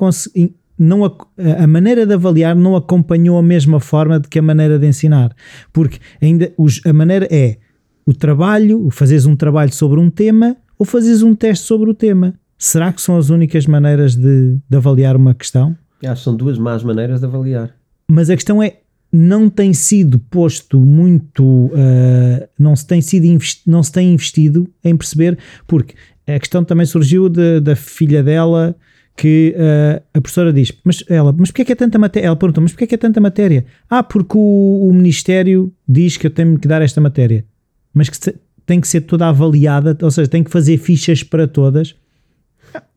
não 0.79 1.05
ac- 1.05 1.25
a 1.59 1.67
maneira 1.67 2.05
de 2.05 2.13
avaliar 2.15 2.55
não 2.57 2.75
acompanhou 2.77 3.39
a 3.39 3.43
mesma 3.43 3.79
forma 3.81 4.19
de 4.21 4.29
que 4.29 4.39
a 4.41 4.43
maneira 4.43 4.79
de 4.79 4.87
ensinar, 4.87 5.35
porque 5.73 5.99
ainda 6.21 6.53
os- 6.59 6.85
a 6.85 6.93
maneira 6.93 7.27
é 7.31 7.59
o 8.07 8.13
trabalho, 8.13 8.89
fazeres 8.91 9.27
um 9.27 9.37
trabalho 9.37 9.73
sobre 9.73 9.99
um 10.01 10.11
tema 10.11 10.57
ou 10.79 10.85
fazeres 10.87 11.23
um 11.23 11.35
teste 11.35 11.65
sobre 11.67 11.91
o 11.91 11.95
tema. 11.95 12.35
Será 12.59 12.93
que 12.93 13.01
são 13.03 13.17
as 13.17 13.29
únicas 13.31 13.67
maneiras 13.67 14.15
de, 14.15 14.59
de 14.69 14.77
avaliar 14.77 15.17
uma 15.17 15.35
questão? 15.35 15.77
Acho 16.05 16.15
que 16.21 16.25
são 16.25 16.37
duas 16.37 16.59
más 16.59 16.83
maneiras 16.83 17.21
de 17.21 17.27
avaliar. 17.27 17.71
mas 18.09 18.29
a 18.31 18.35
questão 18.35 18.63
é 18.63 18.79
não 19.13 19.49
tem 19.51 19.73
sido 19.75 20.19
posto 20.19 20.81
muito 20.81 21.45
uh, 21.45 22.49
não 22.59 22.75
se 22.75 22.87
tem 22.87 23.01
sido 23.03 23.27
não 23.67 23.83
se 23.83 23.93
tem 23.93 24.13
investido 24.13 24.69
em 24.83 24.97
perceber 24.97 25.39
porque 25.67 25.95
a 26.27 26.39
questão 26.39 26.65
também 26.65 26.87
surgiu 26.87 27.29
de- 27.29 27.61
da 27.61 27.77
filha 27.77 28.23
dela 28.23 28.75
que 29.15 29.55
uh, 29.57 30.03
a 30.15 30.21
professora 30.21 30.51
diz 30.53 30.73
mas 30.83 31.05
ela 31.11 31.31
mas 31.37 31.51
porque 31.51 31.61
é 31.63 31.65
que 31.67 31.73
é 31.73 31.77
tanta 31.77 31.99
matéria 31.99 32.27
ela 32.29 32.37
perguntou 32.37 32.63
mas 32.63 32.73
porque 32.73 32.85
é 32.85 32.87
que 32.87 32.95
é 32.95 32.99
tanta 32.99 33.21
matéria 33.21 33.67
ah 33.91 34.03
porque 34.03 34.37
o, 34.37 34.89
o 34.89 34.93
ministério 34.95 35.71
diz 35.87 36.17
que 36.17 36.27
eu 36.27 36.31
tenho 36.31 36.59
que 36.59 36.67
dar 36.67 36.81
esta 36.81 37.01
matéria 37.01 37.45
mas 37.93 38.09
que 38.09 38.35
tem 38.65 38.81
que 38.81 38.89
ser 38.89 39.03
toda 39.03 39.29
avaliada 39.29 39.97
ou 40.03 40.11
seja 40.11 40.29
tem 40.29 40.45
que 40.45 40.51
fazer 40.51 40.79
fichas 40.79 41.23
para 41.23 41.47
todas 41.47 41.95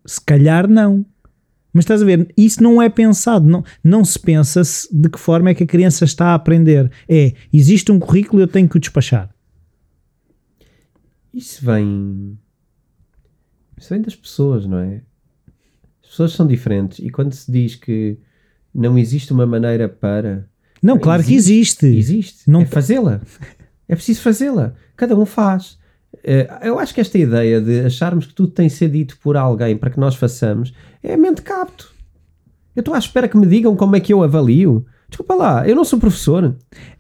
se 0.06 0.22
calhar 0.22 0.68
não 0.68 1.06
mas 1.76 1.84
estás 1.84 2.02
a 2.02 2.06
ver, 2.06 2.34
isso 2.38 2.64
não 2.64 2.82
é 2.82 2.88
pensado, 2.88 3.46
não, 3.46 3.62
não 3.84 4.06
se 4.06 4.18
pensa 4.18 4.64
-se 4.64 4.88
de 4.90 5.10
que 5.10 5.20
forma 5.20 5.50
é 5.50 5.54
que 5.54 5.66
a 5.66 5.68
criança 5.68 6.06
está 6.06 6.28
a 6.28 6.34
aprender. 6.34 6.90
É, 7.06 7.34
existe 7.52 7.92
um 7.92 8.00
currículo 8.00 8.42
e 8.42 8.44
eu 8.44 8.48
tenho 8.48 8.70
que 8.70 8.78
o 8.78 8.80
despachar. 8.80 9.30
Isso 11.34 11.66
vem. 11.66 12.40
Isso 13.78 13.90
vem 13.90 14.02
das 14.02 14.16
pessoas, 14.16 14.66
não 14.66 14.78
é? 14.78 15.02
As 16.02 16.12
pessoas 16.12 16.32
são 16.32 16.48
diferentes 16.48 17.00
e 17.00 17.10
quando 17.10 17.34
se 17.34 17.52
diz 17.52 17.76
que 17.76 18.18
não 18.74 18.98
existe 18.98 19.34
uma 19.34 19.46
maneira 19.46 19.90
para. 19.90 20.50
Não, 20.82 20.98
claro 20.98 21.26
que 21.26 21.36
existe. 21.36 21.88
Existe. 21.88 22.50
Não 22.50 22.62
é 22.62 22.66
fazê-la. 22.66 23.20
É 23.88 23.96
preciso 23.96 24.22
fazê-la. 24.22 24.74
Cada 24.96 25.16
um 25.16 25.26
faz. 25.26 25.78
Eh, 26.24 26.48
Eu 26.64 26.80
acho 26.80 26.94
que 26.94 27.02
esta 27.02 27.18
ideia 27.18 27.60
de 27.62 27.82
acharmos 27.82 28.26
que 28.26 28.34
tudo 28.34 28.52
tem 28.52 28.68
de 28.68 28.74
ser 28.74 28.90
dito 28.90 29.18
por 29.22 29.36
alguém 29.38 29.76
para 29.78 29.90
que 29.90 30.00
nós 30.00 30.16
façamos 30.16 30.74
é 31.04 31.16
mente 31.18 31.42
capto. 31.42 31.94
Eu 32.76 32.82
estou 32.82 32.94
à 32.94 32.98
espera 32.98 33.28
que 33.28 33.38
me 33.38 33.46
digam 33.48 33.76
como 33.76 33.96
é 33.96 34.00
que 34.00 34.12
eu 34.14 34.22
avalio. 34.24 34.86
Desculpa 35.08 35.34
lá, 35.36 35.68
eu 35.68 35.76
não 35.76 35.86
sou 35.86 36.00
professor. 36.00 36.56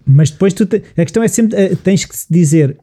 Mas 0.05 0.29
depois 0.31 0.53
tu 0.53 0.65
te- 0.65 0.83
a 0.97 1.01
questão 1.03 1.23
é 1.23 1.27
sempre, 1.27 1.57
eh, 1.57 1.75
tens 1.75 2.05
que 2.05 2.15
dizer, 2.29 2.77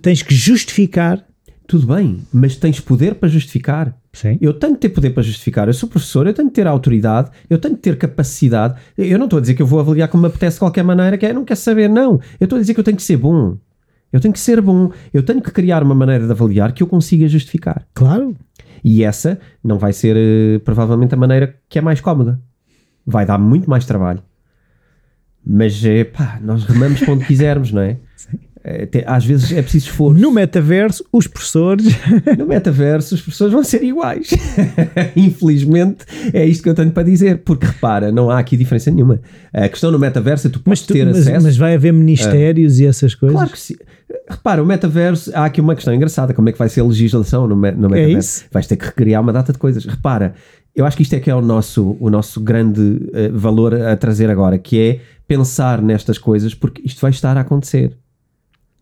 tens 0.00 0.22
que 0.22 0.34
justificar. 0.34 1.24
Tudo 1.66 1.86
bem, 1.94 2.20
mas 2.32 2.56
tens 2.56 2.80
poder 2.80 3.16
para 3.16 3.28
justificar. 3.28 3.94
Sim. 4.12 4.38
Eu 4.40 4.54
tenho 4.54 4.72
que 4.74 4.80
ter 4.80 4.88
poder 4.88 5.10
para 5.10 5.22
justificar. 5.22 5.68
Eu 5.68 5.74
sou 5.74 5.86
professor, 5.86 6.26
eu 6.26 6.32
tenho 6.32 6.48
que 6.48 6.54
ter 6.54 6.66
autoridade, 6.66 7.30
eu 7.50 7.58
tenho 7.58 7.76
que 7.76 7.82
ter 7.82 7.98
capacidade. 7.98 8.74
Eu 8.96 9.18
não 9.18 9.26
estou 9.26 9.36
a 9.36 9.40
dizer 9.40 9.52
que 9.54 9.60
eu 9.60 9.66
vou 9.66 9.78
avaliar 9.78 10.08
como 10.08 10.22
me 10.22 10.28
apetece 10.28 10.54
de 10.56 10.60
qualquer 10.60 10.82
maneira, 10.82 11.18
que 11.18 11.26
é, 11.26 11.32
não 11.32 11.44
quer 11.44 11.56
saber, 11.56 11.86
não. 11.88 12.18
Eu 12.40 12.44
estou 12.44 12.56
a 12.56 12.60
dizer 12.60 12.72
que 12.72 12.80
eu 12.80 12.84
tenho 12.84 12.96
que 12.96 13.02
ser 13.02 13.18
bom. 13.18 13.58
Eu 14.12 14.20
tenho 14.20 14.32
que 14.32 14.40
ser 14.40 14.60
bom. 14.60 14.90
Eu 15.12 15.22
tenho 15.22 15.40
que 15.42 15.50
criar 15.50 15.82
uma 15.82 15.94
maneira 15.94 16.24
de 16.24 16.30
avaliar 16.30 16.72
que 16.72 16.82
eu 16.82 16.86
consiga 16.86 17.28
justificar. 17.28 17.86
Claro. 17.94 18.34
E 18.84 19.02
essa 19.04 19.38
não 19.62 19.78
vai 19.78 19.92
ser 19.92 20.16
eh, 20.16 20.58
provavelmente 20.64 21.12
a 21.14 21.16
maneira 21.16 21.54
que 21.68 21.78
é 21.78 21.82
mais 21.82 22.00
cómoda. 22.00 22.40
Vai 23.06 23.26
dar 23.26 23.38
muito 23.38 23.68
mais 23.68 23.84
trabalho. 23.84 24.22
Mas 25.44 25.84
é 25.84 26.04
pá, 26.04 26.38
nós 26.42 26.64
remamos 26.64 27.00
para 27.00 27.12
onde 27.14 27.24
quisermos, 27.24 27.72
não 27.72 27.80
é? 27.82 27.96
É, 28.62 28.84
te- 28.86 29.04
às 29.06 29.24
vezes 29.24 29.50
é 29.52 29.62
preciso 29.62 29.86
esforço. 29.86 30.20
No 30.20 30.30
metaverso, 30.30 31.04
os 31.12 31.26
professores. 31.26 31.86
No 32.38 32.46
metaverso, 32.46 33.14
as 33.14 33.20
pessoas 33.20 33.52
vão 33.52 33.64
ser 33.64 33.82
iguais. 33.82 34.30
Infelizmente, 35.16 36.04
é 36.32 36.44
isto 36.44 36.62
que 36.62 36.68
eu 36.68 36.74
tenho 36.74 36.90
para 36.90 37.02
dizer. 37.02 37.38
Porque 37.38 37.66
repara, 37.66 38.12
não 38.12 38.30
há 38.30 38.38
aqui 38.38 38.56
diferença 38.56 38.90
nenhuma. 38.90 39.20
A 39.52 39.68
questão 39.68 39.90
no 39.90 39.98
metaverso 39.98 40.46
é 40.46 40.50
tu 40.50 40.60
mas, 40.64 40.80
podes 40.80 40.86
tu- 40.86 40.92
ter 40.92 41.06
mas, 41.06 41.18
acesso. 41.18 41.44
mas 41.46 41.56
vai 41.56 41.74
haver 41.74 41.92
ministérios 41.92 42.78
e 42.78 42.86
essas 42.86 43.14
coisas. 43.14 43.36
Claro 43.36 43.50
que 43.50 43.58
sim. 43.60 43.74
Repara, 44.28 44.62
o 44.62 44.66
metaverso, 44.66 45.30
há 45.34 45.44
aqui 45.44 45.60
uma 45.60 45.74
questão 45.74 45.92
engraçada: 45.94 46.32
como 46.32 46.48
é 46.48 46.52
que 46.52 46.58
vai 46.58 46.68
ser 46.68 46.80
a 46.80 46.84
legislação 46.84 47.46
no, 47.46 47.54
me- 47.56 47.72
no 47.72 47.88
metaverso? 47.90 48.18
isso? 48.18 48.44
Vais 48.50 48.66
ter 48.66 48.76
que 48.76 48.86
recriar 48.86 49.20
uma 49.22 49.32
data 49.32 49.52
de 49.52 49.58
coisas. 49.58 49.84
Repara, 49.84 50.34
eu 50.74 50.86
acho 50.86 50.96
que 50.96 51.02
isto 51.02 51.14
é 51.14 51.20
que 51.20 51.30
é 51.30 51.34
o 51.34 51.40
nosso, 51.42 51.96
o 52.00 52.08
nosso 52.08 52.40
grande 52.40 53.10
eh, 53.12 53.28
valor 53.28 53.74
a 53.74 53.96
trazer 53.96 54.30
agora, 54.30 54.56
que 54.58 54.80
é 54.80 55.00
pensar 55.26 55.82
nestas 55.82 56.16
coisas, 56.18 56.54
porque 56.54 56.80
isto 56.84 57.00
vai 57.00 57.10
estar 57.10 57.36
a 57.36 57.40
acontecer. 57.40 57.96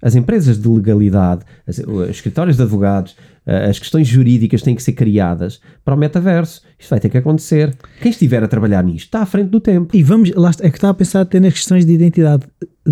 As 0.01 0.15
empresas 0.15 0.61
de 0.61 0.69
legalidade, 0.69 1.43
as- 1.67 1.79
os 1.79 2.09
escritórios 2.11 2.57
de 2.57 2.63
advogados, 2.63 3.17
as 3.47 3.79
questões 3.79 4.09
jurídicas 4.09 4.61
têm 4.61 4.75
que 4.75 4.83
ser 4.83 4.93
criadas 4.93 5.61
para 5.85 5.95
o 5.95 5.99
metaverso. 5.99 6.63
Isto 6.77 6.91
vai 6.91 6.99
ter 6.99 7.09
que 7.09 7.19
acontecer. 7.19 7.77
Quem 8.03 8.11
estiver 8.11 8.43
a 8.43 8.49
trabalhar 8.49 8.83
nisto 8.83 9.07
está 9.07 9.21
à 9.21 9.27
frente 9.27 9.51
do 9.51 9.61
tempo. 9.61 9.97
E 9.97 10.03
vamos, 10.03 10.33
lá 10.33 10.51
é 10.61 10.69
que 10.69 10.77
estava 10.77 10.91
a 10.91 10.95
pensar 10.95 11.21
até 11.21 11.39
nas 11.39 11.53
questões 11.53 11.87
de 11.87 11.93
identidade. 11.93 12.45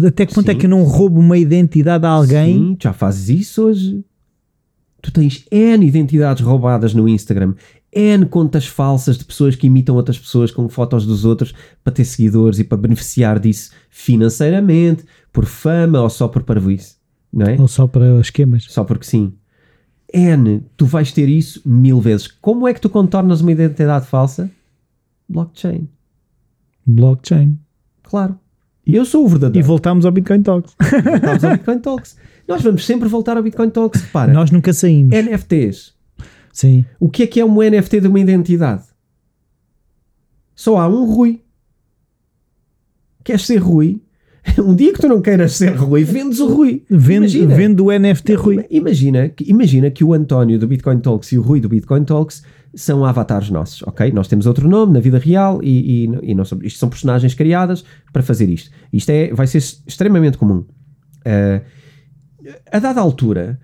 Até 0.06 0.24
que 0.24 0.32
ponto 0.32 0.48
é 0.48 0.52
Sim. 0.52 0.58
que 0.60 0.66
eu 0.66 0.70
não 0.70 0.84
roubo 0.84 1.18
uma 1.18 1.36
identidade 1.36 2.06
a 2.06 2.08
alguém? 2.08 2.54
Sim, 2.54 2.76
tu 2.76 2.84
já 2.84 2.92
fazes 2.92 3.28
isso 3.28 3.64
hoje. 3.64 4.04
Tu 5.02 5.12
tens 5.12 5.44
N 5.50 5.86
identidades 5.86 6.42
roubadas 6.42 6.94
no 6.94 7.06
Instagram, 7.06 7.54
N 7.92 8.24
contas 8.24 8.66
falsas 8.66 9.18
de 9.18 9.24
pessoas 9.24 9.54
que 9.54 9.66
imitam 9.66 9.94
outras 9.96 10.18
pessoas 10.18 10.50
com 10.50 10.66
fotos 10.68 11.04
dos 11.04 11.24
outros 11.24 11.52
para 11.82 11.92
ter 11.92 12.04
seguidores 12.04 12.58
e 12.58 12.64
para 12.64 12.78
beneficiar 12.78 13.38
disso 13.38 13.70
financeiramente, 13.90 15.04
por 15.30 15.44
fama 15.44 16.00
ou 16.00 16.08
só 16.08 16.26
por 16.26 16.42
parvoíce, 16.42 16.96
não 17.30 17.44
é? 17.46 17.60
Ou 17.60 17.68
só 17.68 17.86
para 17.86 18.18
esquemas? 18.18 18.64
Só 18.70 18.82
porque 18.82 19.04
sim. 19.04 19.34
N, 20.16 20.62
tu 20.76 20.86
vais 20.86 21.10
ter 21.12 21.28
isso 21.28 21.60
mil 21.64 22.00
vezes. 22.00 22.26
Como 22.28 22.68
é 22.68 22.72
que 22.74 22.80
tu 22.80 22.88
contornas 22.88 23.40
uma 23.40 23.52
identidade 23.52 24.06
falsa? 24.06 24.50
Blockchain. 25.28 25.88
Blockchain. 26.86 27.58
Claro. 28.02 28.38
E 28.86 28.94
eu 28.94 29.04
sou 29.04 29.24
o 29.24 29.26
E 29.26 29.30
verdadeiro. 29.30 29.66
voltamos 29.66 30.04
ao 30.06 30.12
Bitcoin 30.12 30.42
Talks. 30.42 30.76
Voltamos 31.04 31.44
ao 31.44 31.52
Bitcoin 31.52 31.78
Talks. 31.80 32.16
Nós 32.46 32.62
vamos 32.62 32.84
sempre 32.84 33.08
voltar 33.08 33.36
ao 33.36 33.42
Bitcoin 33.42 33.70
Talks. 33.70 34.02
Repara, 34.02 34.32
Nós 34.32 34.50
nunca 34.50 34.72
saímos. 34.72 35.12
NFTs. 35.16 35.94
Sim. 36.52 36.84
O 37.00 37.08
que 37.08 37.22
é 37.22 37.26
que 37.26 37.40
é 37.40 37.44
um 37.44 37.56
NFT 37.62 38.00
de 38.02 38.06
uma 38.08 38.20
identidade? 38.20 38.84
Só 40.54 40.78
há 40.78 40.86
um 40.86 41.04
Rui. 41.12 41.42
Queres 43.24 43.46
ser 43.46 43.56
Rui? 43.56 44.00
Um 44.58 44.74
dia 44.74 44.92
que 44.92 45.00
tu 45.00 45.08
não 45.08 45.20
queiras 45.20 45.52
ser 45.52 45.74
Rui, 45.74 46.04
vendes 46.04 46.38
o 46.38 46.46
Rui. 46.46 46.84
Vende, 46.88 47.38
Imagina. 47.38 47.54
vende 47.54 47.82
o 47.82 47.90
NFT 47.90 48.34
Rui. 48.34 48.66
Imagina 48.70 49.28
que, 49.28 49.50
imagina 49.50 49.90
que 49.90 50.04
o 50.04 50.12
António 50.12 50.58
do 50.58 50.68
Bitcoin 50.68 51.00
Talks 51.00 51.32
e 51.32 51.38
o 51.38 51.42
Rui 51.42 51.60
do 51.60 51.68
Bitcoin 51.68 52.04
Talks 52.04 52.42
são 52.74 53.04
avatares 53.04 53.50
nossos, 53.50 53.82
ok? 53.82 54.12
Nós 54.12 54.28
temos 54.28 54.46
outro 54.46 54.68
nome 54.68 54.92
na 54.92 55.00
vida 55.00 55.18
real 55.18 55.60
e, 55.62 56.04
e, 56.04 56.30
e 56.30 56.34
não 56.34 56.44
somos, 56.44 56.64
isto 56.66 56.78
são 56.78 56.88
personagens 56.88 57.32
criadas 57.32 57.84
para 58.12 58.22
fazer 58.22 58.48
isto. 58.48 58.70
Isto 58.92 59.10
é, 59.10 59.32
vai 59.32 59.46
ser 59.46 59.58
extremamente 59.58 60.36
comum. 60.36 60.64
Ah, 61.24 61.62
a 62.70 62.78
dada 62.78 63.00
altura, 63.00 63.58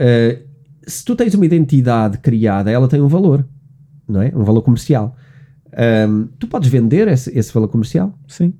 Uh, 0.00 0.48
se 0.86 1.04
tu 1.04 1.14
tens 1.14 1.34
uma 1.34 1.44
identidade 1.44 2.18
criada, 2.18 2.70
ela 2.70 2.88
tem 2.88 3.02
um 3.02 3.06
valor, 3.06 3.46
não 4.08 4.22
é? 4.22 4.32
Um 4.34 4.42
valor 4.42 4.62
comercial. 4.62 5.14
Um, 6.08 6.26
tu 6.38 6.48
podes 6.48 6.70
vender 6.70 7.06
esse, 7.06 7.30
esse 7.38 7.52
valor 7.52 7.68
comercial. 7.68 8.18
Sim. 8.26 8.54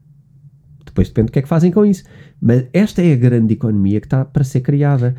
Depois 1.00 1.08
depende 1.08 1.26
do 1.26 1.32
que 1.32 1.38
é 1.38 1.42
que 1.42 1.48
fazem 1.48 1.70
com 1.70 1.84
isso. 1.84 2.04
Mas 2.40 2.66
esta 2.72 3.02
é 3.02 3.12
a 3.12 3.16
grande 3.16 3.54
economia 3.54 4.00
que 4.00 4.06
está 4.06 4.24
para 4.24 4.44
ser 4.44 4.60
criada. 4.60 5.14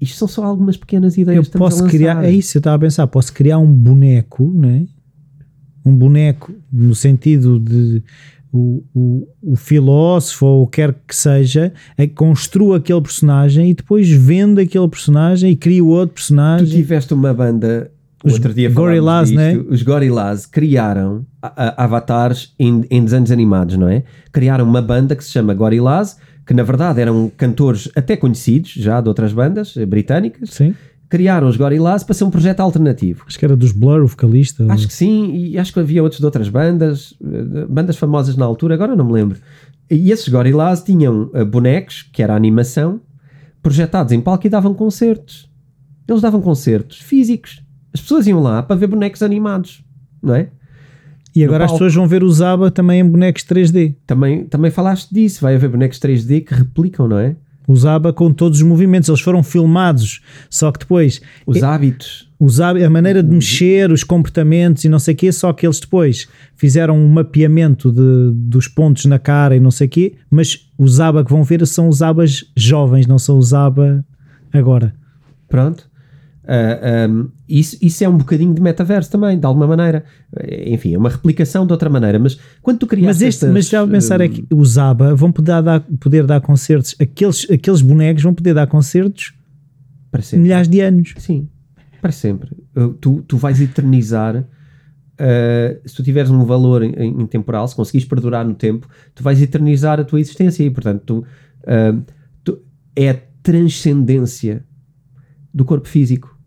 Isto 0.00 0.18
são 0.18 0.28
só 0.28 0.44
algumas 0.44 0.76
pequenas 0.76 1.16
ideias 1.16 1.46
eu 1.46 1.58
posso 1.58 1.84
criar 1.86 2.24
é 2.24 2.30
isso 2.30 2.56
eu 2.56 2.60
estava 2.60 2.76
a 2.76 2.78
pensar 2.78 3.06
posso 3.06 3.34
criar 3.34 3.58
um 3.58 3.70
boneco 3.70 4.50
né 4.50 4.86
um 5.84 5.94
boneco 5.94 6.54
no 6.72 6.94
sentido 6.94 7.60
de 7.60 8.02
o, 8.50 8.82
o, 8.94 9.28
o 9.42 9.56
filósofo 9.56 10.46
ou 10.46 10.62
o 10.62 10.66
que 10.66 10.76
quer 10.76 10.94
que 11.06 11.14
seja 11.14 11.70
é 11.98 12.06
que 12.06 12.14
construa 12.14 12.78
aquele 12.78 13.02
personagem 13.02 13.68
e 13.68 13.74
depois 13.74 14.08
vende 14.08 14.62
aquele 14.62 14.88
personagem 14.88 15.52
e 15.52 15.56
cria 15.56 15.84
outro 15.84 16.14
personagem 16.14 16.66
tu 16.66 16.76
tiveste 16.76 17.12
uma 17.12 17.34
banda 17.34 17.92
outro 18.24 18.52
dia 18.52 18.70
Gorillaz, 18.70 19.30
né? 19.30 19.56
Os 19.68 19.82
Gorillaz 19.82 20.46
criaram 20.46 21.24
a, 21.40 21.82
a, 21.82 21.84
avatares 21.84 22.54
em, 22.58 22.84
em 22.90 23.04
desenhos 23.04 23.30
animados, 23.30 23.76
não 23.76 23.88
é? 23.88 24.04
Criaram 24.30 24.64
uma 24.64 24.82
banda 24.82 25.16
que 25.16 25.24
se 25.24 25.30
chama 25.30 25.54
Gorillaz 25.54 26.16
que 26.50 26.54
na 26.54 26.64
verdade 26.64 27.00
eram 27.00 27.30
cantores 27.36 27.88
até 27.94 28.16
conhecidos 28.16 28.72
já 28.72 29.00
de 29.00 29.08
outras 29.08 29.32
bandas 29.32 29.76
britânicas. 29.86 30.50
Sim. 30.50 30.74
Criaram 31.08 31.46
os 31.46 31.56
Gorillaz 31.56 32.02
para 32.02 32.12
ser 32.12 32.24
um 32.24 32.30
projeto 32.30 32.58
alternativo. 32.58 33.22
Acho 33.24 33.38
que 33.38 33.44
era 33.44 33.56
dos 33.56 33.70
Blur, 33.70 34.02
o 34.02 34.08
vocalista. 34.08 34.66
Acho 34.68 34.88
que 34.88 34.92
sim, 34.92 35.32
e 35.32 35.56
acho 35.56 35.72
que 35.72 35.78
havia 35.78 36.02
outros 36.02 36.18
de 36.18 36.24
outras 36.24 36.48
bandas, 36.48 37.14
eh, 37.22 37.66
bandas 37.68 37.96
famosas 37.96 38.36
na 38.36 38.44
altura, 38.44 38.74
agora 38.74 38.96
não 38.96 39.04
me 39.04 39.12
lembro. 39.12 39.38
E 39.88 40.10
esses 40.10 40.26
Gorillaz 40.28 40.82
tinham 40.82 41.30
uh, 41.32 41.46
bonecos, 41.46 42.02
que 42.12 42.20
era 42.20 42.34
animação, 42.34 43.00
projetados 43.62 44.12
em 44.12 44.20
palco 44.20 44.44
e 44.44 44.50
davam 44.50 44.74
concertos. 44.74 45.48
Eles 46.08 46.20
davam 46.20 46.40
concertos 46.40 46.98
físicos. 46.98 47.62
As 47.92 48.00
pessoas 48.00 48.26
iam 48.26 48.40
lá 48.40 48.62
para 48.62 48.76
ver 48.76 48.86
bonecos 48.86 49.22
animados, 49.22 49.84
não 50.22 50.34
é? 50.34 50.48
E 51.34 51.44
agora 51.44 51.64
as 51.64 51.72
pessoas 51.72 51.94
vão 51.94 52.06
ver 52.06 52.22
o 52.22 52.30
Zaba 52.30 52.70
também 52.70 53.00
em 53.00 53.08
bonecos 53.08 53.44
3D. 53.44 53.94
Também, 54.06 54.44
também 54.44 54.70
falaste 54.70 55.12
disso, 55.12 55.40
vai 55.42 55.54
haver 55.54 55.68
bonecos 55.68 55.98
3D 55.98 56.44
que 56.44 56.54
replicam, 56.54 57.06
não 57.06 57.18
é? 57.18 57.36
O 57.68 57.76
Zaba 57.76 58.12
com 58.12 58.32
todos 58.32 58.58
os 58.58 58.64
movimentos, 58.64 59.08
eles 59.08 59.20
foram 59.20 59.44
filmados, 59.44 60.20
só 60.48 60.72
que 60.72 60.80
depois... 60.80 61.20
Os 61.46 61.58
é, 61.58 61.64
hábitos. 61.64 62.28
Os, 62.38 62.58
a 62.58 62.90
maneira 62.90 63.22
de 63.22 63.30
mexer, 63.30 63.92
os 63.92 64.02
comportamentos 64.02 64.84
e 64.84 64.88
não 64.88 64.98
sei 64.98 65.14
o 65.14 65.16
quê, 65.16 65.30
só 65.30 65.52
que 65.52 65.64
eles 65.64 65.78
depois 65.78 66.26
fizeram 66.56 66.98
um 66.98 67.08
mapeamento 67.08 67.92
de, 67.92 68.32
dos 68.32 68.66
pontos 68.66 69.04
na 69.04 69.20
cara 69.20 69.54
e 69.54 69.60
não 69.60 69.70
sei 69.70 69.86
o 69.86 69.90
quê, 69.90 70.14
mas 70.28 70.68
os 70.76 70.94
Zaba 70.94 71.24
que 71.24 71.30
vão 71.30 71.44
ver 71.44 71.64
são 71.64 71.88
os 71.88 71.98
Zabas 71.98 72.44
jovens, 72.56 73.06
não 73.06 73.20
são 73.20 73.38
os 73.38 73.48
Zaba 73.48 74.04
agora. 74.52 74.92
Pronto. 75.48 75.89
Uh, 76.50 76.52
ah, 76.52 77.08
um, 77.08 77.28
isso, 77.48 77.78
isso 77.80 78.02
é 78.02 78.08
um 78.08 78.18
bocadinho 78.18 78.52
de 78.52 78.60
metaverso 78.60 79.08
também, 79.08 79.38
de 79.38 79.46
alguma 79.46 79.68
maneira. 79.68 80.04
Enfim, 80.66 80.94
é 80.94 80.98
uma 80.98 81.08
replicação 81.08 81.64
de 81.64 81.72
outra 81.72 81.88
maneira. 81.88 82.18
Mas 82.18 82.40
quando 82.60 82.78
tu 82.78 82.88
crias. 82.88 83.06
Mas, 83.06 83.22
este, 83.22 83.46
mas 83.46 83.68
já 83.68 83.82
a 83.82 83.86
pensar 83.86 84.20
é 84.20 84.28
que 84.28 84.44
os 84.52 84.76
ABBA 84.76 85.14
vão 85.14 85.30
poder 85.30 85.62
dar, 85.62 85.80
poder 86.00 86.26
dar 86.26 86.40
concertos, 86.40 86.96
aqueles, 87.00 87.48
aqueles 87.48 87.80
bonecos 87.80 88.24
vão 88.24 88.34
poder 88.34 88.52
dar 88.52 88.66
concertos 88.66 89.32
para 90.10 90.22
sempre. 90.22 90.42
milhares 90.42 90.66
de 90.66 90.80
anos. 90.80 91.14
Sim, 91.18 91.48
para 92.02 92.10
sempre. 92.10 92.50
Tu, 93.00 93.22
tu 93.28 93.36
vais 93.36 93.60
eternizar. 93.60 94.36
Uh, 94.36 95.86
se 95.86 95.94
tu 95.94 96.02
tiveres 96.02 96.30
um 96.30 96.44
valor 96.44 96.82
em, 96.82 96.94
em, 96.96 97.26
temporal, 97.26 97.68
se 97.68 97.76
conseguires 97.76 98.08
perdurar 98.08 98.44
no 98.44 98.54
tempo, 98.54 98.88
tu 99.14 99.22
vais 99.22 99.40
eternizar 99.40 100.00
a 100.00 100.04
tua 100.04 100.18
existência 100.18 100.64
e, 100.64 100.70
portanto, 100.70 101.02
tu, 101.04 101.18
uh, 101.18 102.02
tu 102.42 102.58
é 102.96 103.10
a 103.10 103.16
transcendência 103.42 104.64
do 105.52 105.62
corpo 105.62 105.86
físico 105.86 106.39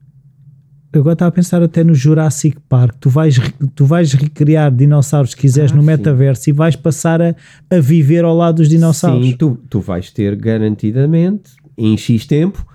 agora 1.00 1.14
estava 1.14 1.30
a 1.30 1.32
pensar 1.32 1.62
até 1.62 1.84
no 1.84 1.96
Jurassic 1.96 2.58
Park. 2.70 2.96
Tu 3.00 3.10
vais, 3.10 3.40
tu 3.74 3.86
vais 3.86 4.14
recriar 4.14 4.72
dinossauros 4.72 5.32
se 5.32 5.38
quiseres 5.38 5.72
ah, 5.72 5.76
no 5.76 5.84
metaverso 5.84 6.44
sim. 6.44 6.52
e 6.52 6.54
vais 6.54 6.76
passar 6.76 7.22
a, 7.22 7.36
a 7.70 7.80
viver 7.80 8.24
ao 8.24 8.36
lado 8.36 8.58
dos 8.58 8.70
dinossauros. 8.70 9.26
Sim, 9.26 9.36
tu, 9.36 9.58
tu 9.70 9.80
vais 9.80 10.12
ter 10.12 10.36
garantidamente, 10.36 11.52
em 11.78 11.98
X 11.98 12.26
tempo, 12.26 12.66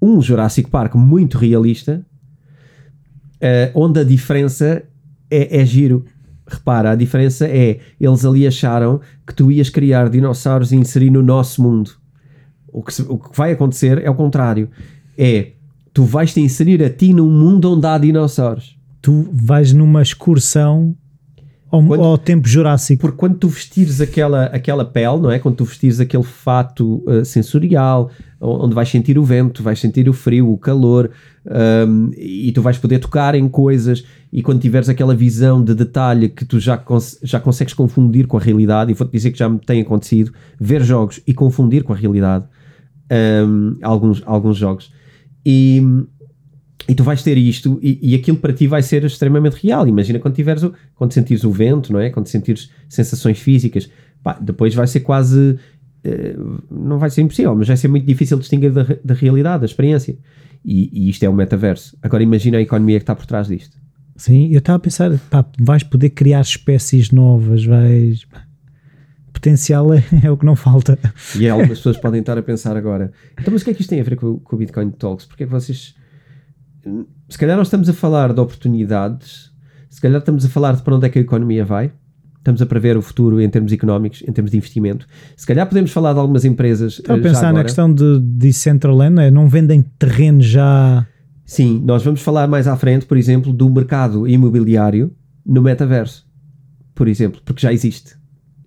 um 0.00 0.20
Jurassic 0.20 0.70
Park 0.70 0.94
muito 0.94 1.38
realista, 1.38 2.04
uh, 3.36 3.70
onde 3.74 4.00
a 4.00 4.04
diferença 4.04 4.82
é, 5.30 5.60
é 5.60 5.66
giro. 5.66 6.04
Repara, 6.46 6.92
a 6.92 6.94
diferença 6.94 7.46
é, 7.48 7.80
eles 8.00 8.24
ali 8.24 8.46
acharam 8.46 9.00
que 9.26 9.34
tu 9.34 9.50
ias 9.50 9.68
criar 9.68 10.08
dinossauros 10.08 10.70
e 10.70 10.76
inserir 10.76 11.10
no 11.10 11.22
nosso 11.22 11.60
mundo. 11.60 11.90
O 12.68 12.82
que, 12.82 12.94
se, 12.94 13.02
o 13.02 13.18
que 13.18 13.36
vai 13.36 13.52
acontecer 13.52 14.04
é 14.04 14.08
o 14.08 14.14
contrário. 14.14 14.70
É, 15.18 15.52
tu 15.96 16.04
vais 16.04 16.30
te 16.30 16.40
inserir 16.42 16.82
a 16.82 16.90
ti 16.90 17.14
num 17.14 17.30
mundo 17.30 17.72
onde 17.72 17.86
há 17.86 17.96
dinossauros. 17.96 18.76
Tu 19.00 19.26
vais 19.32 19.72
numa 19.72 20.02
excursão 20.02 20.94
ao, 21.70 21.82
quando, 21.82 22.04
ao 22.04 22.18
tempo 22.18 22.46
jurássico. 22.46 23.00
Porque 23.00 23.16
quando 23.16 23.38
tu 23.38 23.48
vestires 23.48 23.98
aquela, 24.02 24.44
aquela 24.44 24.84
pele, 24.84 25.16
não 25.16 25.30
é? 25.30 25.38
Quando 25.38 25.56
tu 25.56 25.64
vestires 25.64 25.98
aquele 25.98 26.22
fato 26.22 27.02
uh, 27.06 27.24
sensorial, 27.24 28.10
onde 28.38 28.74
vais 28.74 28.90
sentir 28.90 29.18
o 29.18 29.24
vento, 29.24 29.62
vais 29.62 29.80
sentir 29.80 30.06
o 30.06 30.12
frio, 30.12 30.52
o 30.52 30.58
calor, 30.58 31.10
um, 31.88 32.10
e 32.14 32.52
tu 32.52 32.60
vais 32.60 32.76
poder 32.76 32.98
tocar 32.98 33.34
em 33.34 33.48
coisas, 33.48 34.04
e 34.30 34.42
quando 34.42 34.60
tiveres 34.60 34.90
aquela 34.90 35.14
visão 35.14 35.64
de 35.64 35.74
detalhe 35.74 36.28
que 36.28 36.44
tu 36.44 36.60
já, 36.60 36.76
cons 36.76 37.18
já 37.22 37.40
consegues 37.40 37.72
confundir 37.72 38.26
com 38.26 38.36
a 38.36 38.40
realidade, 38.40 38.90
e 38.90 38.94
vou-te 38.94 39.12
dizer 39.12 39.30
que 39.30 39.38
já 39.38 39.48
me 39.48 39.58
tem 39.60 39.80
acontecido, 39.80 40.30
ver 40.60 40.82
jogos 40.82 41.22
e 41.26 41.32
confundir 41.32 41.84
com 41.84 41.94
a 41.94 41.96
realidade, 41.96 42.44
um, 43.48 43.78
alguns, 43.80 44.22
alguns 44.26 44.58
jogos. 44.58 44.94
E, 45.48 45.80
e 46.88 46.94
tu 46.96 47.04
vais 47.04 47.22
ter 47.22 47.38
isto 47.38 47.78
e, 47.80 48.00
e, 48.02 48.14
aquilo 48.16 48.36
para 48.36 48.52
ti 48.52 48.66
vai 48.66 48.82
ser 48.82 49.04
extremamente 49.04 49.54
real. 49.64 49.86
Imagina 49.86 50.18
quando 50.18 50.34
tiveres 50.34 50.64
o, 50.64 50.74
quando 50.96 51.12
sentires 51.12 51.44
o 51.44 51.52
vento, 51.52 51.92
não 51.92 52.00
é? 52.00 52.10
Quando 52.10 52.26
sentires 52.26 52.68
sensações 52.88 53.38
físicas, 53.38 53.88
pá, 54.24 54.36
depois 54.40 54.74
vai 54.74 54.88
ser 54.88 55.00
quase 55.00 55.56
uh, 56.04 56.64
não 56.68 56.98
vai 56.98 57.10
ser 57.10 57.22
impossível, 57.22 57.54
mas 57.54 57.68
vai 57.68 57.76
ser 57.76 57.86
muito 57.86 58.04
difícil 58.04 58.36
distinguir 58.40 58.72
da, 58.72 58.84
da 59.04 59.14
realidade, 59.14 59.60
da 59.60 59.66
experiência. 59.66 60.18
E, 60.64 60.90
e, 60.92 61.08
isto 61.08 61.22
é 61.22 61.28
o 61.28 61.32
metaverso. 61.32 61.96
Agora 62.02 62.24
imagina 62.24 62.58
a 62.58 62.60
economia 62.60 62.98
que 62.98 63.04
está 63.04 63.14
por 63.14 63.24
trás 63.24 63.46
disto. 63.46 63.76
Sim, 64.16 64.48
eu 64.50 64.58
estava 64.58 64.78
a 64.78 64.80
pensar, 64.80 65.16
pá, 65.30 65.46
vais 65.60 65.84
poder 65.84 66.10
criar 66.10 66.40
espécies 66.40 67.12
novas, 67.12 67.64
vais 67.64 68.26
potencial 69.36 69.92
é, 69.92 70.02
é, 70.24 70.30
o 70.30 70.36
que 70.36 70.44
não 70.44 70.56
falta. 70.56 70.98
E 71.38 71.46
é 71.46 71.50
algumas 71.50 71.78
pessoas 71.78 71.96
podem 71.98 72.20
estar 72.20 72.36
a 72.36 72.42
pensar 72.42 72.76
agora. 72.76 73.12
Então, 73.38 73.52
mas 73.52 73.62
o 73.62 73.64
que 73.64 73.70
é 73.70 73.74
que 73.74 73.82
isto 73.82 73.90
tem 73.90 74.00
a 74.00 74.04
ver 74.04 74.16
com, 74.16 74.38
com 74.38 74.56
o 74.56 74.58
Bitcoin 74.58 74.90
Talks? 74.90 75.26
Porque 75.26 75.44
é 75.44 75.46
que 75.46 75.52
vocês. 75.52 75.94
Se 77.28 77.38
calhar 77.38 77.56
nós 77.56 77.66
estamos 77.66 77.88
a 77.88 77.92
falar 77.92 78.32
de 78.32 78.40
oportunidades, 78.40 79.50
se 79.90 80.00
calhar 80.00 80.18
estamos 80.18 80.44
a 80.44 80.48
falar 80.48 80.76
de 80.76 80.82
para 80.82 80.94
onde 80.94 81.06
é 81.06 81.08
que 81.08 81.18
a 81.18 81.22
economia 81.22 81.64
vai, 81.64 81.92
estamos 82.38 82.62
a 82.62 82.66
prever 82.66 82.96
o 82.96 83.02
futuro 83.02 83.40
em 83.40 83.50
termos 83.50 83.72
económicos, 83.72 84.22
em 84.26 84.32
termos 84.32 84.52
de 84.52 84.56
investimento. 84.56 85.06
Se 85.36 85.46
calhar 85.46 85.66
podemos 85.66 85.90
falar 85.90 86.12
de 86.12 86.20
algumas 86.20 86.44
empresas. 86.44 86.94
Estou 86.94 87.16
a 87.16 87.18
pensar 87.18 87.52
na 87.52 87.62
questão 87.62 87.92
de 87.92 88.20
Decentraland, 88.20 89.20
é? 89.20 89.30
não 89.30 89.48
vendem 89.48 89.82
terreno 89.98 90.40
já. 90.40 91.06
Sim, 91.44 91.82
nós 91.84 92.04
vamos 92.04 92.22
falar 92.22 92.46
mais 92.46 92.66
à 92.68 92.76
frente, 92.76 93.04
por 93.04 93.16
exemplo, 93.16 93.52
do 93.52 93.68
mercado 93.68 94.26
imobiliário 94.26 95.12
no 95.44 95.62
metaverso, 95.62 96.26
por 96.94 97.06
exemplo, 97.06 97.40
porque 97.44 97.62
já 97.62 97.72
existe. 97.72 98.16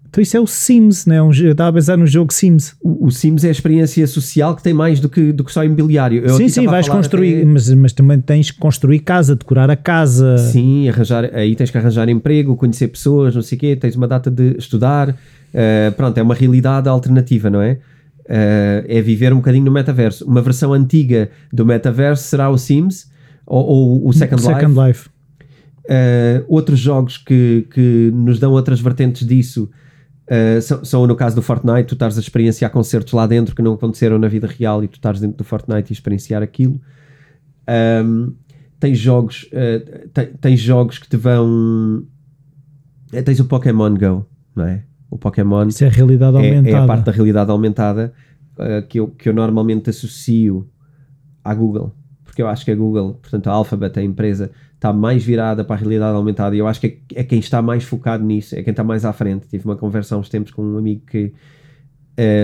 Então 0.09 0.23
isso 0.23 0.35
é 0.35 0.39
o 0.39 0.47
Sims, 0.47 1.05
né? 1.05 1.21
Um, 1.21 1.31
eu 1.31 1.51
estava 1.51 1.69
a 1.69 1.73
pensar 1.73 1.95
no 1.95 2.07
jogo 2.07 2.33
Sims. 2.33 2.75
O, 2.81 3.05
o, 3.05 3.11
Sims 3.11 3.43
é 3.43 3.49
a 3.49 3.51
experiência 3.51 4.05
social 4.07 4.55
que 4.55 4.63
tem 4.63 4.73
mais 4.73 4.99
do 4.99 5.07
que, 5.07 5.31
do 5.31 5.43
que 5.43 5.51
só 5.51 5.63
imobiliário. 5.63 6.23
Eu 6.25 6.35
sim, 6.35 6.49
sim, 6.49 6.65
vais 6.65 6.89
construir, 6.89 7.37
até... 7.37 7.45
mas, 7.45 7.71
mas 7.75 7.93
também 7.93 8.19
tens 8.19 8.49
que 8.49 8.57
construir 8.57 8.99
casa, 8.99 9.35
decorar 9.35 9.69
a 9.69 9.75
casa. 9.75 10.37
Sim, 10.37 10.89
arranjar, 10.89 11.29
aí 11.33 11.55
tens 11.55 11.69
que 11.69 11.77
arranjar 11.77 12.09
emprego, 12.09 12.55
conhecer 12.55 12.87
pessoas, 12.87 13.35
não 13.35 13.43
sei 13.43 13.55
o 13.55 13.61
quê, 13.61 13.75
tens 13.75 13.95
uma 13.95 14.07
data 14.07 14.31
de 14.31 14.57
estudar. 14.57 15.09
Uh, 15.09 15.91
pronto, 15.95 16.17
é 16.17 16.23
uma 16.23 16.33
realidade 16.33 16.89
alternativa, 16.89 17.49
não 17.51 17.61
é? 17.61 17.73
Uh, 18.25 18.85
é 18.87 19.01
viver 19.01 19.31
um 19.31 19.37
bocadinho 19.37 19.65
no 19.65 19.71
metaverso. 19.71 20.25
Uma 20.25 20.41
versão 20.41 20.73
antiga 20.73 21.29
do 21.53 21.63
metaverso 21.63 22.23
será 22.23 22.49
o 22.49 22.57
Sims 22.57 23.11
ou, 23.45 23.63
ou 23.63 24.07
o 24.07 24.13
Second, 24.13 24.41
Second 24.41 24.73
Life. 24.73 24.87
Life. 24.87 25.09
Uh, 25.85 26.45
outros 26.47 26.79
jogos 26.79 27.17
que, 27.17 27.67
que 27.71 28.11
nos 28.13 28.39
dão 28.39 28.51
outras 28.51 28.79
vertentes 28.79 29.25
disso 29.25 29.69
Uh, 30.29 30.61
são, 30.61 30.85
são, 30.85 31.07
no 31.07 31.15
caso 31.15 31.35
do 31.35 31.41
Fortnite, 31.41 31.87
tu 31.87 31.95
estás 31.95 32.15
a 32.15 32.21
experienciar 32.21 32.69
concertos 32.69 33.13
lá 33.13 33.25
dentro 33.25 33.55
que 33.55 33.63
não 33.63 33.73
aconteceram 33.73 34.19
na 34.19 34.27
vida 34.27 34.45
real 34.45 34.83
e 34.83 34.87
tu 34.87 34.95
estás 34.97 35.19
dentro 35.19 35.37
do 35.37 35.43
Fortnite 35.43 35.91
e 35.91 35.93
experienciar 35.93 36.43
aquilo. 36.43 36.79
Um, 38.05 38.35
tens 38.79 38.99
jogos, 38.99 39.49
uh, 39.51 40.09
tens 40.39 40.59
jogos 40.59 40.99
que 40.99 41.09
te 41.09 41.17
vão. 41.17 42.05
Uh, 43.11 43.23
tens 43.23 43.39
o 43.39 43.45
Pokémon 43.45 43.95
Go, 43.95 44.27
não 44.55 44.65
é? 44.65 44.83
O 45.09 45.17
Pokémon. 45.17 45.67
Isso 45.67 45.83
é 45.83 45.87
a 45.87 45.91
realidade 45.91 46.37
aumentada. 46.37 46.69
É, 46.69 46.71
é 46.73 46.75
a 46.75 46.85
parte 46.85 47.05
da 47.05 47.11
realidade 47.11 47.49
aumentada 47.49 48.13
que, 48.89 48.99
eu, 48.99 49.07
que 49.07 49.29
eu 49.29 49.33
normalmente 49.33 49.89
associo 49.89 50.69
à 51.43 51.55
Google. 51.55 51.95
Porque 52.23 52.41
eu 52.41 52.47
acho 52.47 52.63
que 52.63 52.71
a 52.71 52.75
Google, 52.75 53.15
portanto, 53.15 53.47
a 53.47 53.51
Alphabet, 53.51 53.97
a 53.97 54.03
empresa, 54.03 54.51
está 54.79 54.93
mais 54.93 55.23
virada 55.23 55.63
para 55.63 55.75
a 55.75 55.79
realidade 55.79 56.15
aumentada 56.15 56.55
e 56.55 56.59
eu 56.59 56.65
acho 56.65 56.79
que 56.79 56.99
é, 57.13 57.19
é, 57.19 57.23
quem 57.23 57.39
está 57.39 57.61
mais 57.61 57.83
focado 57.83 58.23
nisso, 58.23 58.55
é 58.55 58.63
quem 58.63 58.71
está 58.71 58.83
mais 58.83 59.03
à 59.03 59.11
frente. 59.11 59.45
Tive 59.49 59.65
uma 59.65 59.75
conversa 59.75 60.15
há 60.15 60.17
uns 60.17 60.29
tempos 60.29 60.53
com 60.53 60.63
um 60.63 60.77
amigo 60.77 61.01
que 61.05 61.33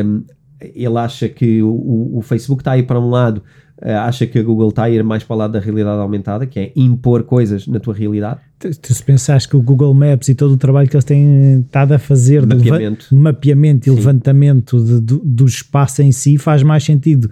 um, 0.05 0.23
ele 0.59 0.97
acha 0.97 1.29
que 1.29 1.63
o, 1.63 2.17
o, 2.17 2.21
Facebook 2.21 2.61
está 2.61 2.73
aí 2.73 2.83
para 2.83 2.99
um 2.99 3.09
lado 3.09 3.41
uh, 3.81 3.89
acha 4.01 4.27
que 4.27 4.37
a 4.37 4.43
Google 4.43 4.69
está 4.69 4.83
a 4.83 4.89
ir 4.89 5.01
mais 5.01 5.23
para 5.23 5.33
o 5.33 5.37
lado 5.39 5.51
da 5.51 5.59
realidade 5.61 6.01
aumentada, 6.01 6.45
que 6.45 6.59
é 6.59 6.71
impor 6.75 7.23
coisas 7.23 7.67
na 7.67 7.79
tua 7.79 7.93
realidade. 7.93 8.41
Tu, 8.59 8.69
tu 8.81 8.93
se 8.93 9.03
pensares 9.03 9.45
que 9.45 9.55
o 9.55 9.61
Google 9.61 9.93
Maps 9.93 10.27
e 10.27 10.35
todo 10.35 10.55
o 10.55 10.57
trabalho 10.57 10.89
que 10.89 10.95
eles 10.95 11.05
têm 11.05 11.61
estado 11.61 11.93
a 11.93 11.99
fazer 11.99 12.45
de 12.45 12.53
mapeamento, 12.55 13.07
de 13.09 13.15
mapeamento 13.15 13.87
e 13.87 13.91
Sim. 13.91 13.95
levantamento 13.95 14.83
de, 14.83 14.99
do, 14.99 15.21
do 15.23 15.45
espaço 15.45 16.01
em 16.01 16.11
si 16.11 16.37
faz 16.37 16.63
mais 16.63 16.83
sentido 16.83 17.29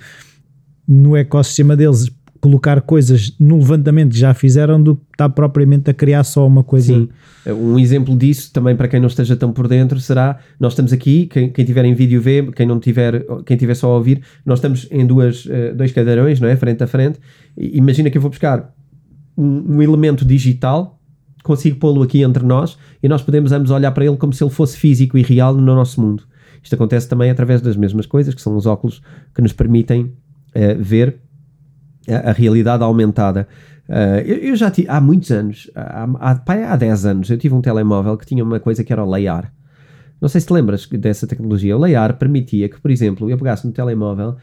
no 0.87 1.15
ecossistema 1.17 1.75
deles 1.75 2.09
colocar 2.43 2.81
coisas 2.81 3.33
no 3.39 3.55
levantamento 3.55 4.11
que 4.11 4.17
já 4.17 4.33
fizeram 4.33 4.83
do 4.83 4.97
que 4.97 5.03
estar 5.13 5.29
propriamente 5.29 5.89
a 5.89 5.93
criar 5.93 6.25
só 6.25 6.45
uma 6.45 6.61
coisa. 6.61 6.93
Sim. 6.93 7.07
Um 7.47 7.79
exemplo 7.79 8.17
disso, 8.17 8.51
também 8.51 8.75
para 8.75 8.89
quem 8.89 8.99
não 8.99 9.07
esteja 9.07 9.33
tão 9.37 9.53
por 9.53 9.65
dentro, 9.65 9.97
será, 10.01 10.37
nós 10.59 10.73
estamos 10.73 10.91
aqui, 10.91 11.25
quem, 11.27 11.49
quem 11.49 11.63
tiver 11.63 11.85
em 11.85 11.93
vídeo 11.93 12.21
vê, 12.21 12.45
quem 12.51 12.65
não 12.65 12.81
tiver, 12.81 13.25
quem 13.45 13.55
tiver 13.55 13.75
só 13.75 13.91
a 13.91 13.95
ouvir, 13.95 14.23
nós 14.45 14.59
estamos 14.59 14.89
em 14.91 15.07
duas, 15.07 15.45
uh, 15.45 15.73
dois 15.73 15.93
cadeirões, 15.93 16.41
não 16.41 16.49
é? 16.49 16.57
Frente 16.57 16.83
a 16.83 16.87
frente. 16.87 17.17
Imagina 17.55 18.09
que 18.09 18.17
eu 18.17 18.21
vou 18.21 18.29
buscar 18.29 18.73
um, 19.37 19.77
um 19.77 19.81
elemento 19.81 20.25
digital, 20.25 20.99
consigo 21.43 21.77
pô-lo 21.77 22.03
aqui 22.03 22.23
entre 22.23 22.43
nós 22.43 22.77
e 23.01 23.07
nós 23.07 23.21
podemos 23.21 23.53
ambos 23.53 23.71
olhar 23.71 23.93
para 23.93 24.03
ele 24.03 24.17
como 24.17 24.33
se 24.33 24.43
ele 24.43 24.51
fosse 24.51 24.77
físico 24.77 25.17
e 25.17 25.21
real 25.21 25.55
no 25.55 25.61
nosso 25.61 26.01
mundo. 26.01 26.23
Isto 26.61 26.75
acontece 26.75 27.07
também 27.07 27.31
através 27.31 27.61
das 27.61 27.77
mesmas 27.77 28.05
coisas, 28.05 28.33
que 28.33 28.41
são 28.41 28.57
os 28.57 28.65
óculos 28.65 29.01
que 29.33 29.41
nos 29.41 29.53
permitem 29.53 30.01
uh, 30.01 30.77
ver 30.77 31.21
a, 32.07 32.31
realidade 32.31 32.83
aumentada. 32.83 33.47
Uh, 33.87 34.19
eu, 34.25 34.37
eu, 34.37 34.55
já 34.55 34.71
tive, 34.71 34.89
há 34.89 34.99
muitos 34.99 35.31
anos, 35.31 35.69
há, 35.75 36.07
há, 36.19 36.73
há 36.73 36.75
10 36.75 37.05
anos, 37.05 37.29
eu 37.29 37.37
tive 37.37 37.53
um 37.53 37.61
telemóvel 37.61 38.17
que 38.17 38.25
tinha 38.25 38.43
uma 38.43 38.59
coisa 38.59 38.83
que 38.83 38.91
era 38.91 39.03
o 39.03 39.09
Layar. 39.09 39.51
Não 40.21 40.29
sei 40.29 40.39
se 40.39 40.47
te 40.47 40.53
lembras 40.53 40.87
dessa 40.87 41.27
tecnologia. 41.27 41.75
O 41.75 41.79
Layar 41.79 42.17
permitia 42.17 42.69
que, 42.69 42.79
por 42.79 42.89
exemplo, 42.89 43.29
eu 43.29 43.37
pegasse 43.37 43.67
no 43.67 43.73
telemóvel 43.73 44.37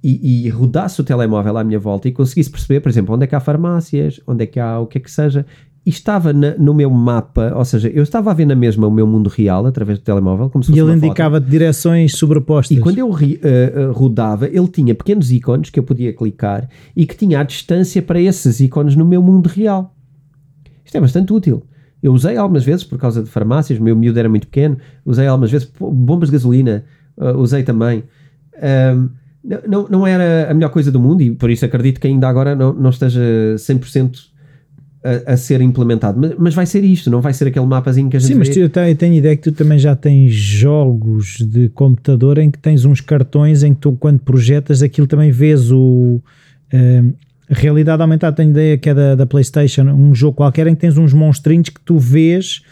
e, 0.00 0.46
e, 0.46 0.48
rodasse 0.50 1.00
o 1.00 1.04
telemóvel 1.04 1.56
à 1.56 1.64
minha 1.64 1.78
volta 1.78 2.06
e 2.06 2.12
conseguisse 2.12 2.50
perceber, 2.50 2.80
por 2.80 2.90
exemplo, 2.90 3.14
onde 3.14 3.24
é 3.24 3.26
que 3.26 3.34
há 3.34 3.40
farmácias, 3.40 4.20
onde 4.26 4.44
é 4.44 4.46
que 4.46 4.60
há 4.60 4.78
o 4.78 4.86
que 4.86 4.98
é 4.98 5.00
que 5.00 5.10
seja, 5.10 5.46
e 5.86 5.90
estava 5.90 6.32
na, 6.32 6.56
no 6.56 6.72
meu 6.72 6.88
mapa, 6.88 7.52
ou 7.54 7.64
seja, 7.64 7.88
eu 7.88 8.02
estava 8.02 8.30
a 8.30 8.34
ver 8.34 8.46
na 8.46 8.54
mesma 8.54 8.86
o 8.86 8.90
meu 8.90 9.06
mundo 9.06 9.28
real 9.28 9.66
através 9.66 9.98
do 9.98 10.02
telemóvel, 10.02 10.48
como 10.48 10.64
se 10.64 10.70
fosse 10.70 10.80
E 10.80 10.82
ele 10.82 10.92
indicava-te 10.92 11.46
direções 11.46 12.16
sobrepostas. 12.16 12.76
E 12.76 12.80
quando 12.80 12.98
eu 12.98 13.10
uh, 13.10 13.12
uh, 13.12 13.92
rodava, 13.92 14.46
ele 14.46 14.68
tinha 14.68 14.94
pequenos 14.94 15.30
ícones 15.30 15.68
que 15.68 15.78
eu 15.78 15.82
podia 15.82 16.12
clicar 16.12 16.68
e 16.96 17.04
que 17.04 17.14
tinha 17.14 17.40
a 17.40 17.42
distância 17.42 18.00
para 18.00 18.18
esses 18.18 18.60
ícones 18.60 18.96
no 18.96 19.04
meu 19.04 19.22
mundo 19.22 19.46
real. 19.46 19.94
Isto 20.84 20.96
é 20.96 21.00
bastante 21.00 21.32
útil. 21.32 21.62
Eu 22.02 22.12
usei 22.14 22.36
algumas 22.36 22.64
vezes 22.64 22.84
por 22.84 22.98
causa 22.98 23.22
de 23.22 23.28
farmácias, 23.28 23.78
o 23.78 23.82
meu 23.82 23.94
miúdo 23.94 24.18
era 24.18 24.28
muito 24.28 24.46
pequeno, 24.46 24.78
usei 25.04 25.26
algumas 25.26 25.50
vezes 25.50 25.70
bombas 25.78 26.30
de 26.30 26.32
gasolina, 26.32 26.84
uh, 27.18 27.38
usei 27.38 27.62
também. 27.62 28.04
Um, 28.94 29.10
não, 29.68 29.86
não 29.90 30.06
era 30.06 30.50
a 30.50 30.54
melhor 30.54 30.70
coisa 30.70 30.90
do 30.90 30.98
mundo 30.98 31.20
e 31.20 31.30
por 31.30 31.50
isso 31.50 31.66
acredito 31.66 32.00
que 32.00 32.06
ainda 32.06 32.26
agora 32.26 32.56
não, 32.56 32.72
não 32.72 32.88
esteja 32.88 33.20
100% 33.56 34.33
a, 35.04 35.34
a, 35.34 35.36
ser 35.36 35.60
implementado. 35.60 36.18
Mas, 36.18 36.34
mas, 36.38 36.54
vai 36.54 36.64
ser 36.64 36.82
isto, 36.82 37.10
não 37.10 37.20
vai 37.20 37.34
ser 37.34 37.48
aquele 37.48 37.66
mapazinho 37.66 38.08
que 38.08 38.16
a 38.16 38.20
gente 38.20 38.32
Sim, 38.32 38.38
mas 38.38 38.48
vê. 38.48 38.64
eu 38.64 38.70
tenho, 38.70 38.96
tenho 38.96 39.14
ideia 39.14 39.36
que 39.36 39.42
tu 39.42 39.52
também 39.52 39.78
já 39.78 39.94
tens 39.94 40.32
jogos 40.32 41.36
de 41.38 41.68
computador 41.68 42.38
em 42.38 42.50
que 42.50 42.58
tens 42.58 42.84
uns 42.84 43.00
cartões 43.00 43.62
em 43.62 43.74
que 43.74 43.80
tu, 43.80 43.92
quando 43.92 44.20
projetas 44.20 44.82
aquilo, 44.82 45.06
também 45.06 45.30
vês 45.30 45.70
o. 45.70 46.20
Uh, 46.72 47.12
realidade 47.46 48.00
aumentada, 48.00 48.34
tenho 48.34 48.50
ideia 48.50 48.78
que 48.78 48.88
é 48.88 48.94
da, 48.94 49.14
da 49.14 49.26
PlayStation, 49.26 49.82
um 49.82 50.14
jogo 50.14 50.38
qualquer 50.38 50.66
em 50.66 50.74
que 50.74 50.80
tens 50.80 50.96
uns 50.96 51.12
monstrinhos 51.12 51.68
que 51.68 51.80
tu 51.80 51.98
vês 51.98 52.62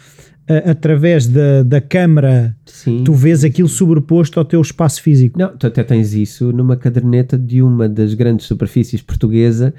através 0.67 1.27
da, 1.27 1.63
da 1.63 1.81
câmara, 1.81 2.55
Sim. 2.67 3.05
tu 3.05 3.13
vês 3.13 3.45
aquilo 3.45 3.69
sobreposto 3.69 4.39
ao 4.39 4.45
teu 4.45 4.61
espaço 4.61 5.01
físico. 5.01 5.39
Não, 5.39 5.57
tu 5.57 5.67
até 5.67 5.85
tens 5.85 6.15
isso 6.15 6.53
numa 6.53 6.77
caderneta 6.77 7.39
de 7.39 7.63
uma 7.63 7.89
das 7.89 8.15
grandes 8.15 8.47
superfícies 8.47 9.01
portuguesa 9.01 9.73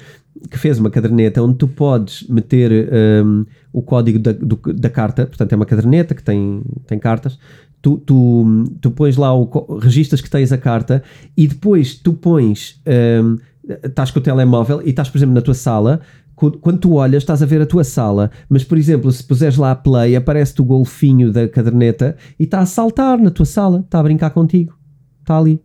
que 0.50 0.58
fez 0.58 0.80
uma 0.80 0.90
caderneta 0.90 1.42
onde 1.42 1.56
tu 1.56 1.68
podes 1.68 2.28
meter 2.28 2.90
um, 3.24 3.46
o 3.72 3.82
código 3.82 4.20
da, 4.20 4.32
do, 4.32 4.56
da 4.74 4.90
carta, 4.90 5.26
portanto 5.26 5.54
é 5.54 5.56
uma 5.56 5.66
caderneta 5.66 6.16
que 6.16 6.24
tem, 6.24 6.62
tem 6.88 7.00
cartas, 7.00 7.38
tu, 7.82 7.98
tu, 7.98 8.66
tu 8.82 8.92
pões 8.92 9.16
lá, 9.18 9.34
o, 9.34 9.78
registras 9.78 10.22
que 10.22 10.30
tens 10.30 10.52
a 10.52 10.58
carta 10.58 11.04
e 11.38 11.48
depois 11.48 11.96
tu 11.96 12.14
pões, 12.14 12.82
um, 13.24 13.38
estás 13.84 14.12
com 14.12 14.20
o 14.20 14.22
telemóvel 14.22 14.82
e 14.84 14.90
estás, 14.90 15.10
por 15.10 15.18
exemplo, 15.18 15.36
na 15.36 15.42
tua 15.42 15.54
sala, 15.54 16.02
quando 16.36 16.80
tu 16.80 16.94
olhas, 16.94 17.24
estás 17.24 17.44
a 17.44 17.46
ver 17.46 17.62
a 17.62 17.66
tua 17.66 17.84
sala, 17.84 18.32
mas 18.50 18.64
por 18.64 18.78
exemplo, 18.78 19.12
se 19.12 19.24
puseres 19.24 19.56
lá 19.56 19.72
a 19.72 19.76
play, 19.76 20.16
aparece-te 20.16 20.62
o 20.62 20.66
golfinho 20.66 21.32
da 21.32 21.48
caderneta 21.48 22.18
e 22.40 22.44
está 22.44 22.60
a 22.60 22.66
saltar 22.66 23.20
na 23.20 23.30
tua 23.30 23.46
sala, 23.46 23.82
está 23.82 24.00
a 24.00 24.04
brincar 24.04 24.32
contigo, 24.32 24.76
está 25.22 25.38
ali. 25.38 25.62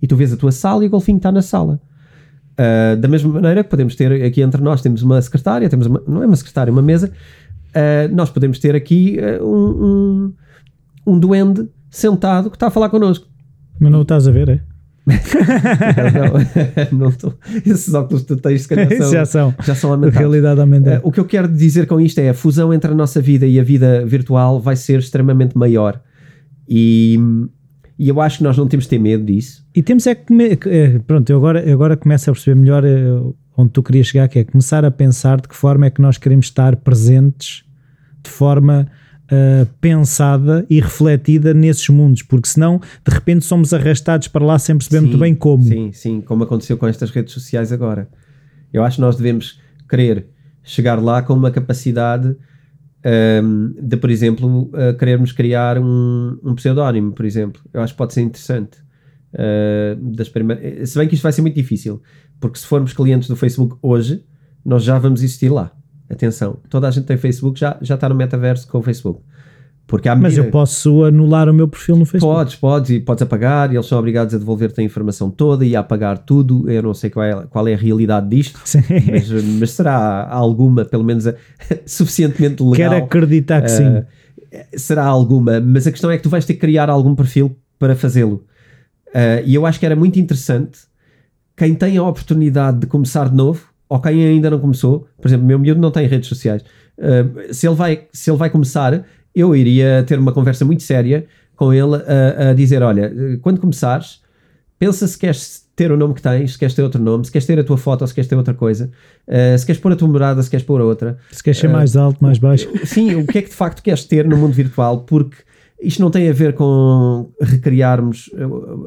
E 0.00 0.06
tu 0.06 0.16
vês 0.16 0.32
a 0.32 0.36
tua 0.36 0.50
sala 0.50 0.82
e 0.82 0.88
o 0.88 0.90
golfinho 0.90 1.18
está 1.18 1.30
na 1.30 1.42
sala. 1.42 1.80
Uh, 2.52 2.96
da 2.96 3.08
mesma 3.08 3.32
maneira 3.32 3.64
que 3.64 3.70
podemos 3.70 3.96
ter 3.96 4.12
aqui 4.24 4.42
entre 4.42 4.60
nós, 4.60 4.82
temos 4.82 5.02
uma 5.02 5.20
secretária, 5.22 5.68
temos 5.68 5.86
uma, 5.86 6.02
não 6.06 6.22
é 6.22 6.26
uma 6.26 6.36
secretária, 6.36 6.70
uma 6.70 6.82
mesa, 6.82 7.10
uh, 7.10 8.14
nós 8.14 8.30
podemos 8.30 8.58
ter 8.58 8.74
aqui 8.74 9.18
uh, 9.18 9.44
um, 9.44 9.84
um, 11.06 11.14
um 11.14 11.18
duende 11.18 11.68
sentado 11.90 12.50
que 12.50 12.56
está 12.56 12.66
a 12.66 12.70
falar 12.70 12.90
connosco. 12.90 13.26
Mas 13.80 13.90
não 13.90 14.00
o 14.00 14.02
estás 14.02 14.28
a 14.28 14.30
ver, 14.30 14.48
é? 14.48 14.60
não, 16.92 17.08
estou. 17.08 17.34
Esses 17.66 17.92
óculos 17.92 18.22
que 18.22 18.28
tu 18.28 18.36
tens, 18.36 18.62
se 18.62 18.68
calhar, 18.68 18.88
são, 18.96 19.10
já 19.10 19.24
são, 19.24 19.54
já 19.64 19.74
são 19.74 19.90
aumentados. 19.90 20.18
Realidade 20.18 20.60
aumentada. 20.60 20.98
Uh, 20.98 21.08
o 21.08 21.12
que 21.12 21.18
eu 21.18 21.24
quero 21.24 21.48
dizer 21.48 21.86
com 21.86 22.00
isto 22.00 22.18
é 22.20 22.28
a 22.28 22.34
fusão 22.34 22.72
entre 22.72 22.92
a 22.92 22.94
nossa 22.94 23.20
vida 23.20 23.46
e 23.46 23.58
a 23.58 23.64
vida 23.64 24.04
virtual 24.06 24.60
vai 24.60 24.76
ser 24.76 25.00
extremamente 25.00 25.56
maior. 25.56 26.00
E, 26.68 27.18
e 28.02 28.08
eu 28.08 28.20
acho 28.20 28.38
que 28.38 28.42
nós 28.42 28.58
não 28.58 28.66
temos 28.66 28.86
de 28.86 28.90
ter 28.90 28.98
medo 28.98 29.24
disso. 29.24 29.64
E 29.72 29.80
temos 29.80 30.08
é 30.08 30.16
que. 30.16 30.58
Eh, 30.66 30.98
pronto, 31.06 31.30
eu 31.30 31.36
agora, 31.36 31.60
eu 31.62 31.74
agora 31.74 31.96
começo 31.96 32.28
a 32.28 32.32
perceber 32.32 32.60
melhor 32.60 32.84
eh, 32.84 33.22
onde 33.56 33.70
tu 33.70 33.80
querias 33.80 34.08
chegar, 34.08 34.26
que 34.26 34.40
é 34.40 34.44
começar 34.44 34.84
a 34.84 34.90
pensar 34.90 35.40
de 35.40 35.46
que 35.46 35.54
forma 35.54 35.86
é 35.86 35.90
que 35.90 36.02
nós 36.02 36.18
queremos 36.18 36.46
estar 36.46 36.74
presentes 36.74 37.62
de 38.24 38.28
forma 38.28 38.88
uh, 39.26 39.66
pensada 39.80 40.66
e 40.68 40.80
refletida 40.80 41.54
nesses 41.54 41.88
mundos, 41.90 42.22
porque 42.22 42.48
senão 42.48 42.80
de 43.06 43.14
repente 43.14 43.44
somos 43.44 43.72
arrastados 43.72 44.26
para 44.26 44.44
lá 44.44 44.58
sem 44.58 44.76
perceber 44.76 44.98
sim, 44.98 45.06
muito 45.06 45.18
bem 45.20 45.32
como. 45.32 45.62
Sim, 45.62 45.92
sim, 45.92 46.20
como 46.20 46.42
aconteceu 46.42 46.76
com 46.76 46.88
estas 46.88 47.08
redes 47.10 47.32
sociais 47.32 47.70
agora. 47.70 48.08
Eu 48.72 48.82
acho 48.82 48.96
que 48.96 49.02
nós 49.02 49.14
devemos 49.14 49.60
querer 49.88 50.26
chegar 50.64 51.00
lá 51.00 51.22
com 51.22 51.34
uma 51.34 51.52
capacidade 51.52 52.34
um, 53.04 53.74
de, 53.80 53.96
por 53.96 54.10
exemplo, 54.10 54.70
uh, 54.72 54.96
querermos 54.98 55.32
criar 55.32 55.78
um, 55.78 56.38
um 56.42 56.54
pseudónimo, 56.54 57.12
por 57.12 57.24
exemplo. 57.24 57.60
Eu 57.72 57.80
acho 57.80 57.94
que 57.94 57.98
pode 57.98 58.14
ser 58.14 58.22
interessante. 58.22 58.78
Uh, 59.32 59.96
das 60.14 60.28
primeiras... 60.28 60.90
Se 60.90 60.98
bem 60.98 61.08
que 61.08 61.14
isto 61.14 61.22
vai 61.22 61.32
ser 61.32 61.42
muito 61.42 61.54
difícil, 61.54 62.02
porque 62.40 62.58
se 62.58 62.66
formos 62.66 62.92
clientes 62.92 63.28
do 63.28 63.36
Facebook 63.36 63.76
hoje, 63.82 64.24
nós 64.64 64.84
já 64.84 64.98
vamos 64.98 65.22
existir 65.22 65.48
lá. 65.48 65.72
Atenção, 66.08 66.58
toda 66.68 66.86
a 66.86 66.90
gente 66.90 67.06
tem 67.06 67.16
Facebook, 67.16 67.58
já, 67.58 67.78
já 67.80 67.94
está 67.94 68.08
no 68.08 68.14
metaverso 68.14 68.68
com 68.68 68.78
o 68.78 68.82
Facebook. 68.82 69.22
Porque 69.86 70.08
medida... 70.08 70.22
Mas 70.22 70.38
eu 70.38 70.50
posso 70.50 71.04
anular 71.04 71.48
o 71.48 71.54
meu 71.54 71.68
perfil 71.68 71.96
no 71.96 72.04
Facebook. 72.04 72.34
Podes, 72.34 72.54
podes, 72.56 72.90
e 72.90 73.00
podes 73.00 73.22
apagar, 73.22 73.72
e 73.72 73.76
eles 73.76 73.86
são 73.86 73.98
obrigados 73.98 74.34
a 74.34 74.38
devolver-te 74.38 74.80
a 74.80 74.84
informação 74.84 75.30
toda 75.30 75.64
e 75.64 75.76
a 75.76 75.80
apagar 75.80 76.18
tudo. 76.18 76.70
Eu 76.70 76.82
não 76.82 76.94
sei 76.94 77.10
qual 77.10 77.24
é, 77.24 77.46
qual 77.46 77.68
é 77.68 77.74
a 77.74 77.76
realidade 77.76 78.28
disto, 78.28 78.58
mas, 79.10 79.44
mas, 79.58 79.70
será 79.70 80.28
alguma, 80.30 80.84
pelo 80.84 81.04
menos, 81.04 81.24
suficientemente 81.84 82.62
legal. 82.62 82.90
Quero 82.90 83.04
acreditar 83.04 83.62
que 83.62 83.70
uh, 83.70 83.76
sim. 83.76 84.04
Será 84.76 85.04
alguma, 85.04 85.60
mas 85.60 85.86
a 85.86 85.90
questão 85.90 86.10
é 86.10 86.16
que 86.16 86.22
tu 86.22 86.28
vais 86.28 86.44
ter 86.44 86.54
que 86.54 86.60
criar 86.60 86.88
algum 86.88 87.14
perfil 87.14 87.56
para 87.78 87.96
fazê-lo. 87.96 88.44
Uh, 89.08 89.44
e 89.44 89.54
eu 89.54 89.66
acho 89.66 89.78
que 89.78 89.84
era 89.84 89.96
muito 89.96 90.18
interessante 90.18 90.80
quem 91.56 91.74
tem 91.74 91.96
a 91.98 92.02
oportunidade 92.02 92.78
de 92.78 92.86
começar 92.86 93.28
de 93.28 93.36
novo 93.36 93.66
ou 93.88 94.00
quem 94.00 94.24
ainda 94.24 94.48
não 94.48 94.58
começou, 94.58 95.06
por 95.20 95.28
exemplo, 95.28 95.46
meu 95.46 95.58
miúdo 95.58 95.80
não 95.80 95.90
tem 95.90 96.06
redes 96.06 96.28
sociais. 96.28 96.62
Uh, 96.96 97.52
se, 97.52 97.66
ele 97.66 97.74
vai, 97.74 98.06
se 98.12 98.30
ele 98.30 98.38
vai 98.38 98.48
começar, 98.48 99.04
eu 99.34 99.54
iria 99.54 100.04
ter 100.06 100.18
uma 100.18 100.32
conversa 100.32 100.64
muito 100.64 100.82
séria 100.82 101.26
com 101.56 101.72
ele 101.72 101.96
a, 101.96 102.50
a 102.50 102.54
dizer: 102.54 102.82
Olha, 102.82 103.12
quando 103.40 103.60
começares, 103.60 104.20
pensa 104.78 105.06
se 105.06 105.18
queres 105.18 105.66
ter 105.74 105.90
o 105.90 105.96
nome 105.96 106.14
que 106.14 106.22
tens, 106.22 106.52
se 106.52 106.58
queres 106.58 106.74
ter 106.74 106.82
outro 106.82 107.00
nome, 107.02 107.24
se 107.24 107.32
queres 107.32 107.46
ter 107.46 107.58
a 107.58 107.64
tua 107.64 107.78
foto 107.78 108.02
ou 108.02 108.06
se 108.06 108.14
queres 108.14 108.28
ter 108.28 108.36
outra 108.36 108.54
coisa, 108.54 108.90
uh, 109.26 109.58
se 109.58 109.64
queres 109.64 109.80
pôr 109.80 109.92
a 109.92 109.96
tua 109.96 110.08
morada, 110.08 110.42
se 110.42 110.50
queres 110.50 110.64
pôr 110.64 110.80
outra. 110.80 111.18
Se 111.30 111.42
queres 111.42 111.58
ser 111.58 111.68
uh, 111.68 111.72
mais 111.72 111.96
alto, 111.96 112.22
mais 112.22 112.38
baixo. 112.38 112.68
Sim, 112.84 113.14
o 113.16 113.26
que 113.26 113.38
é 113.38 113.42
que 113.42 113.48
de 113.48 113.56
facto 113.56 113.82
queres 113.82 114.04
ter 114.04 114.26
no 114.26 114.36
mundo 114.36 114.52
virtual, 114.52 115.00
porque 115.00 115.36
isto 115.80 116.00
não 116.00 116.10
tem 116.10 116.28
a 116.28 116.32
ver 116.32 116.52
com 116.52 117.30
recriarmos 117.40 118.30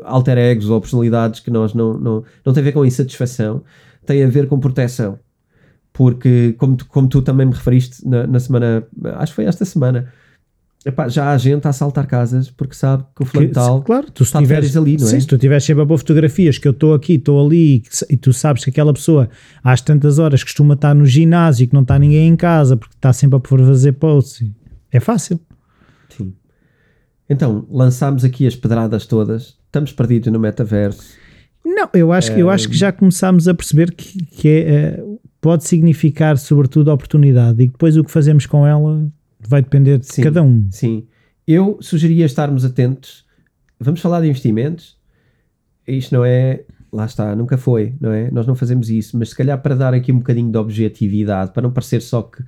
alter 0.03 0.38
egos 0.38 0.69
ou 0.69 0.80
personalidades 0.80 1.41
que 1.41 1.51
nós 1.51 1.73
não, 1.73 1.97
não, 1.99 2.23
não 2.45 2.53
tem 2.53 2.61
a 2.61 2.63
ver 2.63 2.72
com 2.72 2.85
insatisfação 2.85 3.63
tem 4.05 4.23
a 4.23 4.27
ver 4.27 4.47
com 4.47 4.59
proteção. 4.59 5.19
Porque, 5.91 6.53
como 6.57 6.76
tu, 6.76 6.85
como 6.88 7.07
tu 7.07 7.22
também 7.22 7.45
me 7.45 7.53
referiste 7.53 8.07
na, 8.07 8.27
na 8.27 8.39
semana, 8.39 8.85
acho 9.17 9.31
que 9.31 9.35
foi 9.35 9.45
esta 9.45 9.63
semana, 9.65 10.11
Epá, 10.86 11.07
já 11.10 11.32
há 11.32 11.38
gente 11.40 11.66
a 11.66 11.72
assaltar 11.72 12.06
casas 12.06 12.52
porque 12.52 12.76
sabe 12.76 13.03
que 13.16 13.24
o 13.24 13.26
fulano 13.26 13.52
tal 13.52 13.82
claro, 13.82 14.12
tu 14.12 14.22
está 14.22 14.38
tiveres, 14.38 14.78
ali, 14.78 14.98
não 14.98 15.07
é? 15.07 15.10
Sim, 15.10 15.20
se 15.20 15.26
tu 15.26 15.36
tiveres 15.36 15.64
sempre 15.64 15.82
a 15.82 15.86
boa 15.86 15.98
fotografias 15.98 16.60
que 16.60 16.68
eu 16.68 16.74
estou 16.74 16.94
aqui, 16.94 17.14
estou 17.14 17.44
ali 17.44 17.82
e 18.07 18.16
tu 18.16 18.32
sabes 18.32 18.64
que 18.64 18.70
aquela 18.70 18.94
pessoa 18.94 19.28
às 19.64 19.82
tantas 19.82 20.20
horas 20.20 20.44
costuma 20.44 20.76
estar 20.76 20.94
no 20.94 21.03
ginásio 21.03 21.64
e 21.64 21.68
que 21.68 21.74
não 21.74 21.82
está 21.82 21.98
ninguém 21.98 22.28
em 22.28 22.36
casa 22.36 22.78
porque 22.78 22.94
está 22.94 23.12
sempre 23.12 23.40
a 23.40 23.66
fazer 23.66 23.94
posts. 23.94 24.48
É 24.91 24.99
fácil. 24.99 25.40
Sim. 26.16 26.36
Então, 27.28 27.66
lançámos 27.72 28.24
aqui 28.24 28.45
as 28.45 28.56
pedradas 28.56 29.07
todas, 29.07 29.57
estamos 29.66 29.91
perdidos 29.91 30.32
no 30.32 30.40
metaverso 30.40 31.02
Não, 31.66 31.90
eu 31.95 32.12
acho, 32.12 32.32
eu 32.34 32.48
acho 32.48 32.70
que 32.70 32.78
já 32.78 32.91
começámos 32.91 33.48
a 33.48 33.56
perceber 33.56 33.91
que, 33.91 34.24
que 34.24 34.48
é, 34.48 34.60
eh, 34.70 35.03
pode 35.41 35.64
significar, 35.64 36.38
sobretudo, 36.38 36.91
oportunidade 36.91 37.64
e 37.64 37.68
depois 37.70 37.98
o 37.98 38.03
que 38.03 38.12
fazemos 38.12 38.45
com 38.45 38.68
ela 38.68 39.12
vai 39.49 39.61
depender 39.61 39.97
de 39.99 40.05
Sim. 40.07 40.23
cada 40.23 40.41
um. 40.43 40.67
Sim. 40.72 41.05
Eu 41.47 41.77
sugeria 41.81 42.26
estarmos 42.26 42.65
atentos. 42.65 43.26
Vamos 43.80 43.99
falar 44.01 44.22
de 44.22 44.27
investimentos. 44.27 44.97
Isto 45.88 46.15
não 46.15 46.26
é. 46.26 46.61
Lá 46.91 47.05
está, 47.05 47.35
nunca 47.35 47.57
foi, 47.57 47.93
não 47.99 48.11
é? 48.11 48.31
Nós 48.31 48.47
não 48.47 48.55
fazemos 48.55 48.89
isso, 48.89 49.17
mas 49.17 49.30
se 49.30 49.35
calhar 49.35 49.61
para 49.61 49.76
dar 49.76 49.93
aqui 49.93 50.11
um 50.11 50.17
bocadinho 50.19 50.49
de 50.51 50.57
objetividade, 50.57 51.51
para 51.51 51.61
não 51.63 51.72
parecer 51.72 52.01
só 52.01 52.22
que. 52.23 52.41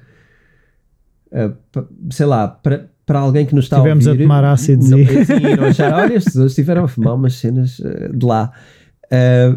pa- 1.71 1.85
sei 2.11 2.25
lá, 2.25 2.47
para, 2.47 2.89
para 3.05 3.19
alguém 3.19 3.45
que 3.45 3.53
nos 3.53 3.65
está 3.65 3.77
Tivemos 3.77 4.07
a 4.07 4.09
a 4.09 4.13
ouvir. 4.13 4.23
tomar 4.23 4.43
ácidos 4.45 4.89
não, 4.89 4.99
e- 4.99 5.55
não 5.57 5.65
achar, 5.65 5.93
olha, 5.93 6.13
estes 6.15 6.35
hoje 6.35 6.47
estiveram 6.47 6.85
a 6.85 6.87
fumar 6.87 7.15
umas 7.15 7.33
cenas 7.35 7.81
ah, 7.83 8.09
de 8.15 8.25
lá. 8.25 8.51
Ah, 9.09 9.55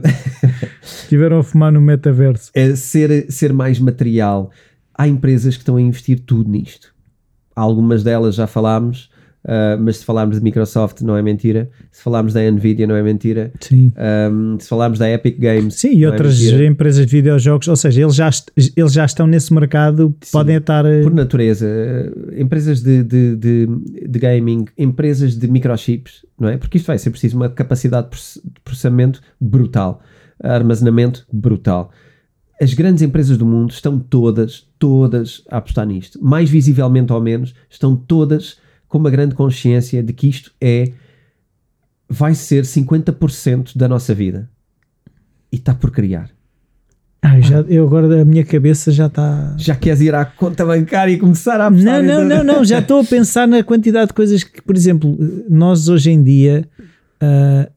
Estiveram 0.80 1.40
a 1.40 1.42
fumar 1.42 1.72
no 1.72 1.80
metaverso. 1.80 2.52
é 2.54 2.76
ser, 2.76 3.32
ser 3.32 3.52
mais 3.52 3.80
material. 3.80 4.52
Há 4.96 5.08
empresas 5.08 5.56
que 5.56 5.62
estão 5.62 5.74
a 5.74 5.80
investir 5.80 6.20
tudo 6.20 6.48
nisto. 6.48 6.94
Algumas 7.54 8.02
delas 8.02 8.34
já 8.34 8.46
falámos, 8.46 9.10
ah, 9.46 9.76
mas 9.80 9.98
se 9.98 10.04
falarmos 10.04 10.36
de 10.38 10.42
Microsoft 10.44 11.00
não 11.02 11.16
é 11.16 11.22
mentira. 11.22 11.70
Se 11.90 12.02
falarmos 12.02 12.32
da 12.34 12.40
Nvidia 12.50 12.86
não 12.86 12.94
é 12.94 13.02
mentira. 13.02 13.50
Sim. 13.60 13.90
Um, 14.30 14.58
se 14.60 14.68
falarmos 14.68 14.98
da 14.98 15.10
Epic 15.10 15.38
Games. 15.38 15.74
Sim, 15.74 15.94
e 15.96 16.04
é 16.04 16.08
outras 16.10 16.38
mentira. 16.38 16.66
empresas 16.66 17.06
de 17.06 17.12
videojogos, 17.16 17.66
ou 17.68 17.76
seja, 17.76 18.02
eles 18.02 18.14
já, 18.14 18.30
eles 18.76 18.92
já 18.92 19.04
estão 19.04 19.26
nesse 19.26 19.52
mercado, 19.52 20.14
podem 20.30 20.56
estar. 20.56 20.84
eh, 20.84 21.02
Por 21.02 21.12
natureza, 21.14 21.66
eh, 21.66 22.40
empresas 22.40 22.82
de, 22.82 23.02
de, 23.02 23.36
de, 23.36 23.66
de 24.08 24.18
gaming, 24.18 24.66
empresas 24.78 25.36
de 25.36 25.48
microchips, 25.48 26.24
não 26.38 26.48
é? 26.48 26.56
Porque 26.58 26.76
isto 26.78 26.86
vai 26.86 26.98
ser 26.98 27.10
preciso 27.10 27.36
uma 27.36 27.48
capacidade 27.48 28.08
de 28.10 28.40
processamento 28.62 29.20
brutal, 29.40 30.00
armazenamento 30.42 31.26
brutal. 31.32 31.90
As 32.60 32.74
grandes 32.74 33.02
empresas 33.02 33.38
do 33.38 33.46
mundo 33.46 33.70
estão 33.70 33.98
todas, 33.98 34.66
todas 34.78 35.42
a 35.50 35.56
apostar 35.56 35.86
nisto. 35.86 36.22
Mais 36.22 36.50
visivelmente 36.50 37.12
ou 37.12 37.20
menos, 37.20 37.54
estão 37.70 37.96
todas 37.96 38.58
com 38.86 38.98
uma 38.98 39.10
grande 39.10 39.34
consciência 39.34 40.02
de 40.02 40.12
que 40.12 40.28
isto 40.28 40.52
é 40.60 40.92
vai 42.08 42.34
ser 42.34 42.64
50% 42.64 43.76
da 43.76 43.88
nossa 43.88 44.14
vida. 44.14 44.50
E 45.50 45.56
está 45.56 45.74
por 45.74 45.90
criar. 45.90 46.30
Ah, 47.22 47.40
já, 47.40 47.60
eu 47.62 47.86
agora 47.86 48.22
a 48.22 48.24
minha 48.24 48.44
cabeça 48.44 48.90
já 48.90 49.06
está. 49.06 49.54
Já 49.56 49.74
queres 49.74 50.00
ir 50.00 50.14
à 50.14 50.24
conta 50.24 50.64
bancária 50.64 51.12
e 51.12 51.18
começar 51.18 51.60
a 51.60 51.66
apostar 51.66 52.02
Não, 52.02 52.24
não, 52.24 52.28
não, 52.28 52.44
não, 52.44 52.64
já 52.64 52.78
estou 52.78 53.00
a 53.00 53.04
pensar 53.04 53.46
na 53.46 53.62
quantidade 53.62 54.08
de 54.08 54.14
coisas 54.14 54.42
que, 54.42 54.60
por 54.62 54.74
exemplo, 54.74 55.16
nós 55.48 55.88
hoje 55.88 56.10
em 56.10 56.22
dia 56.22 56.68
ah, 57.20 57.70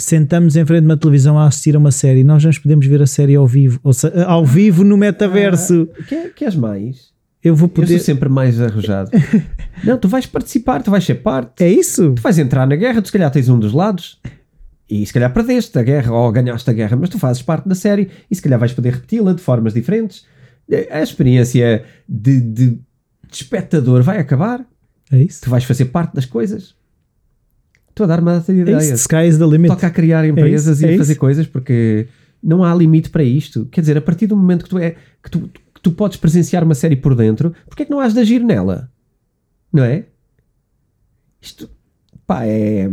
sentamos 0.00 0.56
em 0.56 0.64
frente 0.66 0.80
de 0.80 0.86
uma 0.86 0.96
televisão 0.96 1.38
a 1.38 1.46
assistir 1.46 1.76
a 1.76 1.78
uma 1.78 1.90
série, 1.92 2.24
nós 2.24 2.42
não 2.44 2.50
podemos 2.52 2.86
ver 2.86 3.00
a 3.02 3.06
série 3.06 3.36
ao 3.36 3.46
vivo, 3.46 3.78
ou 3.82 3.92
se- 3.92 4.10
ao 4.26 4.44
vivo 4.44 4.82
no 4.84 4.96
metaverso. 4.96 5.88
Quer, 6.08 6.32
queres 6.34 6.56
mais? 6.56 7.10
Eu 7.42 7.54
vou 7.56 7.66
Eu 7.68 7.70
poder. 7.70 7.88
sou 7.96 7.98
sempre 7.98 8.28
mais 8.28 8.60
arrojado. 8.60 9.10
não, 9.84 9.96
tu 9.96 10.08
vais 10.08 10.26
participar, 10.26 10.82
tu 10.82 10.90
vais 10.90 11.04
ser 11.04 11.14
parte. 11.16 11.64
É 11.64 11.68
isso? 11.70 12.12
Tu 12.14 12.20
vais 12.22 12.38
entrar 12.38 12.66
na 12.66 12.76
guerra, 12.76 13.00
tu 13.00 13.06
se 13.06 13.12
calhar 13.12 13.30
tens 13.30 13.48
um 13.48 13.58
dos 13.58 13.72
lados. 13.72 14.20
E 14.90 15.06
se 15.06 15.12
calhar 15.12 15.32
perdeste 15.32 15.78
a 15.78 15.82
guerra 15.82 16.12
ou 16.12 16.30
ganhaste 16.32 16.68
a 16.68 16.72
guerra, 16.72 16.96
mas 16.96 17.08
tu 17.08 17.18
fazes 17.18 17.40
parte 17.42 17.68
da 17.68 17.74
série 17.76 18.08
e 18.30 18.34
se 18.34 18.42
calhar 18.42 18.58
vais 18.58 18.72
poder 18.72 18.94
repeti-la 18.94 19.32
de 19.32 19.40
formas 19.40 19.72
diferentes. 19.72 20.26
A 20.90 21.00
experiência 21.00 21.84
de, 22.08 22.40
de, 22.40 22.66
de 22.70 22.78
espectador 23.32 24.02
vai 24.02 24.18
acabar. 24.18 24.64
É 25.12 25.22
isso? 25.22 25.40
Tu 25.42 25.50
vais 25.50 25.64
fazer 25.64 25.86
parte 25.86 26.14
das 26.14 26.24
coisas. 26.26 26.74
Estou 28.00 28.04
a 28.10 28.16
dar 28.16 28.22
uma 28.22 28.32
data 28.32 28.50
de 28.50 28.60
É 28.60 28.62
ideias. 28.62 29.06
The 29.06 29.46
limit. 29.46 29.68
toca 29.68 29.86
a 29.86 29.90
criar 29.90 30.26
empresas 30.26 30.78
isso, 30.78 30.86
e 30.86 30.90
é 30.90 30.94
a 30.94 30.98
fazer 30.98 31.12
isso. 31.12 31.20
coisas 31.20 31.46
porque 31.46 32.08
não 32.42 32.64
há 32.64 32.74
limite 32.74 33.10
para 33.10 33.22
isto. 33.22 33.66
Quer 33.66 33.82
dizer, 33.82 33.98
a 33.98 34.00
partir 34.00 34.26
do 34.26 34.34
momento 34.34 34.64
que 34.64 34.70
tu, 34.70 34.78
é, 34.78 34.96
que 35.22 35.30
tu, 35.30 35.40
que 35.40 35.80
tu 35.82 35.92
podes 35.92 36.16
presenciar 36.16 36.64
uma 36.64 36.74
série 36.74 36.96
por 36.96 37.14
dentro, 37.14 37.54
porque 37.68 37.82
é 37.82 37.86
que 37.86 37.90
não 37.90 38.00
has 38.00 38.14
de 38.14 38.20
agir 38.20 38.42
nela? 38.42 38.90
Não 39.70 39.84
é? 39.84 40.06
Isto, 41.42 41.68
pá, 42.26 42.46
é, 42.46 42.88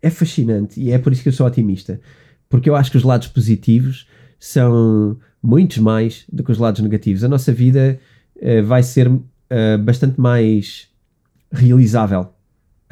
é 0.00 0.10
fascinante 0.10 0.80
e 0.80 0.90
é 0.90 0.98
por 0.98 1.12
isso 1.12 1.22
que 1.22 1.28
eu 1.28 1.32
sou 1.32 1.46
otimista. 1.46 2.00
Porque 2.48 2.70
eu 2.70 2.76
acho 2.76 2.90
que 2.90 2.96
os 2.96 3.02
lados 3.02 3.28
positivos 3.28 4.06
são 4.40 5.18
muitos 5.42 5.76
mais 5.78 6.24
do 6.32 6.42
que 6.42 6.50
os 6.50 6.56
lados 6.56 6.80
negativos. 6.80 7.22
A 7.24 7.28
nossa 7.28 7.52
vida 7.52 7.98
eh, 8.40 8.62
vai 8.62 8.82
ser 8.82 9.10
eh, 9.50 9.76
bastante 9.76 10.18
mais 10.18 10.88
realizável 11.52 12.33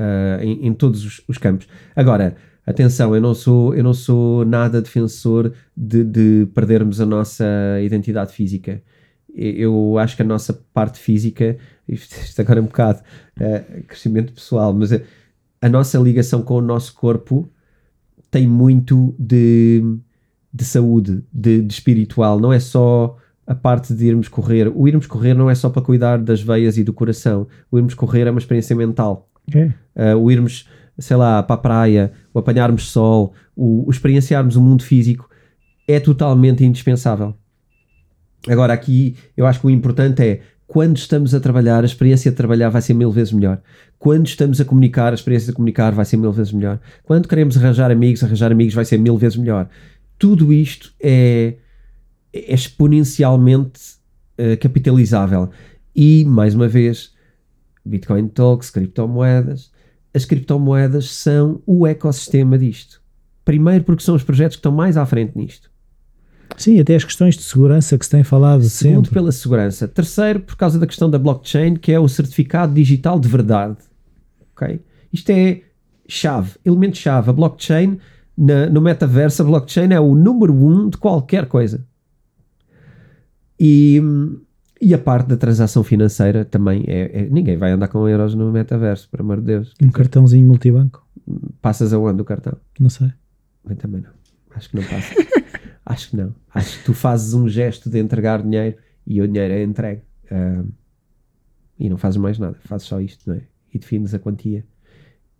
eh, 0.03 0.41
em, 0.43 0.67
em 0.67 0.75
todos 0.75 1.05
os, 1.05 1.23
os 1.29 1.39
campos. 1.39 1.69
Agora, 1.95 2.37
atenção, 2.67 3.15
eu 3.15 3.21
não 3.21 3.35
sou, 3.35 3.73
eu 3.73 3.85
não 3.85 3.95
sou 3.95 4.45
nada 4.45 4.83
defensor 4.83 5.53
de, 5.77 6.03
de 6.03 6.47
perdermos 6.53 7.01
a 7.01 7.07
nossa 7.07 7.45
identidade 7.81 8.33
física. 8.33 8.83
Eu 9.33 9.97
acho 9.99 10.17
que 10.17 10.23
a 10.23 10.25
nossa 10.25 10.53
parte 10.75 10.99
física, 10.99 11.57
isto, 11.89 12.41
agora 12.41 12.59
é 12.59 12.63
um 12.63 12.67
bocado 12.67 13.01
eh, 13.39 13.83
crescimento 13.87 14.33
pessoal, 14.33 14.75
mas 14.75 14.93
a, 14.93 15.01
a 15.61 15.69
nossa 15.69 15.99
ligação 15.99 16.43
com 16.43 16.55
o 16.55 16.61
nosso 16.61 16.95
corpo 16.95 17.49
tem 18.31 18.47
muito 18.47 19.15
de, 19.19 19.83
de 20.53 20.65
saúde, 20.65 21.23
de, 21.33 21.63
de 21.63 21.73
espiritual, 21.73 22.41
não 22.41 22.53
é 22.53 22.59
só 22.59 23.17
a 23.47 23.55
parte 23.55 23.95
de 23.95 24.07
irmos 24.07 24.29
correr. 24.29 24.73
O 24.75 24.89
irmos 24.89 25.07
correr 25.07 25.35
não 25.35 25.49
é 25.49 25.55
só 25.55 25.71
para 25.71 25.83
cuidar 25.83 26.19
das 26.19 26.41
veias 26.43 26.77
e 26.77 26.85
do 26.85 26.93
coração. 26.93 27.47
O 27.71 27.79
irmos 27.79 27.95
correr 27.95 28.27
é 28.27 28.31
uma 28.31 28.39
experiência 28.39 28.75
mental. 28.75 29.29
É. 29.55 30.15
Uh, 30.15 30.17
o 30.17 30.31
irmos, 30.31 30.69
sei 30.99 31.17
lá, 31.17 31.43
para 31.43 31.55
a 31.55 31.59
praia, 31.59 32.13
o 32.33 32.39
apanharmos 32.39 32.89
sol, 32.91 33.35
o, 33.57 33.87
o 33.87 33.91
experienciarmos 33.91 34.57
o 34.57 34.63
mundo 34.63 34.83
físico 34.83 35.29
é 35.87 35.99
totalmente 35.99 36.65
indispensável. 36.65 37.35
Agora, 38.49 38.73
aqui 38.73 39.17
eu 39.37 39.47
acho 39.47 39.61
que 39.61 39.67
o 39.67 39.71
importante 39.71 40.23
é 40.23 40.43
quando 40.73 40.97
estamos 40.97 41.35
a 41.35 41.41
trabalhar, 41.41 41.83
a 41.83 41.87
experiência 41.87 42.31
de 42.31 42.37
trabalhar 42.37 42.71
vai 42.71 42.81
ser 42.81 42.95
mil 42.95 43.11
vezes 43.11 43.31
melhor. 43.31 43.61
Quando 43.99 44.27
estamos 44.27 44.59
a 44.59 44.65
comunicar, 44.65 45.13
a 45.13 45.15
experiência 45.15 45.49
de 45.49 45.53
comunicar 45.53 45.93
vai 45.93 46.05
ser 46.07 46.17
mil 46.17 46.33
vezes 46.33 46.51
melhor. 46.51 46.81
Quando 47.05 47.29
queremos 47.29 47.59
arranjar 47.59 47.91
amigos, 47.91 48.25
arranjar 48.25 48.51
amigos 48.51 48.73
vai 48.73 48.87
ser 48.87 48.99
mil 48.99 49.19
vezes 49.19 49.37
melhor. 49.37 49.69
Tudo 50.19 50.51
isto 50.51 50.91
é, 50.99 51.57
é 52.33 52.55
exponencialmente 52.55 53.81
eh, 54.39 54.57
capitalizável. 54.57 55.51
E, 55.95 56.25
mais 56.25 56.55
uma 56.55 56.67
vez, 56.67 57.12
Bitcoin 57.85 58.29
Talks, 58.29 58.71
criptomoedas. 58.71 59.71
As 60.15 60.25
criptomoedas 60.25 61.11
são 61.11 61.63
o 61.67 61.87
ecossistema 61.87 62.59
disto. 62.59 63.01
Primeiro, 63.45 63.83
porque 63.85 64.03
são 64.03 64.15
os 64.15 64.23
projetos 64.23 64.57
que 64.57 64.61
estão 64.61 64.73
mais 64.73 64.97
à 64.97 65.05
frente 65.07 65.37
nisto. 65.37 65.71
Sim, 66.57 66.79
até 66.79 66.95
as 66.95 67.03
questões 67.05 67.35
de 67.37 67.43
segurança 67.43 67.97
que 67.97 68.05
se 68.05 68.11
tem 68.11 68.23
falado 68.23 68.63
Segundo, 68.65 69.07
sempre. 69.07 69.11
pela 69.15 69.33
segurança. 69.33 69.89
Terceiro, 69.89 70.41
por 70.41 70.55
causa 70.55 70.79
da 70.79 70.87
questão 70.87 71.09
da 71.09 71.19
blockchain, 71.19 71.77
que 71.77 71.91
é 71.91 71.99
o 71.99 72.07
certificado 72.09 72.75
digital 72.75 73.19
de 73.19 73.27
verdade. 73.27 73.79
Ok? 74.55 74.81
Isto 75.13 75.31
é 75.31 75.63
chave, 76.07 76.51
elemento-chave. 76.65 77.31
A 77.31 77.33
blockchain, 77.33 77.99
na- 78.37 78.67
no 78.69 78.83
metaverso, 78.83 79.41
a 79.43 79.45
blockchain 79.47 79.93
é 79.95 79.99
o 80.01 80.15
número 80.15 80.53
um 80.55 80.91
de 80.91 80.99
qualquer 80.99 81.47
coisa. 81.47 81.87
E, 83.59 84.01
e 84.83 84.93
a 84.93 84.99
parte 84.99 85.29
da 85.29 85.37
transação 85.37 85.83
financeira 85.85 86.45
também 86.45 86.85
é, 86.89 87.23
é- 87.23 87.29
Ninguém 87.31 87.57
vai 87.57 87.71
andar 87.71 87.89
com 87.89 88.09
euros 88.09 88.35
no 88.35 88.51
metaverso, 88.53 89.09
por 89.09 89.21
amor 89.21 89.39
de 89.41 89.47
Deus. 89.47 89.73
Um 89.83 89.91
cartãozinho 89.91 90.47
multibanco, 90.47 91.07
Passas 91.61 91.93
aonde 91.93 92.21
o 92.21 92.25
cartão? 92.25 92.57
não 92.81 92.91
sei. 92.91 93.13
Eu 93.69 93.77
também 93.77 94.01
não. 94.03 94.11
Acho 94.55 94.69
que 94.71 94.77
não 94.77 94.83
passa. 94.83 95.15
Acho 95.87 96.11
que 96.11 96.17
não. 96.17 96.35
Acho 96.53 96.79
que 96.79 96.85
tu 96.85 96.93
fazes 96.95 97.33
um 97.33 97.49
gesto 97.49 97.89
de 97.89 97.99
entregar 97.99 98.43
dinheiro 98.43 98.77
e 99.07 99.21
o 99.23 99.29
dinheiro 99.29 99.55
é 99.55 99.63
entregue. 99.63 100.03
E 101.79 101.89
não 101.89 101.97
fazes 101.97 102.17
mais 102.19 102.39
nada. 102.39 102.57
Fazes 102.65 102.87
só 102.87 103.01
isto, 103.01 103.29
não 103.29 103.37
é? 103.37 103.43
E 103.73 103.79
defines 103.79 104.13
a 104.15 104.19
quantia. 104.19 104.65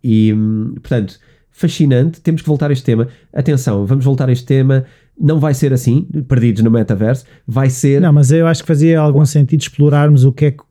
E, 0.03 0.33
hum, 0.33 0.73
portanto, 0.75 1.19
fascinante. 1.51 2.19
Temos 2.21 2.41
que 2.41 2.47
voltar 2.47 2.69
a 2.69 2.73
este 2.73 2.83
tema. 2.85 3.07
Atenção, 3.31 3.85
vamos 3.85 4.03
voltar 4.05 4.27
a 4.29 4.31
este 4.31 4.45
tema. 4.45 4.85
Não 5.19 5.39
vai 5.39 5.53
ser 5.53 5.71
assim, 5.73 6.07
perdidos 6.27 6.63
no 6.63 6.71
metaverso. 6.71 7.25
Vai 7.47 7.69
ser. 7.69 8.01
Não, 8.01 8.11
mas 8.11 8.31
eu 8.31 8.47
acho 8.47 8.61
que 8.61 8.67
fazia 8.67 8.99
algum 8.99 9.25
sentido 9.25 9.61
explorarmos 9.61 10.25
o 10.25 10.31
que 10.31 10.45
é 10.45 10.51
que 10.51 10.63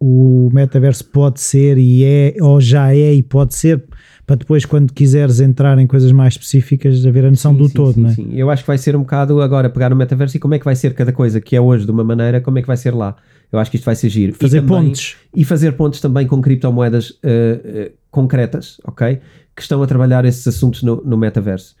o 0.00 0.48
metaverso 0.52 1.04
pode 1.06 1.40
ser 1.40 1.76
e 1.76 2.04
é, 2.04 2.34
ou 2.40 2.60
já 2.60 2.94
é 2.94 3.12
e 3.12 3.20
pode 3.22 3.56
ser, 3.56 3.82
para 4.24 4.36
depois, 4.36 4.64
quando 4.64 4.92
quiseres 4.92 5.40
entrar 5.40 5.76
em 5.80 5.86
coisas 5.88 6.12
mais 6.12 6.34
específicas, 6.34 7.04
haver 7.04 7.24
a 7.24 7.30
noção 7.30 7.52
Sim, 7.52 7.58
do 7.58 7.66
sim, 7.68 7.74
todo, 7.74 7.94
sim, 7.94 8.00
não 8.02 8.10
é? 8.10 8.14
sim. 8.14 8.28
Eu 8.32 8.48
acho 8.50 8.62
que 8.62 8.66
vai 8.68 8.78
ser 8.78 8.94
um 8.94 9.00
bocado 9.00 9.42
agora 9.42 9.68
pegar 9.68 9.90
no 9.90 9.96
metaverso 9.96 10.36
e 10.36 10.40
como 10.40 10.54
é 10.54 10.58
que 10.60 10.64
vai 10.64 10.76
ser 10.76 10.94
cada 10.94 11.12
coisa 11.12 11.40
que 11.40 11.56
é 11.56 11.60
hoje 11.60 11.84
de 11.84 11.90
uma 11.90 12.04
maneira, 12.04 12.40
como 12.40 12.58
é 12.58 12.60
que 12.60 12.68
vai 12.68 12.76
ser 12.76 12.94
lá. 12.94 13.16
Eu 13.50 13.58
acho 13.58 13.70
que 13.72 13.76
isto 13.76 13.84
vai 13.86 13.96
ser 13.96 14.08
giro. 14.08 14.32
E 14.32 14.34
Fazer 14.36 14.60
também- 14.62 14.84
pontes. 14.86 15.16
e 15.34 15.44
fazer 15.44 15.72
pontos 15.72 16.00
também 16.00 16.26
com 16.28 16.40
criptomoedas 16.40 17.18
eh, 17.24 17.60
eh, 17.64 17.92
concretas, 18.10 18.76
ok? 18.84 19.18
Que 19.56 19.62
estão 19.62 19.82
a 19.82 19.86
trabalhar 19.86 20.24
esses 20.24 20.46
assuntos 20.46 20.82
no, 20.84 21.02
no 21.04 21.16
metaverso, 21.16 21.74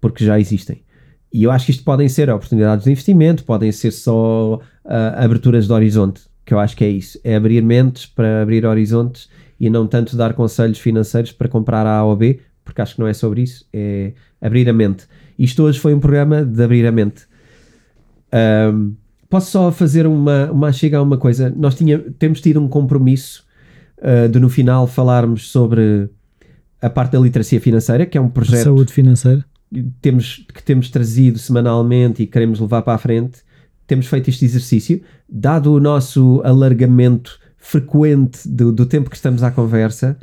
porque 0.00 0.24
já 0.24 0.38
existem. 0.38 0.83
E 1.34 1.42
eu 1.42 1.50
acho 1.50 1.66
que 1.66 1.72
isto 1.72 1.82
podem 1.82 2.08
ser 2.08 2.30
oportunidades 2.30 2.84
de 2.84 2.92
investimento, 2.92 3.42
podem 3.42 3.72
ser 3.72 3.90
só 3.90 4.60
ah, 4.84 5.24
aberturas 5.24 5.66
de 5.66 5.72
horizonte, 5.72 6.22
que 6.46 6.54
eu 6.54 6.60
acho 6.60 6.76
que 6.76 6.84
é 6.84 6.88
isso. 6.88 7.18
É 7.24 7.34
abrir 7.34 7.60
mentes 7.60 8.06
para 8.06 8.42
abrir 8.42 8.64
horizontes 8.64 9.28
e 9.58 9.68
não 9.68 9.84
tanto 9.84 10.16
dar 10.16 10.34
conselhos 10.34 10.78
financeiros 10.78 11.32
para 11.32 11.48
comprar 11.48 11.88
A 11.88 12.04
ou 12.04 12.14
B, 12.14 12.38
porque 12.64 12.80
acho 12.80 12.94
que 12.94 13.00
não 13.00 13.08
é 13.08 13.12
sobre 13.12 13.42
isso, 13.42 13.66
é 13.72 14.12
abrir 14.40 14.68
a 14.68 14.72
mente. 14.72 15.08
Isto 15.36 15.64
hoje 15.64 15.80
foi 15.80 15.92
um 15.92 15.98
programa 15.98 16.44
de 16.44 16.62
abrir 16.62 16.86
a 16.86 16.92
mente. 16.92 17.24
Um, 18.72 18.94
posso 19.28 19.50
só 19.50 19.72
fazer 19.72 20.06
uma, 20.06 20.52
uma 20.52 20.72
chega 20.72 20.98
a 20.98 21.02
uma 21.02 21.18
coisa? 21.18 21.52
Nós 21.56 21.74
tinha, 21.74 21.98
temos 22.16 22.40
tido 22.40 22.60
um 22.60 22.68
compromisso 22.68 23.44
uh, 23.98 24.28
de 24.28 24.38
no 24.38 24.48
final 24.48 24.86
falarmos 24.86 25.50
sobre 25.50 26.08
a 26.80 26.88
parte 26.88 27.14
da 27.14 27.18
literacia 27.18 27.60
financeira, 27.60 28.06
que 28.06 28.16
é 28.16 28.20
um 28.20 28.28
projeto. 28.28 28.62
Saúde 28.62 28.92
financeira. 28.92 29.44
Temos, 30.00 30.44
que 30.52 30.62
temos 30.62 30.90
trazido 30.90 31.38
semanalmente 31.38 32.22
e 32.22 32.26
queremos 32.26 32.60
levar 32.60 32.82
para 32.82 32.94
a 32.94 32.98
frente. 32.98 33.38
Temos 33.86 34.06
feito 34.06 34.28
este 34.30 34.44
exercício. 34.44 35.02
Dado 35.28 35.72
o 35.72 35.80
nosso 35.80 36.40
alargamento 36.44 37.38
frequente 37.56 38.46
do, 38.48 38.72
do 38.72 38.86
tempo 38.86 39.08
que 39.08 39.16
estamos 39.16 39.42
à 39.42 39.50
conversa, 39.50 40.18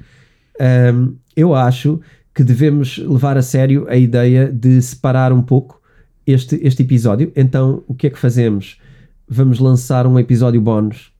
um, 0.93 1.15
eu 1.35 1.55
acho 1.55 1.99
que 2.33 2.43
devemos 2.43 2.97
levar 2.97 3.37
a 3.37 3.41
sério 3.41 3.85
a 3.89 3.95
ideia 3.95 4.51
de 4.51 4.81
separar 4.81 5.33
um 5.33 5.41
pouco 5.41 5.81
este, 6.25 6.59
este 6.63 6.83
episódio. 6.83 7.31
Então, 7.35 7.83
o 7.87 7.93
que 7.93 8.07
é 8.07 8.09
que 8.09 8.19
fazemos? 8.19 8.79
Vamos 9.27 9.59
lançar 9.59 10.05
um 10.05 10.19
episódio 10.19 10.61
bónus 10.61 11.10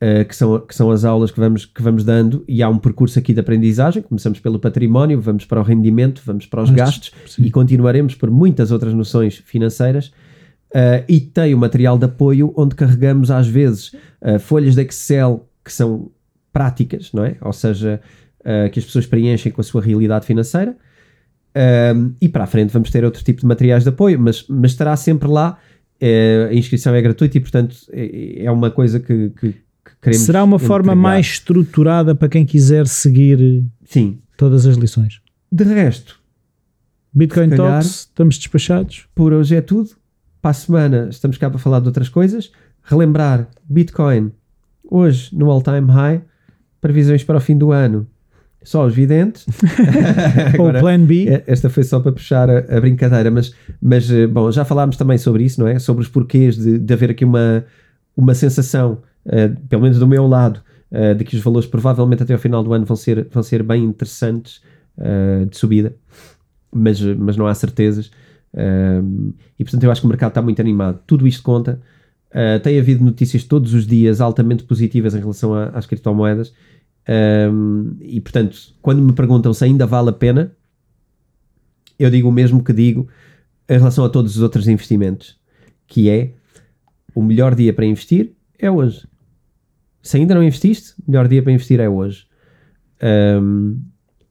Uh, 0.03 0.25
que, 0.25 0.35
são, 0.35 0.59
que 0.61 0.75
são 0.75 0.91
as 0.91 1.05
aulas 1.05 1.31
que 1.31 1.39
vamos, 1.39 1.67
que 1.67 1.83
vamos 1.83 2.05
dando, 2.05 2.43
e 2.49 2.63
há 2.63 2.71
um 2.71 2.79
percurso 2.79 3.19
aqui 3.19 3.35
de 3.35 3.41
aprendizagem. 3.41 4.03
Começamos 4.03 4.41
pelo 4.41 4.59
património, 4.59 5.21
vamos 5.21 5.45
para 5.45 5.61
o 5.61 5.63
rendimento, 5.63 6.23
vamos 6.25 6.47
para 6.47 6.63
os 6.63 6.71
gastos 6.71 7.13
sim. 7.27 7.43
e 7.43 7.51
continuaremos 7.51 8.15
por 8.15 8.31
muitas 8.31 8.71
outras 8.71 8.95
noções 8.95 9.37
financeiras. 9.45 10.07
Uh, 10.71 11.05
e 11.07 11.21
tem 11.21 11.53
o 11.53 11.59
material 11.59 11.99
de 11.99 12.07
apoio 12.07 12.51
onde 12.57 12.75
carregamos 12.77 13.31
às 13.31 13.47
vezes 13.47 13.93
uh, 14.23 14.39
folhas 14.39 14.75
de 14.75 14.81
Excel 14.83 15.47
que 15.63 15.71
são 15.71 16.11
práticas, 16.51 17.13
não 17.13 17.23
é? 17.23 17.37
Ou 17.43 17.53
seja, 17.53 18.01
que 18.73 18.79
as 18.79 18.85
pessoas 18.87 19.05
preenchem 19.05 19.53
com 19.53 19.61
a 19.61 19.65
sua 19.65 19.83
realidade 19.83 20.25
financeira. 20.25 20.75
e 22.21 22.29
para 22.29 22.45
a 22.45 22.47
frente 22.47 22.73
vamos 22.73 22.91
ter 22.91 23.05
outro 23.05 23.23
tipo 23.23 23.43
de 23.43 23.47
materiais 23.47 23.83
de 23.83 23.91
apoio, 23.91 24.19
mas, 24.19 24.47
mas 24.49 24.71
estará 24.71 24.97
sempre 24.97 25.29
lá. 25.29 25.59
a 26.49 26.55
inscrição 26.55 26.95
é 26.95 27.03
gratuita 27.03 27.37
e, 27.37 27.41
portanto, 27.41 27.77
é, 27.93 28.47
é 28.47 28.51
uma 28.51 28.71
coisa 28.71 28.99
que, 28.99 29.31
que 29.39 29.55
queremos. 30.01 30.25
Será 30.25 30.45
uma 30.45 30.59
forma 30.59 30.95
mais 30.95 31.27
estruturada 31.27 32.15
para 32.15 32.29
quem 32.29 32.45
quiser 32.45 32.87
seguir 32.87 33.65
Sim. 33.85 34.19
todas 34.37 34.67
as 34.67 34.77
lições. 34.77 35.21
De 35.51 35.65
resto, 35.65 36.21
Bitcoin 37.13 37.51
calhar, 37.51 37.73
Talks, 37.73 38.01
estamos 38.01 38.39
despachados. 38.39 39.07
Por 39.15 39.33
hoje 39.33 39.57
é 39.57 39.61
tudo. 39.61 39.91
Para 40.41 40.53
a 40.53 40.55
semana 40.55 41.09
estamos 41.11 41.37
cá 41.37 41.51
para 41.51 41.59
falar 41.59 41.81
de 41.81 41.87
outras 41.87 42.09
coisas. 42.09 42.53
Relembrar 42.83 43.49
Bitcoin 43.69 44.33
hoje 44.89 45.37
no 45.37 45.51
all-time 45.51 45.91
high. 45.91 46.23
Previsões 46.81 47.25
para 47.25 47.37
o 47.37 47.41
fim 47.41 47.59
do 47.59 47.73
ano. 47.73 48.07
Só 48.63 48.87
os 48.87 48.95
videntes. 48.95 49.47
Ou 50.59 50.73
Plan 50.73 51.01
B. 51.05 51.29
É, 51.29 51.45
esta 51.47 51.69
foi 51.69 51.83
só 51.83 51.99
para 51.99 52.13
puxar 52.13 52.49
a, 52.49 52.59
a, 52.77 52.81
brincadeira, 52.81 53.31
mas, 53.31 53.55
mas 53.81 54.11
eh, 54.11 54.27
bom, 54.27 54.51
já 54.53 54.65
falámos 54.65 54.97
também 54.97 55.17
sobre 55.19 55.45
isso, 55.45 55.61
não 55.61 55.67
é? 55.67 55.79
Sobre 55.79 56.03
os 56.03 56.09
porquês 56.09 56.57
de, 56.57 56.79
de 56.79 56.93
haver 56.93 57.11
aqui 57.11 57.25
uma, 57.25 57.65
uma 58.17 58.35
sensação 58.35 58.99
pelo 59.69 59.83
menos 59.83 59.99
do 59.99 60.07
meu 60.07 60.27
lado, 60.27 60.63
uh, 60.91 61.15
de 61.15 61.25
que 61.25 61.37
os 61.37 61.43
valores 61.43 61.69
provavelmente 61.69 62.23
até 62.23 62.33
ao 62.33 62.39
final 62.39 62.63
do 62.63 62.73
ano 62.73 62.85
vão 62.85 62.97
ser, 62.97 63.29
vão 63.31 63.43
ser 63.43 63.63
bem 63.63 63.85
interessantes 63.85 64.61
uh, 64.99 65.47
de 65.47 65.57
subida, 65.57 65.95
mas, 66.73 67.01
mas 67.01 67.37
não 67.37 67.47
há 67.47 67.55
certezas. 67.55 68.11
e 69.59 69.65
portanto, 69.65 69.85
eu 69.85 69.91
acho 69.91 70.01
que 70.01 70.07
o 70.07 70.11
mercado 70.11 70.31
está 70.31 70.43
muito 70.43 70.61
animado. 70.61 71.01
Tudo 71.07 71.27
isto 71.27 71.43
conta. 71.43 71.81
tem 72.63 72.79
havido 72.79 73.05
notícias 73.05 73.45
todos 73.45 73.75
os 73.75 73.87
dias 73.87 74.21
altamente 74.21 74.63
positivas 74.65 75.15
em 75.15 75.19
relação 75.19 75.53
às 75.55 75.87
criptomoedas. 75.87 76.53
e 78.01 78.21
portanto, 78.21 78.57
quando 78.81 79.03
me 79.03 79.13
perguntam 79.13 79.53
se 79.53 79.65
ainda 79.65 79.85
vale 79.85 80.11
a 80.11 80.13
pena, 80.13 80.53
eu 81.99 82.09
digo 82.09 82.29
o 82.29 82.33
mesmo 82.33 82.63
que 82.63 82.73
digo 82.73 83.09
em 83.69 83.79
relação 83.79 84.05
a 84.05 84.09
todos 84.09 84.37
os 84.37 84.43
outros 84.43 84.69
investimentos, 84.69 85.37
que 85.87 86.09
é 86.09 86.35
o 87.15 87.23
melhor 87.23 87.55
dia 87.55 87.73
para 87.73 87.85
investir 87.85 88.33
é 88.65 88.71
hoje. 88.71 89.07
Se 90.03 90.17
ainda 90.17 90.35
não 90.35 90.43
investiste, 90.43 90.95
o 91.01 91.11
melhor 91.11 91.29
dia 91.29 91.43
para 91.43 91.53
investir 91.53 91.81
é 91.81 91.89
hoje. 91.89 92.27
Um, 93.03 93.81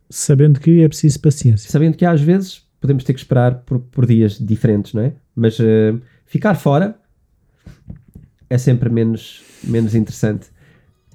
sabendo 0.10 0.60
que 0.60 0.82
é 0.82 0.88
preciso 0.88 1.20
paciência. 1.20 1.70
Sabendo 1.70 1.96
que 1.96 2.06
às 2.06 2.22
vezes 2.22 2.64
podemos 2.80 3.04
ter 3.04 3.14
que 3.14 3.20
esperar 3.20 3.60
por, 3.60 3.80
por 3.80 4.06
dias 4.06 4.38
diferentes, 4.40 4.94
não 4.94 5.04
é? 5.04 5.14
Mas 5.36 5.60
uh, 5.60 6.02
ficar 6.26 6.56
fora 6.56 6.96
é 8.50 8.58
sempre 8.58 8.90
menos, 8.90 9.44
menos 9.64 9.94
interessante. 9.94 10.48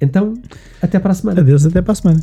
Então, 0.01 0.35
até 0.81 0.99
para 0.99 1.13
a 1.13 1.15
semana. 1.15 1.41
Adeus, 1.41 1.67
até 1.67 1.83
para 1.83 1.93
a 1.93 1.97
semana. 1.97 2.23